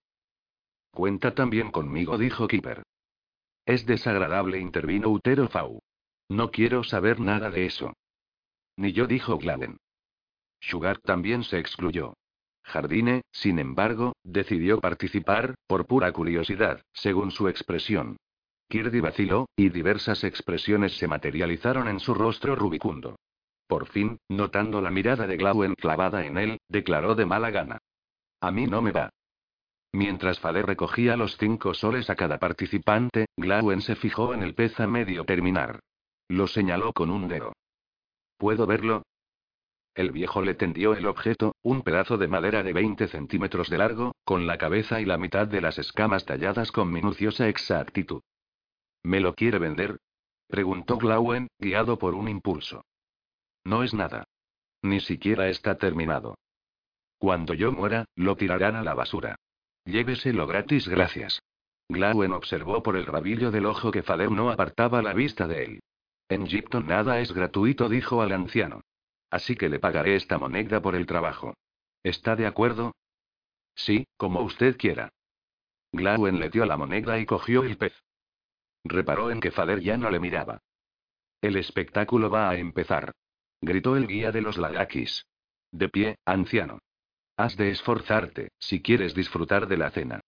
Cuenta 0.91 1.33
también 1.33 1.71
conmigo, 1.71 2.17
dijo 2.17 2.47
Kipper. 2.47 2.83
Es 3.65 3.85
desagradable, 3.85 4.59
intervino 4.59 5.09
Utero 5.09 5.47
Fau. 5.47 5.79
No 6.27 6.51
quiero 6.51 6.83
saber 6.83 7.21
nada 7.21 7.49
de 7.49 7.65
eso. 7.65 7.93
Ni 8.75 8.91
yo, 8.91 9.07
dijo 9.07 9.37
Gladen. 9.37 9.77
Sugar 10.59 10.97
también 10.99 11.43
se 11.43 11.59
excluyó. 11.59 12.15
Jardine, 12.63 13.21
sin 13.31 13.59
embargo, 13.59 14.13
decidió 14.23 14.79
participar, 14.79 15.55
por 15.67 15.87
pura 15.87 16.11
curiosidad, 16.11 16.81
según 16.93 17.31
su 17.31 17.47
expresión. 17.47 18.17
Kirby 18.69 19.01
vaciló, 19.01 19.47
y 19.55 19.69
diversas 19.69 20.23
expresiones 20.23 20.97
se 20.97 21.07
materializaron 21.07 21.87
en 21.87 21.99
su 21.99 22.13
rostro 22.13 22.55
rubicundo. 22.55 23.17
Por 23.67 23.87
fin, 23.87 24.17
notando 24.29 24.81
la 24.81 24.91
mirada 24.91 25.27
de 25.27 25.37
Glauen 25.37 25.75
clavada 25.75 26.25
en 26.25 26.37
él, 26.37 26.57
declaró 26.67 27.15
de 27.15 27.25
mala 27.25 27.51
gana. 27.51 27.79
A 28.39 28.51
mí 28.51 28.67
no 28.67 28.81
me 28.81 28.91
va. 28.91 29.09
Mientras 29.93 30.39
Fader 30.39 30.65
recogía 30.65 31.17
los 31.17 31.35
cinco 31.37 31.73
soles 31.73 32.09
a 32.09 32.15
cada 32.15 32.37
participante, 32.37 33.25
Glauen 33.35 33.81
se 33.81 33.95
fijó 33.95 34.33
en 34.33 34.41
el 34.41 34.55
pez 34.55 34.79
a 34.79 34.87
medio 34.87 35.25
terminar. 35.25 35.79
Lo 36.29 36.47
señaló 36.47 36.93
con 36.93 37.09
un 37.09 37.27
dedo. 37.27 37.53
¿Puedo 38.37 38.65
verlo? 38.65 39.03
El 39.93 40.11
viejo 40.11 40.41
le 40.41 40.55
tendió 40.55 40.93
el 40.93 41.05
objeto, 41.05 41.55
un 41.61 41.81
pedazo 41.81 42.17
de 42.17 42.27
madera 42.27 42.63
de 42.63 42.71
20 42.71 43.07
centímetros 43.07 43.69
de 43.69 43.77
largo, 43.77 44.15
con 44.23 44.47
la 44.47 44.57
cabeza 44.57 45.01
y 45.01 45.05
la 45.05 45.17
mitad 45.17 45.47
de 45.47 45.59
las 45.59 45.77
escamas 45.77 46.25
talladas 46.25 46.71
con 46.71 46.91
minuciosa 46.91 47.49
exactitud. 47.49 48.21
¿Me 49.03 49.19
lo 49.19 49.35
quiere 49.35 49.59
vender? 49.59 49.99
Preguntó 50.47 50.97
Glauen, 50.97 51.47
guiado 51.59 51.97
por 51.97 52.13
un 52.13 52.29
impulso. 52.29 52.85
No 53.65 53.83
es 53.83 53.93
nada. 53.93 54.25
Ni 54.81 54.99
siquiera 54.99 55.49
está 55.49 55.77
terminado. 55.77 56.37
Cuando 57.17 57.53
yo 57.53 57.71
muera, 57.71 58.05
lo 58.15 58.35
tirarán 58.35 58.75
a 58.75 58.83
la 58.83 58.93
basura. 58.93 59.35
Lléveselo 59.85 60.47
gratis, 60.47 60.87
gracias. 60.87 61.41
Glauen 61.89 62.31
observó 62.31 62.81
por 62.81 62.95
el 62.95 63.05
rabillo 63.05 63.51
del 63.51 63.65
ojo 63.65 63.91
que 63.91 64.03
Fader 64.03 64.31
no 64.31 64.49
apartaba 64.49 65.01
la 65.01 65.13
vista 65.13 65.47
de 65.47 65.63
él. 65.65 65.79
En 66.29 66.47
Gipton 66.47 66.87
nada 66.87 67.19
es 67.19 67.33
gratuito, 67.33 67.89
dijo 67.89 68.21
al 68.21 68.31
anciano. 68.31 68.81
Así 69.31 69.55
que 69.55 69.69
le 69.69 69.79
pagaré 69.79 70.15
esta 70.15 70.37
moneda 70.37 70.81
por 70.81 70.93
el 70.93 71.05
trabajo. 71.05 71.55
¿Está 72.03 72.35
de 72.35 72.45
acuerdo? 72.45 72.93
Sí, 73.73 74.05
como 74.17 74.41
usted 74.41 74.77
quiera. 74.77 75.09
Glauen 75.93 76.39
le 76.39 76.49
dio 76.49 76.65
la 76.65 76.77
moneda 76.77 77.17
y 77.17 77.25
cogió 77.25 77.63
el 77.63 77.77
pez. 77.77 77.93
Reparó 78.83 79.31
en 79.31 79.39
que 79.39 79.51
Fader 79.51 79.79
ya 79.79 79.97
no 79.97 80.09
le 80.09 80.19
miraba. 80.19 80.61
El 81.41 81.55
espectáculo 81.55 82.29
va 82.29 82.49
a 82.49 82.57
empezar. 82.57 83.13
Gritó 83.61 83.95
el 83.95 84.07
guía 84.07 84.31
de 84.31 84.41
los 84.41 84.57
Lagakis. 84.57 85.25
De 85.71 85.89
pie, 85.89 86.17
anciano. 86.25 86.79
Has 87.37 87.55
de 87.55 87.71
esforzarte, 87.71 88.51
si 88.59 88.81
quieres 88.81 89.15
disfrutar 89.15 89.67
de 89.67 89.77
la 89.77 89.91
cena. 89.91 90.21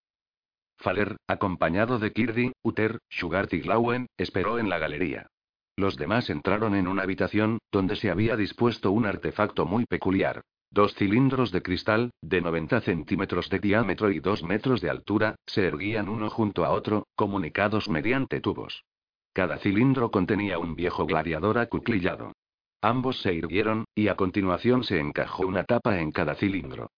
Faler, 0.78 1.16
acompañado 1.26 1.98
de 1.98 2.12
Kirdi, 2.12 2.52
Uther, 2.62 2.98
Shugart 3.10 3.52
y 3.52 3.60
Glauen, 3.60 4.06
esperó 4.16 4.58
en 4.58 4.68
la 4.68 4.78
galería. 4.78 5.28
Los 5.76 5.96
demás 5.96 6.30
entraron 6.30 6.74
en 6.74 6.86
una 6.86 7.02
habitación, 7.02 7.58
donde 7.72 7.96
se 7.96 8.10
había 8.10 8.36
dispuesto 8.36 8.92
un 8.92 9.06
artefacto 9.06 9.66
muy 9.66 9.86
peculiar. 9.86 10.42
Dos 10.70 10.94
cilindros 10.94 11.52
de 11.52 11.62
cristal, 11.62 12.10
de 12.20 12.40
90 12.40 12.80
centímetros 12.80 13.48
de 13.48 13.58
diámetro 13.60 14.10
y 14.10 14.20
2 14.20 14.42
metros 14.42 14.80
de 14.80 14.90
altura, 14.90 15.36
se 15.46 15.66
erguían 15.66 16.08
uno 16.08 16.30
junto 16.30 16.64
a 16.64 16.70
otro, 16.70 17.06
comunicados 17.14 17.88
mediante 17.88 18.40
tubos. 18.40 18.84
Cada 19.32 19.58
cilindro 19.58 20.10
contenía 20.10 20.58
un 20.58 20.76
viejo 20.76 21.06
gladiador 21.06 21.58
acuclillado. 21.58 22.32
Ambos 22.80 23.20
se 23.20 23.34
irguieron, 23.34 23.84
y 23.94 24.08
a 24.08 24.14
continuación 24.14 24.84
se 24.84 25.00
encajó 25.00 25.46
una 25.46 25.64
tapa 25.64 25.98
en 25.98 26.12
cada 26.12 26.34
cilindro. 26.34 26.90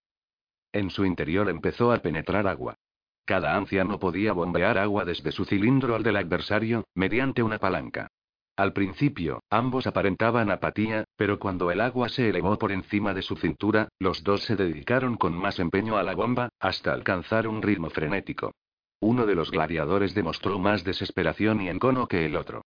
En 0.73 0.91
su 0.91 1.07
interior 1.07 1.49
empezó 1.49 1.93
a 1.93 1.99
penetrar 1.99 2.47
agua. 2.47 2.77
Cada 3.25 3.57
anciano 3.57 3.99
podía 3.99 4.33
bombear 4.33 4.79
agua 4.79 5.05
desde 5.05 5.33
su 5.33 5.45
cilindro 5.45 5.95
al 5.95 6.03
del 6.03 6.17
adversario, 6.17 6.85
mediante 6.95 7.43
una 7.43 7.59
palanca. 7.59 8.09
Al 8.57 8.73
principio, 8.73 9.43
ambos 9.51 9.87
aparentaban 9.87 10.51
apatía, 10.51 11.05
pero 11.17 11.39
cuando 11.39 11.71
el 11.71 11.83
agua 11.83 12.09
se 12.09 12.31
elevó 12.31 12.59
por 12.59 12.73
encima 12.73 13.13
de 13.13 13.21
su 13.21 13.37
cintura, 13.37 13.89
los 13.99 14.25
dos 14.25 14.45
se 14.45 14.57
dedicaron 14.57 15.17
con 15.17 15.35
más 15.35 15.59
empeño 15.59 15.99
a 15.99 16.03
la 16.03 16.15
bomba, 16.15 16.49
hasta 16.59 16.95
alcanzar 16.95 17.49
un 17.49 17.61
ritmo 17.61 17.91
frenético. 17.91 18.53
Uno 19.01 19.27
de 19.27 19.35
los 19.35 19.51
gladiadores 19.51 20.15
demostró 20.15 20.59
más 20.59 20.85
desesperación 20.85 21.61
y 21.61 21.69
encono 21.69 22.07
que 22.07 22.25
el 22.25 22.35
otro. 22.35 22.63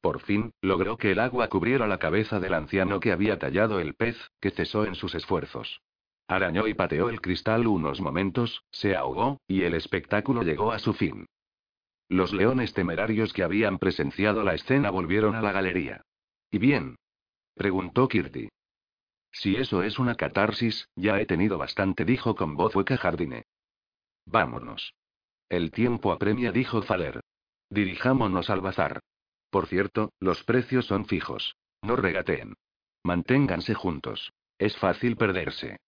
Por 0.00 0.20
fin, 0.20 0.52
logró 0.62 0.96
que 0.96 1.10
el 1.10 1.18
agua 1.18 1.48
cubriera 1.48 1.88
la 1.88 1.98
cabeza 1.98 2.38
del 2.38 2.54
anciano 2.54 3.00
que 3.00 3.10
había 3.10 3.38
tallado 3.38 3.80
el 3.80 3.94
pez, 3.94 4.16
que 4.40 4.52
cesó 4.52 4.84
en 4.84 4.94
sus 4.94 5.16
esfuerzos. 5.16 5.80
Arañó 6.28 6.68
y 6.68 6.74
pateó 6.74 7.10
el 7.10 7.20
cristal 7.20 7.66
unos 7.66 8.00
momentos, 8.00 8.62
se 8.70 8.94
ahogó, 8.94 9.40
y 9.48 9.62
el 9.62 9.74
espectáculo 9.74 10.42
llegó 10.42 10.70
a 10.70 10.78
su 10.78 10.92
fin. 10.92 11.26
Los 12.10 12.32
leones 12.32 12.74
temerarios 12.74 13.32
que 13.32 13.44
habían 13.44 13.78
presenciado 13.78 14.42
la 14.42 14.54
escena 14.54 14.90
volvieron 14.90 15.36
a 15.36 15.42
la 15.42 15.52
galería. 15.52 16.02
¿Y 16.50 16.58
bien? 16.58 16.96
preguntó 17.54 18.08
Kirti. 18.08 18.48
Si 19.30 19.54
eso 19.54 19.84
es 19.84 20.00
una 20.00 20.16
catarsis, 20.16 20.88
ya 20.96 21.20
he 21.20 21.26
tenido 21.26 21.56
bastante, 21.56 22.04
dijo 22.04 22.34
con 22.34 22.56
voz 22.56 22.74
hueca 22.74 22.96
Jardine. 22.96 23.44
Vámonos. 24.26 24.92
El 25.48 25.70
tiempo 25.70 26.10
apremia, 26.10 26.50
dijo 26.50 26.82
Faler. 26.82 27.20
Dirijámonos 27.70 28.50
al 28.50 28.60
bazar. 28.60 28.98
Por 29.48 29.68
cierto, 29.68 30.12
los 30.18 30.42
precios 30.42 30.86
son 30.86 31.06
fijos. 31.06 31.54
No 31.80 31.94
regateen. 31.94 32.54
Manténganse 33.04 33.74
juntos. 33.74 34.32
Es 34.58 34.76
fácil 34.76 35.16
perderse. 35.16 35.78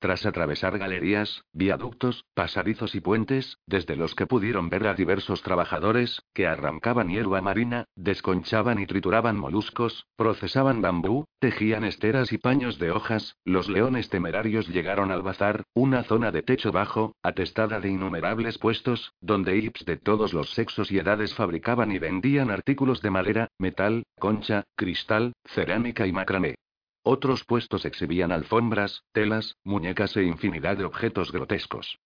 Tras 0.00 0.24
atravesar 0.26 0.78
galerías, 0.78 1.44
viaductos, 1.52 2.24
pasadizos 2.34 2.94
y 2.94 3.00
puentes, 3.00 3.58
desde 3.66 3.96
los 3.96 4.14
que 4.14 4.26
pudieron 4.26 4.68
ver 4.68 4.86
a 4.86 4.94
diversos 4.94 5.42
trabajadores, 5.42 6.22
que 6.34 6.46
arrancaban 6.46 7.08
hierba 7.08 7.40
marina, 7.42 7.84
desconchaban 7.96 8.78
y 8.78 8.86
trituraban 8.86 9.36
moluscos, 9.36 10.06
procesaban 10.14 10.82
bambú, 10.82 11.24
tejían 11.40 11.82
esteras 11.82 12.32
y 12.32 12.38
paños 12.38 12.78
de 12.78 12.92
hojas, 12.92 13.34
los 13.44 13.68
leones 13.68 14.08
temerarios 14.08 14.68
llegaron 14.68 15.10
al 15.10 15.22
bazar, 15.22 15.64
una 15.74 16.04
zona 16.04 16.30
de 16.30 16.42
techo 16.42 16.70
bajo, 16.70 17.16
atestada 17.24 17.80
de 17.80 17.88
innumerables 17.88 18.56
puestos, 18.58 19.14
donde 19.20 19.56
hips 19.56 19.84
de 19.84 19.96
todos 19.96 20.32
los 20.32 20.50
sexos 20.50 20.92
y 20.92 20.98
edades 20.98 21.34
fabricaban 21.34 21.90
y 21.90 21.98
vendían 21.98 22.52
artículos 22.52 23.02
de 23.02 23.10
madera, 23.10 23.48
metal, 23.58 24.04
concha, 24.16 24.62
cristal, 24.76 25.32
cerámica 25.44 26.06
y 26.06 26.12
macramé. 26.12 26.54
Otros 27.02 27.44
puestos 27.44 27.84
exhibían 27.84 28.32
alfombras, 28.32 29.04
telas, 29.12 29.56
muñecas 29.64 30.16
e 30.16 30.24
infinidad 30.24 30.76
de 30.76 30.84
objetos 30.84 31.32
grotescos. 31.32 31.98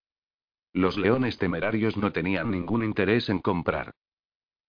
Los 0.72 0.96
leones 0.96 1.38
temerarios 1.38 1.96
no 1.96 2.12
tenían 2.12 2.50
ningún 2.50 2.84
interés 2.84 3.28
en 3.28 3.40
comprar. 3.40 3.92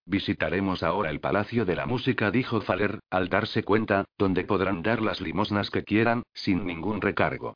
Visitaremos 0.06 0.84
ahora 0.84 1.10
el 1.10 1.22
Palacio 1.22 1.66
de 1.66 1.76
la 1.76 1.86
Música, 1.86 2.30
dijo 2.30 2.60
Faler, 2.60 3.00
al 3.10 3.30
darse 3.30 3.64
cuenta, 3.64 4.06
donde 4.18 4.44
podrán 4.44 4.82
dar 4.82 5.02
las 5.02 5.22
limosnas 5.22 5.70
que 5.70 5.84
quieran, 5.84 6.24
sin 6.34 6.66
ningún 6.66 7.00
recargo. 7.00 7.56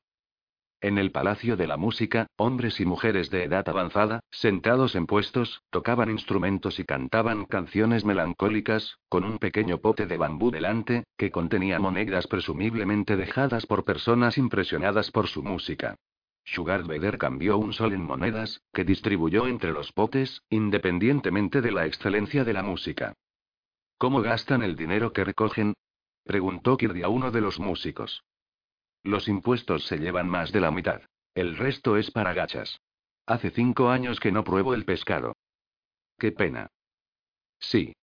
En 0.80 1.00
el 1.00 1.10
Palacio 1.10 1.58
de 1.58 1.66
la 1.66 1.76
Música, 1.76 2.28
hombres 2.36 2.80
y 2.80 2.86
mujeres 2.86 3.32
de 3.32 3.44
edad 3.44 3.68
avanzada, 3.68 4.20
sentados 4.30 4.96
en 4.96 5.08
puestos, 5.08 5.64
tocaban 5.72 6.12
instrumentos 6.12 6.80
y 6.80 6.86
cantaban 6.86 7.46
canciones 7.46 8.06
melancólicas, 8.06 9.00
con 9.10 9.24
un 9.24 9.40
pequeño 9.40 9.80
pote 9.80 10.06
de 10.06 10.18
bambú 10.18 10.52
delante, 10.52 11.06
que 11.18 11.32
contenía 11.32 11.80
monedas 11.80 12.28
presumiblemente 12.28 13.18
dejadas 13.18 13.66
por 13.66 13.86
personas 13.86 14.38
impresionadas 14.38 15.10
por 15.10 15.28
su 15.28 15.42
música. 15.42 15.96
Sugar 16.46 16.84
Beder 16.84 17.18
cambió 17.18 17.58
un 17.58 17.74
sol 17.74 17.94
en 17.94 18.04
monedas, 18.04 18.62
que 18.72 18.86
distribuyó 18.86 19.48
entre 19.48 19.72
los 19.72 19.92
potes, 19.92 20.44
independientemente 20.48 21.62
de 21.62 21.72
la 21.72 21.88
excelencia 21.88 22.44
de 22.44 22.54
la 22.54 22.62
música. 22.62 23.14
¿Cómo 23.98 24.22
gastan 24.22 24.62
el 24.62 24.76
dinero 24.76 25.12
que 25.12 25.24
recogen? 25.24 25.74
preguntó 26.24 26.78
Kirdi 26.78 27.02
a 27.02 27.10
uno 27.10 27.32
de 27.32 27.42
los 27.42 27.60
músicos. 27.60 28.24
Los 29.04 29.28
impuestos 29.28 29.86
se 29.86 29.98
llevan 29.98 30.28
más 30.30 30.52
de 30.52 30.62
la 30.62 30.72
mitad. 30.72 31.02
El 31.34 31.58
resto 31.58 31.98
es 31.98 32.12
para 32.12 32.34
gachas. 32.34 32.80
Hace 33.26 33.52
cinco 33.52 33.90
años 33.90 34.20
que 34.20 34.32
no 34.32 34.44
pruebo 34.44 34.74
el 34.74 34.86
pescado. 34.86 35.36
Qué 36.18 36.32
pena. 36.32 36.68
Sí. 37.60 37.94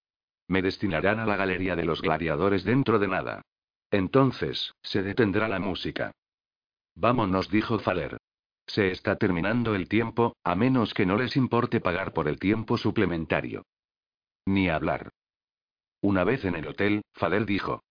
Me 0.47 0.63
destinarán 0.63 1.19
a 1.21 1.27
la 1.27 1.37
galería 1.37 1.75
de 1.75 1.85
los 1.85 2.03
gladiadores 2.03 2.65
dentro 2.65 2.99
de 2.99 3.09
nada. 3.09 3.43
Entonces, 3.91 4.75
se 4.83 5.03
detendrá 5.03 5.49
la 5.49 5.59
música. 5.59 6.13
Vámonos, 6.95 7.51
dijo 7.51 7.79
Faler. 7.79 8.19
Se 8.67 8.91
está 8.91 9.17
terminando 9.17 9.75
el 9.75 9.89
tiempo, 9.89 10.37
a 10.45 10.55
menos 10.55 10.95
que 10.95 11.07
no 11.07 11.17
les 11.17 11.37
importe 11.37 11.81
pagar 11.81 12.13
por 12.13 12.29
el 12.29 12.39
tiempo 12.39 12.79
suplementario. 12.79 13.65
Ni 14.47 14.69
hablar. 14.69 15.11
Una 16.01 16.25
vez 16.25 16.45
en 16.45 16.55
el 16.55 16.69
hotel, 16.69 17.03
Fader 17.15 17.47
dijo. 17.47 17.83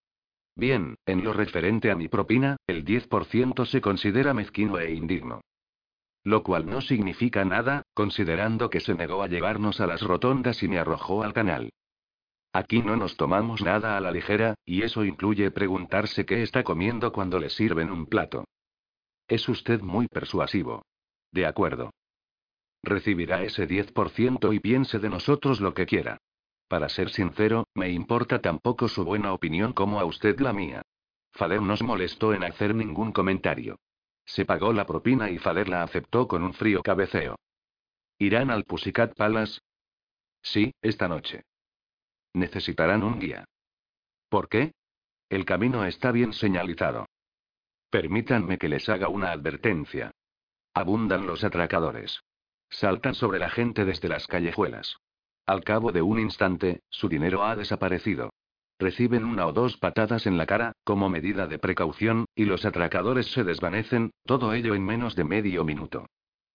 Bien, 0.55 0.95
en 1.05 1.23
lo 1.23 1.33
referente 1.33 1.89
a 1.89 1.95
mi 1.95 2.07
propina, 2.07 2.57
el 2.67 2.85
10% 2.85 3.65
se 3.65 3.81
considera 3.81 4.33
mezquino 4.33 4.77
e 4.79 4.93
indigno. 4.93 5.41
Lo 6.23 6.43
cual 6.43 6.67
no 6.67 6.81
significa 6.81 7.43
nada, 7.43 7.83
considerando 7.93 8.69
que 8.69 8.79
se 8.79 8.93
negó 8.93 9.23
a 9.23 9.27
llevarnos 9.27 9.81
a 9.81 9.87
las 9.87 10.01
rotondas 10.01 10.63
y 10.63 10.67
me 10.67 10.79
arrojó 10.79 11.23
al 11.23 11.33
canal. 11.33 11.71
Aquí 12.53 12.83
no 12.83 12.95
nos 12.95 13.17
tomamos 13.17 13.63
nada 13.63 13.97
a 13.97 13.99
la 13.99 14.11
ligera, 14.11 14.53
y 14.63 14.83
eso 14.83 15.03
incluye 15.03 15.49
preguntarse 15.49 16.25
qué 16.25 16.43
está 16.43 16.63
comiendo 16.63 17.11
cuando 17.11 17.39
le 17.39 17.49
sirven 17.49 17.91
un 17.91 18.05
plato. 18.05 18.45
Es 19.27 19.49
usted 19.49 19.81
muy 19.81 20.07
persuasivo. 20.07 20.85
De 21.31 21.47
acuerdo. 21.47 21.91
Recibirá 22.83 23.43
ese 23.43 23.67
10% 23.67 24.53
y 24.53 24.59
piense 24.59 24.99
de 24.99 25.09
nosotros 25.09 25.61
lo 25.61 25.73
que 25.73 25.87
quiera. 25.87 26.19
Para 26.67 26.89
ser 26.89 27.09
sincero, 27.09 27.65
me 27.75 27.89
importa 27.89 28.39
tan 28.39 28.59
poco 28.59 28.87
su 28.87 29.03
buena 29.03 29.33
opinión 29.33 29.73
como 29.73 29.99
a 29.99 30.05
usted 30.05 30.39
la 30.39 30.53
mía. 30.53 30.81
Fader 31.31 31.61
no 31.61 31.75
se 31.77 31.83
molestó 31.83 32.33
en 32.33 32.43
hacer 32.43 32.75
ningún 32.75 33.11
comentario. 33.11 33.79
Se 34.25 34.45
pagó 34.45 34.71
la 34.73 34.85
propina 34.85 35.29
y 35.29 35.37
Fader 35.37 35.67
la 35.67 35.83
aceptó 35.83 36.27
con 36.27 36.43
un 36.43 36.53
frío 36.53 36.81
cabeceo. 36.81 37.35
¿Irán 38.17 38.51
al 38.51 38.63
Pussycat 38.63 39.15
Palace? 39.15 39.59
Sí, 40.41 40.73
esta 40.81 41.07
noche. 41.07 41.43
Necesitarán 42.33 43.03
un 43.03 43.19
guía. 43.19 43.45
¿Por 44.29 44.49
qué? 44.49 44.73
El 45.29 45.45
camino 45.45 45.85
está 45.85 46.11
bien 46.11 46.33
señalizado. 46.33 47.07
Permítanme 47.89 48.57
que 48.57 48.69
les 48.69 48.87
haga 48.89 49.07
una 49.07 49.31
advertencia. 49.31 50.11
Abundan 50.73 51.27
los 51.27 51.43
atracadores. 51.43 52.21
Saltan 52.69 53.13
sobre 53.13 53.39
la 53.39 53.49
gente 53.49 53.85
desde 53.85 54.09
las 54.09 54.25
callejuelas. 54.25 54.97
Al 55.45 55.63
cabo 55.63 55.91
de 55.91 56.01
un 56.01 56.19
instante, 56.19 56.81
su 56.89 57.09
dinero 57.09 57.43
ha 57.43 57.55
desaparecido. 57.55 58.31
Reciben 58.79 59.25
una 59.25 59.45
o 59.45 59.53
dos 59.53 59.77
patadas 59.77 60.25
en 60.25 60.37
la 60.37 60.45
cara, 60.45 60.73
como 60.83 61.09
medida 61.09 61.47
de 61.47 61.59
precaución, 61.59 62.25
y 62.35 62.45
los 62.45 62.65
atracadores 62.65 63.31
se 63.31 63.43
desvanecen, 63.43 64.11
todo 64.25 64.53
ello 64.53 64.73
en 64.73 64.85
menos 64.85 65.15
de 65.15 65.23
medio 65.23 65.63
minuto. 65.63 66.05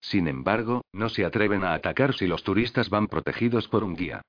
Sin 0.00 0.28
embargo, 0.28 0.82
no 0.92 1.08
se 1.08 1.24
atreven 1.24 1.64
a 1.64 1.74
atacar 1.74 2.14
si 2.14 2.26
los 2.26 2.42
turistas 2.42 2.88
van 2.88 3.08
protegidos 3.08 3.68
por 3.68 3.84
un 3.84 3.94
guía. 3.94 4.22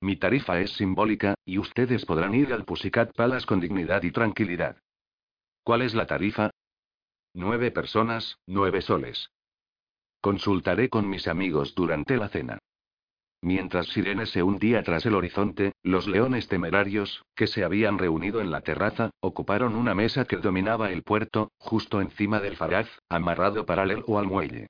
Mi 0.00 0.16
tarifa 0.16 0.60
es 0.60 0.72
simbólica, 0.72 1.34
y 1.44 1.58
ustedes 1.58 2.04
podrán 2.04 2.34
ir 2.34 2.52
al 2.52 2.64
Pussycat 2.64 3.14
Palace 3.14 3.46
con 3.46 3.60
dignidad 3.60 4.02
y 4.02 4.10
tranquilidad. 4.10 4.78
¿Cuál 5.62 5.82
es 5.82 5.94
la 5.94 6.06
tarifa? 6.06 6.50
Nueve 7.32 7.70
personas, 7.70 8.38
nueve 8.46 8.82
soles. 8.82 9.30
Consultaré 10.20 10.88
con 10.88 11.08
mis 11.08 11.26
amigos 11.26 11.74
durante 11.74 12.16
la 12.16 12.28
cena. 12.28 12.58
Mientras 13.44 13.88
Sirene 13.88 14.24
se 14.24 14.42
hundía 14.42 14.82
tras 14.82 15.04
el 15.04 15.14
horizonte, 15.14 15.74
los 15.82 16.08
leones 16.08 16.48
temerarios, 16.48 17.26
que 17.36 17.46
se 17.46 17.62
habían 17.62 17.98
reunido 17.98 18.40
en 18.40 18.50
la 18.50 18.62
terraza, 18.62 19.10
ocuparon 19.20 19.76
una 19.76 19.94
mesa 19.94 20.24
que 20.24 20.38
dominaba 20.38 20.90
el 20.90 21.02
puerto, 21.02 21.52
justo 21.58 22.00
encima 22.00 22.40
del 22.40 22.56
faraz, 22.56 22.88
amarrado 23.10 23.66
paralelo 23.66 24.18
al 24.18 24.28
muelle. 24.28 24.68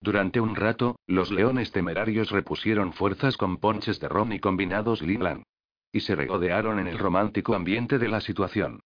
Durante 0.00 0.40
un 0.40 0.56
rato, 0.56 0.96
los 1.06 1.30
leones 1.30 1.70
temerarios 1.70 2.32
repusieron 2.32 2.94
fuerzas 2.94 3.36
con 3.36 3.58
ponches 3.58 4.00
de 4.00 4.08
ron 4.08 4.32
y 4.32 4.40
combinados 4.40 5.00
Linlan. 5.00 5.44
Y 5.92 6.00
se 6.00 6.16
regodearon 6.16 6.80
en 6.80 6.88
el 6.88 6.98
romántico 6.98 7.54
ambiente 7.54 8.00
de 8.00 8.08
la 8.08 8.20
situación. 8.20 8.80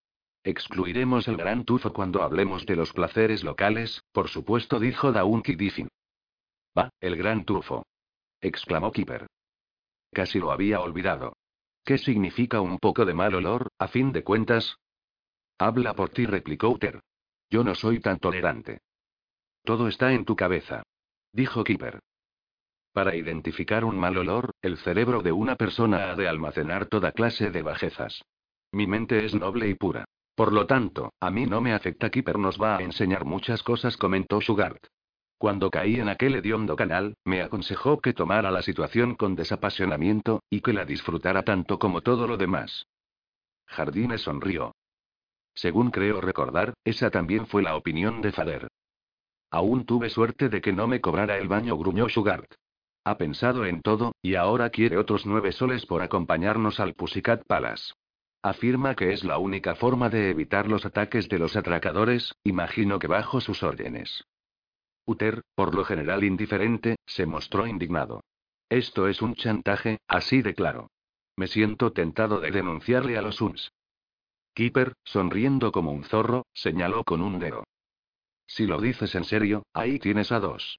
Excluiremos 0.44 1.28
el 1.28 1.38
gran 1.38 1.64
tufo 1.64 1.94
cuando 1.94 2.22
hablemos 2.22 2.66
de 2.66 2.76
los 2.76 2.92
placeres 2.92 3.42
locales, 3.42 4.02
por 4.12 4.28
supuesto, 4.28 4.78
dijo 4.78 5.12
Daunki 5.12 5.56
Diffin. 5.56 5.88
Va, 6.76 6.90
el 7.00 7.16
gran 7.16 7.46
tufo. 7.46 7.86
Exclamó 8.40 8.92
Kipper. 8.92 9.26
Casi 10.12 10.38
lo 10.38 10.52
había 10.52 10.80
olvidado. 10.80 11.36
¿Qué 11.84 11.98
significa 11.98 12.60
un 12.60 12.78
poco 12.78 13.04
de 13.04 13.14
mal 13.14 13.34
olor, 13.34 13.68
a 13.78 13.88
fin 13.88 14.12
de 14.12 14.22
cuentas? 14.22 14.76
Habla 15.58 15.94
por 15.94 16.10
ti, 16.10 16.26
replicó 16.26 16.68
Uter. 16.68 17.00
Yo 17.50 17.64
no 17.64 17.74
soy 17.74 18.00
tan 18.00 18.18
tolerante. 18.18 18.80
Todo 19.64 19.88
está 19.88 20.12
en 20.12 20.24
tu 20.24 20.36
cabeza. 20.36 20.82
Dijo 21.32 21.64
Kipper. 21.64 22.00
Para 22.92 23.14
identificar 23.14 23.84
un 23.84 23.98
mal 23.98 24.16
olor, 24.16 24.52
el 24.62 24.76
cerebro 24.78 25.22
de 25.22 25.32
una 25.32 25.56
persona 25.56 26.10
ha 26.10 26.16
de 26.16 26.28
almacenar 26.28 26.86
toda 26.86 27.12
clase 27.12 27.50
de 27.50 27.62
bajezas. 27.62 28.22
Mi 28.72 28.86
mente 28.86 29.24
es 29.24 29.34
noble 29.34 29.68
y 29.68 29.74
pura. 29.74 30.04
Por 30.34 30.52
lo 30.52 30.66
tanto, 30.66 31.12
a 31.20 31.30
mí 31.30 31.46
no 31.46 31.60
me 31.60 31.72
afecta. 31.72 32.10
Kipper 32.10 32.38
nos 32.38 32.60
va 32.60 32.76
a 32.76 32.82
enseñar 32.82 33.24
muchas 33.24 33.62
cosas, 33.62 33.96
comentó 33.96 34.40
Sugart. 34.40 34.86
Cuando 35.38 35.70
caí 35.70 36.00
en 36.00 36.08
aquel 36.08 36.34
hediondo 36.34 36.74
canal, 36.74 37.14
me 37.24 37.42
aconsejó 37.42 38.00
que 38.00 38.12
tomara 38.12 38.50
la 38.50 38.60
situación 38.62 39.14
con 39.14 39.36
desapasionamiento, 39.36 40.42
y 40.50 40.60
que 40.60 40.72
la 40.72 40.84
disfrutara 40.84 41.44
tanto 41.44 41.78
como 41.78 42.00
todo 42.00 42.26
lo 42.26 42.36
demás. 42.36 42.86
Jardine 43.66 44.18
sonrió. 44.18 44.74
Según 45.54 45.92
creo 45.92 46.20
recordar, 46.20 46.74
esa 46.84 47.10
también 47.10 47.46
fue 47.46 47.62
la 47.62 47.76
opinión 47.76 48.20
de 48.20 48.32
Fader. 48.32 48.68
Aún 49.50 49.86
tuve 49.86 50.10
suerte 50.10 50.48
de 50.48 50.60
que 50.60 50.72
no 50.72 50.88
me 50.88 51.00
cobrara 51.00 51.38
el 51.38 51.46
baño, 51.46 51.76
gruñó 51.76 52.08
Sugart. 52.08 52.52
Ha 53.04 53.16
pensado 53.16 53.64
en 53.64 53.80
todo, 53.80 54.12
y 54.20 54.34
ahora 54.34 54.70
quiere 54.70 54.98
otros 54.98 55.24
nueve 55.24 55.52
soles 55.52 55.86
por 55.86 56.02
acompañarnos 56.02 56.80
al 56.80 56.94
Pussycat 56.94 57.44
Palace. 57.46 57.92
Afirma 58.42 58.96
que 58.96 59.12
es 59.12 59.22
la 59.22 59.38
única 59.38 59.76
forma 59.76 60.08
de 60.10 60.30
evitar 60.30 60.68
los 60.68 60.84
ataques 60.84 61.28
de 61.28 61.38
los 61.38 61.56
atracadores, 61.56 62.34
imagino 62.42 62.98
que 62.98 63.06
bajo 63.06 63.40
sus 63.40 63.62
órdenes. 63.62 64.24
Uther, 65.08 65.40
por 65.54 65.74
lo 65.74 65.86
general 65.86 66.22
indiferente, 66.22 66.96
se 67.06 67.24
mostró 67.24 67.66
indignado. 67.66 68.20
Esto 68.68 69.08
es 69.08 69.22
un 69.22 69.34
chantaje, 69.34 70.00
así 70.06 70.42
de 70.42 70.54
claro. 70.54 70.90
Me 71.34 71.46
siento 71.46 71.92
tentado 71.92 72.40
de 72.40 72.50
denunciarle 72.50 73.16
a 73.16 73.22
los 73.22 73.40
UNS. 73.40 73.72
Keeper, 74.52 74.92
sonriendo 75.04 75.72
como 75.72 75.92
un 75.92 76.04
zorro, 76.04 76.44
señaló 76.52 77.04
con 77.04 77.22
un 77.22 77.38
dedo. 77.38 77.64
Si 78.46 78.66
lo 78.66 78.82
dices 78.82 79.14
en 79.14 79.24
serio, 79.24 79.62
ahí 79.72 79.98
tienes 79.98 80.30
a 80.30 80.40
dos. 80.40 80.78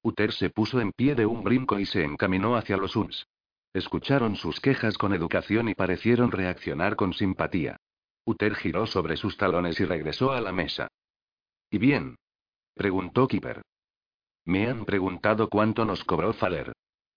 Uther 0.00 0.32
se 0.32 0.48
puso 0.48 0.80
en 0.80 0.92
pie 0.92 1.14
de 1.14 1.26
un 1.26 1.44
brinco 1.44 1.78
y 1.78 1.84
se 1.84 2.04
encaminó 2.04 2.56
hacia 2.56 2.78
los 2.78 2.96
UNS. 2.96 3.26
Escucharon 3.74 4.36
sus 4.36 4.60
quejas 4.60 4.96
con 4.96 5.12
educación 5.12 5.68
y 5.68 5.74
parecieron 5.74 6.32
reaccionar 6.32 6.96
con 6.96 7.12
simpatía. 7.12 7.76
Uther 8.24 8.54
giró 8.54 8.86
sobre 8.86 9.18
sus 9.18 9.36
talones 9.36 9.78
y 9.78 9.84
regresó 9.84 10.32
a 10.32 10.40
la 10.40 10.52
mesa. 10.52 10.88
¿Y 11.70 11.76
bien? 11.76 12.16
Preguntó 12.74 13.28
Kipper. 13.28 13.62
Me 14.44 14.68
han 14.68 14.84
preguntado 14.84 15.48
cuánto 15.48 15.84
nos 15.84 16.04
cobró 16.04 16.32
Faller. 16.32 16.72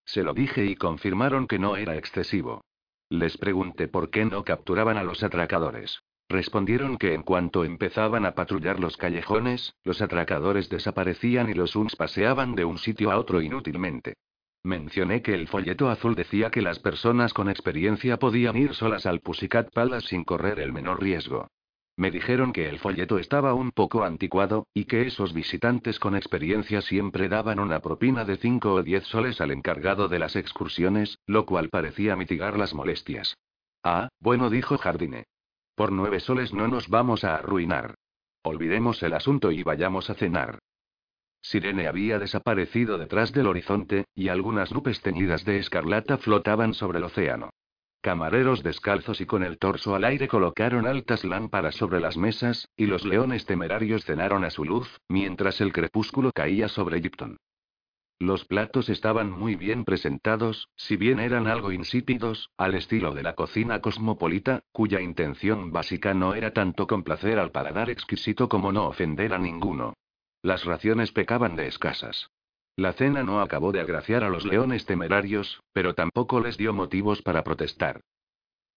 Se 0.06 0.23
lo 0.23 0.34
dije 0.34 0.65
y 0.65 0.76
confirmaron 0.76 1.48
que 1.48 1.60
no 1.60 1.76
era 1.76 1.95
excesivo. 1.95 2.61
Les 3.10 3.38
pregunté 3.38 3.88
por 3.88 4.10
qué 4.10 4.26
no 4.26 4.44
capturaban 4.44 4.98
a 4.98 5.03
los 5.03 5.23
atracadores. 5.23 5.99
Respondieron 6.27 6.98
que 6.98 7.14
en 7.14 7.22
cuanto 7.22 7.64
empezaban 7.64 8.26
a 8.26 8.34
patrullar 8.34 8.80
los 8.80 8.98
callejones, 8.98 9.73
los 9.84 10.02
atracadores 10.02 10.69
desaparecían 10.69 11.49
y 11.49 11.53
los 11.53 11.76
UNS 11.76 11.95
paseaban 11.95 12.56
de 12.56 12.65
un 12.65 12.80
sitio 12.80 13.11
a 13.11 13.19
otro 13.19 13.41
inútilmente. 13.41 14.15
Mencioné 14.64 15.22
que 15.22 15.36
el 15.36 15.48
folleto 15.48 15.90
azul 15.90 16.15
decía 16.15 16.49
que 16.49 16.64
las 16.64 16.80
personas 16.80 17.34
con 17.36 17.49
experiencia 17.49 18.18
podían 18.18 18.57
ir 18.57 18.73
solas 18.73 19.06
al 19.06 19.19
Pussycat 19.19 19.72
Palace 19.72 20.07
sin 20.07 20.23
correr 20.23 20.60
el 20.60 20.73
menor 20.73 20.99
riesgo. 20.99 21.48
Me 21.97 22.11
dijeron 22.11 22.51
que 22.51 22.67
el 22.67 22.80
folleto 22.80 23.19
estaba 23.19 23.53
un 23.53 23.72
poco 23.72 24.03
anticuado, 24.03 24.67
y 24.73 24.85
que 24.85 25.07
esos 25.07 25.34
visitantes 25.34 25.97
con 25.97 26.15
experiencia 26.15 26.81
siempre 26.81 27.30
daban 27.30 27.59
una 27.59 27.80
propina 27.80 28.26
de 28.26 28.35
5 28.35 28.73
o 28.73 28.84
10 28.84 29.05
soles 29.05 29.39
al 29.39 29.51
encargado 29.51 30.09
de 30.09 30.19
las 30.19 30.35
excursiones, 30.35 31.19
lo 31.26 31.45
cual 31.45 31.69
parecía 31.69 32.15
mitigar 32.15 32.57
las 32.57 32.73
molestias. 32.73 33.38
Ah, 33.81 34.09
bueno, 34.19 34.49
dijo 34.49 34.77
Jardine. 34.77 35.26
Por 35.76 35.91
nueve 35.91 36.19
soles 36.19 36.53
no 36.53 36.67
nos 36.67 36.89
vamos 36.89 37.23
a 37.23 37.35
arruinar. 37.35 37.95
Olvidemos 38.43 39.01
el 39.03 39.13
asunto 39.13 39.51
y 39.51 39.63
vayamos 39.63 40.09
a 40.09 40.15
cenar. 40.15 40.59
Sirene 41.41 41.88
había 41.88 42.17
desaparecido 42.17 42.97
detrás 42.97 43.31
del 43.31 43.47
horizonte, 43.47 44.05
y 44.15 44.30
algunas 44.30 44.72
nubes 44.72 45.01
teñidas 45.01 45.45
de 45.45 45.59
escarlata 45.59 46.17
flotaban 46.17 46.73
sobre 46.73 46.97
el 46.97 47.03
océano. 47.03 47.51
Camareros 48.06 48.61
descalzos 48.61 49.19
y 49.19 49.26
con 49.26 49.41
el 49.41 49.57
torso 49.57 49.95
al 49.95 50.03
aire 50.03 50.27
colocaron 50.27 50.86
altas 50.86 51.23
lámparas 51.23 51.73
sobre 51.73 51.99
las 51.99 52.18
mesas, 52.18 52.69
y 52.77 52.86
los 52.86 53.03
leones 53.03 53.48
temerarios 53.48 54.06
cenaron 54.06 54.45
a 54.45 54.52
su 54.52 54.64
luz, 54.64 55.02
mientras 55.10 55.60
el 55.60 55.73
crepúsculo 55.73 56.32
caía 56.32 56.68
sobre 56.68 57.02
Gipton. 57.02 57.38
Los 58.19 58.45
platos 58.45 58.90
estaban 58.90 59.32
muy 59.32 59.56
bien 59.56 59.86
presentados, 59.86 60.69
si 60.76 60.98
bien 60.98 61.19
eran 61.19 61.48
algo 61.48 61.72
insípidos, 61.72 62.52
al 62.57 62.76
estilo 62.76 63.15
de 63.15 63.23
la 63.23 63.34
cocina 63.34 63.82
cosmopolita, 63.82 64.61
cuya 64.72 65.02
intención 65.02 65.72
básica 65.72 66.14
no 66.14 66.36
era 66.36 66.53
tanto 66.53 66.86
complacer 66.86 67.40
al 67.40 67.49
paladar 67.49 67.90
exquisito 67.90 68.48
como 68.48 68.72
no 68.72 68.86
ofender 68.86 69.34
a 69.34 69.40
ninguno. 69.40 69.95
Las 70.44 70.64
raciones 70.64 71.11
pecaban 71.11 71.56
de 71.56 71.65
escasas. 71.65 72.30
La 72.77 72.91
cena 72.91 73.23
no 73.23 73.39
acabó 73.39 73.72
de 73.72 73.80
agraciar 73.80 74.23
a 74.26 74.30
los 74.30 74.45
leones 74.45 74.85
temerarios, 74.85 75.61
pero 75.72 75.95
tampoco 75.95 76.41
les 76.41 76.57
dio 76.57 76.73
motivos 76.73 77.22
para 77.22 77.43
protestar. 77.43 78.02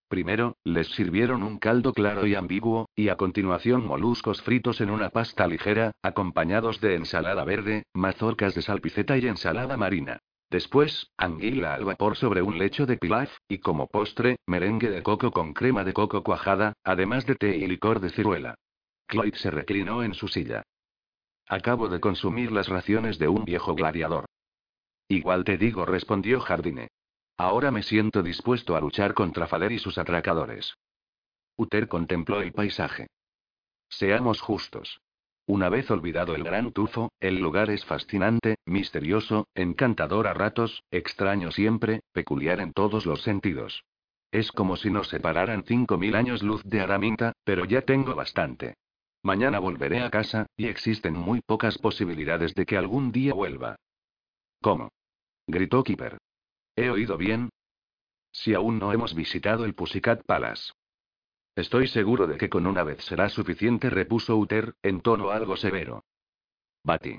Primero, 0.09 0.57
les 0.65 0.89
sirvieron 0.93 1.43
un 1.43 1.59
caldo 1.59 1.93
claro 1.93 2.25
y 2.27 2.35
ambiguo, 2.35 2.89
y 2.95 3.09
a 3.09 3.17
continuación 3.17 3.85
moluscos 3.85 4.41
fritos 4.41 4.81
en 4.81 4.91
una 4.91 5.11
pasta 5.11 5.47
ligera, 5.47 5.93
acompañados 6.03 6.81
de 6.81 6.95
ensalada 6.95 7.45
verde, 7.45 7.83
mazorcas 7.93 8.55
de 8.55 8.63
salpiceta 8.63 9.19
y 9.19 9.27
ensalada 9.27 9.77
marina. 9.77 10.21
Después, 10.49 11.11
anguila 11.19 11.75
al 11.75 11.85
vapor 11.85 12.17
sobre 12.17 12.41
un 12.41 12.57
lecho 12.57 12.87
de 12.87 12.97
pilaf, 12.97 13.31
y 13.49 13.59
como 13.59 13.89
postre, 13.89 14.37
merengue 14.47 14.89
de 14.91 15.03
coco 15.03 15.31
con 15.31 15.53
crema 15.53 15.85
de 15.85 15.93
coco 15.93 16.23
cuajada, 16.23 16.73
además 16.85 17.27
de 17.27 17.35
té 17.35 17.57
y 17.57 17.67
licor 17.67 18.01
de 18.01 18.11
ciruela. 18.11 18.55
Cloyd 19.09 19.35
se 19.35 19.51
reclinó 19.51 20.03
en 20.03 20.15
su 20.15 20.29
silla. 20.29 20.63
Acabo 21.49 21.89
de 21.89 21.99
consumir 21.99 22.53
las 22.53 22.69
raciones 22.69 23.19
de 23.19 23.29
un 23.29 23.45
viejo 23.45 23.75
gladiador. 23.75 24.27
Igual 25.09 25.45
te 25.45 25.57
digo, 25.57 25.87
respondió 25.87 26.41
Jardine. 26.41 26.89
Ahora 27.39 27.71
me 27.71 27.83
siento 27.83 28.23
dispuesto 28.23 28.77
a 28.77 28.81
luchar 28.81 29.15
contra 29.15 29.47
Fader 29.47 29.73
y 29.73 29.79
sus 29.79 29.97
atracadores. 29.97 30.75
Uther 31.57 31.89
contempló 31.89 32.43
el 32.43 32.53
paisaje. 32.53 33.07
Seamos 33.89 34.41
justos. 34.41 35.01
Una 35.47 35.71
vez 35.71 35.91
olvidado 35.91 36.35
el 36.35 36.45
gran 36.45 36.73
tufo, 36.73 37.11
el 37.21 37.39
lugar 37.39 37.71
es 37.71 37.83
fascinante, 37.87 38.57
misterioso, 38.67 39.49
encantador 39.55 40.27
a 40.27 40.35
ratos, 40.35 40.83
extraño 40.91 41.51
siempre, 41.51 42.01
peculiar 42.13 42.61
en 42.61 42.75
todos 42.75 43.07
los 43.07 43.23
sentidos. 43.23 43.85
Es 44.31 44.53
como 44.53 44.77
si 44.77 44.91
nos 44.91 45.09
separaran 45.09 45.65
cinco 45.65 45.97
mil 45.97 46.15
años 46.17 46.43
luz 46.43 46.63
de 46.65 46.83
Araminta, 46.83 47.33
pero 47.45 47.65
ya 47.65 47.81
tengo 47.81 48.15
bastante. 48.15 48.75
Mañana 49.23 49.59
volveré 49.59 50.01
a 50.03 50.11
casa, 50.11 50.47
y 50.57 50.67
existen 50.67 51.15
muy 51.15 51.41
pocas 51.41 51.79
posibilidades 51.79 52.55
de 52.55 52.67
que 52.67 52.77
algún 52.77 53.13
día 53.13 53.35
vuelva. 53.35 53.77
¿Cómo? 54.61 54.91
gritó 55.47 55.83
Kipper. 55.83 56.19
¿He 56.77 56.91
oído 56.91 57.17
bien? 57.17 57.51
Si 58.33 58.55
aún 58.55 58.79
no 58.79 58.93
hemos 58.93 59.15
visitado 59.15 59.65
el 59.65 59.75
Pussycat 59.75 60.25
Palace. 60.25 60.73
Estoy 61.57 61.89
seguro 61.89 62.29
de 62.29 62.37
que 62.37 62.49
con 62.49 62.67
una 62.67 62.85
vez 62.85 63.03
será 63.05 63.29
suficiente, 63.29 63.91
repuso 63.91 64.37
Uther, 64.37 64.75
en 64.83 65.01
tono 65.01 65.31
algo 65.31 65.57
severo. 65.57 66.05
Bati. 66.85 67.19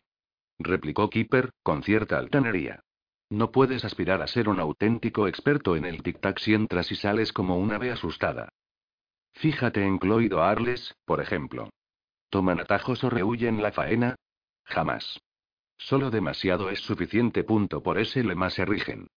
Replicó 0.59 1.09
Keeper, 1.09 1.51
con 1.61 1.84
cierta 1.84 2.17
altanería. 2.17 2.81
No 3.30 3.51
puedes 3.51 3.84
aspirar 3.84 4.21
a 4.21 4.27
ser 4.27 4.47
un 4.47 4.59
auténtico 4.59 5.27
experto 5.27 5.76
en 5.76 5.85
el 5.85 6.01
tic-tac 6.01 6.39
si 6.39 6.53
entras 6.53 6.91
y 6.91 6.95
sales 6.95 7.34
como 7.34 7.57
una 7.57 7.76
ave 7.76 7.91
asustada. 7.91 8.49
Fíjate 9.34 9.85
en 9.85 9.97
Cloyd 9.97 10.34
o 10.34 10.41
Arles, 10.41 10.95
por 11.05 11.21
ejemplo. 11.21 11.69
¿Toman 12.30 12.60
atajos 12.60 13.03
o 13.03 13.10
rehuyen 13.10 13.61
la 13.61 13.72
faena? 13.72 14.15
Jamás. 14.65 15.19
Solo 15.77 16.11
demasiado 16.11 16.69
es 16.69 16.80
suficiente. 16.81 17.43
Punto 17.43 17.81
por 17.81 17.97
ese 17.99 18.23
lema 18.23 18.49
se 18.49 18.65
rigen. 18.65 19.07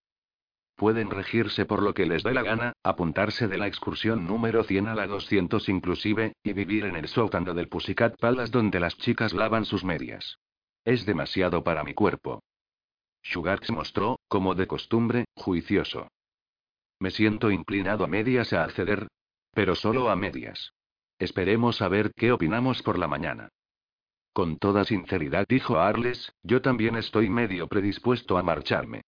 pueden 0.77 1.11
regirse 1.11 1.65
por 1.65 1.81
lo 1.81 1.95
que 1.95 2.07
les 2.07 2.25
dé 2.25 2.35
la 2.35 2.43
gana, 2.43 2.73
apuntarse 2.83 3.47
de 3.47 3.57
la 3.57 3.69
excursión 3.69 4.27
número 4.27 4.65
100 4.65 4.89
a 4.89 4.95
la 4.97 5.07
200 5.07 5.69
inclusive, 5.69 6.33
y 6.43 6.55
vivir 6.55 6.87
en 6.87 6.97
el 6.97 7.07
sótano 7.07 7.55
del 7.55 7.69
Pussycat 7.69 8.19
Palace 8.19 8.51
donde 8.51 8.81
las 8.81 8.97
chicas 8.97 9.33
lavan 9.33 9.65
sus 9.65 9.85
medias. 9.85 10.39
Es 10.85 11.07
demasiado 11.07 11.63
para 11.63 11.85
mi 11.85 11.95
cuerpo. 11.95 12.43
Sugar 13.23 13.65
se 13.65 13.73
mostró, 13.73 14.19
como 14.27 14.57
de 14.57 14.67
costumbre, 14.67 15.27
juicioso. 15.37 16.09
Me 16.99 17.11
siento 17.11 17.53
inclinado 17.53 18.03
a 18.05 18.09
medias 18.09 18.53
a 18.53 18.65
acceder. 18.65 19.07
Pero 19.53 19.75
solo 19.75 20.09
a 20.09 20.17
medias. 20.17 20.73
Esperemos 21.23 21.81
a 21.83 21.87
ver 21.87 22.13
qué 22.17 22.33
opinamos 22.33 22.83
por 22.83 22.99
la 22.99 23.07
mañana. 23.07 23.49
Con 24.33 24.59
toda 24.59 24.85
sinceridad 24.85 25.47
dijo 25.49 25.79
Arles, 25.79 26.33
yo 26.43 26.61
también 26.63 26.97
estoy 26.97 27.31
medio 27.31 27.69
predispuesto 27.69 28.39
a 28.39 28.43
marcharme. 28.43 29.03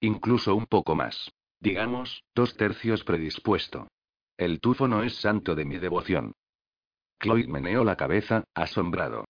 Incluso 0.00 0.56
un 0.56 0.66
poco 0.66 0.96
más. 0.96 1.30
Digamos, 1.60 2.24
dos 2.34 2.56
tercios 2.56 3.04
predispuesto. 3.04 3.86
El 4.36 4.58
tufo 4.58 4.88
no 4.88 5.04
es 5.04 5.14
santo 5.20 5.54
de 5.54 5.64
mi 5.64 5.78
devoción. 5.78 6.32
Cloyd 7.18 7.46
meneó 7.46 7.84
la 7.84 7.94
cabeza, 7.94 8.42
asombrado. 8.52 9.24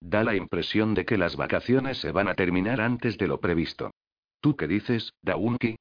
Da 0.00 0.24
la 0.24 0.34
impresión 0.34 0.92
de 0.92 1.04
que 1.04 1.18
las 1.18 1.36
vacaciones 1.36 1.98
se 1.98 2.10
van 2.10 2.26
a 2.26 2.34
terminar 2.34 2.80
antes 2.80 3.16
de 3.16 3.28
lo 3.28 3.38
previsto. 3.38 3.92
¿Tú 4.40 4.56
qué 4.56 4.66
dices, 4.66 5.12
Daunki? 5.22 5.76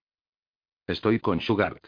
Estoy 0.86 1.20
con 1.20 1.42
Sugart. 1.42 1.84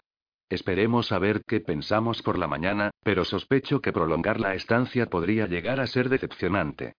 Esperemos 0.50 1.12
a 1.12 1.20
ver 1.20 1.44
qué 1.46 1.60
pensamos 1.60 2.22
por 2.22 2.38
la 2.38 2.48
mañana, 2.48 2.92
pero 3.04 3.26
sospecho 3.26 3.82
que 3.82 3.94
prolongar 3.94 4.40
la 4.40 4.56
estancia 4.56 5.08
podría 5.08 5.48
llegar 5.48 5.80
a 5.80 5.88
ser 5.88 6.10
decepcionante. 6.10 6.94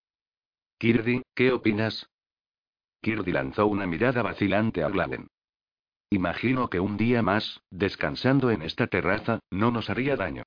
Kirdi, 0.78 1.22
¿qué 1.34 1.52
opinas? 1.52 2.08
Kirdi 3.00 3.32
lanzó 3.32 3.66
una 3.66 3.86
mirada 3.86 4.22
vacilante 4.22 4.82
a 4.82 4.88
Gladen. 4.88 5.28
Imagino 6.10 6.70
que 6.70 6.80
un 6.80 6.96
día 6.96 7.22
más, 7.22 7.60
descansando 7.70 8.50
en 8.50 8.62
esta 8.62 8.86
terraza, 8.86 9.40
no 9.50 9.70
nos 9.70 9.90
haría 9.90 10.16
daño. 10.16 10.42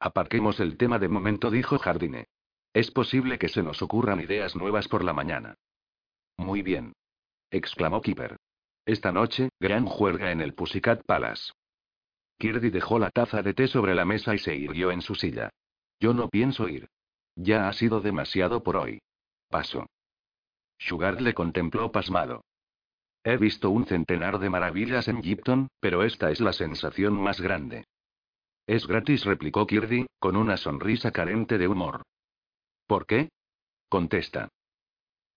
Aparquemos 0.00 0.60
el 0.60 0.76
tema 0.76 0.98
de 0.98 1.08
momento, 1.08 1.50
dijo 1.50 1.78
Jardine. 1.78 2.26
Es 2.72 2.90
posible 2.90 3.38
que 3.38 3.48
se 3.48 3.62
nos 3.62 3.82
ocurran 3.82 4.20
ideas 4.20 4.54
nuevas 4.54 4.88
por 4.88 5.04
la 5.04 5.12
mañana. 5.12 5.54
Muy 6.36 6.62
bien. 6.62 6.92
exclamó 7.50 8.00
Kipper. 8.00 8.36
Esta 8.86 9.12
noche, 9.12 9.50
gran 9.60 9.86
juerga 9.86 10.30
en 10.30 10.40
el 10.40 10.54
Pussycat 10.54 11.04
Palace. 11.04 11.52
Kirby 12.38 12.70
dejó 12.70 12.98
la 12.98 13.10
taza 13.10 13.42
de 13.42 13.52
té 13.52 13.66
sobre 13.66 13.94
la 13.94 14.04
mesa 14.04 14.34
y 14.34 14.38
se 14.38 14.54
irguió 14.54 14.90
en 14.90 15.02
su 15.02 15.14
silla. 15.14 15.50
Yo 16.00 16.14
no 16.14 16.28
pienso 16.28 16.68
ir. 16.68 16.88
Ya 17.34 17.68
ha 17.68 17.72
sido 17.72 18.00
demasiado 18.00 18.62
por 18.62 18.76
hoy. 18.76 19.00
Paso. 19.48 19.86
Sugar 20.78 21.20
le 21.20 21.34
contempló 21.34 21.90
pasmado. 21.90 22.44
He 23.24 23.36
visto 23.36 23.70
un 23.70 23.86
centenar 23.86 24.38
de 24.38 24.48
maravillas 24.48 25.08
en 25.08 25.22
Gipton, 25.22 25.68
pero 25.80 26.04
esta 26.04 26.30
es 26.30 26.40
la 26.40 26.52
sensación 26.52 27.20
más 27.20 27.40
grande. 27.40 27.84
Es 28.66 28.86
gratis, 28.86 29.24
replicó 29.24 29.66
Kirby, 29.66 30.06
con 30.18 30.36
una 30.36 30.56
sonrisa 30.56 31.10
carente 31.10 31.58
de 31.58 31.66
humor. 31.66 32.02
¿Por 32.86 33.06
qué? 33.06 33.30
Contesta. 33.88 34.48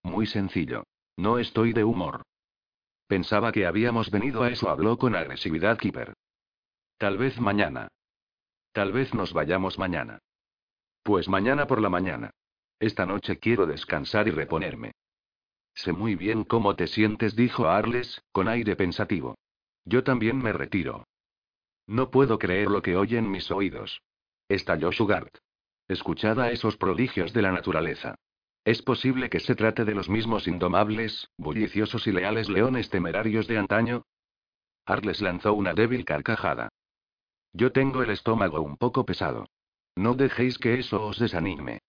Muy 0.04 0.28
sencillo. 0.28 0.84
No 1.18 1.40
estoy 1.40 1.74
de 1.74 1.84
humor. 1.84 2.24
Pensaba 3.08 3.52
que 3.52 3.66
habíamos 3.66 4.12
venido 4.12 4.44
a 4.44 4.50
eso, 4.50 4.70
habló 4.70 4.98
con 4.98 5.16
agresividad 5.16 5.78
Kipper. 5.78 6.14
Tal 7.02 7.18
vez 7.18 7.40
mañana. 7.40 7.88
Tal 8.74 8.92
vez 8.92 9.16
nos 9.16 9.34
vayamos 9.34 9.80
mañana. 9.80 10.20
Pues 11.02 11.28
mañana 11.28 11.66
por 11.66 11.82
la 11.82 11.90
mañana. 11.90 12.30
Esta 12.80 13.08
noche 13.08 13.40
quiero 13.40 13.66
descansar 13.66 14.28
y 14.28 14.30
reponerme. 14.30 14.92
Sé 15.74 15.94
muy 15.94 16.16
bien 16.16 16.44
cómo 16.44 16.76
te 16.76 16.86
sientes, 16.86 17.36
dijo 17.36 17.68
Arles, 17.68 18.22
con 18.32 18.48
aire 18.48 18.76
pensativo. 18.76 19.34
Yo 19.84 20.04
también 20.04 20.38
me 20.38 20.54
retiro. 20.54 21.08
No 21.88 22.12
puedo 22.12 22.38
creer 22.38 22.70
lo 22.70 22.84
que 22.84 22.96
oyen 22.96 23.32
mis 23.32 23.50
oídos. 23.50 24.04
Estalló 24.48 24.92
Sugart. 24.92 25.36
Escuchad 25.88 26.40
a 26.40 26.52
esos 26.52 26.78
prodigios 26.78 27.34
de 27.34 27.42
la 27.42 27.52
naturaleza. 27.52 28.14
¿Es 28.64 28.84
posible 28.84 29.32
que 29.32 29.40
se 29.40 29.56
trate 29.56 29.86
de 29.86 29.96
los 29.96 30.08
mismos 30.08 30.48
indomables, 30.48 31.32
bulliciosos 31.36 32.06
y 32.06 32.12
leales 32.12 32.48
leones 32.48 32.92
temerarios 32.92 33.48
de 33.48 33.58
antaño? 33.58 34.04
Arles 34.86 35.20
lanzó 35.20 35.54
una 35.54 35.74
débil 35.74 36.06
carcajada. 36.06 36.70
Yo 37.54 37.72
tengo 37.72 38.02
el 38.02 38.10
estómago 38.10 38.62
un 38.62 38.78
poco 38.78 39.06
pesado. 39.06 39.48
No 39.96 40.14
dejéis 40.14 40.58
que 40.58 40.80
eso 40.80 41.06
os 41.06 41.20
desanime. 41.20 41.82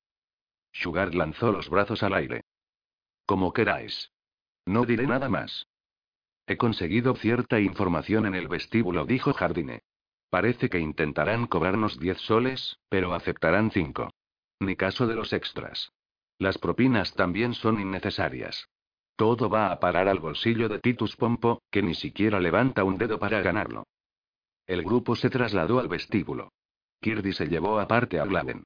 Sugar 0.72 1.14
lanzó 1.14 1.52
los 1.52 1.68
brazos 1.68 2.02
al 2.02 2.14
aire. 2.14 2.43
Como 3.26 3.52
queráis. 3.52 4.10
No 4.66 4.84
diré 4.84 5.06
nada 5.06 5.28
más. 5.28 5.66
He 6.47 6.56
conseguido 6.56 7.14
cierta 7.14 7.60
información 7.60 8.26
en 8.26 8.34
el 8.34 8.48
vestíbulo, 8.48 9.05
dijo 9.05 9.32
Jardine. 9.32 9.82
Parece 10.30 10.68
que 10.68 10.80
intentarán 10.80 11.47
cobrarnos 11.47 11.98
diez 11.98 12.18
soles, 12.18 12.78
pero 12.89 13.14
aceptarán 13.14 13.70
cinco. 13.70 14.10
Ni 14.60 14.76
caso 14.76 15.06
de 15.06 15.14
los 15.14 15.32
extras. 15.32 15.93
Las 16.39 16.59
propinas 16.59 17.14
también 17.14 17.55
son 17.55 17.80
innecesarias. 17.80 18.68
Todo 19.14 19.48
va 19.48 19.70
a 19.70 19.78
parar 19.78 20.09
al 20.09 20.18
bolsillo 20.18 20.68
de 20.68 20.80
Titus 20.80 21.16
Pompo, 21.16 21.62
que 21.70 21.82
ni 21.82 21.94
siquiera 21.94 22.40
levanta 22.40 22.82
un 22.82 22.97
dedo 22.97 23.18
para 23.18 23.40
ganarlo. 23.43 23.84
El 24.73 24.85
grupo 24.85 25.15
se 25.16 25.28
trasladó 25.28 25.81
al 25.81 25.89
vestíbulo. 25.89 26.51
Kirby 27.03 27.35
se 27.35 27.47
llevó 27.47 27.78
aparte 27.78 28.19
a 28.19 28.24
Gladen. 28.24 28.65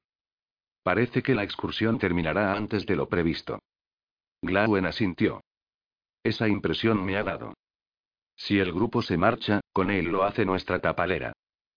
Parece 0.81 1.21
que 1.21 1.35
la 1.35 1.43
excursión 1.43 1.99
terminará 1.99 2.53
antes 2.53 2.85
de 2.85 2.95
lo 2.95 3.09
previsto. 3.09 3.59
Glawen 4.41 4.85
asintió. 4.85 5.41
Esa 6.23 6.47
impresión 6.47 7.03
me 7.03 7.17
ha 7.17 7.23
dado. 7.23 7.55
Si 8.37 8.57
el 8.57 8.71
grupo 8.71 9.01
se 9.01 9.17
marcha, 9.17 9.59
con 9.73 9.91
él 9.91 10.05
lo 10.05 10.23
hace 10.23 10.45
nuestra 10.45 10.79
tapalera. 10.79 11.33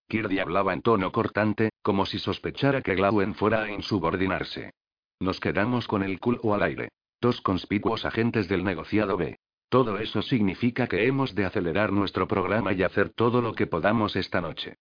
Kirby 0.07 0.39
hablaba 0.39 0.75
en 0.75 0.83
tono 0.83 1.11
cortante, 1.11 1.71
como 1.83 2.07
si 2.07 2.21
sospechara 2.21 2.83
que 2.83 2.95
Glawen 2.95 3.35
fuera 3.35 3.65
a 3.65 3.73
insubordinarse. 3.73 4.71
Nos 5.19 5.41
quedamos 5.41 5.89
con 5.89 6.05
el 6.05 6.21
culo 6.21 6.55
al 6.55 6.63
aire. 6.63 6.91
Dos 7.21 7.41
conspicuos 7.41 8.05
agentes 8.05 8.47
del 8.47 8.63
negociado 8.63 9.17
B. 9.17 9.41
Todo 9.71 9.99
eso 9.99 10.21
significa 10.21 10.89
que 10.89 11.07
hemos 11.07 11.37
de 11.37 11.45
acelerar 11.45 11.93
nuestro 11.93 12.27
programa 12.27 12.73
y 12.73 12.83
hacer 12.83 13.11
todo 13.11 13.41
lo 13.41 13.55
que 13.55 13.69
podamos 13.69 14.17
esta 14.17 14.41
noche. 14.41 14.79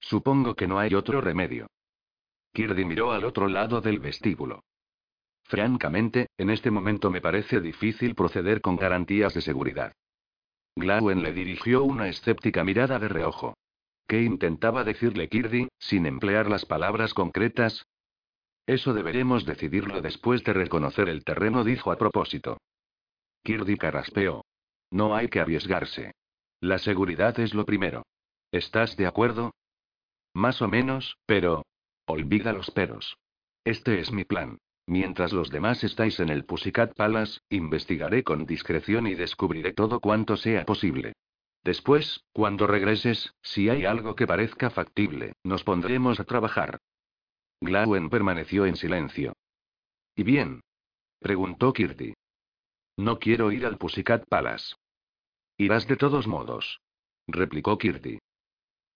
Supongo 0.00 0.54
que 0.54 0.66
no 0.68 0.78
hay 0.78 0.94
otro 0.94 1.22
remedio. 1.22 1.66
Kirby 2.52 2.84
miró 2.84 3.12
al 3.12 3.24
otro 3.24 3.48
lado 3.48 3.80
del 3.80 4.00
vestíbulo. 4.00 4.64
Francamente, 5.44 6.28
en 6.36 6.50
este 6.50 6.70
momento 6.70 7.10
me 7.10 7.22
parece 7.22 7.62
difícil 7.62 8.14
proceder 8.14 8.60
con 8.60 8.76
garantías 8.76 9.32
de 9.32 9.40
seguridad. 9.40 9.94
Glawen 10.76 11.22
le 11.22 11.32
dirigió 11.32 11.82
una 11.82 12.08
escéptica 12.08 12.64
mirada 12.64 12.98
de 12.98 13.08
reojo. 13.08 13.54
¿Qué 14.06 14.20
intentaba 14.20 14.84
decirle 14.84 15.30
Kirby, 15.30 15.68
sin 15.78 16.04
emplear 16.04 16.50
las 16.50 16.66
palabras 16.66 17.14
concretas? 17.14 17.86
Eso 18.66 18.92
deberemos 18.92 19.46
decidirlo 19.46 20.02
después 20.02 20.44
de 20.44 20.52
reconocer 20.52 21.08
el 21.08 21.24
terreno, 21.24 21.64
dijo 21.64 21.90
a 21.90 21.96
propósito. 21.96 22.58
Kirdy 23.42 23.76
carraspeó. 23.76 24.44
No 24.90 25.14
hay 25.14 25.28
que 25.28 25.40
arriesgarse. 25.40 26.12
La 26.60 26.78
seguridad 26.78 27.38
es 27.40 27.54
lo 27.54 27.64
primero. 27.64 28.04
¿Estás 28.52 28.96
de 28.96 29.06
acuerdo? 29.06 29.52
Más 30.34 30.62
o 30.62 30.68
menos, 30.68 31.16
pero... 31.26 31.64
Olvida 32.06 32.52
los 32.52 32.70
peros. 32.70 33.16
Este 33.64 34.00
es 34.00 34.12
mi 34.12 34.24
plan. 34.24 34.58
Mientras 34.86 35.32
los 35.32 35.50
demás 35.50 35.84
estáis 35.84 36.18
en 36.20 36.28
el 36.28 36.44
Pussycat 36.44 36.94
Palace, 36.94 37.40
investigaré 37.48 38.24
con 38.24 38.46
discreción 38.46 39.06
y 39.06 39.14
descubriré 39.14 39.72
todo 39.72 40.00
cuanto 40.00 40.36
sea 40.36 40.64
posible. 40.64 41.14
Después, 41.62 42.24
cuando 42.32 42.66
regreses, 42.66 43.32
si 43.40 43.68
hay 43.68 43.84
algo 43.84 44.16
que 44.16 44.26
parezca 44.26 44.70
factible, 44.70 45.34
nos 45.44 45.62
pondremos 45.62 46.18
a 46.18 46.24
trabajar. 46.24 46.78
Glawen 47.60 48.10
permaneció 48.10 48.66
en 48.66 48.76
silencio. 48.76 49.34
¿Y 50.16 50.24
bien? 50.24 50.60
preguntó 51.20 51.72
Kirty. 51.72 52.14
No 52.96 53.18
quiero 53.18 53.52
ir 53.52 53.66
al 53.66 53.78
Pussycat 53.78 54.26
Palace. 54.28 54.74
Irás 55.56 55.86
de 55.86 55.96
todos 55.96 56.26
modos. 56.26 56.80
Replicó 57.26 57.78
Kirti. 57.78 58.18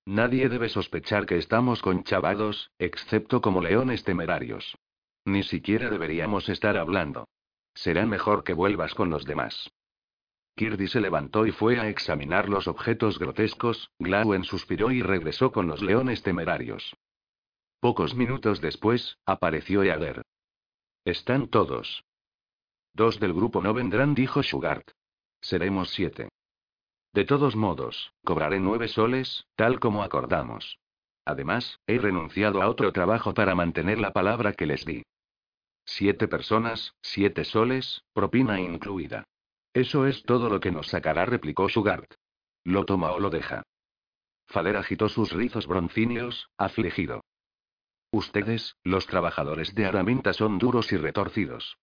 Nadie 0.05 0.48
debe 0.48 0.68
sospechar 0.68 1.27
que 1.27 1.36
estamos 1.36 1.82
conchavados, 1.82 2.70
excepto 2.78 3.40
como 3.40 3.60
leones 3.60 4.05
temerarios. 4.05 4.77
Ni 5.24 5.43
siquiera 5.43 5.90
deberíamos 5.90 6.48
estar 6.48 6.77
hablando. 6.77 7.27
Será 7.74 8.06
mejor 8.06 8.44
que 8.44 8.52
vuelvas 8.52 8.94
con 8.94 9.10
los 9.10 9.24
demás. 9.24 9.70
Kirby 10.55 10.89
se 10.89 11.01
levantó 11.01 11.47
y 11.47 11.52
fue 11.52 11.78
a 11.78 11.89
examinar 11.89 12.48
los 12.48 12.66
objetos 12.66 13.18
grotescos, 13.18 13.90
Glauen 13.98 14.44
suspiró 14.44 14.90
y 14.90 15.02
regresó 15.02 15.52
con 15.52 15.66
los 15.66 15.82
leones 15.82 16.23
temerarios. 16.23 16.97
Pocos 17.81 18.14
minutos 18.14 18.62
después, 18.62 19.18
apareció 19.27 19.85
Yager. 19.85 20.23
Están 21.05 21.48
todos. 21.48 22.06
Dos 22.97 23.20
del 23.20 23.35
grupo 23.35 23.60
no 23.60 23.74
vendrán, 23.74 24.14
dijo 24.14 24.43
Sugart. 24.43 24.93
Seremos 25.43 25.90
siete. 25.90 26.31
De 27.12 27.27
todos 27.27 27.55
modos, 27.55 28.14
cobraré 28.24 28.59
nueve 28.59 28.89
soles, 28.89 29.44
tal 29.55 29.81
como 29.81 30.02
acordamos. 30.02 30.78
Además, 31.27 31.78
he 31.86 31.98
renunciado 31.98 32.62
a 32.62 32.70
otro 32.70 32.93
trabajo 32.93 33.35
para 33.35 33.55
mantener 33.55 33.98
la 33.98 34.14
palabra 34.14 34.55
que 34.55 34.64
les 34.64 34.86
di. 34.86 35.02
Siete 35.85 36.27
personas, 36.27 36.94
siete 37.02 37.44
soles, 37.44 38.02
propina 38.14 38.60
incluida. 38.60 39.24
Eso 39.74 40.06
es 40.06 40.23
todo 40.23 40.48
lo 40.48 40.59
que 40.59 40.73
nos 40.73 40.86
sacará, 40.86 41.27
replicó 41.27 41.68
Sugart. 41.68 42.14
Lo 42.64 42.86
toma 42.86 43.12
o 43.12 43.20
lo 43.20 43.28
deja. 43.28 43.62
Fader 44.47 44.78
agitó 44.78 45.10
sus 45.10 45.32
rizos 45.32 45.66
broncíneos, 45.66 46.48
afligido. 46.56 47.20
Ustedes, 48.10 48.74
los 48.85 49.06
trabajadores 49.06 49.74
de 49.74 49.85
Araminta, 49.85 50.32
son 50.32 50.59
duros 50.59 50.90
y 50.93 50.97
retorcidos. 50.97 51.77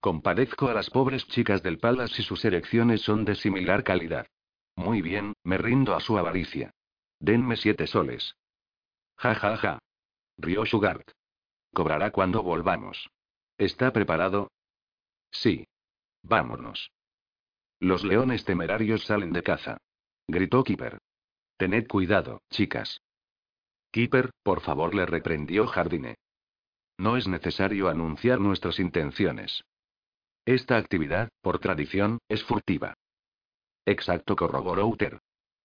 Compadezco 0.00 0.68
a 0.68 0.74
las 0.74 0.88
pobres 0.88 1.26
chicas 1.28 1.62
del 1.62 1.78
Palace 1.78 2.22
y 2.22 2.24
sus 2.24 2.42
erecciones 2.44 3.02
son 3.02 3.26
de 3.26 3.34
similar 3.34 3.84
calidad. 3.84 4.26
Muy 4.74 5.02
bien, 5.02 5.34
me 5.44 5.58
rindo 5.58 5.94
a 5.94 6.00
su 6.00 6.16
avaricia. 6.16 6.72
Denme 7.18 7.56
siete 7.56 7.86
soles. 7.86 8.34
Ja 9.16 9.34
ja 9.34 9.56
ja. 9.58 9.78
Rió 10.38 10.64
Sugart. 10.64 11.10
Cobrará 11.74 12.10
cuando 12.10 12.42
volvamos. 12.42 13.10
¿Está 13.58 13.92
preparado? 13.92 14.50
Sí. 15.30 15.66
Vámonos. 16.22 16.90
Los 17.78 18.02
leones 18.02 18.44
temerarios 18.44 19.04
salen 19.04 19.32
de 19.32 19.42
caza. 19.42 19.76
Gritó 20.26 20.64
Keeper. 20.64 20.98
Tened 21.58 21.86
cuidado, 21.86 22.40
chicas. 22.50 23.02
Keeper, 23.92 24.30
por 24.42 24.62
favor, 24.62 24.94
le 24.94 25.04
reprendió 25.04 25.66
Jardine. 25.66 26.16
No 26.96 27.18
es 27.18 27.28
necesario 27.28 27.88
anunciar 27.88 28.40
nuestras 28.40 28.78
intenciones. 28.78 29.62
Esta 30.44 30.76
actividad, 30.76 31.28
por 31.42 31.58
tradición, 31.58 32.18
es 32.28 32.42
furtiva. 32.44 32.94
Exacto, 33.86 34.36
corroboró 34.36 34.86
Uter. 34.86 35.18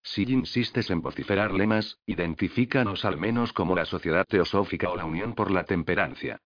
Si 0.03 0.23
insistes 0.23 0.89
en 0.91 1.01
vociferar 1.01 1.51
lemas, 1.51 1.97
identifícanos 2.05 3.05
al 3.05 3.17
menos 3.17 3.53
como 3.53 3.75
la 3.75 3.85
Sociedad 3.85 4.25
Teosófica 4.27 4.89
o 4.89 4.95
la 4.95 5.05
Unión 5.05 5.33
por 5.33 5.49
la 5.49 5.63
Temperancia. 5.63 6.37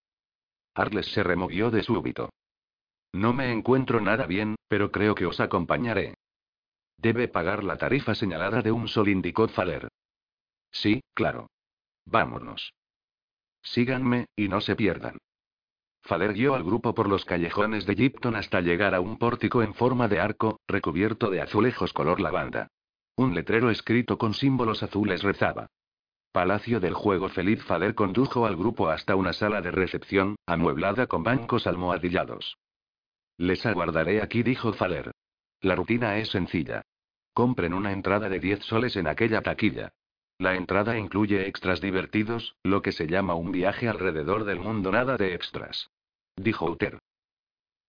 Arles 0.73 1.07
se 1.11 1.23
removió 1.23 1.69
de 1.69 1.83
súbito. 1.83 2.29
No 3.11 3.33
me 3.33 3.51
encuentro 3.51 3.99
nada 3.99 4.25
bien, 4.27 4.55
pero 4.67 4.91
creo 4.91 5.15
que 5.15 5.25
os 5.25 5.39
acompañaré. 5.39 6.13
Debe 6.97 7.27
pagar 7.27 7.63
la 7.63 7.77
tarifa 7.77 8.15
señalada 8.15 8.61
de 8.61 8.71
un 8.71 8.87
sol, 8.87 9.09
indicó 9.09 9.47
Faler. 9.47 9.89
Sí, 10.71 11.01
claro. 11.13 11.49
Vámonos. 12.05 12.73
Síganme, 13.61 14.27
y 14.35 14.47
no 14.47 14.61
se 14.61 14.75
pierdan. 14.75 15.17
Fader 16.09 16.33
guió 16.33 16.55
al 16.55 16.63
grupo 16.63 16.95
por 16.95 17.07
los 17.07 17.23
callejones 17.23 17.85
de 17.85 17.93
Gipton 17.93 18.35
hasta 18.35 18.61
llegar 18.61 18.95
a 18.95 18.99
un 18.99 19.19
pórtico 19.19 19.61
en 19.61 19.75
forma 19.75 20.07
de 20.07 20.19
arco, 20.19 20.59
recubierto 20.67 21.29
de 21.29 21.39
azulejos 21.39 21.93
color 21.93 22.19
lavanda. 22.19 22.69
Un 23.15 23.35
letrero 23.35 23.69
escrito 23.69 24.17
con 24.17 24.33
símbolos 24.33 24.81
azules 24.81 25.21
rezaba. 25.21 25.67
Palacio 26.31 26.79
del 26.79 26.95
Juego 26.95 27.29
Feliz 27.29 27.63
Fader 27.63 27.93
condujo 27.93 28.47
al 28.47 28.55
grupo 28.55 28.89
hasta 28.89 29.15
una 29.15 29.33
sala 29.33 29.61
de 29.61 29.69
recepción, 29.69 30.35
amueblada 30.47 31.05
con 31.05 31.21
bancos 31.21 31.67
almohadillados. 31.67 32.57
Les 33.37 33.63
aguardaré 33.67 34.23
aquí, 34.23 34.41
dijo 34.41 34.73
Fader. 34.73 35.11
La 35.61 35.75
rutina 35.75 36.17
es 36.17 36.29
sencilla. 36.29 36.81
Compren 37.35 37.75
una 37.75 37.91
entrada 37.91 38.29
de 38.29 38.39
10 38.39 38.63
soles 38.63 38.95
en 38.95 39.05
aquella 39.05 39.43
taquilla. 39.43 39.93
La 40.39 40.55
entrada 40.55 40.97
incluye 40.97 41.47
extras 41.47 41.81
divertidos, 41.81 42.55
lo 42.63 42.81
que 42.81 42.93
se 42.93 43.05
llama 43.05 43.35
un 43.35 43.51
viaje 43.51 43.87
alrededor 43.87 44.45
del 44.45 44.59
mundo, 44.59 44.91
nada 44.91 45.15
de 45.15 45.35
extras. 45.35 45.91
Dijo 46.39 46.71
Uter. 46.71 46.99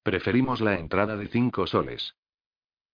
Preferimos 0.03 0.61
la 0.61 0.75
entrada 0.75 1.17
de 1.17 1.29
5 1.29 1.69
soles. 1.69 2.17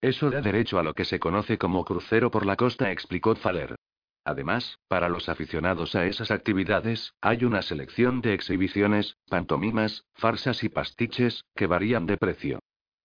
Eso 0.02 0.28
da 0.30 0.42
derecho 0.42 0.78
a 0.78 0.82
lo 0.82 0.92
que 0.92 1.06
se 1.06 1.18
conoce 1.18 1.56
como 1.56 1.82
crucero 1.82 2.30
por 2.30 2.44
la 2.44 2.56
costa, 2.56 2.92
explicó 2.92 3.34
Fader. 3.34 3.74
Además, 4.22 4.78
para 4.86 5.08
los 5.08 5.30
aficionados 5.30 5.94
a 5.94 6.04
esas 6.04 6.30
actividades, 6.30 7.14
hay 7.22 7.46
una 7.46 7.62
selección 7.62 8.20
de 8.20 8.34
exhibiciones, 8.34 9.16
pantomimas, 9.30 10.04
farsas 10.12 10.62
y 10.62 10.68
pastiches, 10.68 11.42
que 11.54 11.66
varían 11.66 12.04
de 12.04 12.18
precio. 12.18 12.58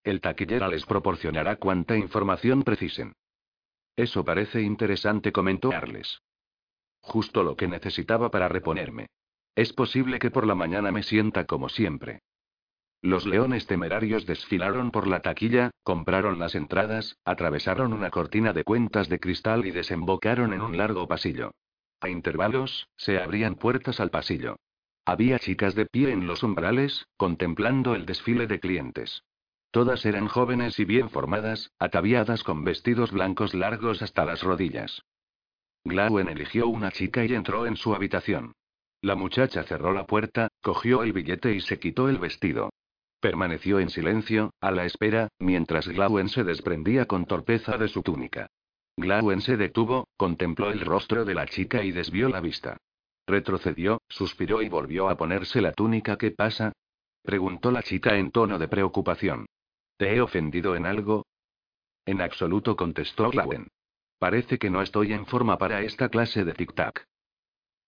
El 0.03 0.19
taquillera 0.19 0.68
les 0.68 0.86
proporcionará 0.86 1.56
cuanta 1.56 1.95
información 1.95 2.64
precisen. 2.64 3.14
Eso 3.95 4.26
parece 4.26 4.61
interesante, 4.61 5.32
comentó 5.32 5.72
Arles. 5.72 6.22
Justo 6.99 7.44
lo 7.44 7.56
que 7.56 7.69
necesitaba 7.69 8.30
para 8.30 8.49
reponerme. 8.49 9.07
Es 9.56 9.72
posible 9.72 10.19
que 10.19 10.32
por 10.32 10.45
la 10.45 10.56
mañana 10.56 10.91
me 10.91 11.03
sienta 11.03 11.45
como 11.45 11.69
siempre. 11.69 12.19
Los 13.03 13.26
leones 13.26 13.65
temerarios 13.65 14.28
desfilaron 14.28 14.91
por 14.91 15.07
la 15.07 15.22
taquilla, 15.22 15.72
compraron 15.82 16.38
las 16.38 16.53
entradas, 16.53 17.18
atravesaron 17.26 17.94
una 17.94 18.11
cortina 18.11 18.53
de 18.53 18.64
cuentas 18.64 19.10
de 19.10 19.19
cristal 19.19 19.65
y 19.65 19.72
desembocaron 19.72 20.53
en 20.53 20.61
un 20.61 20.78
largo 20.78 21.07
pasillo. 21.07 21.52
A 21.99 22.10
intervalos, 22.10 22.88
se 22.98 23.19
abrían 23.19 23.56
puertas 23.56 23.99
al 23.99 24.11
pasillo. 24.11 24.57
Había 25.03 25.40
chicas 25.40 25.73
de 25.73 25.88
pie 25.88 26.11
en 26.11 26.28
los 26.28 26.44
umbrales, 26.44 27.07
contemplando 27.18 27.95
el 27.95 28.06
desfile 28.06 28.45
de 28.45 28.60
clientes. 28.60 29.23
Todas 29.72 30.06
eran 30.06 30.28
jóvenes 30.28 30.80
y 30.80 30.86
bien 30.86 31.10
formadas, 31.10 31.72
ataviadas 31.80 32.44
con 32.44 32.64
vestidos 32.64 33.11
blancos 33.11 33.56
largos 33.56 34.03
hasta 34.03 34.26
las 34.26 34.44
rodillas. 34.44 35.02
Glauen 35.84 36.30
eligió 36.30 36.68
una 36.68 36.91
chica 36.91 37.26
y 37.26 37.34
entró 37.34 37.65
en 37.65 37.78
su 37.78 37.95
habitación. 37.95 38.53
La 39.02 39.15
muchacha 39.15 39.64
cerró 39.64 39.91
la 39.91 40.06
puerta, 40.06 40.49
cogió 40.61 41.02
el 41.02 41.14
billete 41.14 41.56
y 41.56 41.61
se 41.61 41.80
quitó 41.80 42.07
el 42.07 42.19
vestido. 42.19 42.69
Permaneció 43.22 43.80
en 43.80 43.91
silencio, 43.91 44.52
a 44.61 44.72
la 44.72 44.84
espera, 44.84 45.27
mientras 45.38 45.88
Glauen 45.88 46.27
se 46.27 46.43
desprendía 46.43 47.06
con 47.06 47.26
torpeza 47.26 47.77
de 47.77 47.88
su 47.88 48.02
túnica. 48.02 48.48
Glauen 48.98 49.41
se 49.41 49.57
detuvo, 49.57 50.07
contempló 50.18 50.72
el 50.72 50.80
rostro 50.80 51.23
de 51.23 51.35
la 51.35 51.45
chica 51.45 51.84
y 51.84 51.91
desvió 51.91 52.30
la 52.30 52.41
vista. 52.41 52.77
Retrocedió, 53.27 54.02
suspiró 54.10 54.64
y 54.64 54.69
volvió 54.69 55.07
a 55.07 55.18
ponerse 55.18 55.61
la 55.61 55.72
túnica. 55.72 56.18
¿Qué 56.18 56.31
pasa? 56.31 56.73
preguntó 57.22 57.69
la 57.69 57.84
chica 57.84 58.18
en 58.18 58.31
tono 58.31 58.57
de 58.57 58.68
preocupación. 58.68 59.45
¿Te 59.98 60.15
he 60.15 60.19
ofendido 60.19 60.76
en 60.76 60.88
algo? 60.88 61.27
En 62.07 62.22
absoluto 62.22 62.76
contestó 62.76 63.30
Glauen. 63.30 63.68
Parece 64.18 64.57
que 64.57 64.72
no 64.72 64.81
estoy 64.81 65.14
en 65.14 65.27
forma 65.27 65.60
para 65.60 65.84
esta 65.84 66.10
clase 66.10 66.43
de 66.43 66.56
tic-tac. 66.56 67.06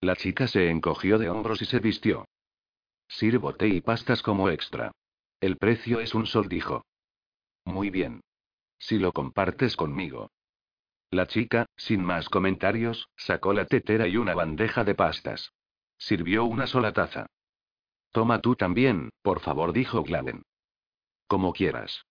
La 0.00 0.14
chica 0.14 0.46
se 0.46 0.70
encogió 0.70 1.18
de 1.18 1.28
hombros 1.28 1.60
y 1.60 1.64
se 1.64 1.80
vistió. 1.80 2.24
Sirvo 3.08 3.54
té 3.56 3.66
y 3.66 3.80
pastas 3.80 4.22
como 4.22 4.48
extra. 4.48 4.92
El 5.44 5.58
precio 5.58 6.00
es 6.00 6.14
un 6.14 6.24
sol, 6.24 6.48
dijo. 6.48 6.86
Muy 7.66 7.90
bien. 7.90 8.22
Si 8.78 8.98
lo 8.98 9.12
compartes 9.12 9.76
conmigo. 9.76 10.30
La 11.10 11.26
chica, 11.26 11.66
sin 11.76 12.02
más 12.02 12.30
comentarios, 12.30 13.10
sacó 13.14 13.52
la 13.52 13.66
tetera 13.66 14.08
y 14.08 14.16
una 14.16 14.34
bandeja 14.34 14.84
de 14.84 14.94
pastas. 14.94 15.52
Sirvió 15.98 16.46
una 16.46 16.66
sola 16.66 16.94
taza. 16.94 17.26
Toma 18.10 18.40
tú 18.40 18.56
también, 18.56 19.10
por 19.20 19.40
favor, 19.40 19.74
dijo 19.74 20.02
Gladen. 20.02 20.44
Como 21.26 21.52
quieras. 21.52 22.06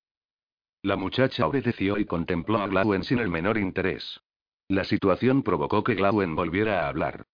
La 0.83 0.95
muchacha 0.95 1.47
obedeció 1.47 1.97
y 1.97 2.05
contempló 2.05 2.59
a 2.59 2.67
Glauen 2.67 3.03
sin 3.03 3.17
el 3.17 3.29
menor 3.29 3.57
interés. 3.57 4.21
La 4.67 4.83
situación 4.83 5.41
provocó 5.41 5.83
que 5.83 5.95
Glauen 5.95 6.35
volviera 6.35 6.85
a 6.85 6.87
hablar. 6.87 7.25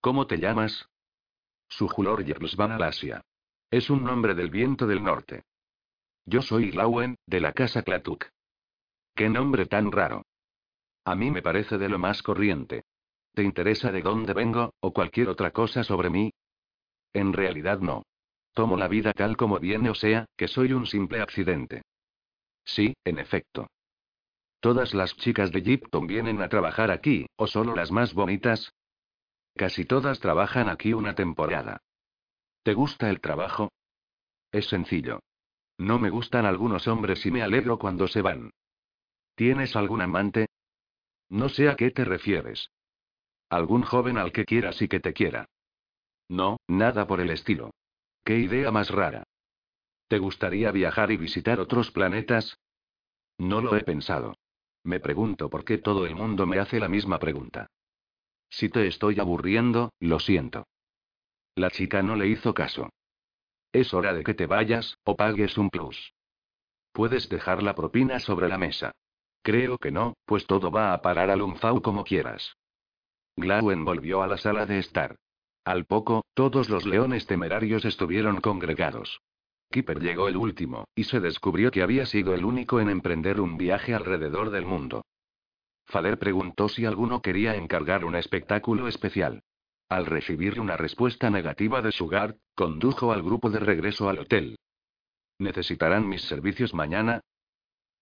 ¿Cómo 0.00 0.28
te 0.28 0.36
llamas? 0.36 0.88
Sujulor 1.68 2.24
Yersvan 2.24 2.70
Alasia. 2.70 3.24
Es 3.70 3.90
un 3.90 4.04
nombre 4.04 4.34
del 4.34 4.50
viento 4.50 4.86
del 4.86 5.02
norte. 5.02 5.42
Yo 6.24 6.40
soy 6.40 6.70
Glauen, 6.70 7.16
de 7.26 7.40
la 7.40 7.52
casa 7.52 7.82
Klatuk. 7.82 8.26
¿Qué 9.14 9.28
nombre 9.28 9.66
tan 9.66 9.90
raro? 9.90 10.22
A 11.04 11.16
mí 11.16 11.30
me 11.30 11.42
parece 11.42 11.76
de 11.76 11.88
lo 11.88 11.98
más 11.98 12.22
corriente. 12.22 12.84
¿Te 13.34 13.42
interesa 13.42 13.90
de 13.90 14.02
dónde 14.02 14.34
vengo, 14.34 14.72
o 14.80 14.92
cualquier 14.92 15.28
otra 15.28 15.50
cosa 15.50 15.82
sobre 15.82 16.10
mí? 16.10 16.32
En 17.12 17.32
realidad 17.32 17.80
no. 17.80 18.02
Tomo 18.54 18.76
la 18.76 18.88
vida 18.88 19.12
tal 19.12 19.36
como 19.36 19.58
viene, 19.58 19.90
o 19.90 19.94
sea, 19.94 20.26
que 20.36 20.48
soy 20.48 20.72
un 20.72 20.86
simple 20.86 21.20
accidente. 21.20 21.82
Sí, 22.64 22.94
en 23.04 23.18
efecto. 23.18 23.66
¿Todas 24.60 24.94
las 24.94 25.16
chicas 25.16 25.52
de 25.52 25.60
Gipton 25.60 26.06
vienen 26.06 26.40
a 26.40 26.48
trabajar 26.48 26.90
aquí, 26.90 27.26
o 27.36 27.46
solo 27.46 27.74
las 27.74 27.90
más 27.90 28.14
bonitas? 28.14 28.72
Casi 29.54 29.84
todas 29.84 30.20
trabajan 30.20 30.68
aquí 30.68 30.92
una 30.92 31.14
temporada. 31.14 31.80
¿Te 32.66 32.74
gusta 32.74 33.08
el 33.10 33.20
trabajo? 33.20 33.70
Es 34.50 34.66
sencillo. 34.66 35.20
No 35.78 36.00
me 36.00 36.10
gustan 36.10 36.46
algunos 36.46 36.88
hombres 36.88 37.24
y 37.24 37.30
me 37.30 37.40
alegro 37.40 37.78
cuando 37.78 38.08
se 38.08 38.22
van. 38.22 38.50
¿Tienes 39.36 39.76
algún 39.76 40.00
amante? 40.00 40.48
No 41.28 41.48
sé 41.48 41.68
a 41.68 41.76
qué 41.76 41.92
te 41.92 42.04
refieres. 42.04 42.72
Algún 43.50 43.82
joven 43.82 44.18
al 44.18 44.32
que 44.32 44.44
quieras 44.44 44.82
y 44.82 44.88
que 44.88 44.98
te 44.98 45.12
quiera. 45.12 45.46
No, 46.28 46.56
nada 46.66 47.06
por 47.06 47.20
el 47.20 47.30
estilo. 47.30 47.70
Qué 48.24 48.36
idea 48.36 48.72
más 48.72 48.90
rara. 48.90 49.22
¿Te 50.08 50.18
gustaría 50.18 50.72
viajar 50.72 51.12
y 51.12 51.18
visitar 51.18 51.60
otros 51.60 51.92
planetas? 51.92 52.58
No 53.38 53.60
lo 53.60 53.76
he 53.76 53.84
pensado. 53.84 54.34
Me 54.82 54.98
pregunto 54.98 55.48
por 55.50 55.64
qué 55.64 55.78
todo 55.78 56.04
el 56.04 56.16
mundo 56.16 56.46
me 56.48 56.58
hace 56.58 56.80
la 56.80 56.88
misma 56.88 57.20
pregunta. 57.20 57.68
Si 58.50 58.68
te 58.68 58.88
estoy 58.88 59.20
aburriendo, 59.20 59.92
lo 60.00 60.18
siento. 60.18 60.66
La 61.56 61.70
chica 61.70 62.02
no 62.02 62.16
le 62.16 62.28
hizo 62.28 62.52
caso. 62.52 62.90
Es 63.72 63.94
hora 63.94 64.12
de 64.12 64.22
que 64.22 64.34
te 64.34 64.46
vayas, 64.46 64.98
o 65.04 65.16
pagues 65.16 65.56
un 65.56 65.70
plus. 65.70 66.12
Puedes 66.92 67.30
dejar 67.30 67.62
la 67.62 67.74
propina 67.74 68.20
sobre 68.20 68.48
la 68.48 68.58
mesa. 68.58 68.92
Creo 69.42 69.78
que 69.78 69.90
no, 69.90 70.14
pues 70.26 70.46
todo 70.46 70.70
va 70.70 70.92
a 70.92 71.00
parar 71.00 71.30
al 71.30 71.40
Unfau 71.40 71.80
como 71.80 72.04
quieras. 72.04 72.56
Glauen 73.36 73.86
volvió 73.86 74.22
a 74.22 74.26
la 74.26 74.36
sala 74.36 74.66
de 74.66 74.78
estar. 74.78 75.16
Al 75.64 75.86
poco, 75.86 76.24
todos 76.34 76.68
los 76.68 76.84
leones 76.84 77.26
temerarios 77.26 77.86
estuvieron 77.86 78.40
congregados. 78.42 79.20
Kipper 79.70 80.00
llegó 80.00 80.28
el 80.28 80.36
último, 80.36 80.84
y 80.94 81.04
se 81.04 81.20
descubrió 81.20 81.70
que 81.70 81.82
había 81.82 82.04
sido 82.06 82.34
el 82.34 82.44
único 82.44 82.80
en 82.80 82.90
emprender 82.90 83.40
un 83.40 83.56
viaje 83.56 83.94
alrededor 83.94 84.50
del 84.50 84.66
mundo. 84.66 85.04
Fader 85.86 86.18
preguntó 86.18 86.68
si 86.68 86.84
alguno 86.84 87.22
quería 87.22 87.56
encargar 87.56 88.04
un 88.04 88.14
espectáculo 88.14 88.88
especial. 88.88 89.42
Al 89.88 90.06
recibir 90.06 90.58
una 90.58 90.76
respuesta 90.76 91.30
negativa 91.30 91.80
de 91.80 91.92
Sugar, 91.92 92.36
condujo 92.54 93.12
al 93.12 93.22
grupo 93.22 93.50
de 93.50 93.60
regreso 93.60 94.08
al 94.08 94.18
hotel. 94.18 94.58
¿Necesitarán 95.38 96.08
mis 96.08 96.22
servicios 96.22 96.74
mañana? 96.74 97.20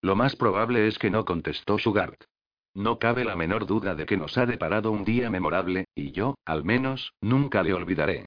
Lo 0.01 0.17
más 0.17 0.35
probable 0.37 0.87
es 0.87 0.99
que 0.99 1.11
no 1.11 1.25
contestó 1.25 1.79
Sugart. 1.79 2.25
No 2.75 2.99
cabe 2.99 3.25
la 3.25 3.37
menor 3.37 3.67
duda 3.67 3.95
de 3.95 4.07
que 4.07 4.17
nos 4.17 4.37
ha 4.39 4.47
deparado 4.47 4.91
un 4.91 5.05
día 5.05 5.31
memorable, 5.31 5.87
y 5.95 6.13
yo, 6.13 6.37
al 6.45 6.65
menos, 6.65 7.13
nunca 7.21 7.63
le 7.63 7.75
olvidaré. 7.75 8.27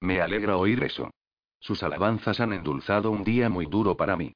Me 0.00 0.20
alegra 0.20 0.56
oír 0.56 0.84
eso. 0.84 1.10
Sus 1.60 1.82
alabanzas 1.82 2.40
han 2.40 2.52
endulzado 2.52 3.10
un 3.10 3.24
día 3.24 3.48
muy 3.48 3.66
duro 3.66 3.96
para 3.96 4.16
mí. 4.16 4.34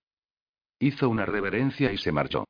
Hizo 0.78 1.08
una 1.08 1.26
reverencia 1.26 1.92
y 1.92 1.98
se 1.98 2.10
marchó. 2.10 2.46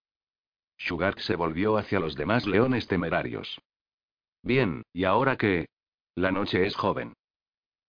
Sugar 0.78 1.20
se 1.20 1.34
volvió 1.34 1.76
hacia 1.76 2.00
los 2.00 2.14
demás 2.14 2.46
leones 2.46 2.86
temerarios. 2.86 3.60
Bien, 4.42 4.82
¿y 4.92 5.04
ahora 5.04 5.36
qué? 5.36 5.66
La 6.14 6.30
noche 6.30 6.66
es 6.66 6.74
joven. 6.74 7.14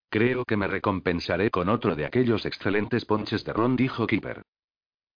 Creo 0.10 0.46
que 0.46 0.58
me 0.58 0.68
recompensaré 0.68 1.50
con 1.50 1.70
otro 1.70 1.96
de 1.96 2.06
aquellos 2.06 2.46
excelentes 2.46 3.06
ponches 3.06 3.44
de 3.46 3.54
ron, 3.54 3.76
dijo 3.76 4.06
Kipper. 4.08 4.44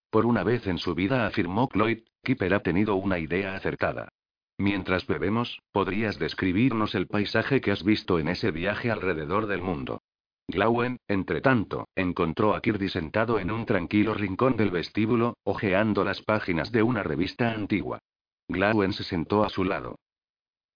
Por 0.10 0.26
una 0.26 0.44
vez 0.44 0.66
en 0.68 0.78
su 0.78 0.96
vida, 0.96 1.28
afirmó 1.28 1.68
Cloyd, 1.68 2.00
Kipper 2.24 2.54
ha 2.54 2.62
tenido 2.62 2.96
una 2.96 3.20
idea 3.20 3.56
acertada. 3.56 4.10
Mientras 4.58 5.06
bebemos, 5.06 5.60
podrías 5.72 6.18
describirnos 6.18 6.96
el 6.96 7.08
paisaje 7.08 7.60
que 7.60 7.72
has 7.72 7.84
visto 7.84 8.20
en 8.20 8.30
ese 8.30 8.52
viaje 8.52 8.90
alrededor 8.90 9.48
del 9.48 9.62
mundo. 9.62 10.02
Glauen, 10.48 11.00
entre 11.08 11.42
tanto, 11.42 11.90
encontró 11.96 12.56
a 12.56 12.62
Kirby 12.62 12.88
sentado 12.90 13.40
en 13.40 13.52
un 13.52 13.66
tranquilo 13.66 14.14
rincón 14.14 14.56
del 14.56 14.72
vestíbulo, 14.72 15.38
hojeando 15.44 16.04
las 16.04 16.22
páginas 16.22 16.72
de 16.72 16.84
una 16.84 17.04
revista 17.04 17.52
antigua. 17.52 18.00
Glauen 18.48 18.94
se 18.94 19.04
sentó 19.04 19.44
a 19.44 19.50
su 19.50 19.64
lado. 19.64 20.00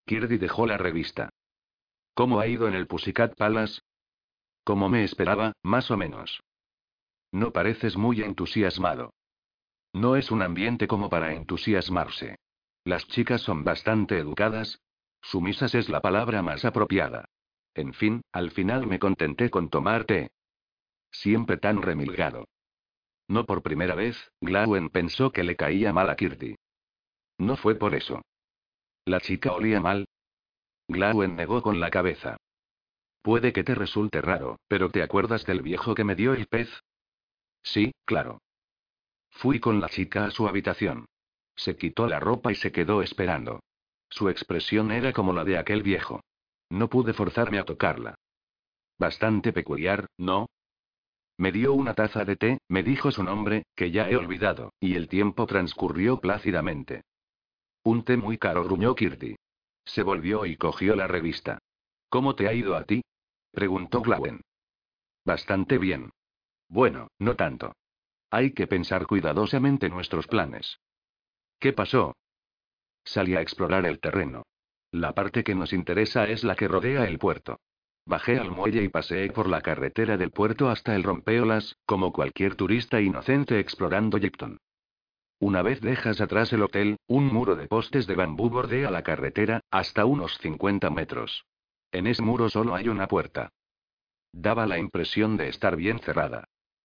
Kirby 0.06 0.38
dejó 0.38 0.65
la 0.65 0.77
revista. 0.77 1.30
¿Cómo 2.20 2.41
ha 2.41 2.48
ido 2.48 2.68
en 2.68 2.74
el 2.74 2.86
Pussycat 2.86 3.38
Palace? 3.38 3.80
Como 4.66 4.90
me 4.90 5.06
esperaba, 5.06 5.54
más 5.64 5.90
o 5.90 5.96
menos. 5.96 6.44
No 7.32 7.54
pareces 7.54 7.96
muy 7.96 8.22
entusiasmado. 8.22 9.14
No 9.94 10.18
es 10.18 10.30
un 10.30 10.41
ambiente 10.41 10.86
como 10.86 11.10
para 11.10 11.34
entusiasmarse. 11.34 12.36
Las 12.84 13.08
chicas 13.08 13.40
son 13.40 13.64
bastante 13.64 14.18
educadas. 14.18 14.82
Sumisas 15.22 15.74
es 15.76 15.88
la 15.88 16.02
palabra 16.02 16.41
más 16.41 16.66
apropiada. 16.66 17.30
En 17.74 17.94
fin, 17.94 18.22
al 18.34 18.52
final 18.52 18.86
me 18.86 19.00
contenté 19.00 19.50
con 19.50 19.70
tomar 19.70 20.04
té. 20.04 20.30
Siempre 21.12 21.56
tan 21.56 21.82
remilgado. 21.82 22.50
No 23.30 23.46
por 23.46 23.64
primera 23.64 23.96
vez, 23.96 24.30
Glauen 24.41 24.90
pensó 24.90 25.32
que 25.32 25.46
le 25.46 25.56
caía 25.56 25.94
mal 25.94 26.10
a 26.10 26.18
Kirti. 26.18 26.58
No 27.38 27.56
fue 27.56 27.76
por 27.76 27.96
eso. 27.96 28.22
¿La 29.06 29.22
chica 29.22 29.54
olía 29.54 29.80
mal? 29.80 30.09
Glauen 30.90 31.36
negó 31.36 31.61
con 31.61 31.80
la 31.80 31.91
cabeza. 31.91 32.38
Puede 33.22 33.53
que 33.53 33.64
te 33.64 33.76
resulte 33.76 34.22
raro, 34.22 34.60
pero 34.68 34.90
¿te 34.90 35.03
acuerdas 35.03 35.45
del 35.45 35.61
viejo 35.61 35.94
que 35.94 36.03
me 36.03 36.16
dio 36.16 36.34
el 36.34 36.48
pez? 36.48 36.68
Sí, 37.61 37.91
claro. 38.06 38.41
Fui 39.30 39.60
con 39.60 39.80
la 39.80 39.90
chica 39.90 40.26
a 40.26 40.32
su 40.32 40.48
habitación. 40.48 41.06
Se 41.56 41.78
quitó 41.78 42.07
la 42.07 42.20
ropa 42.20 42.52
y 42.52 42.56
se 42.56 42.72
quedó 42.72 43.03
esperando. 43.03 43.60
Su 44.10 44.30
expresión 44.30 44.91
era 44.91 45.14
como 45.14 45.32
la 45.32 45.44
de 45.44 45.60
aquel 45.60 45.84
viejo. 45.84 46.22
No 46.70 46.90
pude 46.90 47.14
forzarme 47.14 47.60
a 47.60 47.66
tocarla. 47.66 48.16
Bastante 48.98 49.53
peculiar, 49.53 50.07
¿no? 50.18 50.48
Me 51.38 51.52
dio 51.52 51.74
una 51.74 51.94
taza 51.94 52.26
de 52.26 52.36
té, 52.36 52.57
me 52.68 52.82
dijo 52.82 53.11
su 53.11 53.24
nombre, 53.24 53.64
que 53.76 53.91
ya 53.91 54.10
he 54.10 54.18
olvidado, 54.18 54.74
y 54.80 54.95
el 54.95 55.07
tiempo 55.07 55.45
transcurrió 55.45 56.20
plácidamente. 56.20 57.03
Un 57.84 58.03
té 58.03 58.18
muy 58.18 58.40
caro, 58.40 58.64
gruñó 58.64 58.95
Kirti. 58.95 59.36
Se 59.90 60.03
volvió 60.03 60.45
y 60.45 60.56
cogió 60.56 60.95
la 60.95 61.07
revista. 61.07 61.57
¿Cómo 62.10 62.36
te 62.36 62.48
ha 62.48 62.53
ido 62.53 62.76
a 62.76 62.84
ti? 62.84 63.02
preguntó 63.52 64.02
Glauen. 64.02 64.41
Bastante 65.26 65.80
bien. 65.80 66.11
Bueno, 66.68 67.07
no 67.18 67.36
tanto. 67.36 67.74
Hay 68.30 68.52
que 68.52 68.68
pensar 68.68 69.07
cuidadosamente 69.07 69.90
nuestros 69.90 70.28
planes. 70.28 70.80
¿Qué 71.60 71.74
pasó? 71.74 72.16
Salí 73.03 73.36
a 73.36 73.41
explorar 73.41 73.88
el 73.88 73.99
terreno. 73.99 74.44
La 74.91 75.14
parte 75.14 75.44
que 75.44 75.56
nos 75.56 75.74
interesa 75.74 76.26
es 76.26 76.44
la 76.44 76.56
que 76.56 76.68
rodea 76.68 77.06
el 77.06 77.18
puerto. 77.18 77.60
Bajé 78.06 78.38
al 78.38 78.52
muelle 78.52 78.84
y 78.84 78.90
paseé 78.90 79.32
por 79.32 79.49
la 79.49 79.61
carretera 79.61 80.18
del 80.18 80.30
puerto 80.30 80.70
hasta 80.70 80.95
el 80.95 81.02
rompeolas, 81.02 81.76
como 81.88 82.14
cualquier 82.14 82.56
turista 82.56 83.02
inocente 83.02 83.60
explorando 83.60 84.20
Yipton. 84.20 84.60
Una 85.40 85.61
vez 85.61 85.80
dejas 85.80 86.20
atrás 86.20 86.52
el 86.52 86.64
hotel, 86.64 86.98
un 87.07 87.28
muro 87.28 87.56
de 87.56 87.68
postes 87.68 88.07
de 88.07 88.16
bambú 88.16 88.49
bordea 88.49 88.91
la 88.91 89.03
carretera, 89.03 89.61
hasta 89.72 90.06
unos 90.06 90.38
50 90.40 90.90
metros. 90.90 91.45
En 91.91 92.07
ese 92.07 92.22
muro 92.22 92.49
solo 92.49 92.76
hay 92.76 92.90
una 92.90 93.07
puerta. 93.07 93.49
Daba 94.34 94.68
la 94.68 94.78
impresión 94.78 95.38
de 95.38 95.48
estar 95.48 95.76
bien 95.78 95.99
cerrada. 95.99 96.44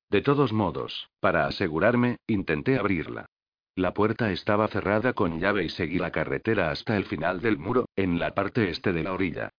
De 0.09 0.23
todos 0.23 0.53
modos, 0.53 1.11
para 1.19 1.47
asegurarme, 1.47 2.19
intenté 2.29 2.79
abrirla. 2.79 3.27
La 3.75 3.93
puerta 3.93 4.31
estaba 4.31 4.69
cerrada 4.69 5.15
con 5.15 5.41
llave 5.41 5.65
y 5.65 5.69
seguí 5.69 5.99
la 5.99 6.13
carretera 6.13 6.71
hasta 6.71 6.97
el 6.97 7.07
final 7.07 7.41
del 7.41 7.59
muro, 7.59 7.89
en 7.97 8.21
la 8.21 8.35
parte 8.35 8.71
este 8.71 8.93
de 8.93 9.03
la 9.03 9.13
orilla. 9.13 9.51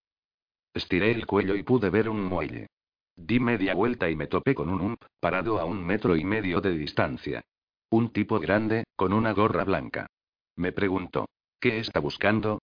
Estiré 0.74 1.12
el 1.12 1.26
cuello 1.26 1.56
y 1.56 1.64
pude 1.64 1.90
ver 1.90 2.08
un 2.08 2.24
muelle. 2.24 2.68
Di 3.18 3.42
media 3.42 3.74
vuelta 3.74 4.10
y 4.10 4.16
me 4.16 4.28
topé 4.28 4.56
con 4.56 4.70
un 4.70 4.80
ump, 4.80 5.04
parado 5.20 5.60
a 5.60 5.66
un 5.66 5.86
metro 5.86 6.16
y 6.16 6.24
medio 6.24 6.62
de 6.62 6.78
distancia. 6.78 7.44
Un 7.96 8.10
tipo 8.10 8.42
grande, 8.42 8.84
con 8.98 9.14
una 9.14 9.32
gorra 9.32 9.64
blanca. 9.64 10.08
Me 10.58 10.74
preguntó, 10.74 11.30
¿qué 11.62 11.80
está 11.80 12.02
buscando? 12.02 12.60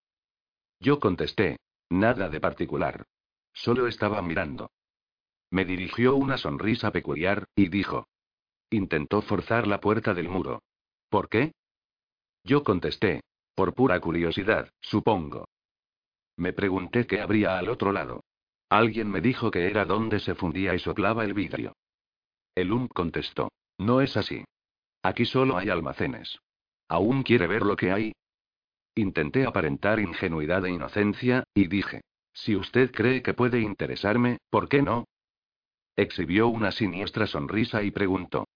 Yo 0.79 0.99
contesté, 0.99 1.57
nada 1.89 2.29
de 2.29 2.39
particular. 2.39 3.05
Solo 3.51 3.87
estaba 3.87 4.21
mirando. 4.21 4.69
Me 5.49 5.65
dirigió 5.65 6.15
una 6.15 6.37
sonrisa 6.37 6.91
peculiar, 6.91 7.45
y 7.55 7.69
dijo. 7.69 8.05
Intentó 8.69 9.23
forzar 9.23 9.65
la 9.65 9.79
puerta 9.79 10.13
del 10.13 10.29
muro. 10.29 10.61
¿Por 11.09 11.29
qué? 11.29 11.53
Yo 12.43 12.63
contesté. 12.63 13.21
Por 13.55 13.73
pura 13.73 13.99
curiosidad, 13.99 14.69
supongo. 14.81 15.45
Me 16.37 16.53
pregunté 16.53 17.07
qué 17.07 17.21
habría 17.21 17.57
al 17.57 17.69
otro 17.69 17.91
lado. 17.91 18.23
Alguien 18.69 19.09
me 19.09 19.19
dijo 19.19 19.49
que 19.49 19.65
era 19.65 19.85
donde 19.85 20.19
se 20.19 20.35
fundía 20.35 20.75
y 20.75 20.79
soplaba 20.79 21.23
el 21.23 21.33
vidrio. 21.33 21.73
El 22.53 22.71
UM 22.71 22.87
contestó. 22.87 23.49
No 23.79 23.99
es 23.99 24.15
así. 24.15 24.45
Aquí 25.03 25.25
solo 25.25 25.57
hay 25.57 25.69
almacenes. 25.69 26.39
¿Aún 26.87 27.23
quiere 27.23 27.45
ver 27.45 27.63
lo 27.63 27.75
que 27.75 27.91
hay? 27.91 28.13
Intenté 28.95 29.45
aparentar 29.45 29.99
ingenuidad 29.99 30.65
e 30.65 30.71
inocencia, 30.71 31.43
y 31.53 31.67
dije. 31.67 32.01
Si 32.33 32.55
usted 32.55 32.91
cree 32.91 33.21
que 33.21 33.33
puede 33.33 33.59
interesarme, 33.59 34.37
¿por 34.49 34.69
qué 34.69 34.81
no? 34.81 35.05
Exhibió 35.95 36.47
una 36.47 36.71
siniestra 36.71 37.27
sonrisa 37.27 37.83
y 37.83 37.91
preguntó. 37.91 38.47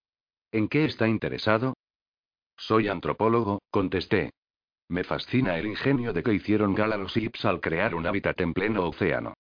¿En 0.52 0.68
qué 0.68 0.86
está 0.86 1.07
interesado? 1.07 1.76
Soy 2.56 2.88
antropólogo, 2.88 3.61
contesté. 3.69 4.32
Me 4.90 5.03
fascina 5.03 5.57
el 5.57 5.68
ingenio 5.68 6.14
de 6.14 6.24
que 6.24 6.34
hicieron 6.34 6.74
gala 6.74 6.98
los 6.98 7.15
Ips 7.18 7.45
al 7.45 7.60
crear 7.60 7.94
un 7.94 8.07
hábitat 8.07 8.40
en 8.41 8.53
pleno 8.53 8.88
océano. 8.88 9.34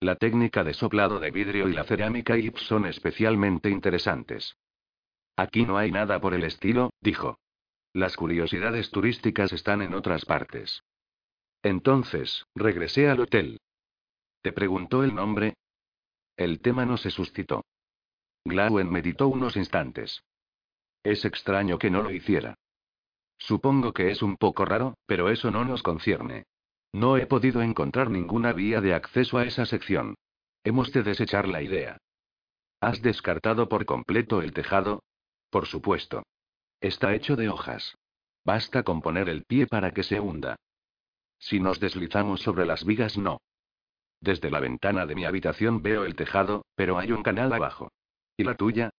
La 0.00 0.16
técnica 0.16 0.64
de 0.64 0.74
soplado 0.74 1.20
de 1.20 1.30
vidrio 1.30 1.68
y 1.68 1.74
la 1.74 1.84
cerámica 1.84 2.36
Ips 2.36 2.62
son 2.62 2.86
especialmente 2.86 3.70
interesantes. 3.70 4.56
Aquí 5.36 5.64
no 5.66 5.76
hay 5.76 5.90
nada 5.90 6.20
por 6.20 6.34
el 6.34 6.44
estilo, 6.44 6.90
dijo. 7.00 7.38
Las 7.92 8.16
curiosidades 8.16 8.90
turísticas 8.90 9.52
están 9.52 9.82
en 9.82 9.94
otras 9.94 10.24
partes. 10.24 10.82
Entonces, 11.62 12.44
regresé 12.54 13.08
al 13.08 13.20
hotel. 13.20 13.60
¿Te 14.42 14.52
preguntó 14.52 15.02
el 15.02 15.14
nombre? 15.14 15.54
El 16.36 16.60
tema 16.60 16.84
no 16.84 16.96
se 16.96 17.10
suscitó. 17.10 17.64
Glauen 18.44 18.90
meditó 18.90 19.28
unos 19.28 19.56
instantes. 19.56 20.22
Es 21.02 21.24
extraño 21.24 21.78
que 21.78 21.90
no 21.90 22.02
lo 22.02 22.10
hiciera. 22.10 22.56
Supongo 23.38 23.92
que 23.92 24.10
es 24.10 24.22
un 24.22 24.36
poco 24.36 24.64
raro, 24.64 24.94
pero 25.06 25.30
eso 25.30 25.50
no 25.50 25.64
nos 25.64 25.82
concierne. 25.82 26.44
No 26.92 27.16
he 27.16 27.26
podido 27.26 27.62
encontrar 27.62 28.10
ninguna 28.10 28.52
vía 28.52 28.80
de 28.80 28.94
acceso 28.94 29.38
a 29.38 29.44
esa 29.44 29.66
sección. 29.66 30.14
Hemos 30.62 30.92
de 30.92 31.02
desechar 31.02 31.48
la 31.48 31.62
idea. 31.62 31.98
¿Has 32.80 33.02
descartado 33.02 33.68
por 33.68 33.84
completo 33.84 34.42
el 34.42 34.52
tejado? 34.52 35.02
Por 35.54 35.66
supuesto. 35.68 36.24
Está 36.80 37.14
hecho 37.14 37.36
de 37.36 37.48
hojas. 37.48 37.96
Basta 38.44 38.82
con 38.82 39.00
poner 39.00 39.28
el 39.28 39.44
pie 39.44 39.68
para 39.68 39.92
que 39.92 40.02
se 40.02 40.18
hunda. 40.18 40.56
Si 41.38 41.60
nos 41.60 41.78
deslizamos 41.78 42.40
sobre 42.40 42.66
las 42.66 42.84
vigas, 42.84 43.16
no. 43.16 43.38
Desde 44.20 44.50
la 44.50 44.58
ventana 44.58 45.06
de 45.06 45.14
mi 45.14 45.24
habitación 45.24 45.80
veo 45.80 46.06
el 46.06 46.16
tejado, 46.16 46.64
pero 46.74 46.98
hay 46.98 47.12
un 47.12 47.22
canal 47.22 47.52
abajo. 47.52 47.92
¿Y 48.36 48.42
la 48.42 48.56
tuya? 48.56 48.90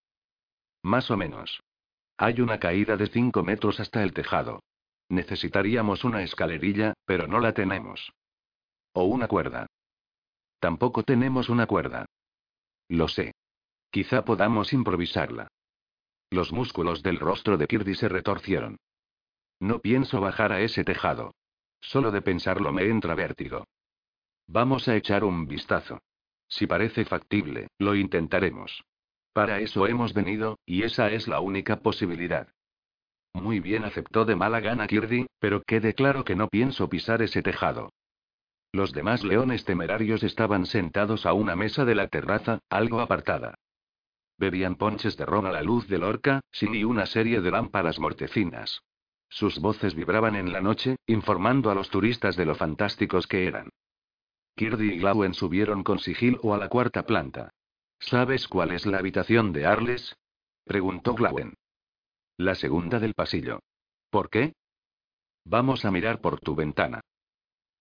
Más 0.82 1.12
o 1.12 1.18
menos. 1.18 1.60
Hay 2.16 2.40
una 2.40 2.58
caída 2.58 2.96
de 2.96 3.08
5 3.08 3.44
metros 3.44 3.82
hasta 3.82 4.02
el 4.02 4.14
tejado. 4.14 4.64
Necesitaríamos 5.10 6.06
una 6.06 6.24
escalerilla, 6.24 6.94
pero 7.04 7.28
no 7.28 7.42
la 7.42 7.54
tenemos. 7.54 8.14
O 8.94 9.04
una 9.04 9.28
cuerda. 9.28 9.68
Tampoco 10.62 11.04
tenemos 11.04 11.50
una 11.50 11.68
cuerda. 11.68 12.06
Lo 12.88 13.10
sé. 13.10 13.34
Quizá 13.92 14.24
podamos 14.24 14.72
improvisarla. 14.72 15.50
Los 16.36 16.52
músculos 16.52 17.02
del 17.02 17.18
rostro 17.18 17.58
de 17.58 17.66
Kirby 17.66 17.96
se 17.96 18.10
retorcieron. 18.10 18.76
No 19.62 19.80
pienso 19.80 20.20
bajar 20.20 20.52
a 20.52 20.60
ese 20.60 20.84
tejado. 20.84 21.34
Solo 21.80 22.12
de 22.12 22.22
pensarlo 22.22 22.74
me 22.74 22.90
entra 22.90 23.16
vértigo. 23.16 23.64
Vamos 24.46 24.90
a 24.90 24.98
echar 24.98 25.24
un 25.24 25.48
vistazo. 25.48 26.00
Si 26.50 26.68
parece 26.68 27.06
factible, 27.06 27.70
lo 27.80 27.96
intentaremos. 27.96 28.84
Para 29.32 29.62
eso 29.62 29.88
hemos 29.88 30.14
venido, 30.14 30.60
y 30.66 30.84
esa 30.84 31.10
es 31.10 31.30
la 31.30 31.40
única 31.40 31.80
posibilidad. 31.80 32.50
Muy 33.34 33.62
bien, 33.62 33.86
aceptó 33.86 34.26
de 34.26 34.36
mala 34.36 34.60
gana 34.60 34.88
Kirby, 34.88 35.28
pero 35.40 35.64
quede 35.64 35.94
claro 35.94 36.26
que 36.26 36.36
no 36.36 36.50
pienso 36.50 36.90
pisar 36.90 37.22
ese 37.22 37.44
tejado. 37.44 37.94
Los 38.74 38.92
demás 38.92 39.24
leones 39.24 39.64
temerarios 39.64 40.22
estaban 40.22 40.66
sentados 40.66 41.26
a 41.26 41.32
una 41.32 41.56
mesa 41.56 41.86
de 41.86 41.96
la 41.96 42.10
terraza, 42.10 42.60
algo 42.70 43.00
apartada. 43.00 43.56
Bebían 44.38 44.76
ponches 44.76 45.16
de 45.18 45.26
ron 45.26 45.46
a 45.46 45.52
la 45.52 45.62
luz 45.62 45.88
del 45.88 46.04
orca, 46.04 46.42
sin 46.52 46.74
ni 46.74 46.84
una 46.84 47.06
serie 47.06 47.42
de 47.42 47.52
lámparas 47.52 48.00
mortecinas. 48.00 48.82
Sus 49.30 49.60
voces 49.60 49.96
vibraban 49.96 50.36
en 50.36 50.52
la 50.52 50.62
noche, 50.62 50.98
informando 51.08 51.72
a 51.72 51.76
los 51.76 51.90
turistas 51.90 52.36
de 52.36 52.46
lo 52.46 52.56
fantásticos 52.56 53.28
que 53.28 53.48
eran. 53.48 53.70
Kirby 54.56 54.94
y 54.94 55.00
Glauen 55.00 55.34
subieron 55.34 55.84
con 55.84 56.00
sigilo 56.00 56.54
a 56.54 56.58
la 56.58 56.70
cuarta 56.70 57.04
planta. 57.04 57.50
¿Sabes 58.00 58.48
cuál 58.48 58.72
es 58.72 58.86
la 58.86 59.00
habitación 59.00 59.52
de 59.52 59.66
Arles? 59.66 60.16
preguntó 60.64 61.14
Glauen. 61.14 61.54
La 62.38 62.56
segunda 62.56 63.00
del 63.00 63.14
pasillo. 63.14 63.60
¿Por 64.10 64.30
qué? 64.30 64.54
Vamos 65.46 65.86
a 65.86 65.92
mirar 65.92 66.22
por 66.22 66.40
tu 66.40 66.56
ventana. 66.56 67.02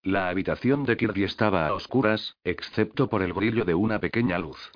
La 0.02 0.28
habitación 0.28 0.85
de 0.85 0.97
Kirby 0.97 1.24
estaba 1.24 1.66
a 1.66 1.74
oscuras, 1.74 2.36
excepto 2.44 3.09
por 3.09 3.22
el 3.22 3.32
brillo 3.32 3.64
de 3.64 3.74
una 3.74 4.01
pequeña 4.01 4.39
luz. 4.39 4.72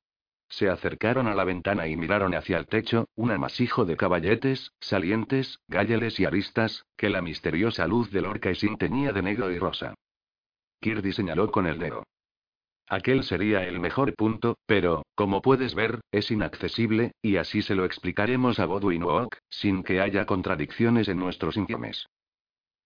Se 0.48 0.68
acercaron 0.68 1.26
a 1.26 1.34
la 1.34 1.44
ventana 1.44 1.86
y 1.86 1.96
miraron 1.96 2.34
hacia 2.34 2.58
el 2.58 2.66
techo, 2.66 3.08
un 3.14 3.30
amasijo 3.30 3.84
de 3.84 3.96
caballetes, 3.96 4.72
salientes, 4.80 5.60
galleles 5.68 6.18
y 6.20 6.24
aristas, 6.24 6.86
que 6.96 7.10
la 7.10 7.20
misteriosa 7.20 7.86
luz 7.86 8.10
del 8.10 8.26
sin 8.54 8.78
teñía 8.78 9.12
de 9.12 9.22
negro 9.22 9.50
y 9.50 9.58
rosa. 9.58 9.94
Kirby 10.80 11.12
señaló 11.12 11.50
con 11.50 11.66
el 11.66 11.78
dedo. 11.78 12.04
Aquel 12.90 13.22
sería 13.24 13.64
el 13.64 13.80
mejor 13.80 14.14
punto, 14.14 14.56
pero, 14.64 15.04
como 15.14 15.42
puedes 15.42 15.74
ver, 15.74 16.00
es 16.10 16.30
inaccesible, 16.30 17.12
y 17.20 17.36
así 17.36 17.60
se 17.60 17.74
lo 17.74 17.84
explicaremos 17.84 18.58
a 18.58 18.64
Bodwin 18.64 19.02
Oak, 19.02 19.38
sin 19.50 19.82
que 19.82 20.00
haya 20.00 20.24
contradicciones 20.24 21.08
en 21.08 21.18
nuestros 21.18 21.58
informes. 21.58 22.06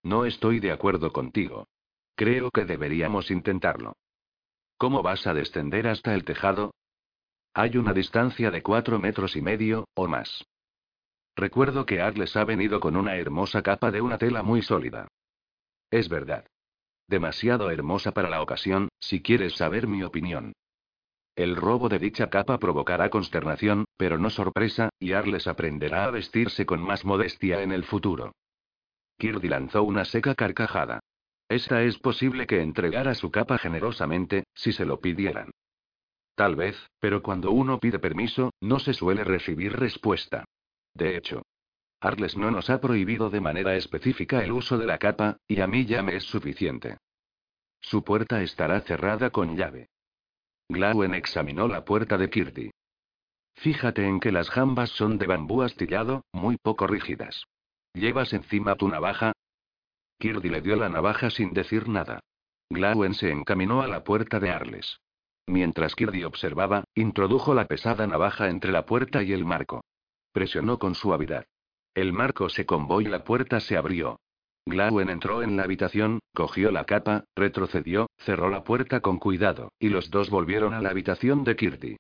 No 0.03 0.25
estoy 0.25 0.59
de 0.59 0.73
acuerdo 0.73 1.13
contigo. 1.13 1.69
Creo 2.17 2.51
que 2.51 2.65
deberíamos 2.65 3.31
intentarlo. 3.31 3.95
¿Cómo 4.77 5.03
vas 5.03 5.29
a 5.29 5.35
descender 5.35 5.87
hasta 5.87 6.15
el 6.15 6.25
tejado? 6.25 6.73
Hay 7.55 7.77
una 7.77 7.93
distancia 7.93 8.51
de 8.51 8.63
cuatro 8.63 8.99
metros 8.99 9.37
y 9.37 9.43
medio, 9.43 9.87
o 9.95 10.09
más. 10.09 10.45
Recuerdo 11.37 11.85
que 11.85 12.01
Arles 12.01 12.35
ha 12.37 12.45
venido 12.45 12.81
con 12.81 12.97
una 12.97 13.17
hermosa 13.17 13.63
capa 13.63 13.91
de 13.91 14.01
una 14.01 14.17
tela 14.17 14.43
muy 14.43 14.63
sólida. 14.63 15.09
Es 15.91 16.09
verdad. 16.09 16.47
Demasiado 17.09 17.71
hermosa 17.71 18.13
para 18.13 18.31
la 18.31 18.41
ocasión, 18.43 18.89
si 19.01 19.21
quieres 19.21 19.55
saber 19.55 19.87
mi 19.87 20.03
opinión. 20.03 20.55
El 21.37 21.57
robo 21.57 21.89
de 21.89 21.99
dicha 21.99 22.31
capa 22.31 22.59
provocará 22.59 23.11
consternación, 23.11 23.85
pero 23.97 24.19
no 24.19 24.31
sorpresa, 24.31 24.91
y 24.99 25.13
Arles 25.13 25.47
aprenderá 25.47 26.05
a 26.05 26.11
vestirse 26.11 26.65
con 26.65 26.81
más 26.83 27.05
modestia 27.05 27.63
en 27.63 27.73
el 27.73 27.85
futuro. 27.85 28.33
Kirby 29.19 29.49
lanzó 29.49 29.83
una 29.83 30.05
seca 30.05 30.35
carcajada. 30.35 31.01
Esta 31.49 31.83
es 31.83 31.99
posible 31.99 32.47
que 32.47 32.63
entregara 32.63 33.15
su 33.15 33.31
capa 33.31 33.59
generosamente, 33.59 34.45
si 34.55 34.73
se 34.73 34.87
lo 34.87 35.01
pidieran. 35.01 35.51
Tal 36.43 36.57
vez, 36.57 36.77
pero 36.99 37.23
cuando 37.23 37.53
uno 37.53 37.79
pide 37.79 38.01
permiso, 38.01 38.51
no 38.61 38.81
se 38.81 38.95
suele 38.95 39.23
recibir 39.23 39.79
respuesta. 39.79 40.45
De 40.93 41.17
hecho, 41.17 41.43
Arles 42.01 42.37
no 42.37 42.51
nos 42.51 42.69
ha 42.69 42.81
prohibido 42.81 43.31
de 43.31 43.41
manera 43.41 43.77
específica 43.77 44.43
el 44.43 44.51
uso 44.51 44.77
de 44.77 44.87
la 44.87 44.99
capa, 44.99 45.37
y 45.47 45.61
a 45.61 45.69
mí 45.69 45.87
ya 45.87 46.03
me 46.03 46.17
es 46.17 46.25
suficiente. 46.25 46.99
Su 47.81 48.03
puerta 48.03 48.43
estará 48.43 48.81
cerrada 48.81 49.31
con 49.31 49.57
llave. 49.57 49.87
Glauen 50.69 51.15
examinó 51.15 51.69
la 51.69 51.85
puerta 51.85 52.19
de 52.19 52.29
Kirti. 52.29 52.73
Fíjate 53.55 54.05
en 54.05 54.19
que 54.19 54.33
las 54.33 54.51
jambas 54.51 54.91
son 54.91 55.19
de 55.19 55.29
bambú 55.29 55.63
astillado, 55.63 56.25
muy 56.33 56.57
poco 56.57 56.89
rígidas. 56.89 57.45
¿Llevas 57.95 58.33
encima 58.33 58.75
tu 58.75 58.89
navaja? 58.89 59.31
Kirby 60.19 60.49
le 60.49 60.61
dio 60.61 60.75
la 60.75 60.89
navaja 60.89 61.31
sin 61.31 61.53
decir 61.53 61.89
nada. 61.89 62.19
Glauen 62.69 63.15
se 63.15 63.31
encaminó 63.31 63.81
a 63.83 63.87
la 63.87 64.03
puerta 64.03 64.41
de 64.41 64.51
Arles. 64.51 64.99
Mientras 65.47 65.95
Kirby 65.95 66.25
observaba, 66.25 66.85
introdujo 66.95 67.55
la 67.55 67.67
pesada 67.67 68.07
navaja 68.07 68.49
entre 68.49 68.73
la 68.73 68.87
puerta 68.87 69.23
y 69.23 69.33
el 69.33 69.45
marco. 69.45 69.85
Presionó 70.33 70.79
con 70.79 70.95
suavidad. 70.95 71.45
El 71.95 72.13
marco 72.13 72.49
se 72.49 72.65
combó 72.65 73.01
y 73.01 73.07
la 73.07 73.25
puerta 73.25 73.61
se 73.61 73.77
abrió. 73.77 74.19
Glauen 74.65 75.11
entró 75.11 75.43
en 75.43 75.57
la 75.57 75.65
habitación, 75.65 76.21
cogió 76.35 76.71
la 76.71 76.85
capa, 76.85 77.25
retrocedió, 77.35 78.07
cerró 78.19 78.49
la 78.49 78.63
puerta 78.63 79.01
con 79.01 79.19
cuidado, 79.19 79.73
y 79.81 79.89
los 79.89 80.11
dos 80.11 80.31
volvieron 80.31 80.73
a 80.73 80.81
la 80.81 80.91
habitación 80.91 81.43
de 81.43 81.57
Kirby. 81.57 81.97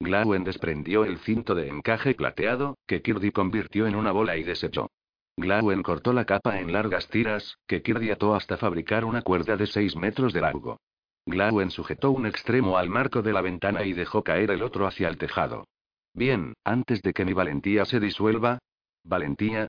Glauen 0.00 0.44
desprendió 0.44 1.04
el 1.04 1.18
cinto 1.18 1.54
de 1.54 1.68
encaje 1.68 2.14
plateado, 2.14 2.76
que 2.86 3.02
Kirby 3.02 3.32
convirtió 3.32 3.86
en 3.86 3.96
una 3.96 4.12
bola 4.12 4.36
y 4.36 4.44
desechó. 4.44 4.90
Glauen 5.36 5.82
cortó 5.82 6.12
la 6.12 6.24
capa 6.24 6.60
en 6.60 6.72
largas 6.72 7.08
tiras, 7.08 7.56
que 7.66 7.82
Kirby 7.82 8.10
ató 8.10 8.34
hasta 8.34 8.56
fabricar 8.56 9.04
una 9.04 9.22
cuerda 9.22 9.56
de 9.56 9.66
6 9.66 9.96
metros 9.96 10.32
de 10.32 10.40
largo. 10.40 10.78
Glauen 11.26 11.70
sujetó 11.70 12.10
un 12.10 12.26
extremo 12.26 12.78
al 12.78 12.88
marco 12.88 13.22
de 13.22 13.32
la 13.32 13.40
ventana 13.40 13.84
y 13.84 13.92
dejó 13.92 14.24
caer 14.24 14.50
el 14.50 14.62
otro 14.62 14.86
hacia 14.86 15.08
el 15.08 15.18
tejado. 15.18 15.66
Bien, 16.14 16.54
antes 16.64 17.00
de 17.02 17.12
que 17.12 17.24
mi 17.24 17.32
valentía 17.32 17.84
se 17.84 18.00
disuelva. 18.00 18.58
¿Valentía? 19.04 19.68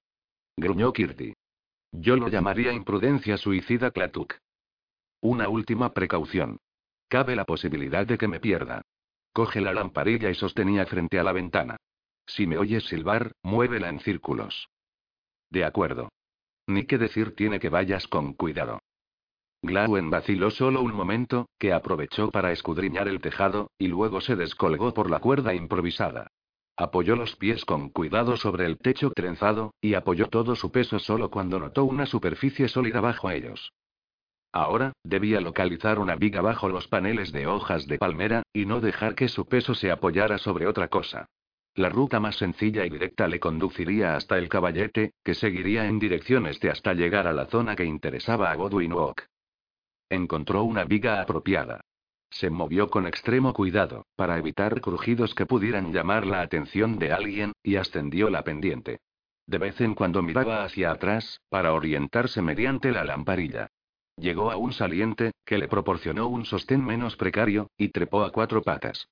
gruñó 0.58 0.92
Kirti. 0.94 1.34
Yo 1.92 2.16
lo 2.16 2.28
llamaría 2.28 2.74
imprudencia 2.74 3.38
suicida 3.38 3.92
Klatuk. 3.92 4.36
Una 5.22 5.48
última 5.48 5.94
precaución. 5.94 6.58
Cabe 7.08 7.36
la 7.36 7.46
posibilidad 7.46 8.06
de 8.06 8.18
que 8.18 8.28
me 8.28 8.40
pierda. 8.40 8.82
Coge 9.32 9.62
la 9.62 9.74
lamparilla 9.74 10.30
y 10.30 10.36
sostenía 10.36 10.86
frente 10.86 11.20
a 11.20 11.24
la 11.24 11.32
ventana. 11.32 11.78
Si 12.26 12.48
me 12.48 12.58
oyes 12.58 12.86
silbar, 12.86 13.34
muévela 13.44 13.90
en 13.90 14.00
círculos. 14.00 14.70
De 15.50 15.66
acuerdo. 15.66 16.10
Ni 16.68 16.86
que 16.86 16.98
decir 16.98 17.36
tiene 17.36 17.60
que 17.60 17.70
vayas 17.70 18.08
con 18.08 18.34
cuidado. 18.34 18.80
Glauen 19.64 20.10
vaciló 20.10 20.52
solo 20.52 20.82
un 20.82 20.94
momento, 20.94 21.48
que 21.58 21.72
aprovechó 21.72 22.30
para 22.30 22.52
escudriñar 22.52 23.08
el 23.08 23.22
tejado, 23.22 23.72
y 23.78 23.88
luego 23.88 24.20
se 24.20 24.36
descolgó 24.36 24.94
por 24.94 25.10
la 25.10 25.20
cuerda 25.20 25.54
improvisada. 25.54 26.28
Apoyó 26.76 27.16
los 27.16 27.38
pies 27.38 27.64
con 27.64 27.90
cuidado 27.90 28.36
sobre 28.36 28.66
el 28.66 28.78
techo 28.78 29.12
trenzado, 29.12 29.74
y 29.80 29.94
apoyó 29.94 30.28
todo 30.28 30.58
su 30.58 30.70
peso 30.70 31.00
solo 31.00 31.32
cuando 31.32 31.60
notó 31.60 31.86
una 31.86 32.06
superficie 32.06 32.68
sólida 32.68 33.00
bajo 33.00 33.32
ellos. 33.32 33.72
Ahora, 34.52 34.92
debía 35.02 35.40
localizar 35.40 35.98
una 35.98 36.18
viga 36.18 36.42
bajo 36.42 36.68
los 36.68 36.90
paneles 36.90 37.32
de 37.32 37.48
hojas 37.48 37.88
de 37.88 37.98
palmera, 37.98 38.44
y 38.52 38.66
no 38.66 38.82
dejar 38.82 39.16
que 39.16 39.30
su 39.30 39.46
peso 39.46 39.76
se 39.76 39.92
apoyara 39.92 40.40
sobre 40.40 40.68
otra 40.68 40.90
cosa. 40.90 41.28
La 41.76 41.88
ruta 41.88 42.20
más 42.20 42.36
sencilla 42.36 42.86
y 42.86 42.90
directa 42.90 43.30
le 43.30 43.40
conduciría 43.40 44.18
hasta 44.18 44.38
el 44.38 44.50
caballete, 44.50 45.14
que 45.24 45.36
seguiría 45.36 45.88
en 45.88 46.00
dirección 46.00 46.48
este 46.48 46.70
hasta 46.70 46.94
llegar 46.94 47.28
a 47.28 47.34
la 47.34 47.46
zona 47.46 47.78
que 47.78 47.86
interesaba 47.86 48.52
a 48.52 48.56
Godwin 48.56 48.92
Walk. 48.92 49.26
Encontró 50.10 50.64
una 50.64 50.84
viga 50.84 51.22
apropiada. 51.22 51.82
Se 52.30 52.50
movió 52.50 52.90
con 52.90 53.06
extremo 53.06 53.54
cuidado, 53.54 54.06
para 54.16 54.38
evitar 54.38 54.82
crujidos 54.82 55.36
que 55.36 55.46
pudieran 55.46 55.94
llamar 55.94 56.26
la 56.26 56.42
atención 56.42 56.98
de 56.98 57.12
alguien, 57.12 57.54
y 57.62 57.76
ascendió 57.76 58.30
la 58.30 58.44
pendiente. 58.44 59.00
De 59.46 59.58
vez 59.58 59.80
en 59.82 59.94
cuando 59.94 60.22
miraba 60.22 60.64
hacia 60.64 60.92
atrás, 60.92 61.42
para 61.50 61.74
orientarse 61.74 62.42
mediante 62.42 62.92
la 62.92 63.04
lamparilla. 63.04 63.68
Llegó 64.18 64.52
a 64.52 64.58
un 64.58 64.74
saliente, 64.74 65.32
que 65.46 65.58
le 65.58 65.68
proporcionó 65.68 66.28
un 66.28 66.46
sostén 66.46 66.84
menos 66.84 67.16
precario, 67.16 67.70
y 67.78 67.90
trepó 67.90 68.24
a 68.24 68.32
cuatro 68.32 68.62
patas. 68.62 69.10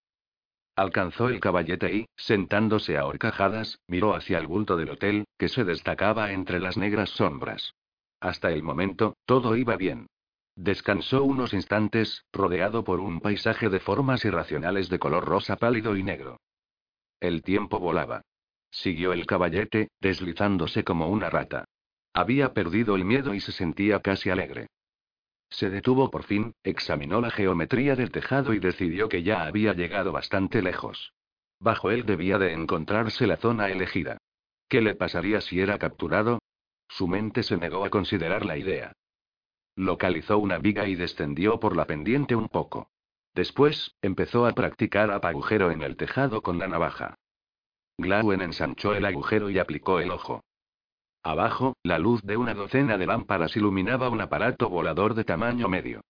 Alcanzó 0.76 1.30
el 1.30 1.40
caballete 1.40 1.94
y, 1.94 2.06
sentándose 2.16 2.98
a 2.98 3.06
horcajadas, 3.06 3.80
miró 3.88 4.16
hacia 4.16 4.38
el 4.38 4.48
bulto 4.48 4.78
del 4.78 4.92
hotel, 4.92 5.26
que 5.38 5.50
se 5.50 5.64
destacaba 5.64 6.32
entre 6.32 6.60
las 6.60 6.78
negras 6.78 7.10
sombras. 7.10 7.74
Hasta 8.20 8.52
el 8.52 8.64
momento, 8.64 9.16
todo 9.26 9.56
iba 9.56 9.76
bien. 9.76 10.08
Descansó 10.56 11.24
unos 11.24 11.54
instantes, 11.54 12.26
rodeado 12.34 12.84
por 12.84 13.00
un 13.00 13.22
paisaje 13.22 13.70
de 13.70 13.80
formas 13.80 14.26
irracionales 14.26 14.90
de 14.90 15.00
color 15.00 15.26
rosa 15.26 15.56
pálido 15.56 15.96
y 15.96 16.04
negro. 16.04 16.40
El 17.20 17.42
tiempo 17.42 17.80
volaba. 17.80 18.22
Siguió 18.70 19.14
el 19.14 19.26
caballete, 19.26 19.90
deslizándose 20.00 20.84
como 20.84 21.10
una 21.10 21.30
rata. 21.30 21.66
Había 22.14 22.54
perdido 22.54 22.96
el 22.96 23.06
miedo 23.06 23.34
y 23.34 23.40
se 23.40 23.52
sentía 23.52 24.00
casi 24.00 24.30
alegre. 24.30 24.68
Se 25.50 25.70
detuvo 25.70 26.10
por 26.10 26.24
fin, 26.24 26.54
examinó 26.64 27.22
la 27.22 27.30
geometría 27.30 27.96
del 27.96 28.12
tejado 28.12 28.54
y 28.54 28.60
decidió 28.60 29.10
que 29.10 29.24
ya 29.24 29.44
había 29.44 29.74
llegado 29.74 30.12
bastante 30.12 30.62
lejos. 30.62 31.14
Bajo 31.60 31.92
él 31.92 32.06
debía 32.06 32.38
de 32.38 32.54
encontrarse 32.54 33.28
la 33.28 33.38
zona 33.38 33.70
elegida. 33.70 34.18
¿Qué 34.68 34.82
le 34.82 34.96
pasaría 34.96 35.42
si 35.42 35.60
era 35.60 35.78
capturado? 35.78 36.40
Su 36.88 37.08
mente 37.08 37.44
se 37.44 37.58
negó 37.58 37.86
a 37.86 37.90
considerar 37.90 38.46
la 38.46 38.58
idea. 38.58 38.94
Localizó 39.82 40.38
una 40.38 40.60
viga 40.60 40.88
y 40.88 40.94
descendió 40.94 41.60
por 41.60 41.76
la 41.76 41.86
pendiente 41.86 42.36
un 42.36 42.50
poco. 42.50 42.92
Después, 43.34 43.96
empezó 44.04 44.46
a 44.46 44.52
practicar 44.52 45.10
agujero 45.10 45.72
en 45.72 45.82
el 45.82 45.98
tejado 45.98 46.44
con 46.44 46.60
la 46.60 46.68
navaja. 46.68 47.16
Glauen 47.98 48.44
ensanchó 48.44 48.94
el 48.94 49.06
agujero 49.06 49.50
y 49.50 49.58
aplicó 49.58 50.00
el 50.00 50.12
ojo. 50.12 50.44
Abajo, 51.24 51.78
la 51.82 51.98
luz 51.98 52.22
de 52.22 52.38
una 52.38 52.54
docena 52.54 53.00
de 53.00 53.08
lámparas 53.08 53.58
iluminaba 53.58 54.10
un 54.10 54.22
aparato 54.22 54.70
volador 54.70 55.16
de 55.16 55.24
tamaño 55.24 55.68
medio. 55.68 56.02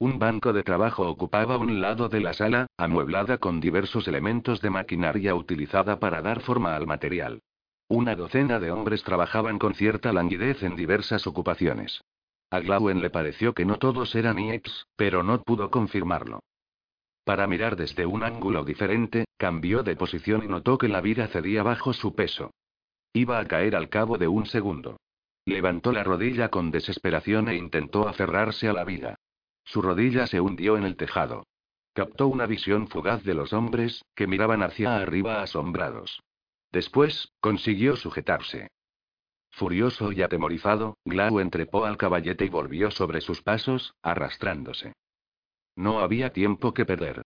Un 0.00 0.18
banco 0.18 0.52
de 0.52 0.64
trabajo 0.64 1.08
ocupaba 1.08 1.56
un 1.56 1.80
lado 1.80 2.08
de 2.08 2.18
la 2.18 2.32
sala, 2.32 2.66
amueblada 2.78 3.38
con 3.38 3.60
diversos 3.60 4.08
elementos 4.08 4.60
de 4.60 4.70
maquinaria 4.70 5.36
utilizada 5.36 6.00
para 6.00 6.20
dar 6.20 6.40
forma 6.40 6.74
al 6.74 6.88
material. 6.88 7.38
Una 7.86 8.16
docena 8.16 8.58
de 8.58 8.72
hombres 8.72 9.04
trabajaban 9.04 9.60
con 9.60 9.74
cierta 9.74 10.12
languidez 10.12 10.64
en 10.64 10.74
diversas 10.74 11.28
ocupaciones. 11.28 12.02
A 12.50 12.60
Glauen 12.60 13.00
le 13.00 13.10
pareció 13.10 13.54
que 13.54 13.64
no 13.64 13.78
todos 13.78 14.14
eran 14.16 14.38
IEPs, 14.38 14.88
pero 14.96 15.22
no 15.22 15.40
pudo 15.42 15.70
confirmarlo. 15.70 16.40
Para 17.24 17.46
mirar 17.46 17.76
desde 17.76 18.06
un 18.06 18.24
ángulo 18.24 18.64
diferente, 18.64 19.24
cambió 19.36 19.84
de 19.84 19.94
posición 19.94 20.42
y 20.44 20.48
notó 20.48 20.76
que 20.76 20.88
la 20.88 21.00
vida 21.00 21.28
cedía 21.28 21.62
bajo 21.62 21.92
su 21.92 22.14
peso. 22.14 22.50
Iba 23.12 23.38
a 23.38 23.46
caer 23.46 23.76
al 23.76 23.88
cabo 23.88 24.18
de 24.18 24.26
un 24.26 24.46
segundo. 24.46 24.98
Levantó 25.44 25.92
la 25.92 26.02
rodilla 26.02 26.48
con 26.48 26.70
desesperación 26.70 27.48
e 27.48 27.56
intentó 27.56 28.08
aferrarse 28.08 28.68
a 28.68 28.72
la 28.72 28.84
viga. 28.84 29.16
Su 29.64 29.80
rodilla 29.80 30.26
se 30.26 30.40
hundió 30.40 30.76
en 30.76 30.84
el 30.84 30.96
tejado. 30.96 31.46
Captó 31.92 32.26
una 32.26 32.46
visión 32.46 32.88
fugaz 32.88 33.22
de 33.22 33.34
los 33.34 33.52
hombres, 33.52 34.04
que 34.14 34.26
miraban 34.26 34.62
hacia 34.62 34.96
arriba 34.96 35.42
asombrados. 35.42 36.20
Después, 36.72 37.32
consiguió 37.40 37.96
sujetarse. 37.96 38.68
Furioso 39.50 40.12
y 40.12 40.22
atemorizado, 40.22 40.96
Glau 41.04 41.40
entrepó 41.40 41.84
al 41.84 41.96
caballete 41.96 42.44
y 42.46 42.48
volvió 42.48 42.90
sobre 42.90 43.20
sus 43.20 43.42
pasos, 43.42 43.94
arrastrándose. 44.02 44.94
No 45.76 46.00
había 46.00 46.32
tiempo 46.32 46.72
que 46.72 46.84
perder. 46.84 47.22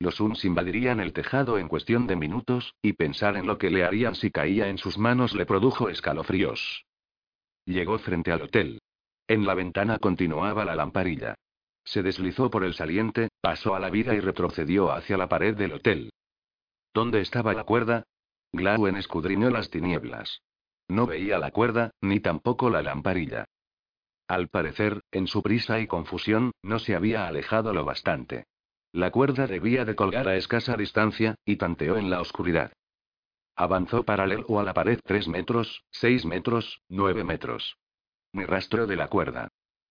Los 0.00 0.20
Uns 0.20 0.44
invadirían 0.44 1.00
el 1.00 1.12
tejado 1.12 1.58
en 1.58 1.68
cuestión 1.68 2.06
de 2.06 2.16
minutos, 2.16 2.74
y 2.82 2.92
pensar 2.92 3.36
en 3.36 3.46
lo 3.46 3.58
que 3.58 3.70
le 3.70 3.84
harían 3.84 4.14
si 4.14 4.30
caía 4.30 4.68
en 4.68 4.78
sus 4.78 4.96
manos 4.98 5.34
le 5.34 5.46
produjo 5.46 5.88
escalofríos. 5.88 6.84
Llegó 7.64 7.98
frente 7.98 8.32
al 8.32 8.42
hotel. 8.42 8.80
En 9.26 9.44
la 9.44 9.54
ventana 9.54 9.98
continuaba 9.98 10.64
la 10.64 10.74
lamparilla. 10.74 11.34
Se 11.84 12.02
deslizó 12.02 12.50
por 12.50 12.64
el 12.64 12.74
saliente, 12.74 13.28
pasó 13.40 13.74
a 13.74 13.80
la 13.80 13.90
vida 13.90 14.14
y 14.14 14.20
retrocedió 14.20 14.92
hacia 14.92 15.16
la 15.16 15.28
pared 15.28 15.56
del 15.56 15.72
hotel. 15.72 16.10
¿Dónde 16.94 17.20
estaba 17.20 17.52
la 17.52 17.64
cuerda? 17.64 18.04
Glauen 18.52 18.96
escudriñó 18.96 19.50
las 19.50 19.68
tinieblas. 19.70 20.42
No 20.88 21.06
veía 21.06 21.38
la 21.38 21.50
cuerda, 21.50 21.90
ni 22.00 22.20
tampoco 22.20 22.70
la 22.70 22.82
lamparilla. 22.82 23.44
Al 24.26 24.48
parecer, 24.48 25.02
en 25.10 25.26
su 25.26 25.42
prisa 25.42 25.80
y 25.80 25.86
confusión, 25.86 26.52
no 26.62 26.78
se 26.78 26.94
había 26.94 27.26
alejado 27.26 27.72
lo 27.72 27.84
bastante. 27.84 28.44
La 28.92 29.10
cuerda 29.10 29.46
debía 29.46 29.84
de 29.84 29.94
colgar 29.94 30.28
a 30.28 30.36
escasa 30.36 30.76
distancia, 30.76 31.34
y 31.44 31.56
tanteó 31.56 31.96
en 31.96 32.10
la 32.10 32.20
oscuridad. 32.20 32.72
Avanzó 33.54 34.04
paralelo 34.04 34.60
a 34.60 34.62
la 34.62 34.72
pared 34.72 35.00
tres 35.04 35.28
metros, 35.28 35.84
seis 35.90 36.24
metros, 36.24 36.80
nueve 36.88 37.24
metros. 37.24 37.76
Ni 38.32 38.44
rastro 38.44 38.86
de 38.86 38.96
la 38.96 39.08
cuerda. 39.08 39.48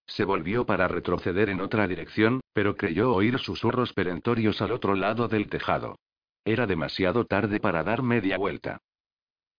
Se 0.07 0.23
volvió 0.23 0.65
para 0.65 0.87
retroceder 0.87 1.49
en 1.49 1.59
otra 1.59 1.87
dirección, 1.87 2.41
pero 2.53 2.77
creyó 2.77 3.13
oír 3.13 3.37
susurros 3.39 3.93
perentorios 3.93 4.61
al 4.61 4.71
otro 4.71 4.95
lado 4.95 5.27
del 5.27 5.49
tejado. 5.49 5.99
Era 6.45 6.65
demasiado 6.65 7.25
tarde 7.25 7.59
para 7.59 7.83
dar 7.83 8.03
media 8.03 8.37
vuelta. 8.37 8.79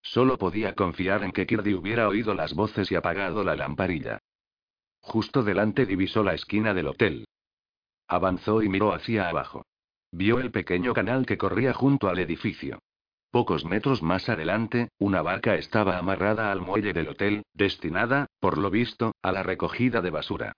Solo 0.02 0.38
podía 0.38 0.74
confiar 0.74 1.22
en 1.22 1.32
que 1.32 1.46
Kirdy 1.46 1.74
hubiera 1.74 2.08
oído 2.08 2.34
las 2.34 2.54
voces 2.54 2.90
y 2.90 2.94
apagado 2.94 3.44
la 3.44 3.56
lamparilla. 3.56 4.18
Justo 5.00 5.42
delante 5.42 5.86
divisó 5.86 6.22
la 6.22 6.34
esquina 6.34 6.74
del 6.74 6.88
hotel. 6.88 7.26
Avanzó 8.06 8.62
y 8.62 8.68
miró 8.68 8.94
hacia 8.94 9.28
abajo. 9.28 9.64
Vio 10.12 10.40
el 10.40 10.50
pequeño 10.50 10.94
canal 10.94 11.26
que 11.26 11.36
corría 11.36 11.74
junto 11.74 12.08
al 12.08 12.18
edificio. 12.18 12.80
Pocos 13.30 13.66
metros 13.66 14.02
más 14.02 14.28
adelante, 14.30 14.88
una 14.98 15.20
barca 15.20 15.54
estaba 15.56 15.98
amarrada 15.98 16.50
al 16.50 16.62
muelle 16.62 16.94
del 16.94 17.08
hotel, 17.08 17.42
destinada, 17.52 18.26
por 18.40 18.56
lo 18.56 18.70
visto, 18.70 19.12
a 19.22 19.32
la 19.32 19.42
recogida 19.42 20.00
de 20.00 20.10
basura. 20.10 20.52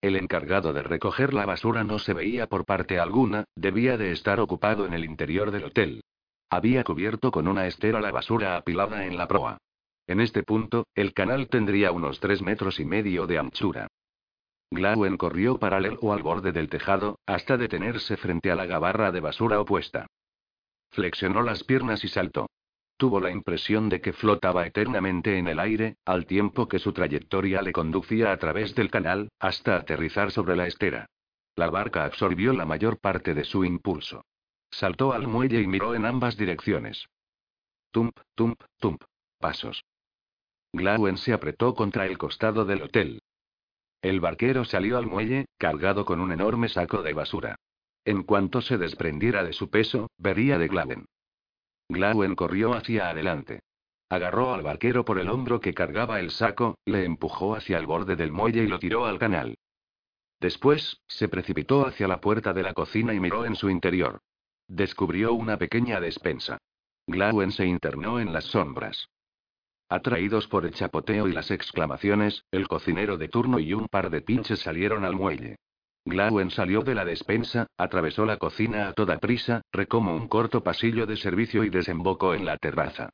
El 0.00 0.16
encargado 0.16 0.72
de 0.72 0.82
recoger 0.82 1.32
la 1.32 1.46
basura 1.46 1.84
no 1.84 2.00
se 2.00 2.12
veía 2.12 2.48
por 2.48 2.64
parte 2.64 2.98
alguna, 2.98 3.44
debía 3.54 3.96
de 3.96 4.10
estar 4.10 4.40
ocupado 4.40 4.86
en 4.86 4.92
el 4.92 5.04
interior 5.04 5.52
del 5.52 5.64
hotel. 5.64 6.02
Había 6.50 6.84
cubierto 6.84 7.30
con 7.30 7.48
una 7.48 7.66
estera 7.66 8.00
la 8.00 8.12
basura 8.12 8.56
apilada 8.56 9.06
en 9.06 9.16
la 9.16 9.26
proa. 9.26 9.58
En 10.06 10.20
este 10.20 10.42
punto, 10.42 10.86
el 10.94 11.14
canal 11.14 11.48
tendría 11.48 11.90
unos 11.90 12.20
tres 12.20 12.42
metros 12.42 12.78
y 12.78 12.84
medio 12.84 13.26
de 13.26 13.38
anchura. 13.38 13.88
Glauen 14.70 15.16
corrió 15.16 15.58
paralelo 15.58 16.12
al 16.12 16.22
borde 16.22 16.52
del 16.52 16.68
tejado, 16.68 17.18
hasta 17.26 17.56
detenerse 17.56 18.16
frente 18.16 18.50
a 18.50 18.56
la 18.56 18.66
gabarra 18.66 19.12
de 19.12 19.20
basura 19.20 19.60
opuesta. 19.60 20.06
Flexionó 20.90 21.42
las 21.42 21.64
piernas 21.64 22.04
y 22.04 22.08
saltó. 22.08 22.48
Tuvo 22.96 23.20
la 23.20 23.30
impresión 23.30 23.88
de 23.88 24.00
que 24.00 24.12
flotaba 24.12 24.66
eternamente 24.66 25.38
en 25.38 25.48
el 25.48 25.58
aire, 25.58 25.96
al 26.04 26.26
tiempo 26.26 26.68
que 26.68 26.78
su 26.78 26.92
trayectoria 26.92 27.62
le 27.62 27.72
conducía 27.72 28.30
a 28.30 28.36
través 28.36 28.74
del 28.74 28.90
canal, 28.90 29.30
hasta 29.38 29.76
aterrizar 29.76 30.30
sobre 30.30 30.54
la 30.54 30.66
estera. 30.66 31.06
La 31.56 31.70
barca 31.70 32.04
absorbió 32.04 32.52
la 32.52 32.66
mayor 32.66 32.98
parte 32.98 33.34
de 33.34 33.44
su 33.44 33.64
impulso. 33.64 34.24
Saltó 34.78 35.12
al 35.12 35.28
muelle 35.28 35.60
y 35.60 35.68
miró 35.68 35.94
en 35.94 36.04
ambas 36.04 36.36
direcciones. 36.36 37.06
Tump, 37.92 38.18
tump, 38.34 38.60
tump. 38.80 39.04
Pasos. 39.38 39.84
Glauen 40.72 41.16
se 41.16 41.32
apretó 41.32 41.76
contra 41.76 42.06
el 42.06 42.18
costado 42.18 42.64
del 42.64 42.82
hotel. 42.82 43.22
El 44.02 44.18
barquero 44.18 44.64
salió 44.64 44.98
al 44.98 45.06
muelle, 45.06 45.46
cargado 45.58 46.04
con 46.04 46.20
un 46.20 46.32
enorme 46.32 46.68
saco 46.68 47.02
de 47.02 47.12
basura. 47.12 47.54
En 48.04 48.24
cuanto 48.24 48.60
se 48.62 48.76
desprendiera 48.76 49.44
de 49.44 49.52
su 49.52 49.70
peso, 49.70 50.10
vería 50.18 50.58
de 50.58 50.66
Glauen. 50.66 51.06
Glauen 51.88 52.34
corrió 52.34 52.74
hacia 52.74 53.10
adelante. 53.10 53.60
Agarró 54.08 54.54
al 54.54 54.62
barquero 54.62 55.04
por 55.04 55.20
el 55.20 55.30
hombro 55.30 55.60
que 55.60 55.72
cargaba 55.72 56.18
el 56.18 56.32
saco, 56.32 56.78
le 56.84 57.04
empujó 57.04 57.54
hacia 57.54 57.78
el 57.78 57.86
borde 57.86 58.16
del 58.16 58.32
muelle 58.32 58.64
y 58.64 58.66
lo 58.66 58.80
tiró 58.80 59.06
al 59.06 59.20
canal. 59.20 59.56
Después, 60.40 61.00
se 61.06 61.28
precipitó 61.28 61.86
hacia 61.86 62.08
la 62.08 62.20
puerta 62.20 62.52
de 62.52 62.64
la 62.64 62.74
cocina 62.74 63.14
y 63.14 63.20
miró 63.20 63.46
en 63.46 63.54
su 63.54 63.70
interior. 63.70 64.20
Descubrió 64.68 65.34
una 65.34 65.58
pequeña 65.58 66.00
despensa. 66.00 66.58
Glauen 67.06 67.52
se 67.52 67.66
internó 67.66 68.18
en 68.18 68.32
las 68.32 68.44
sombras. 68.44 69.08
Atraídos 69.88 70.48
por 70.48 70.64
el 70.64 70.72
chapoteo 70.72 71.28
y 71.28 71.32
las 71.32 71.50
exclamaciones, 71.50 72.44
el 72.50 72.66
cocinero 72.66 73.18
de 73.18 73.28
turno 73.28 73.58
y 73.58 73.74
un 73.74 73.86
par 73.88 74.10
de 74.10 74.22
pinches 74.22 74.60
salieron 74.60 75.04
al 75.04 75.14
muelle. 75.14 75.56
Glauen 76.06 76.50
salió 76.50 76.82
de 76.82 76.94
la 76.94 77.04
despensa, 77.04 77.66
atravesó 77.78 78.26
la 78.26 78.38
cocina 78.38 78.88
a 78.88 78.92
toda 78.92 79.18
prisa, 79.18 79.62
recomó 79.72 80.14
un 80.14 80.28
corto 80.28 80.62
pasillo 80.62 81.06
de 81.06 81.16
servicio 81.16 81.64
y 81.64 81.70
desembocó 81.70 82.34
en 82.34 82.44
la 82.44 82.56
terraza. 82.58 83.10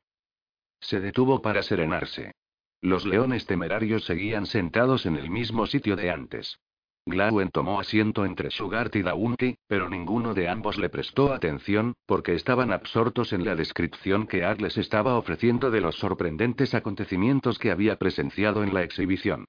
Se 0.79 0.99
detuvo 0.99 1.41
para 1.41 1.63
serenarse. 1.63 2.33
Los 2.81 3.05
leones 3.05 3.45
temerarios 3.45 4.05
seguían 4.05 4.45
sentados 4.45 5.05
en 5.05 5.15
el 5.15 5.29
mismo 5.29 5.67
sitio 5.67 5.95
de 5.95 6.09
antes. 6.09 6.57
Glauen 7.05 7.49
tomó 7.49 7.79
asiento 7.79 8.25
entre 8.25 8.51
Sugart 8.51 8.95
y 8.95 9.01
Daunty, 9.01 9.57
pero 9.67 9.89
ninguno 9.89 10.33
de 10.35 10.47
ambos 10.47 10.77
le 10.77 10.89
prestó 10.89 11.33
atención, 11.33 11.95
porque 12.05 12.35
estaban 12.35 12.71
absortos 12.71 13.33
en 13.33 13.43
la 13.43 13.55
descripción 13.55 14.27
que 14.27 14.45
Ag 14.45 14.61
les 14.61 14.77
estaba 14.77 15.17
ofreciendo 15.17 15.71
de 15.71 15.81
los 15.81 15.95
sorprendentes 15.95 16.75
acontecimientos 16.75 17.57
que 17.57 17.71
había 17.71 17.97
presenciado 17.97 18.63
en 18.63 18.73
la 18.73 18.83
exhibición. 18.83 19.45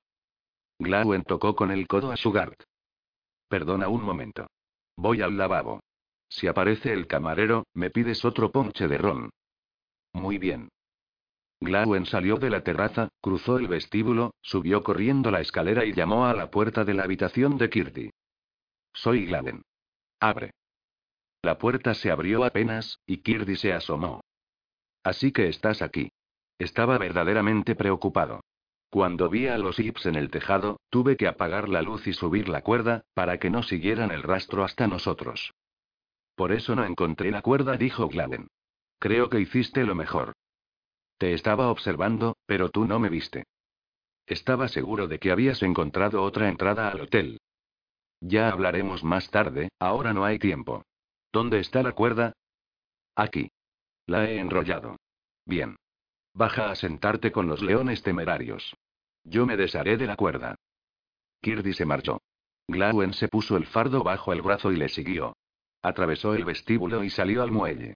Glauen 0.78 1.24
tocó 1.24 1.54
con 1.54 1.70
el 1.70 1.86
codo 1.86 2.10
a 2.10 2.16
Sugart. 2.16 2.62
Perdona 3.48 3.88
un 3.88 4.02
momento. 4.02 4.46
Voy 4.96 5.20
al 5.20 5.36
lavabo. 5.36 5.80
Si 6.28 6.46
aparece 6.46 6.92
el 6.94 7.06
camarero, 7.06 7.66
me 7.74 7.90
pides 7.90 8.24
otro 8.24 8.50
ponche 8.50 8.88
de 8.88 8.96
ron. 8.96 9.30
Muy 10.14 10.38
bien. 10.38 10.70
Glauen 11.62 12.06
salió 12.06 12.36
de 12.36 12.50
la 12.50 12.62
terraza, 12.62 13.08
cruzó 13.20 13.56
el 13.56 13.68
vestíbulo, 13.68 14.34
subió 14.42 14.82
corriendo 14.82 15.30
la 15.30 15.40
escalera 15.40 15.84
y 15.84 15.92
llamó 15.92 16.26
a 16.26 16.34
la 16.34 16.50
puerta 16.50 16.84
de 16.84 16.94
la 16.94 17.04
habitación 17.04 17.58
de 17.58 17.70
Kirti. 17.70 18.10
Soy 18.92 19.26
Glauen. 19.26 19.62
Abre. 20.20 20.52
La 21.42 21.58
puerta 21.58 21.94
se 21.94 22.10
abrió 22.10 22.44
apenas, 22.44 22.98
y 23.06 23.18
Kirti 23.18 23.56
se 23.56 23.72
asomó. 23.72 24.22
Así 25.02 25.32
que 25.32 25.48
estás 25.48 25.82
aquí. 25.82 26.10
Estaba 26.58 26.98
verdaderamente 26.98 27.74
preocupado. 27.74 28.40
Cuando 28.90 29.28
vi 29.28 29.46
a 29.48 29.56
los 29.56 29.78
Ips 29.78 30.06
en 30.06 30.16
el 30.16 30.30
tejado, 30.30 30.78
tuve 30.90 31.16
que 31.16 31.26
apagar 31.26 31.68
la 31.68 31.82
luz 31.82 32.06
y 32.06 32.12
subir 32.12 32.48
la 32.48 32.60
cuerda, 32.60 33.02
para 33.14 33.38
que 33.38 33.50
no 33.50 33.62
siguieran 33.62 34.10
el 34.10 34.22
rastro 34.22 34.64
hasta 34.64 34.86
nosotros. 34.86 35.52
Por 36.34 36.52
eso 36.52 36.76
no 36.76 36.84
encontré 36.84 37.30
la 37.30 37.42
cuerda, 37.42 37.76
dijo 37.76 38.08
Glaven. 38.08 38.48
Creo 38.98 39.30
que 39.30 39.40
hiciste 39.40 39.84
lo 39.84 39.94
mejor. 39.94 40.34
Te 41.22 41.34
estaba 41.34 41.70
observando, 41.70 42.36
pero 42.46 42.70
tú 42.70 42.84
no 42.84 42.98
me 42.98 43.08
viste. 43.08 43.44
Estaba 44.26 44.66
seguro 44.66 45.06
de 45.06 45.20
que 45.20 45.30
habías 45.30 45.62
encontrado 45.62 46.20
otra 46.20 46.48
entrada 46.48 46.88
al 46.88 47.02
hotel. 47.02 47.40
Ya 48.20 48.48
hablaremos 48.48 49.04
más 49.04 49.30
tarde, 49.30 49.68
ahora 49.78 50.12
no 50.14 50.24
hay 50.24 50.40
tiempo. 50.40 50.82
¿Dónde 51.32 51.60
está 51.60 51.84
la 51.84 51.92
cuerda? 51.92 52.32
Aquí. 53.14 53.52
La 54.08 54.28
he 54.28 54.40
enrollado. 54.40 54.96
Bien. 55.46 55.76
Baja 56.34 56.72
a 56.72 56.74
sentarte 56.74 57.30
con 57.30 57.46
los 57.46 57.62
leones 57.62 58.02
temerarios. 58.02 58.74
Yo 59.22 59.46
me 59.46 59.56
desharé 59.56 59.96
de 59.96 60.08
la 60.08 60.16
cuerda. 60.16 60.56
Kirby 61.40 61.72
se 61.72 61.86
marchó. 61.86 62.20
Glauen 62.66 63.12
se 63.12 63.28
puso 63.28 63.56
el 63.56 63.66
fardo 63.66 64.02
bajo 64.02 64.32
el 64.32 64.42
brazo 64.42 64.72
y 64.72 64.76
le 64.76 64.88
siguió. 64.88 65.36
Atravesó 65.82 66.34
el 66.34 66.44
vestíbulo 66.44 67.04
y 67.04 67.10
salió 67.10 67.44
al 67.44 67.52
muelle. 67.52 67.94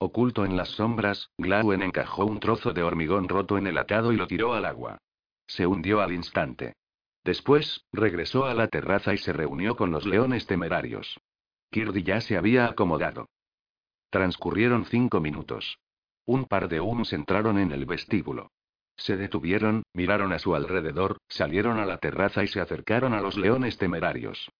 Oculto 0.00 0.44
en 0.44 0.56
las 0.56 0.68
sombras, 0.68 1.30
Glauen 1.38 1.82
encajó 1.82 2.24
un 2.24 2.38
trozo 2.38 2.72
de 2.72 2.84
hormigón 2.84 3.28
roto 3.28 3.58
en 3.58 3.66
el 3.66 3.78
atado 3.78 4.12
y 4.12 4.16
lo 4.16 4.28
tiró 4.28 4.54
al 4.54 4.64
agua. 4.64 4.98
Se 5.48 5.66
hundió 5.66 6.00
al 6.00 6.12
instante. 6.12 6.74
Después, 7.24 7.84
regresó 7.92 8.46
a 8.46 8.54
la 8.54 8.68
terraza 8.68 9.12
y 9.12 9.18
se 9.18 9.32
reunió 9.32 9.76
con 9.76 9.90
los 9.90 10.06
leones 10.06 10.46
temerarios. 10.46 11.18
Kirdy 11.70 12.04
ya 12.04 12.20
se 12.20 12.36
había 12.36 12.66
acomodado. 12.66 13.28
Transcurrieron 14.10 14.86
cinco 14.86 15.20
minutos. 15.20 15.78
Un 16.24 16.44
par 16.44 16.68
de 16.68 16.80
Ums 16.80 17.12
entraron 17.12 17.58
en 17.58 17.72
el 17.72 17.84
vestíbulo. 17.84 18.52
Se 18.96 19.16
detuvieron, 19.16 19.82
miraron 19.94 20.32
a 20.32 20.38
su 20.38 20.54
alrededor, 20.54 21.18
salieron 21.28 21.78
a 21.78 21.86
la 21.86 21.98
terraza 21.98 22.44
y 22.44 22.48
se 22.48 22.60
acercaron 22.60 23.14
a 23.14 23.20
los 23.20 23.36
leones 23.36 23.78
temerarios. 23.78 24.50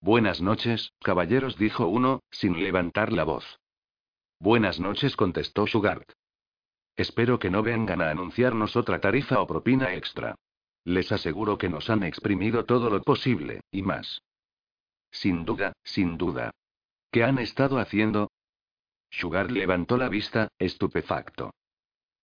Buenas 0.00 0.40
noches, 0.40 0.92
caballeros, 1.00 1.56
dijo 1.56 1.86
uno, 1.86 2.20
sin 2.30 2.62
levantar 2.62 3.12
la 3.12 3.24
voz. 3.24 3.58
Buenas 4.38 4.78
noches, 4.78 5.16
contestó 5.16 5.66
Sugart. 5.66 6.12
Espero 6.94 7.38
que 7.38 7.50
no 7.50 7.62
vengan 7.62 8.02
a 8.02 8.10
anunciarnos 8.10 8.76
otra 8.76 9.00
tarifa 9.00 9.40
o 9.40 9.46
propina 9.46 9.94
extra. 9.94 10.34
Les 10.84 11.10
aseguro 11.10 11.58
que 11.58 11.68
nos 11.68 11.90
han 11.90 12.02
exprimido 12.02 12.64
todo 12.64 12.90
lo 12.90 13.02
posible, 13.02 13.60
y 13.70 13.82
más. 13.82 14.22
Sin 15.10 15.44
duda, 15.44 15.72
sin 15.82 16.16
duda. 16.16 16.50
¿Qué 17.10 17.24
han 17.24 17.38
estado 17.38 17.78
haciendo? 17.78 18.30
Sugar 19.10 19.50
levantó 19.50 19.96
la 19.96 20.08
vista, 20.08 20.48
estupefacto. 20.58 21.52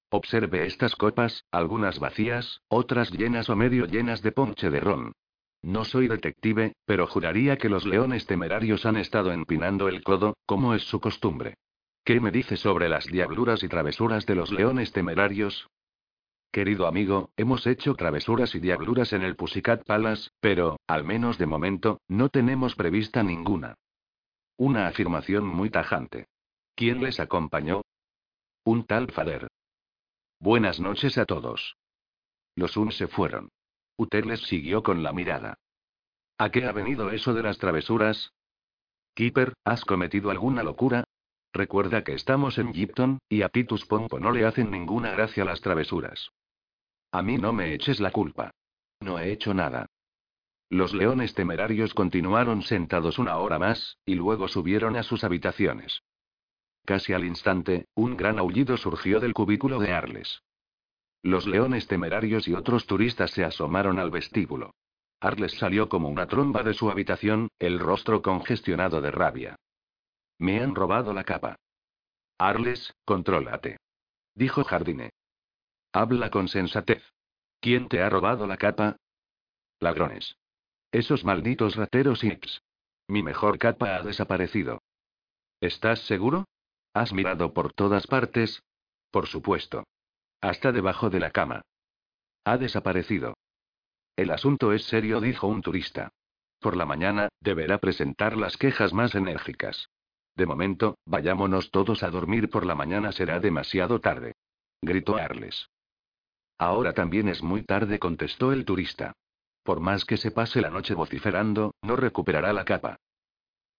Observe 0.10 0.68
estas 0.68 0.95
copas, 0.95 1.44
algunas 1.52 1.98
vacías, 1.98 2.61
otras 2.68 3.11
llenas 3.11 3.49
o 3.49 3.56
medio 3.56 3.85
llenas 3.85 4.22
de 4.22 4.31
ponche 4.31 4.69
de 4.69 4.80
ron. 4.80 5.14
No 5.64 5.85
soy 5.85 6.07
detective, 6.07 6.73
pero 6.85 7.07
juraría 7.07 7.57
que 7.57 7.69
los 7.69 7.85
leones 7.85 8.27
temerarios 8.27 8.85
han 8.85 8.98
estado 8.98 9.31
empinando 9.31 9.88
el 9.88 10.03
codo, 10.03 10.35
como 10.45 10.76
es 10.76 10.84
su 10.84 10.99
costumbre. 10.99 11.56
¿Qué 12.06 12.20
me 12.20 12.32
dice 12.32 12.58
sobre 12.58 12.90
las 12.90 13.06
diabluras 13.06 13.64
y 13.64 13.70
travesuras 13.70 14.26
de 14.26 14.36
los 14.36 14.52
leones 14.52 14.92
temerarios? 14.92 15.70
Querido 16.52 16.86
amigo, 16.86 17.32
hemos 17.38 17.66
hecho 17.66 17.96
travesuras 17.96 18.54
y 18.56 18.60
diabluras 18.60 19.14
en 19.14 19.22
el 19.24 19.38
Pussycat 19.38 19.86
Palace, 19.86 20.30
pero, 20.42 20.78
al 20.86 21.06
menos 21.06 21.38
de 21.38 21.46
momento, 21.46 22.02
no 22.10 22.28
tenemos 22.28 22.76
prevista 22.76 23.24
ninguna. 23.24 23.76
Una 24.58 24.88
afirmación 24.88 25.46
muy 25.46 25.70
tajante. 25.70 26.28
¿Quién 26.76 27.02
les 27.02 27.22
acompañó? 27.22 27.84
Un 28.66 28.86
tal 28.86 29.10
Fader. 29.10 29.48
Buenas 30.40 30.82
noches 30.82 31.18
a 31.18 31.26
todos. 31.26 31.78
Los 32.56 32.76
Un 32.76 32.92
se 32.92 33.08
fueron. 33.08 33.50
Uter 33.98 34.26
les 34.26 34.42
siguió 34.42 34.84
con 34.84 35.04
la 35.04 35.14
mirada. 35.14 35.58
¿A 36.38 36.50
qué 36.50 36.66
ha 36.66 36.74
venido 36.74 37.12
eso 37.12 37.34
de 37.34 37.44
las 37.44 37.60
travesuras? 37.60 38.34
Keeper, 39.16 39.54
¿has 39.64 39.86
cometido 39.86 40.32
alguna 40.32 40.64
locura? 40.64 41.06
Recuerda 41.54 42.04
que 42.04 42.14
estamos 42.14 42.58
en 42.58 42.74
Gipton, 42.74 43.20
y 43.30 43.44
a 43.44 43.50
Titus 43.50 43.86
Pompo 43.86 44.20
no 44.20 44.32
le 44.32 44.44
hacen 44.46 44.72
ninguna 44.72 45.12
gracia 45.12 45.46
las 45.46 45.62
travesuras. 45.62 46.32
A 47.12 47.22
mí 47.22 47.38
no 47.38 47.54
me 47.54 47.76
eches 47.76 48.00
la 48.00 48.10
culpa. 48.10 48.52
No 49.00 49.20
he 49.20 49.32
hecho 49.32 49.54
nada. 49.54 49.86
Los 50.70 50.96
leones 50.96 51.36
temerarios 51.36 51.94
continuaron 51.94 52.64
sentados 52.64 53.20
una 53.20 53.38
hora 53.38 53.60
más, 53.60 54.00
y 54.04 54.16
luego 54.16 54.48
subieron 54.48 54.96
a 54.96 55.04
sus 55.04 55.24
habitaciones. 55.24 56.02
Casi 56.86 57.14
al 57.14 57.24
instante, 57.24 57.86
un 57.94 58.18
gran 58.18 58.40
aullido 58.40 58.76
surgió 58.76 59.20
del 59.20 59.36
cubículo 59.36 59.78
de 59.78 59.94
Arles. 59.94 60.42
Los 61.22 61.46
leones 61.46 61.88
temerarios 61.88 62.48
y 62.48 62.56
otros 62.56 62.88
turistas 62.88 63.30
se 63.30 63.46
asomaron 63.46 64.00
al 64.00 64.10
vestíbulo. 64.10 64.74
Arles 65.22 65.54
salió 65.54 65.88
como 65.88 66.10
una 66.10 66.26
tromba 66.26 66.64
de 66.64 66.74
su 66.74 66.90
habitación, 66.90 67.50
el 67.60 67.78
rostro 67.80 68.24
congestionado 68.24 69.00
de 69.00 69.12
rabia. 69.12 69.56
Me 70.40 70.62
han 70.62 70.76
robado 70.76 71.14
la 71.14 71.24
capa. 71.24 71.56
Arles, 72.38 72.94
contrólate. 73.06 73.78
Dijo 74.36 74.64
Jardine. 74.64 75.12
Habla 75.92 76.30
con 76.30 76.48
sensatez. 76.48 77.04
¿Quién 77.60 77.88
te 77.88 78.02
ha 78.02 78.10
robado 78.10 78.48
la 78.48 78.58
capa? 78.58 78.98
Ladrones. 79.80 80.36
Esos 80.92 81.24
malditos 81.24 81.76
rateros 81.76 82.24
X. 82.24 82.62
Mi 83.08 83.24
mejor 83.24 83.58
capa 83.58 83.96
ha 83.96 84.02
desaparecido. 84.02 84.82
¿Estás 85.62 86.00
seguro? 86.08 86.46
¿Has 86.94 87.14
mirado 87.14 87.54
por 87.54 87.74
todas 87.74 88.08
partes? 88.08 88.64
Por 89.12 89.28
supuesto. 89.28 89.86
Hasta 90.42 90.72
debajo 90.72 91.10
de 91.10 91.20
la 91.20 91.32
cama. 91.32 91.62
Ha 92.44 92.58
desaparecido. 92.58 93.36
El 94.16 94.32
asunto 94.32 94.74
es 94.74 94.84
serio, 94.86 95.22
dijo 95.22 95.48
un 95.48 95.62
turista. 95.62 96.10
Por 96.60 96.76
la 96.76 96.86
mañana, 96.86 97.30
deberá 97.40 97.78
presentar 97.78 98.38
las 98.38 98.58
quejas 98.58 98.94
más 98.94 99.16
enérgicas. 99.16 99.90
De 100.36 100.46
momento, 100.46 100.98
vayámonos 101.06 101.70
todos 101.72 102.04
a 102.04 102.10
dormir 102.10 102.50
por 102.50 102.66
la 102.66 102.76
mañana 102.76 103.12
será 103.12 103.40
demasiado 103.40 104.00
tarde. 104.00 104.34
Gritó 104.82 105.18
Arles. 105.18 105.70
Ahora 106.58 106.94
también 106.94 107.28
es 107.28 107.44
muy 107.44 107.64
tarde, 107.64 108.00
contestó 108.00 108.52
el 108.52 108.66
turista. 108.66 109.14
Por 109.64 109.80
más 109.80 110.06
que 110.06 110.18
se 110.18 110.32
pase 110.32 110.62
la 110.62 110.70
noche 110.70 110.94
vociferando, 110.94 111.74
no 111.82 111.96
recuperará 111.96 112.52
la 112.52 112.66
capa. 112.66 112.98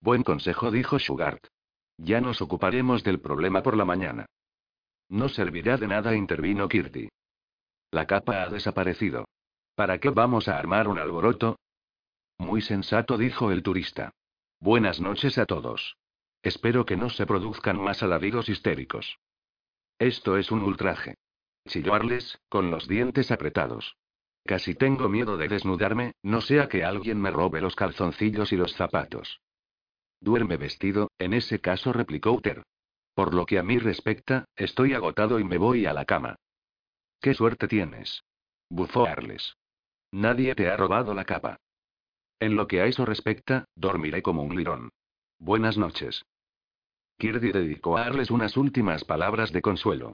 Buen 0.00 0.22
consejo, 0.22 0.70
dijo 0.70 0.98
Sugart. 0.98 1.46
Ya 1.98 2.20
nos 2.20 2.40
ocuparemos 2.40 3.04
del 3.04 3.20
problema 3.20 3.62
por 3.62 3.76
la 3.76 3.84
mañana. 3.84 4.26
No 5.08 5.28
servirá 5.28 5.76
de 5.76 5.88
nada, 5.88 6.14
intervino 6.14 6.68
Kirti. 6.68 7.08
La 7.90 8.06
capa 8.06 8.42
ha 8.42 8.48
desaparecido. 8.48 9.26
¿Para 9.74 9.98
qué 9.98 10.10
vamos 10.10 10.48
a 10.48 10.58
armar 10.58 10.88
un 10.88 10.98
alboroto? 10.98 11.56
Muy 12.38 12.62
sensato, 12.62 13.16
dijo 13.16 13.50
el 13.50 13.62
turista. 13.62 14.10
Buenas 14.60 15.00
noches 15.00 15.38
a 15.38 15.46
todos. 15.46 15.96
Espero 16.44 16.84
que 16.84 16.98
no 16.98 17.08
se 17.08 17.24
produzcan 17.24 17.80
más 17.80 18.02
alaridos 18.02 18.50
histéricos. 18.50 19.18
Esto 19.98 20.36
es 20.36 20.50
un 20.50 20.62
ultraje. 20.62 21.14
Chillarles, 21.66 22.38
con 22.50 22.70
los 22.70 22.86
dientes 22.86 23.30
apretados. 23.30 23.96
Casi 24.44 24.74
tengo 24.74 25.08
miedo 25.08 25.38
de 25.38 25.48
desnudarme, 25.48 26.12
no 26.22 26.42
sea 26.42 26.68
que 26.68 26.84
alguien 26.84 27.18
me 27.18 27.30
robe 27.30 27.62
los 27.62 27.74
calzoncillos 27.74 28.52
y 28.52 28.56
los 28.58 28.74
zapatos. 28.74 29.40
Duerme 30.20 30.58
vestido, 30.58 31.10
en 31.18 31.32
ese 31.32 31.62
caso 31.62 31.94
replicó 31.94 32.32
Uter. 32.32 32.62
Por 33.14 33.32
lo 33.32 33.46
que 33.46 33.58
a 33.58 33.62
mí 33.62 33.78
respecta, 33.78 34.44
estoy 34.54 34.92
agotado 34.92 35.38
y 35.38 35.44
me 35.44 35.56
voy 35.56 35.86
a 35.86 35.94
la 35.94 36.04
cama. 36.04 36.36
¿Qué 37.22 37.32
suerte 37.32 37.68
tienes? 37.68 38.22
Bufó 38.68 39.06
Arles. 39.06 39.56
Nadie 40.12 40.54
te 40.54 40.68
ha 40.68 40.76
robado 40.76 41.14
la 41.14 41.24
capa. 41.24 41.56
En 42.38 42.54
lo 42.54 42.66
que 42.66 42.82
a 42.82 42.86
eso 42.86 43.06
respecta, 43.06 43.64
dormiré 43.74 44.20
como 44.22 44.42
un 44.42 44.54
lirón. 44.54 44.90
Buenas 45.38 45.78
noches. 45.78 46.22
Kirdy 47.18 47.52
dedicó 47.52 47.96
a 47.96 48.04
Arles 48.04 48.30
unas 48.30 48.56
últimas 48.56 49.04
palabras 49.04 49.52
de 49.52 49.62
consuelo. 49.62 50.12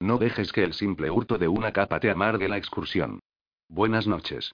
No 0.00 0.18
dejes 0.18 0.52
que 0.52 0.62
el 0.62 0.74
simple 0.74 1.10
hurto 1.10 1.38
de 1.38 1.48
una 1.48 1.72
capa 1.72 2.00
te 2.00 2.10
amargue 2.10 2.48
la 2.48 2.56
excursión. 2.56 3.20
Buenas 3.68 4.06
noches. 4.06 4.52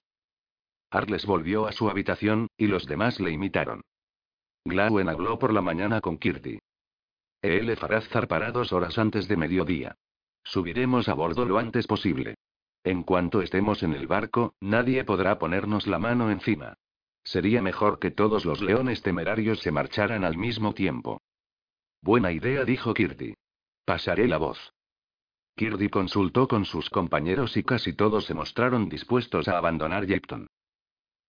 Arles 0.90 1.26
volvió 1.26 1.66
a 1.66 1.72
su 1.72 1.90
habitación, 1.90 2.48
y 2.56 2.66
los 2.66 2.86
demás 2.86 3.20
le 3.20 3.30
imitaron. 3.30 3.82
Glauen 4.64 5.08
habló 5.08 5.38
por 5.38 5.52
la 5.52 5.60
mañana 5.60 6.00
con 6.00 6.18
Kirdy. 6.18 6.58
Él 7.42 7.76
Faraz 7.76 8.08
zarpará 8.08 8.52
dos 8.52 8.72
horas 8.72 8.96
antes 8.96 9.28
de 9.28 9.36
mediodía. 9.36 9.96
Subiremos 10.44 11.08
a 11.08 11.14
bordo 11.14 11.44
lo 11.44 11.58
antes 11.58 11.86
posible. 11.86 12.36
En 12.84 13.02
cuanto 13.02 13.42
estemos 13.42 13.82
en 13.82 13.92
el 13.94 14.06
barco, 14.06 14.54
nadie 14.60 15.04
podrá 15.04 15.38
ponernos 15.38 15.86
la 15.86 15.98
mano 15.98 16.30
encima. 16.30 16.74
Sería 17.22 17.60
mejor 17.60 17.98
que 17.98 18.10
todos 18.10 18.44
los 18.44 18.62
leones 18.62 19.02
temerarios 19.02 19.60
se 19.60 19.72
marcharan 19.72 20.24
al 20.24 20.36
mismo 20.36 20.74
tiempo. 20.74 21.20
Buena 22.04 22.32
idea, 22.32 22.66
dijo 22.66 22.92
Kirdy. 22.92 23.32
Pasaré 23.86 24.28
la 24.28 24.36
voz. 24.36 24.74
Kirdy 25.56 25.88
consultó 25.88 26.46
con 26.48 26.66
sus 26.66 26.90
compañeros 26.90 27.56
y 27.56 27.62
casi 27.62 27.94
todos 27.94 28.26
se 28.26 28.34
mostraron 28.34 28.90
dispuestos 28.90 29.48
a 29.48 29.56
abandonar 29.56 30.06
Jepton. 30.06 30.46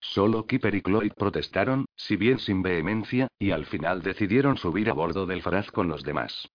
Solo 0.01 0.45
Kipper 0.45 0.75
y 0.75 0.81
Cloyd 0.81 1.13
protestaron, 1.15 1.85
si 1.95 2.17
bien 2.17 2.39
sin 2.39 2.61
vehemencia, 2.61 3.29
y 3.39 3.51
al 3.51 3.65
final 3.67 4.01
decidieron 4.01 4.57
subir 4.57 4.89
a 4.89 4.93
bordo 4.93 5.25
del 5.25 5.41
Faraz 5.41 5.71
con 5.71 5.87
los 5.87 6.03
demás. 6.03 6.49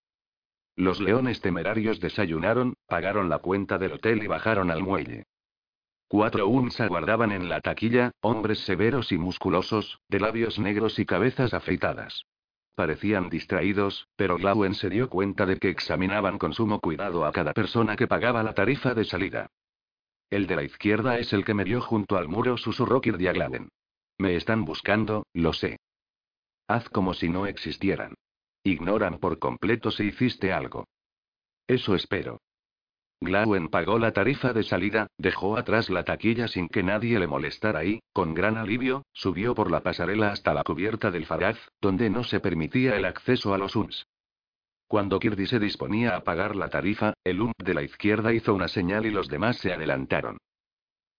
Los 0.77 1.01
leones 1.01 1.41
temerarios 1.41 1.99
desayunaron, 1.99 2.75
pagaron 2.89 3.31
la 3.31 3.39
cuenta 3.39 3.79
del 3.79 3.93
hotel 3.93 4.23
y 4.23 4.27
bajaron 4.27 4.71
al 4.71 4.83
muelle. 4.83 5.25
Cuatro 6.09 6.47
UNS 6.47 6.79
aguardaban 6.83 7.33
en 7.33 7.49
la 7.49 7.63
taquilla, 7.63 8.11
hombres 8.21 8.59
severos 8.67 9.13
y 9.13 9.17
musculosos, 9.17 9.99
de 10.09 10.21
labios 10.21 10.59
negros 10.59 10.99
y 10.99 11.07
cabezas 11.07 11.55
afeitadas. 11.55 12.27
Parecían 12.75 13.29
distraídos, 13.29 14.09
pero 14.17 14.37
Glauen 14.37 14.75
se 14.75 14.89
dio 14.89 15.09
cuenta 15.09 15.47
de 15.47 15.59
que 15.59 15.69
examinaban 15.69 16.39
con 16.39 16.53
sumo 16.53 16.81
cuidado 16.81 17.25
a 17.25 17.33
cada 17.33 17.53
persona 17.53 17.97
que 17.97 18.07
pagaba 18.07 18.43
la 18.43 18.55
tarifa 18.55 18.95
de 18.95 19.05
salida. 19.05 19.51
El 20.31 20.47
de 20.47 20.57
la 20.57 20.63
izquierda 20.63 21.19
es 21.19 21.33
el 21.33 21.45
que 21.45 21.55
me 21.55 21.65
dio 21.65 21.81
junto 21.81 22.17
al 22.17 22.29
muro, 22.29 22.57
susurró 22.57 23.01
Kirdia 23.01 23.33
Glauen. 23.33 23.69
Me 24.19 24.37
están 24.37 24.65
buscando, 24.65 25.27
lo 25.33 25.53
sé. 25.53 25.79
Haz 26.69 26.89
como 26.89 27.15
si 27.15 27.29
no 27.29 27.47
existieran. 27.47 28.15
Ignoran 28.63 29.19
por 29.19 29.39
completo 29.39 29.91
si 29.91 30.05
hiciste 30.05 30.53
algo. 30.53 30.87
Eso 31.67 31.95
espero. 31.95 32.41
Glauen 33.23 33.69
pagó 33.69 33.99
la 33.99 34.13
tarifa 34.13 34.55
de 34.55 34.63
salida, 34.63 35.07
dejó 35.19 35.59
atrás 35.59 35.91
la 35.91 36.05
taquilla 36.05 36.49
sin 36.49 36.69
que 36.69 36.83
nadie 36.83 37.19
le 37.19 37.27
molestara 37.27 37.85
y, 37.85 38.01
con 38.15 38.33
gran 38.33 38.57
alivio, 38.57 39.05
subió 39.13 39.55
por 39.55 39.71
la 39.71 39.83
pasarela 39.83 40.33
hasta 40.33 40.55
la 40.55 40.65
cubierta 40.65 41.11
del 41.11 41.27
faraz, 41.27 41.59
donde 41.83 42.09
no 42.09 42.25
se 42.25 42.41
permitía 42.41 42.97
el 42.97 43.05
acceso 43.05 43.53
a 43.53 43.59
los 43.59 43.77
UNS. 43.77 44.07
Cuando 44.89 45.21
Kirdi 45.21 45.47
se 45.47 45.59
disponía 45.59 46.17
a 46.17 46.25
pagar 46.25 46.57
la 46.57 46.69
tarifa, 46.69 47.13
el 47.23 47.43
UM 47.43 47.53
de 47.59 47.75
la 47.75 47.83
izquierda 47.83 48.33
hizo 48.33 48.55
una 48.55 48.69
señal 48.69 49.05
y 49.05 49.11
los 49.11 49.29
demás 49.29 49.59
se 49.59 49.73
adelantaron. 49.73 50.39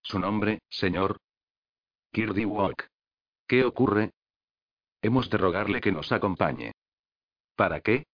¿Su 0.02 0.18
nombre, 0.18 0.58
señor? 0.68 1.18
Kirdi 2.12 2.44
Walk. 2.44 2.88
¿Qué 3.46 3.64
ocurre? 3.64 4.10
Hemos 5.00 5.30
de 5.30 5.38
rogarle 5.38 5.80
que 5.80 5.92
nos 5.92 6.10
acompañe. 6.10 6.72
¿Para 7.56 7.80
qué? 7.80 8.04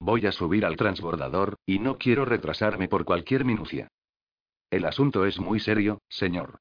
Voy 0.00 0.26
a 0.26 0.32
subir 0.32 0.64
al 0.64 0.76
transbordador, 0.76 1.56
y 1.66 1.78
no 1.78 1.98
quiero 1.98 2.24
retrasarme 2.24 2.88
por 2.88 3.04
cualquier 3.04 3.44
minucia. 3.44 3.88
El 4.70 4.86
asunto 4.86 5.26
es 5.26 5.38
muy 5.38 5.60
serio, 5.60 6.00
señor. 6.08 6.60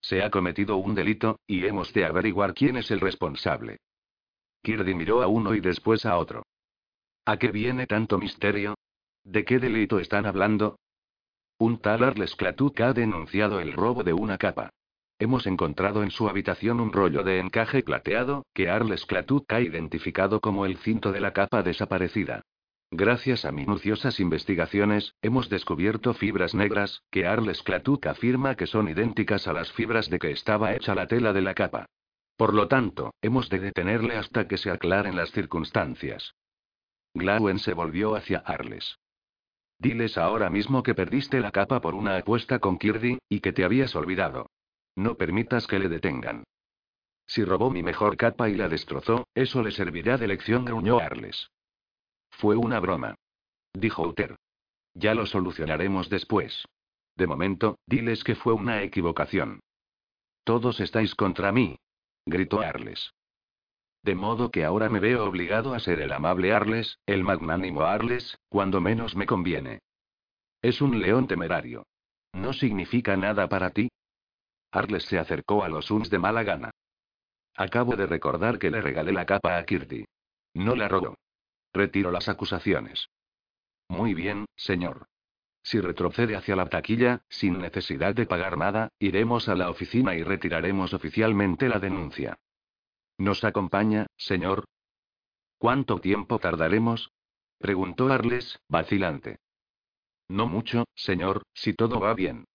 Se 0.00 0.22
ha 0.22 0.30
cometido 0.30 0.76
un 0.76 0.94
delito, 0.94 1.40
y 1.48 1.66
hemos 1.66 1.92
de 1.92 2.04
averiguar 2.04 2.54
quién 2.54 2.76
es 2.76 2.92
el 2.92 3.00
responsable. 3.00 3.78
Kirdi 4.62 4.94
miró 4.94 5.22
a 5.22 5.26
uno 5.26 5.54
y 5.54 5.60
después 5.60 6.06
a 6.06 6.16
otro. 6.16 6.44
¿A 7.24 7.38
qué 7.38 7.50
viene 7.50 7.88
tanto 7.88 8.18
misterio? 8.18 8.76
¿De 9.24 9.44
qué 9.44 9.58
delito 9.58 9.98
están 9.98 10.26
hablando? 10.26 10.78
Un 11.58 11.78
tal 11.78 12.04
Arles 12.04 12.36
Klatuk 12.36 12.80
ha 12.82 12.92
denunciado 12.92 13.58
el 13.58 13.72
robo 13.72 14.04
de 14.04 14.12
una 14.12 14.38
capa. 14.38 14.70
Hemos 15.18 15.48
encontrado 15.48 16.04
en 16.04 16.12
su 16.12 16.28
habitación 16.28 16.78
un 16.78 16.92
rollo 16.92 17.24
de 17.24 17.40
encaje 17.40 17.82
plateado, 17.82 18.44
que 18.54 18.68
Arles 18.68 19.06
Klatuk 19.06 19.52
ha 19.52 19.60
identificado 19.60 20.40
como 20.40 20.66
el 20.66 20.76
cinto 20.76 21.10
de 21.10 21.20
la 21.20 21.32
capa 21.32 21.64
desaparecida. 21.64 22.42
Gracias 22.92 23.44
a 23.44 23.50
minuciosas 23.50 24.20
investigaciones, 24.20 25.16
hemos 25.20 25.48
descubierto 25.48 26.14
fibras 26.14 26.54
negras, 26.54 27.02
que 27.10 27.26
Arles 27.26 27.62
Klatuk 27.62 28.06
afirma 28.06 28.54
que 28.54 28.68
son 28.68 28.88
idénticas 28.88 29.48
a 29.48 29.52
las 29.52 29.72
fibras 29.72 30.08
de 30.08 30.20
que 30.20 30.30
estaba 30.30 30.72
hecha 30.72 30.94
la 30.94 31.08
tela 31.08 31.32
de 31.32 31.42
la 31.42 31.54
capa. 31.54 31.86
Por 32.36 32.54
lo 32.54 32.68
tanto, 32.68 33.12
hemos 33.22 33.48
de 33.48 33.58
detenerle 33.58 34.16
hasta 34.16 34.46
que 34.46 34.56
se 34.56 34.70
aclaren 34.70 35.16
las 35.16 35.32
circunstancias. 35.32 36.34
Glauen 37.12 37.58
se 37.58 37.72
volvió 37.72 38.14
hacia 38.14 38.38
Arles. 38.38 38.98
Diles 39.78 40.16
ahora 40.16 40.48
mismo 40.48 40.82
que 40.82 40.94
perdiste 40.94 41.40
la 41.40 41.50
capa 41.50 41.80
por 41.80 41.94
una 41.94 42.16
apuesta 42.16 42.60
con 42.60 42.78
Kirdi, 42.78 43.18
y 43.28 43.40
que 43.40 43.52
te 43.52 43.64
habías 43.64 43.96
olvidado. 43.96 44.50
No 44.94 45.16
permitas 45.16 45.66
que 45.66 45.78
le 45.78 45.88
detengan. 45.88 46.44
Si 47.26 47.44
robó 47.44 47.70
mi 47.70 47.82
mejor 47.82 48.16
capa 48.16 48.48
y 48.48 48.54
la 48.54 48.68
destrozó, 48.68 49.26
eso 49.34 49.62
le 49.62 49.72
servirá 49.72 50.18
de 50.18 50.28
lección, 50.28 50.64
gruñó 50.64 51.00
Arles. 51.00 51.50
Fue 52.38 52.56
una 52.56 52.80
broma. 52.80 53.14
Dijo 53.72 54.02
Uter. 54.06 54.36
Ya 54.94 55.14
lo 55.14 55.24
solucionaremos 55.24 56.10
después. 56.10 56.66
De 57.16 57.26
momento, 57.26 57.78
diles 57.86 58.24
que 58.24 58.34
fue 58.34 58.52
una 58.52 58.82
equivocación. 58.82 59.60
Todos 60.44 60.80
estáis 60.80 61.14
contra 61.14 61.50
mí. 61.50 61.78
Gritó 62.26 62.60
Arles. 62.60 63.14
De 64.02 64.14
modo 64.14 64.50
que 64.50 64.64
ahora 64.64 64.90
me 64.90 65.00
veo 65.00 65.24
obligado 65.24 65.74
a 65.74 65.80
ser 65.80 66.00
el 66.00 66.12
amable 66.12 66.52
Arles, 66.52 66.98
el 67.06 67.24
magnánimo 67.24 67.82
Arles, 67.82 68.38
cuando 68.48 68.80
menos 68.80 69.16
me 69.16 69.26
conviene. 69.26 69.80
Es 70.60 70.80
un 70.82 71.00
león 71.00 71.26
temerario. 71.26 71.86
¿No 72.34 72.52
significa 72.52 73.16
nada 73.16 73.48
para 73.48 73.70
ti? 73.70 73.88
Arles 74.72 75.04
se 75.04 75.18
acercó 75.18 75.64
a 75.64 75.68
los 75.68 75.90
Uns 75.90 76.10
de 76.10 76.18
mala 76.18 76.42
gana. 76.42 76.70
Acabo 77.56 77.96
de 77.96 78.06
recordar 78.06 78.58
que 78.58 78.70
le 78.70 78.82
regalé 78.82 79.12
la 79.12 79.24
capa 79.24 79.56
a 79.56 79.64
Kirti. 79.64 80.04
No 80.52 80.76
la 80.76 80.88
robó. 80.88 81.14
Retiro 81.76 82.10
las 82.10 82.30
acusaciones. 82.30 83.10
Muy 83.88 84.14
bien, 84.14 84.46
señor. 84.56 85.08
Si 85.62 85.78
retrocede 85.78 86.34
hacia 86.34 86.56
la 86.56 86.70
taquilla, 86.70 87.20
sin 87.28 87.58
necesidad 87.58 88.14
de 88.14 88.24
pagar 88.24 88.56
nada, 88.56 88.88
iremos 88.98 89.46
a 89.50 89.54
la 89.54 89.68
oficina 89.68 90.14
y 90.14 90.22
retiraremos 90.22 90.94
oficialmente 90.94 91.68
la 91.68 91.78
denuncia. 91.78 92.38
¿Nos 93.18 93.44
acompaña, 93.44 94.06
señor? 94.16 94.64
¿Cuánto 95.58 96.00
tiempo 96.00 96.38
tardaremos? 96.38 97.10
preguntó 97.58 98.08
Arles, 98.08 98.58
vacilante. 98.68 99.40
No 100.28 100.46
mucho, 100.46 100.86
señor, 100.94 101.42
si 101.52 101.74
todo 101.74 102.00
va 102.00 102.14
bien. 102.14 102.46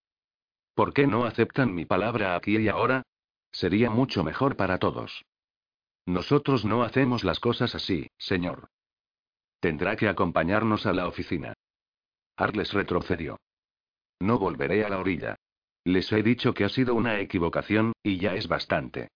¿Por 0.74 0.92
qué 0.92 1.06
no 1.06 1.26
aceptan 1.26 1.72
mi 1.72 1.84
palabra 1.84 2.34
aquí 2.34 2.56
y 2.56 2.66
ahora? 2.66 3.04
Sería 3.52 3.88
mucho 3.88 4.24
mejor 4.24 4.56
para 4.56 4.78
todos. 4.78 5.24
Nosotros 6.06 6.64
no 6.64 6.82
hacemos 6.82 7.22
las 7.22 7.38
cosas 7.38 7.76
así, 7.76 8.10
señor. 8.18 8.68
Tendrá 9.62 9.94
que 9.94 10.08
acompañarnos 10.08 10.86
a 10.86 10.92
la 10.92 11.06
oficina. 11.06 11.54
Arles 12.36 12.72
retrocedió. 12.72 13.38
No 14.18 14.36
volveré 14.40 14.84
a 14.84 14.88
la 14.88 14.98
orilla. 14.98 15.36
Les 15.84 16.10
he 16.10 16.24
dicho 16.24 16.52
que 16.52 16.64
ha 16.64 16.68
sido 16.68 16.96
una 16.96 17.20
equivocación, 17.20 17.92
y 18.02 18.18
ya 18.18 18.34
es 18.34 18.48
bastante. 18.48 19.12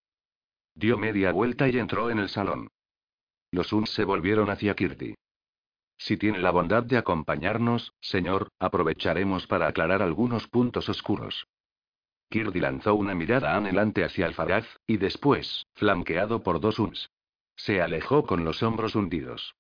Dio 0.73 0.99
media 0.99 1.33
vuelta 1.33 1.69
y 1.69 1.77
entró 1.77 2.11
en 2.11 2.21
el 2.21 2.29
salón. 2.29 2.69
Los 3.51 3.73
Uns 3.73 3.91
se 3.91 4.05
volvieron 4.05 4.49
hacia 4.49 4.77
Kirti. 4.77 5.17
Si 5.99 6.17
tiene 6.17 6.39
la 6.39 6.53
bondad 6.53 6.85
de 6.85 6.97
acompañarnos, 6.97 7.93
señor, 8.01 8.51
aprovecharemos 8.61 9.49
para 9.49 9.67
aclarar 9.67 10.01
algunos 10.01 10.47
puntos 10.47 10.89
oscuros. 10.89 11.49
Kirti 12.31 12.61
lanzó 12.61 12.95
una 12.95 13.17
mirada 13.17 13.57
anhelante 13.57 14.05
hacia 14.05 14.27
Alfaraz, 14.27 14.67
y 14.87 14.99
después, 14.99 15.67
flanqueado 15.75 16.45
por 16.45 16.61
dos 16.61 16.79
Uns. 16.79 17.11
Se 17.57 17.83
alejó 17.83 18.25
con 18.27 18.45
los 18.45 18.63
hombros 18.63 18.95
hundidos. 18.95 19.57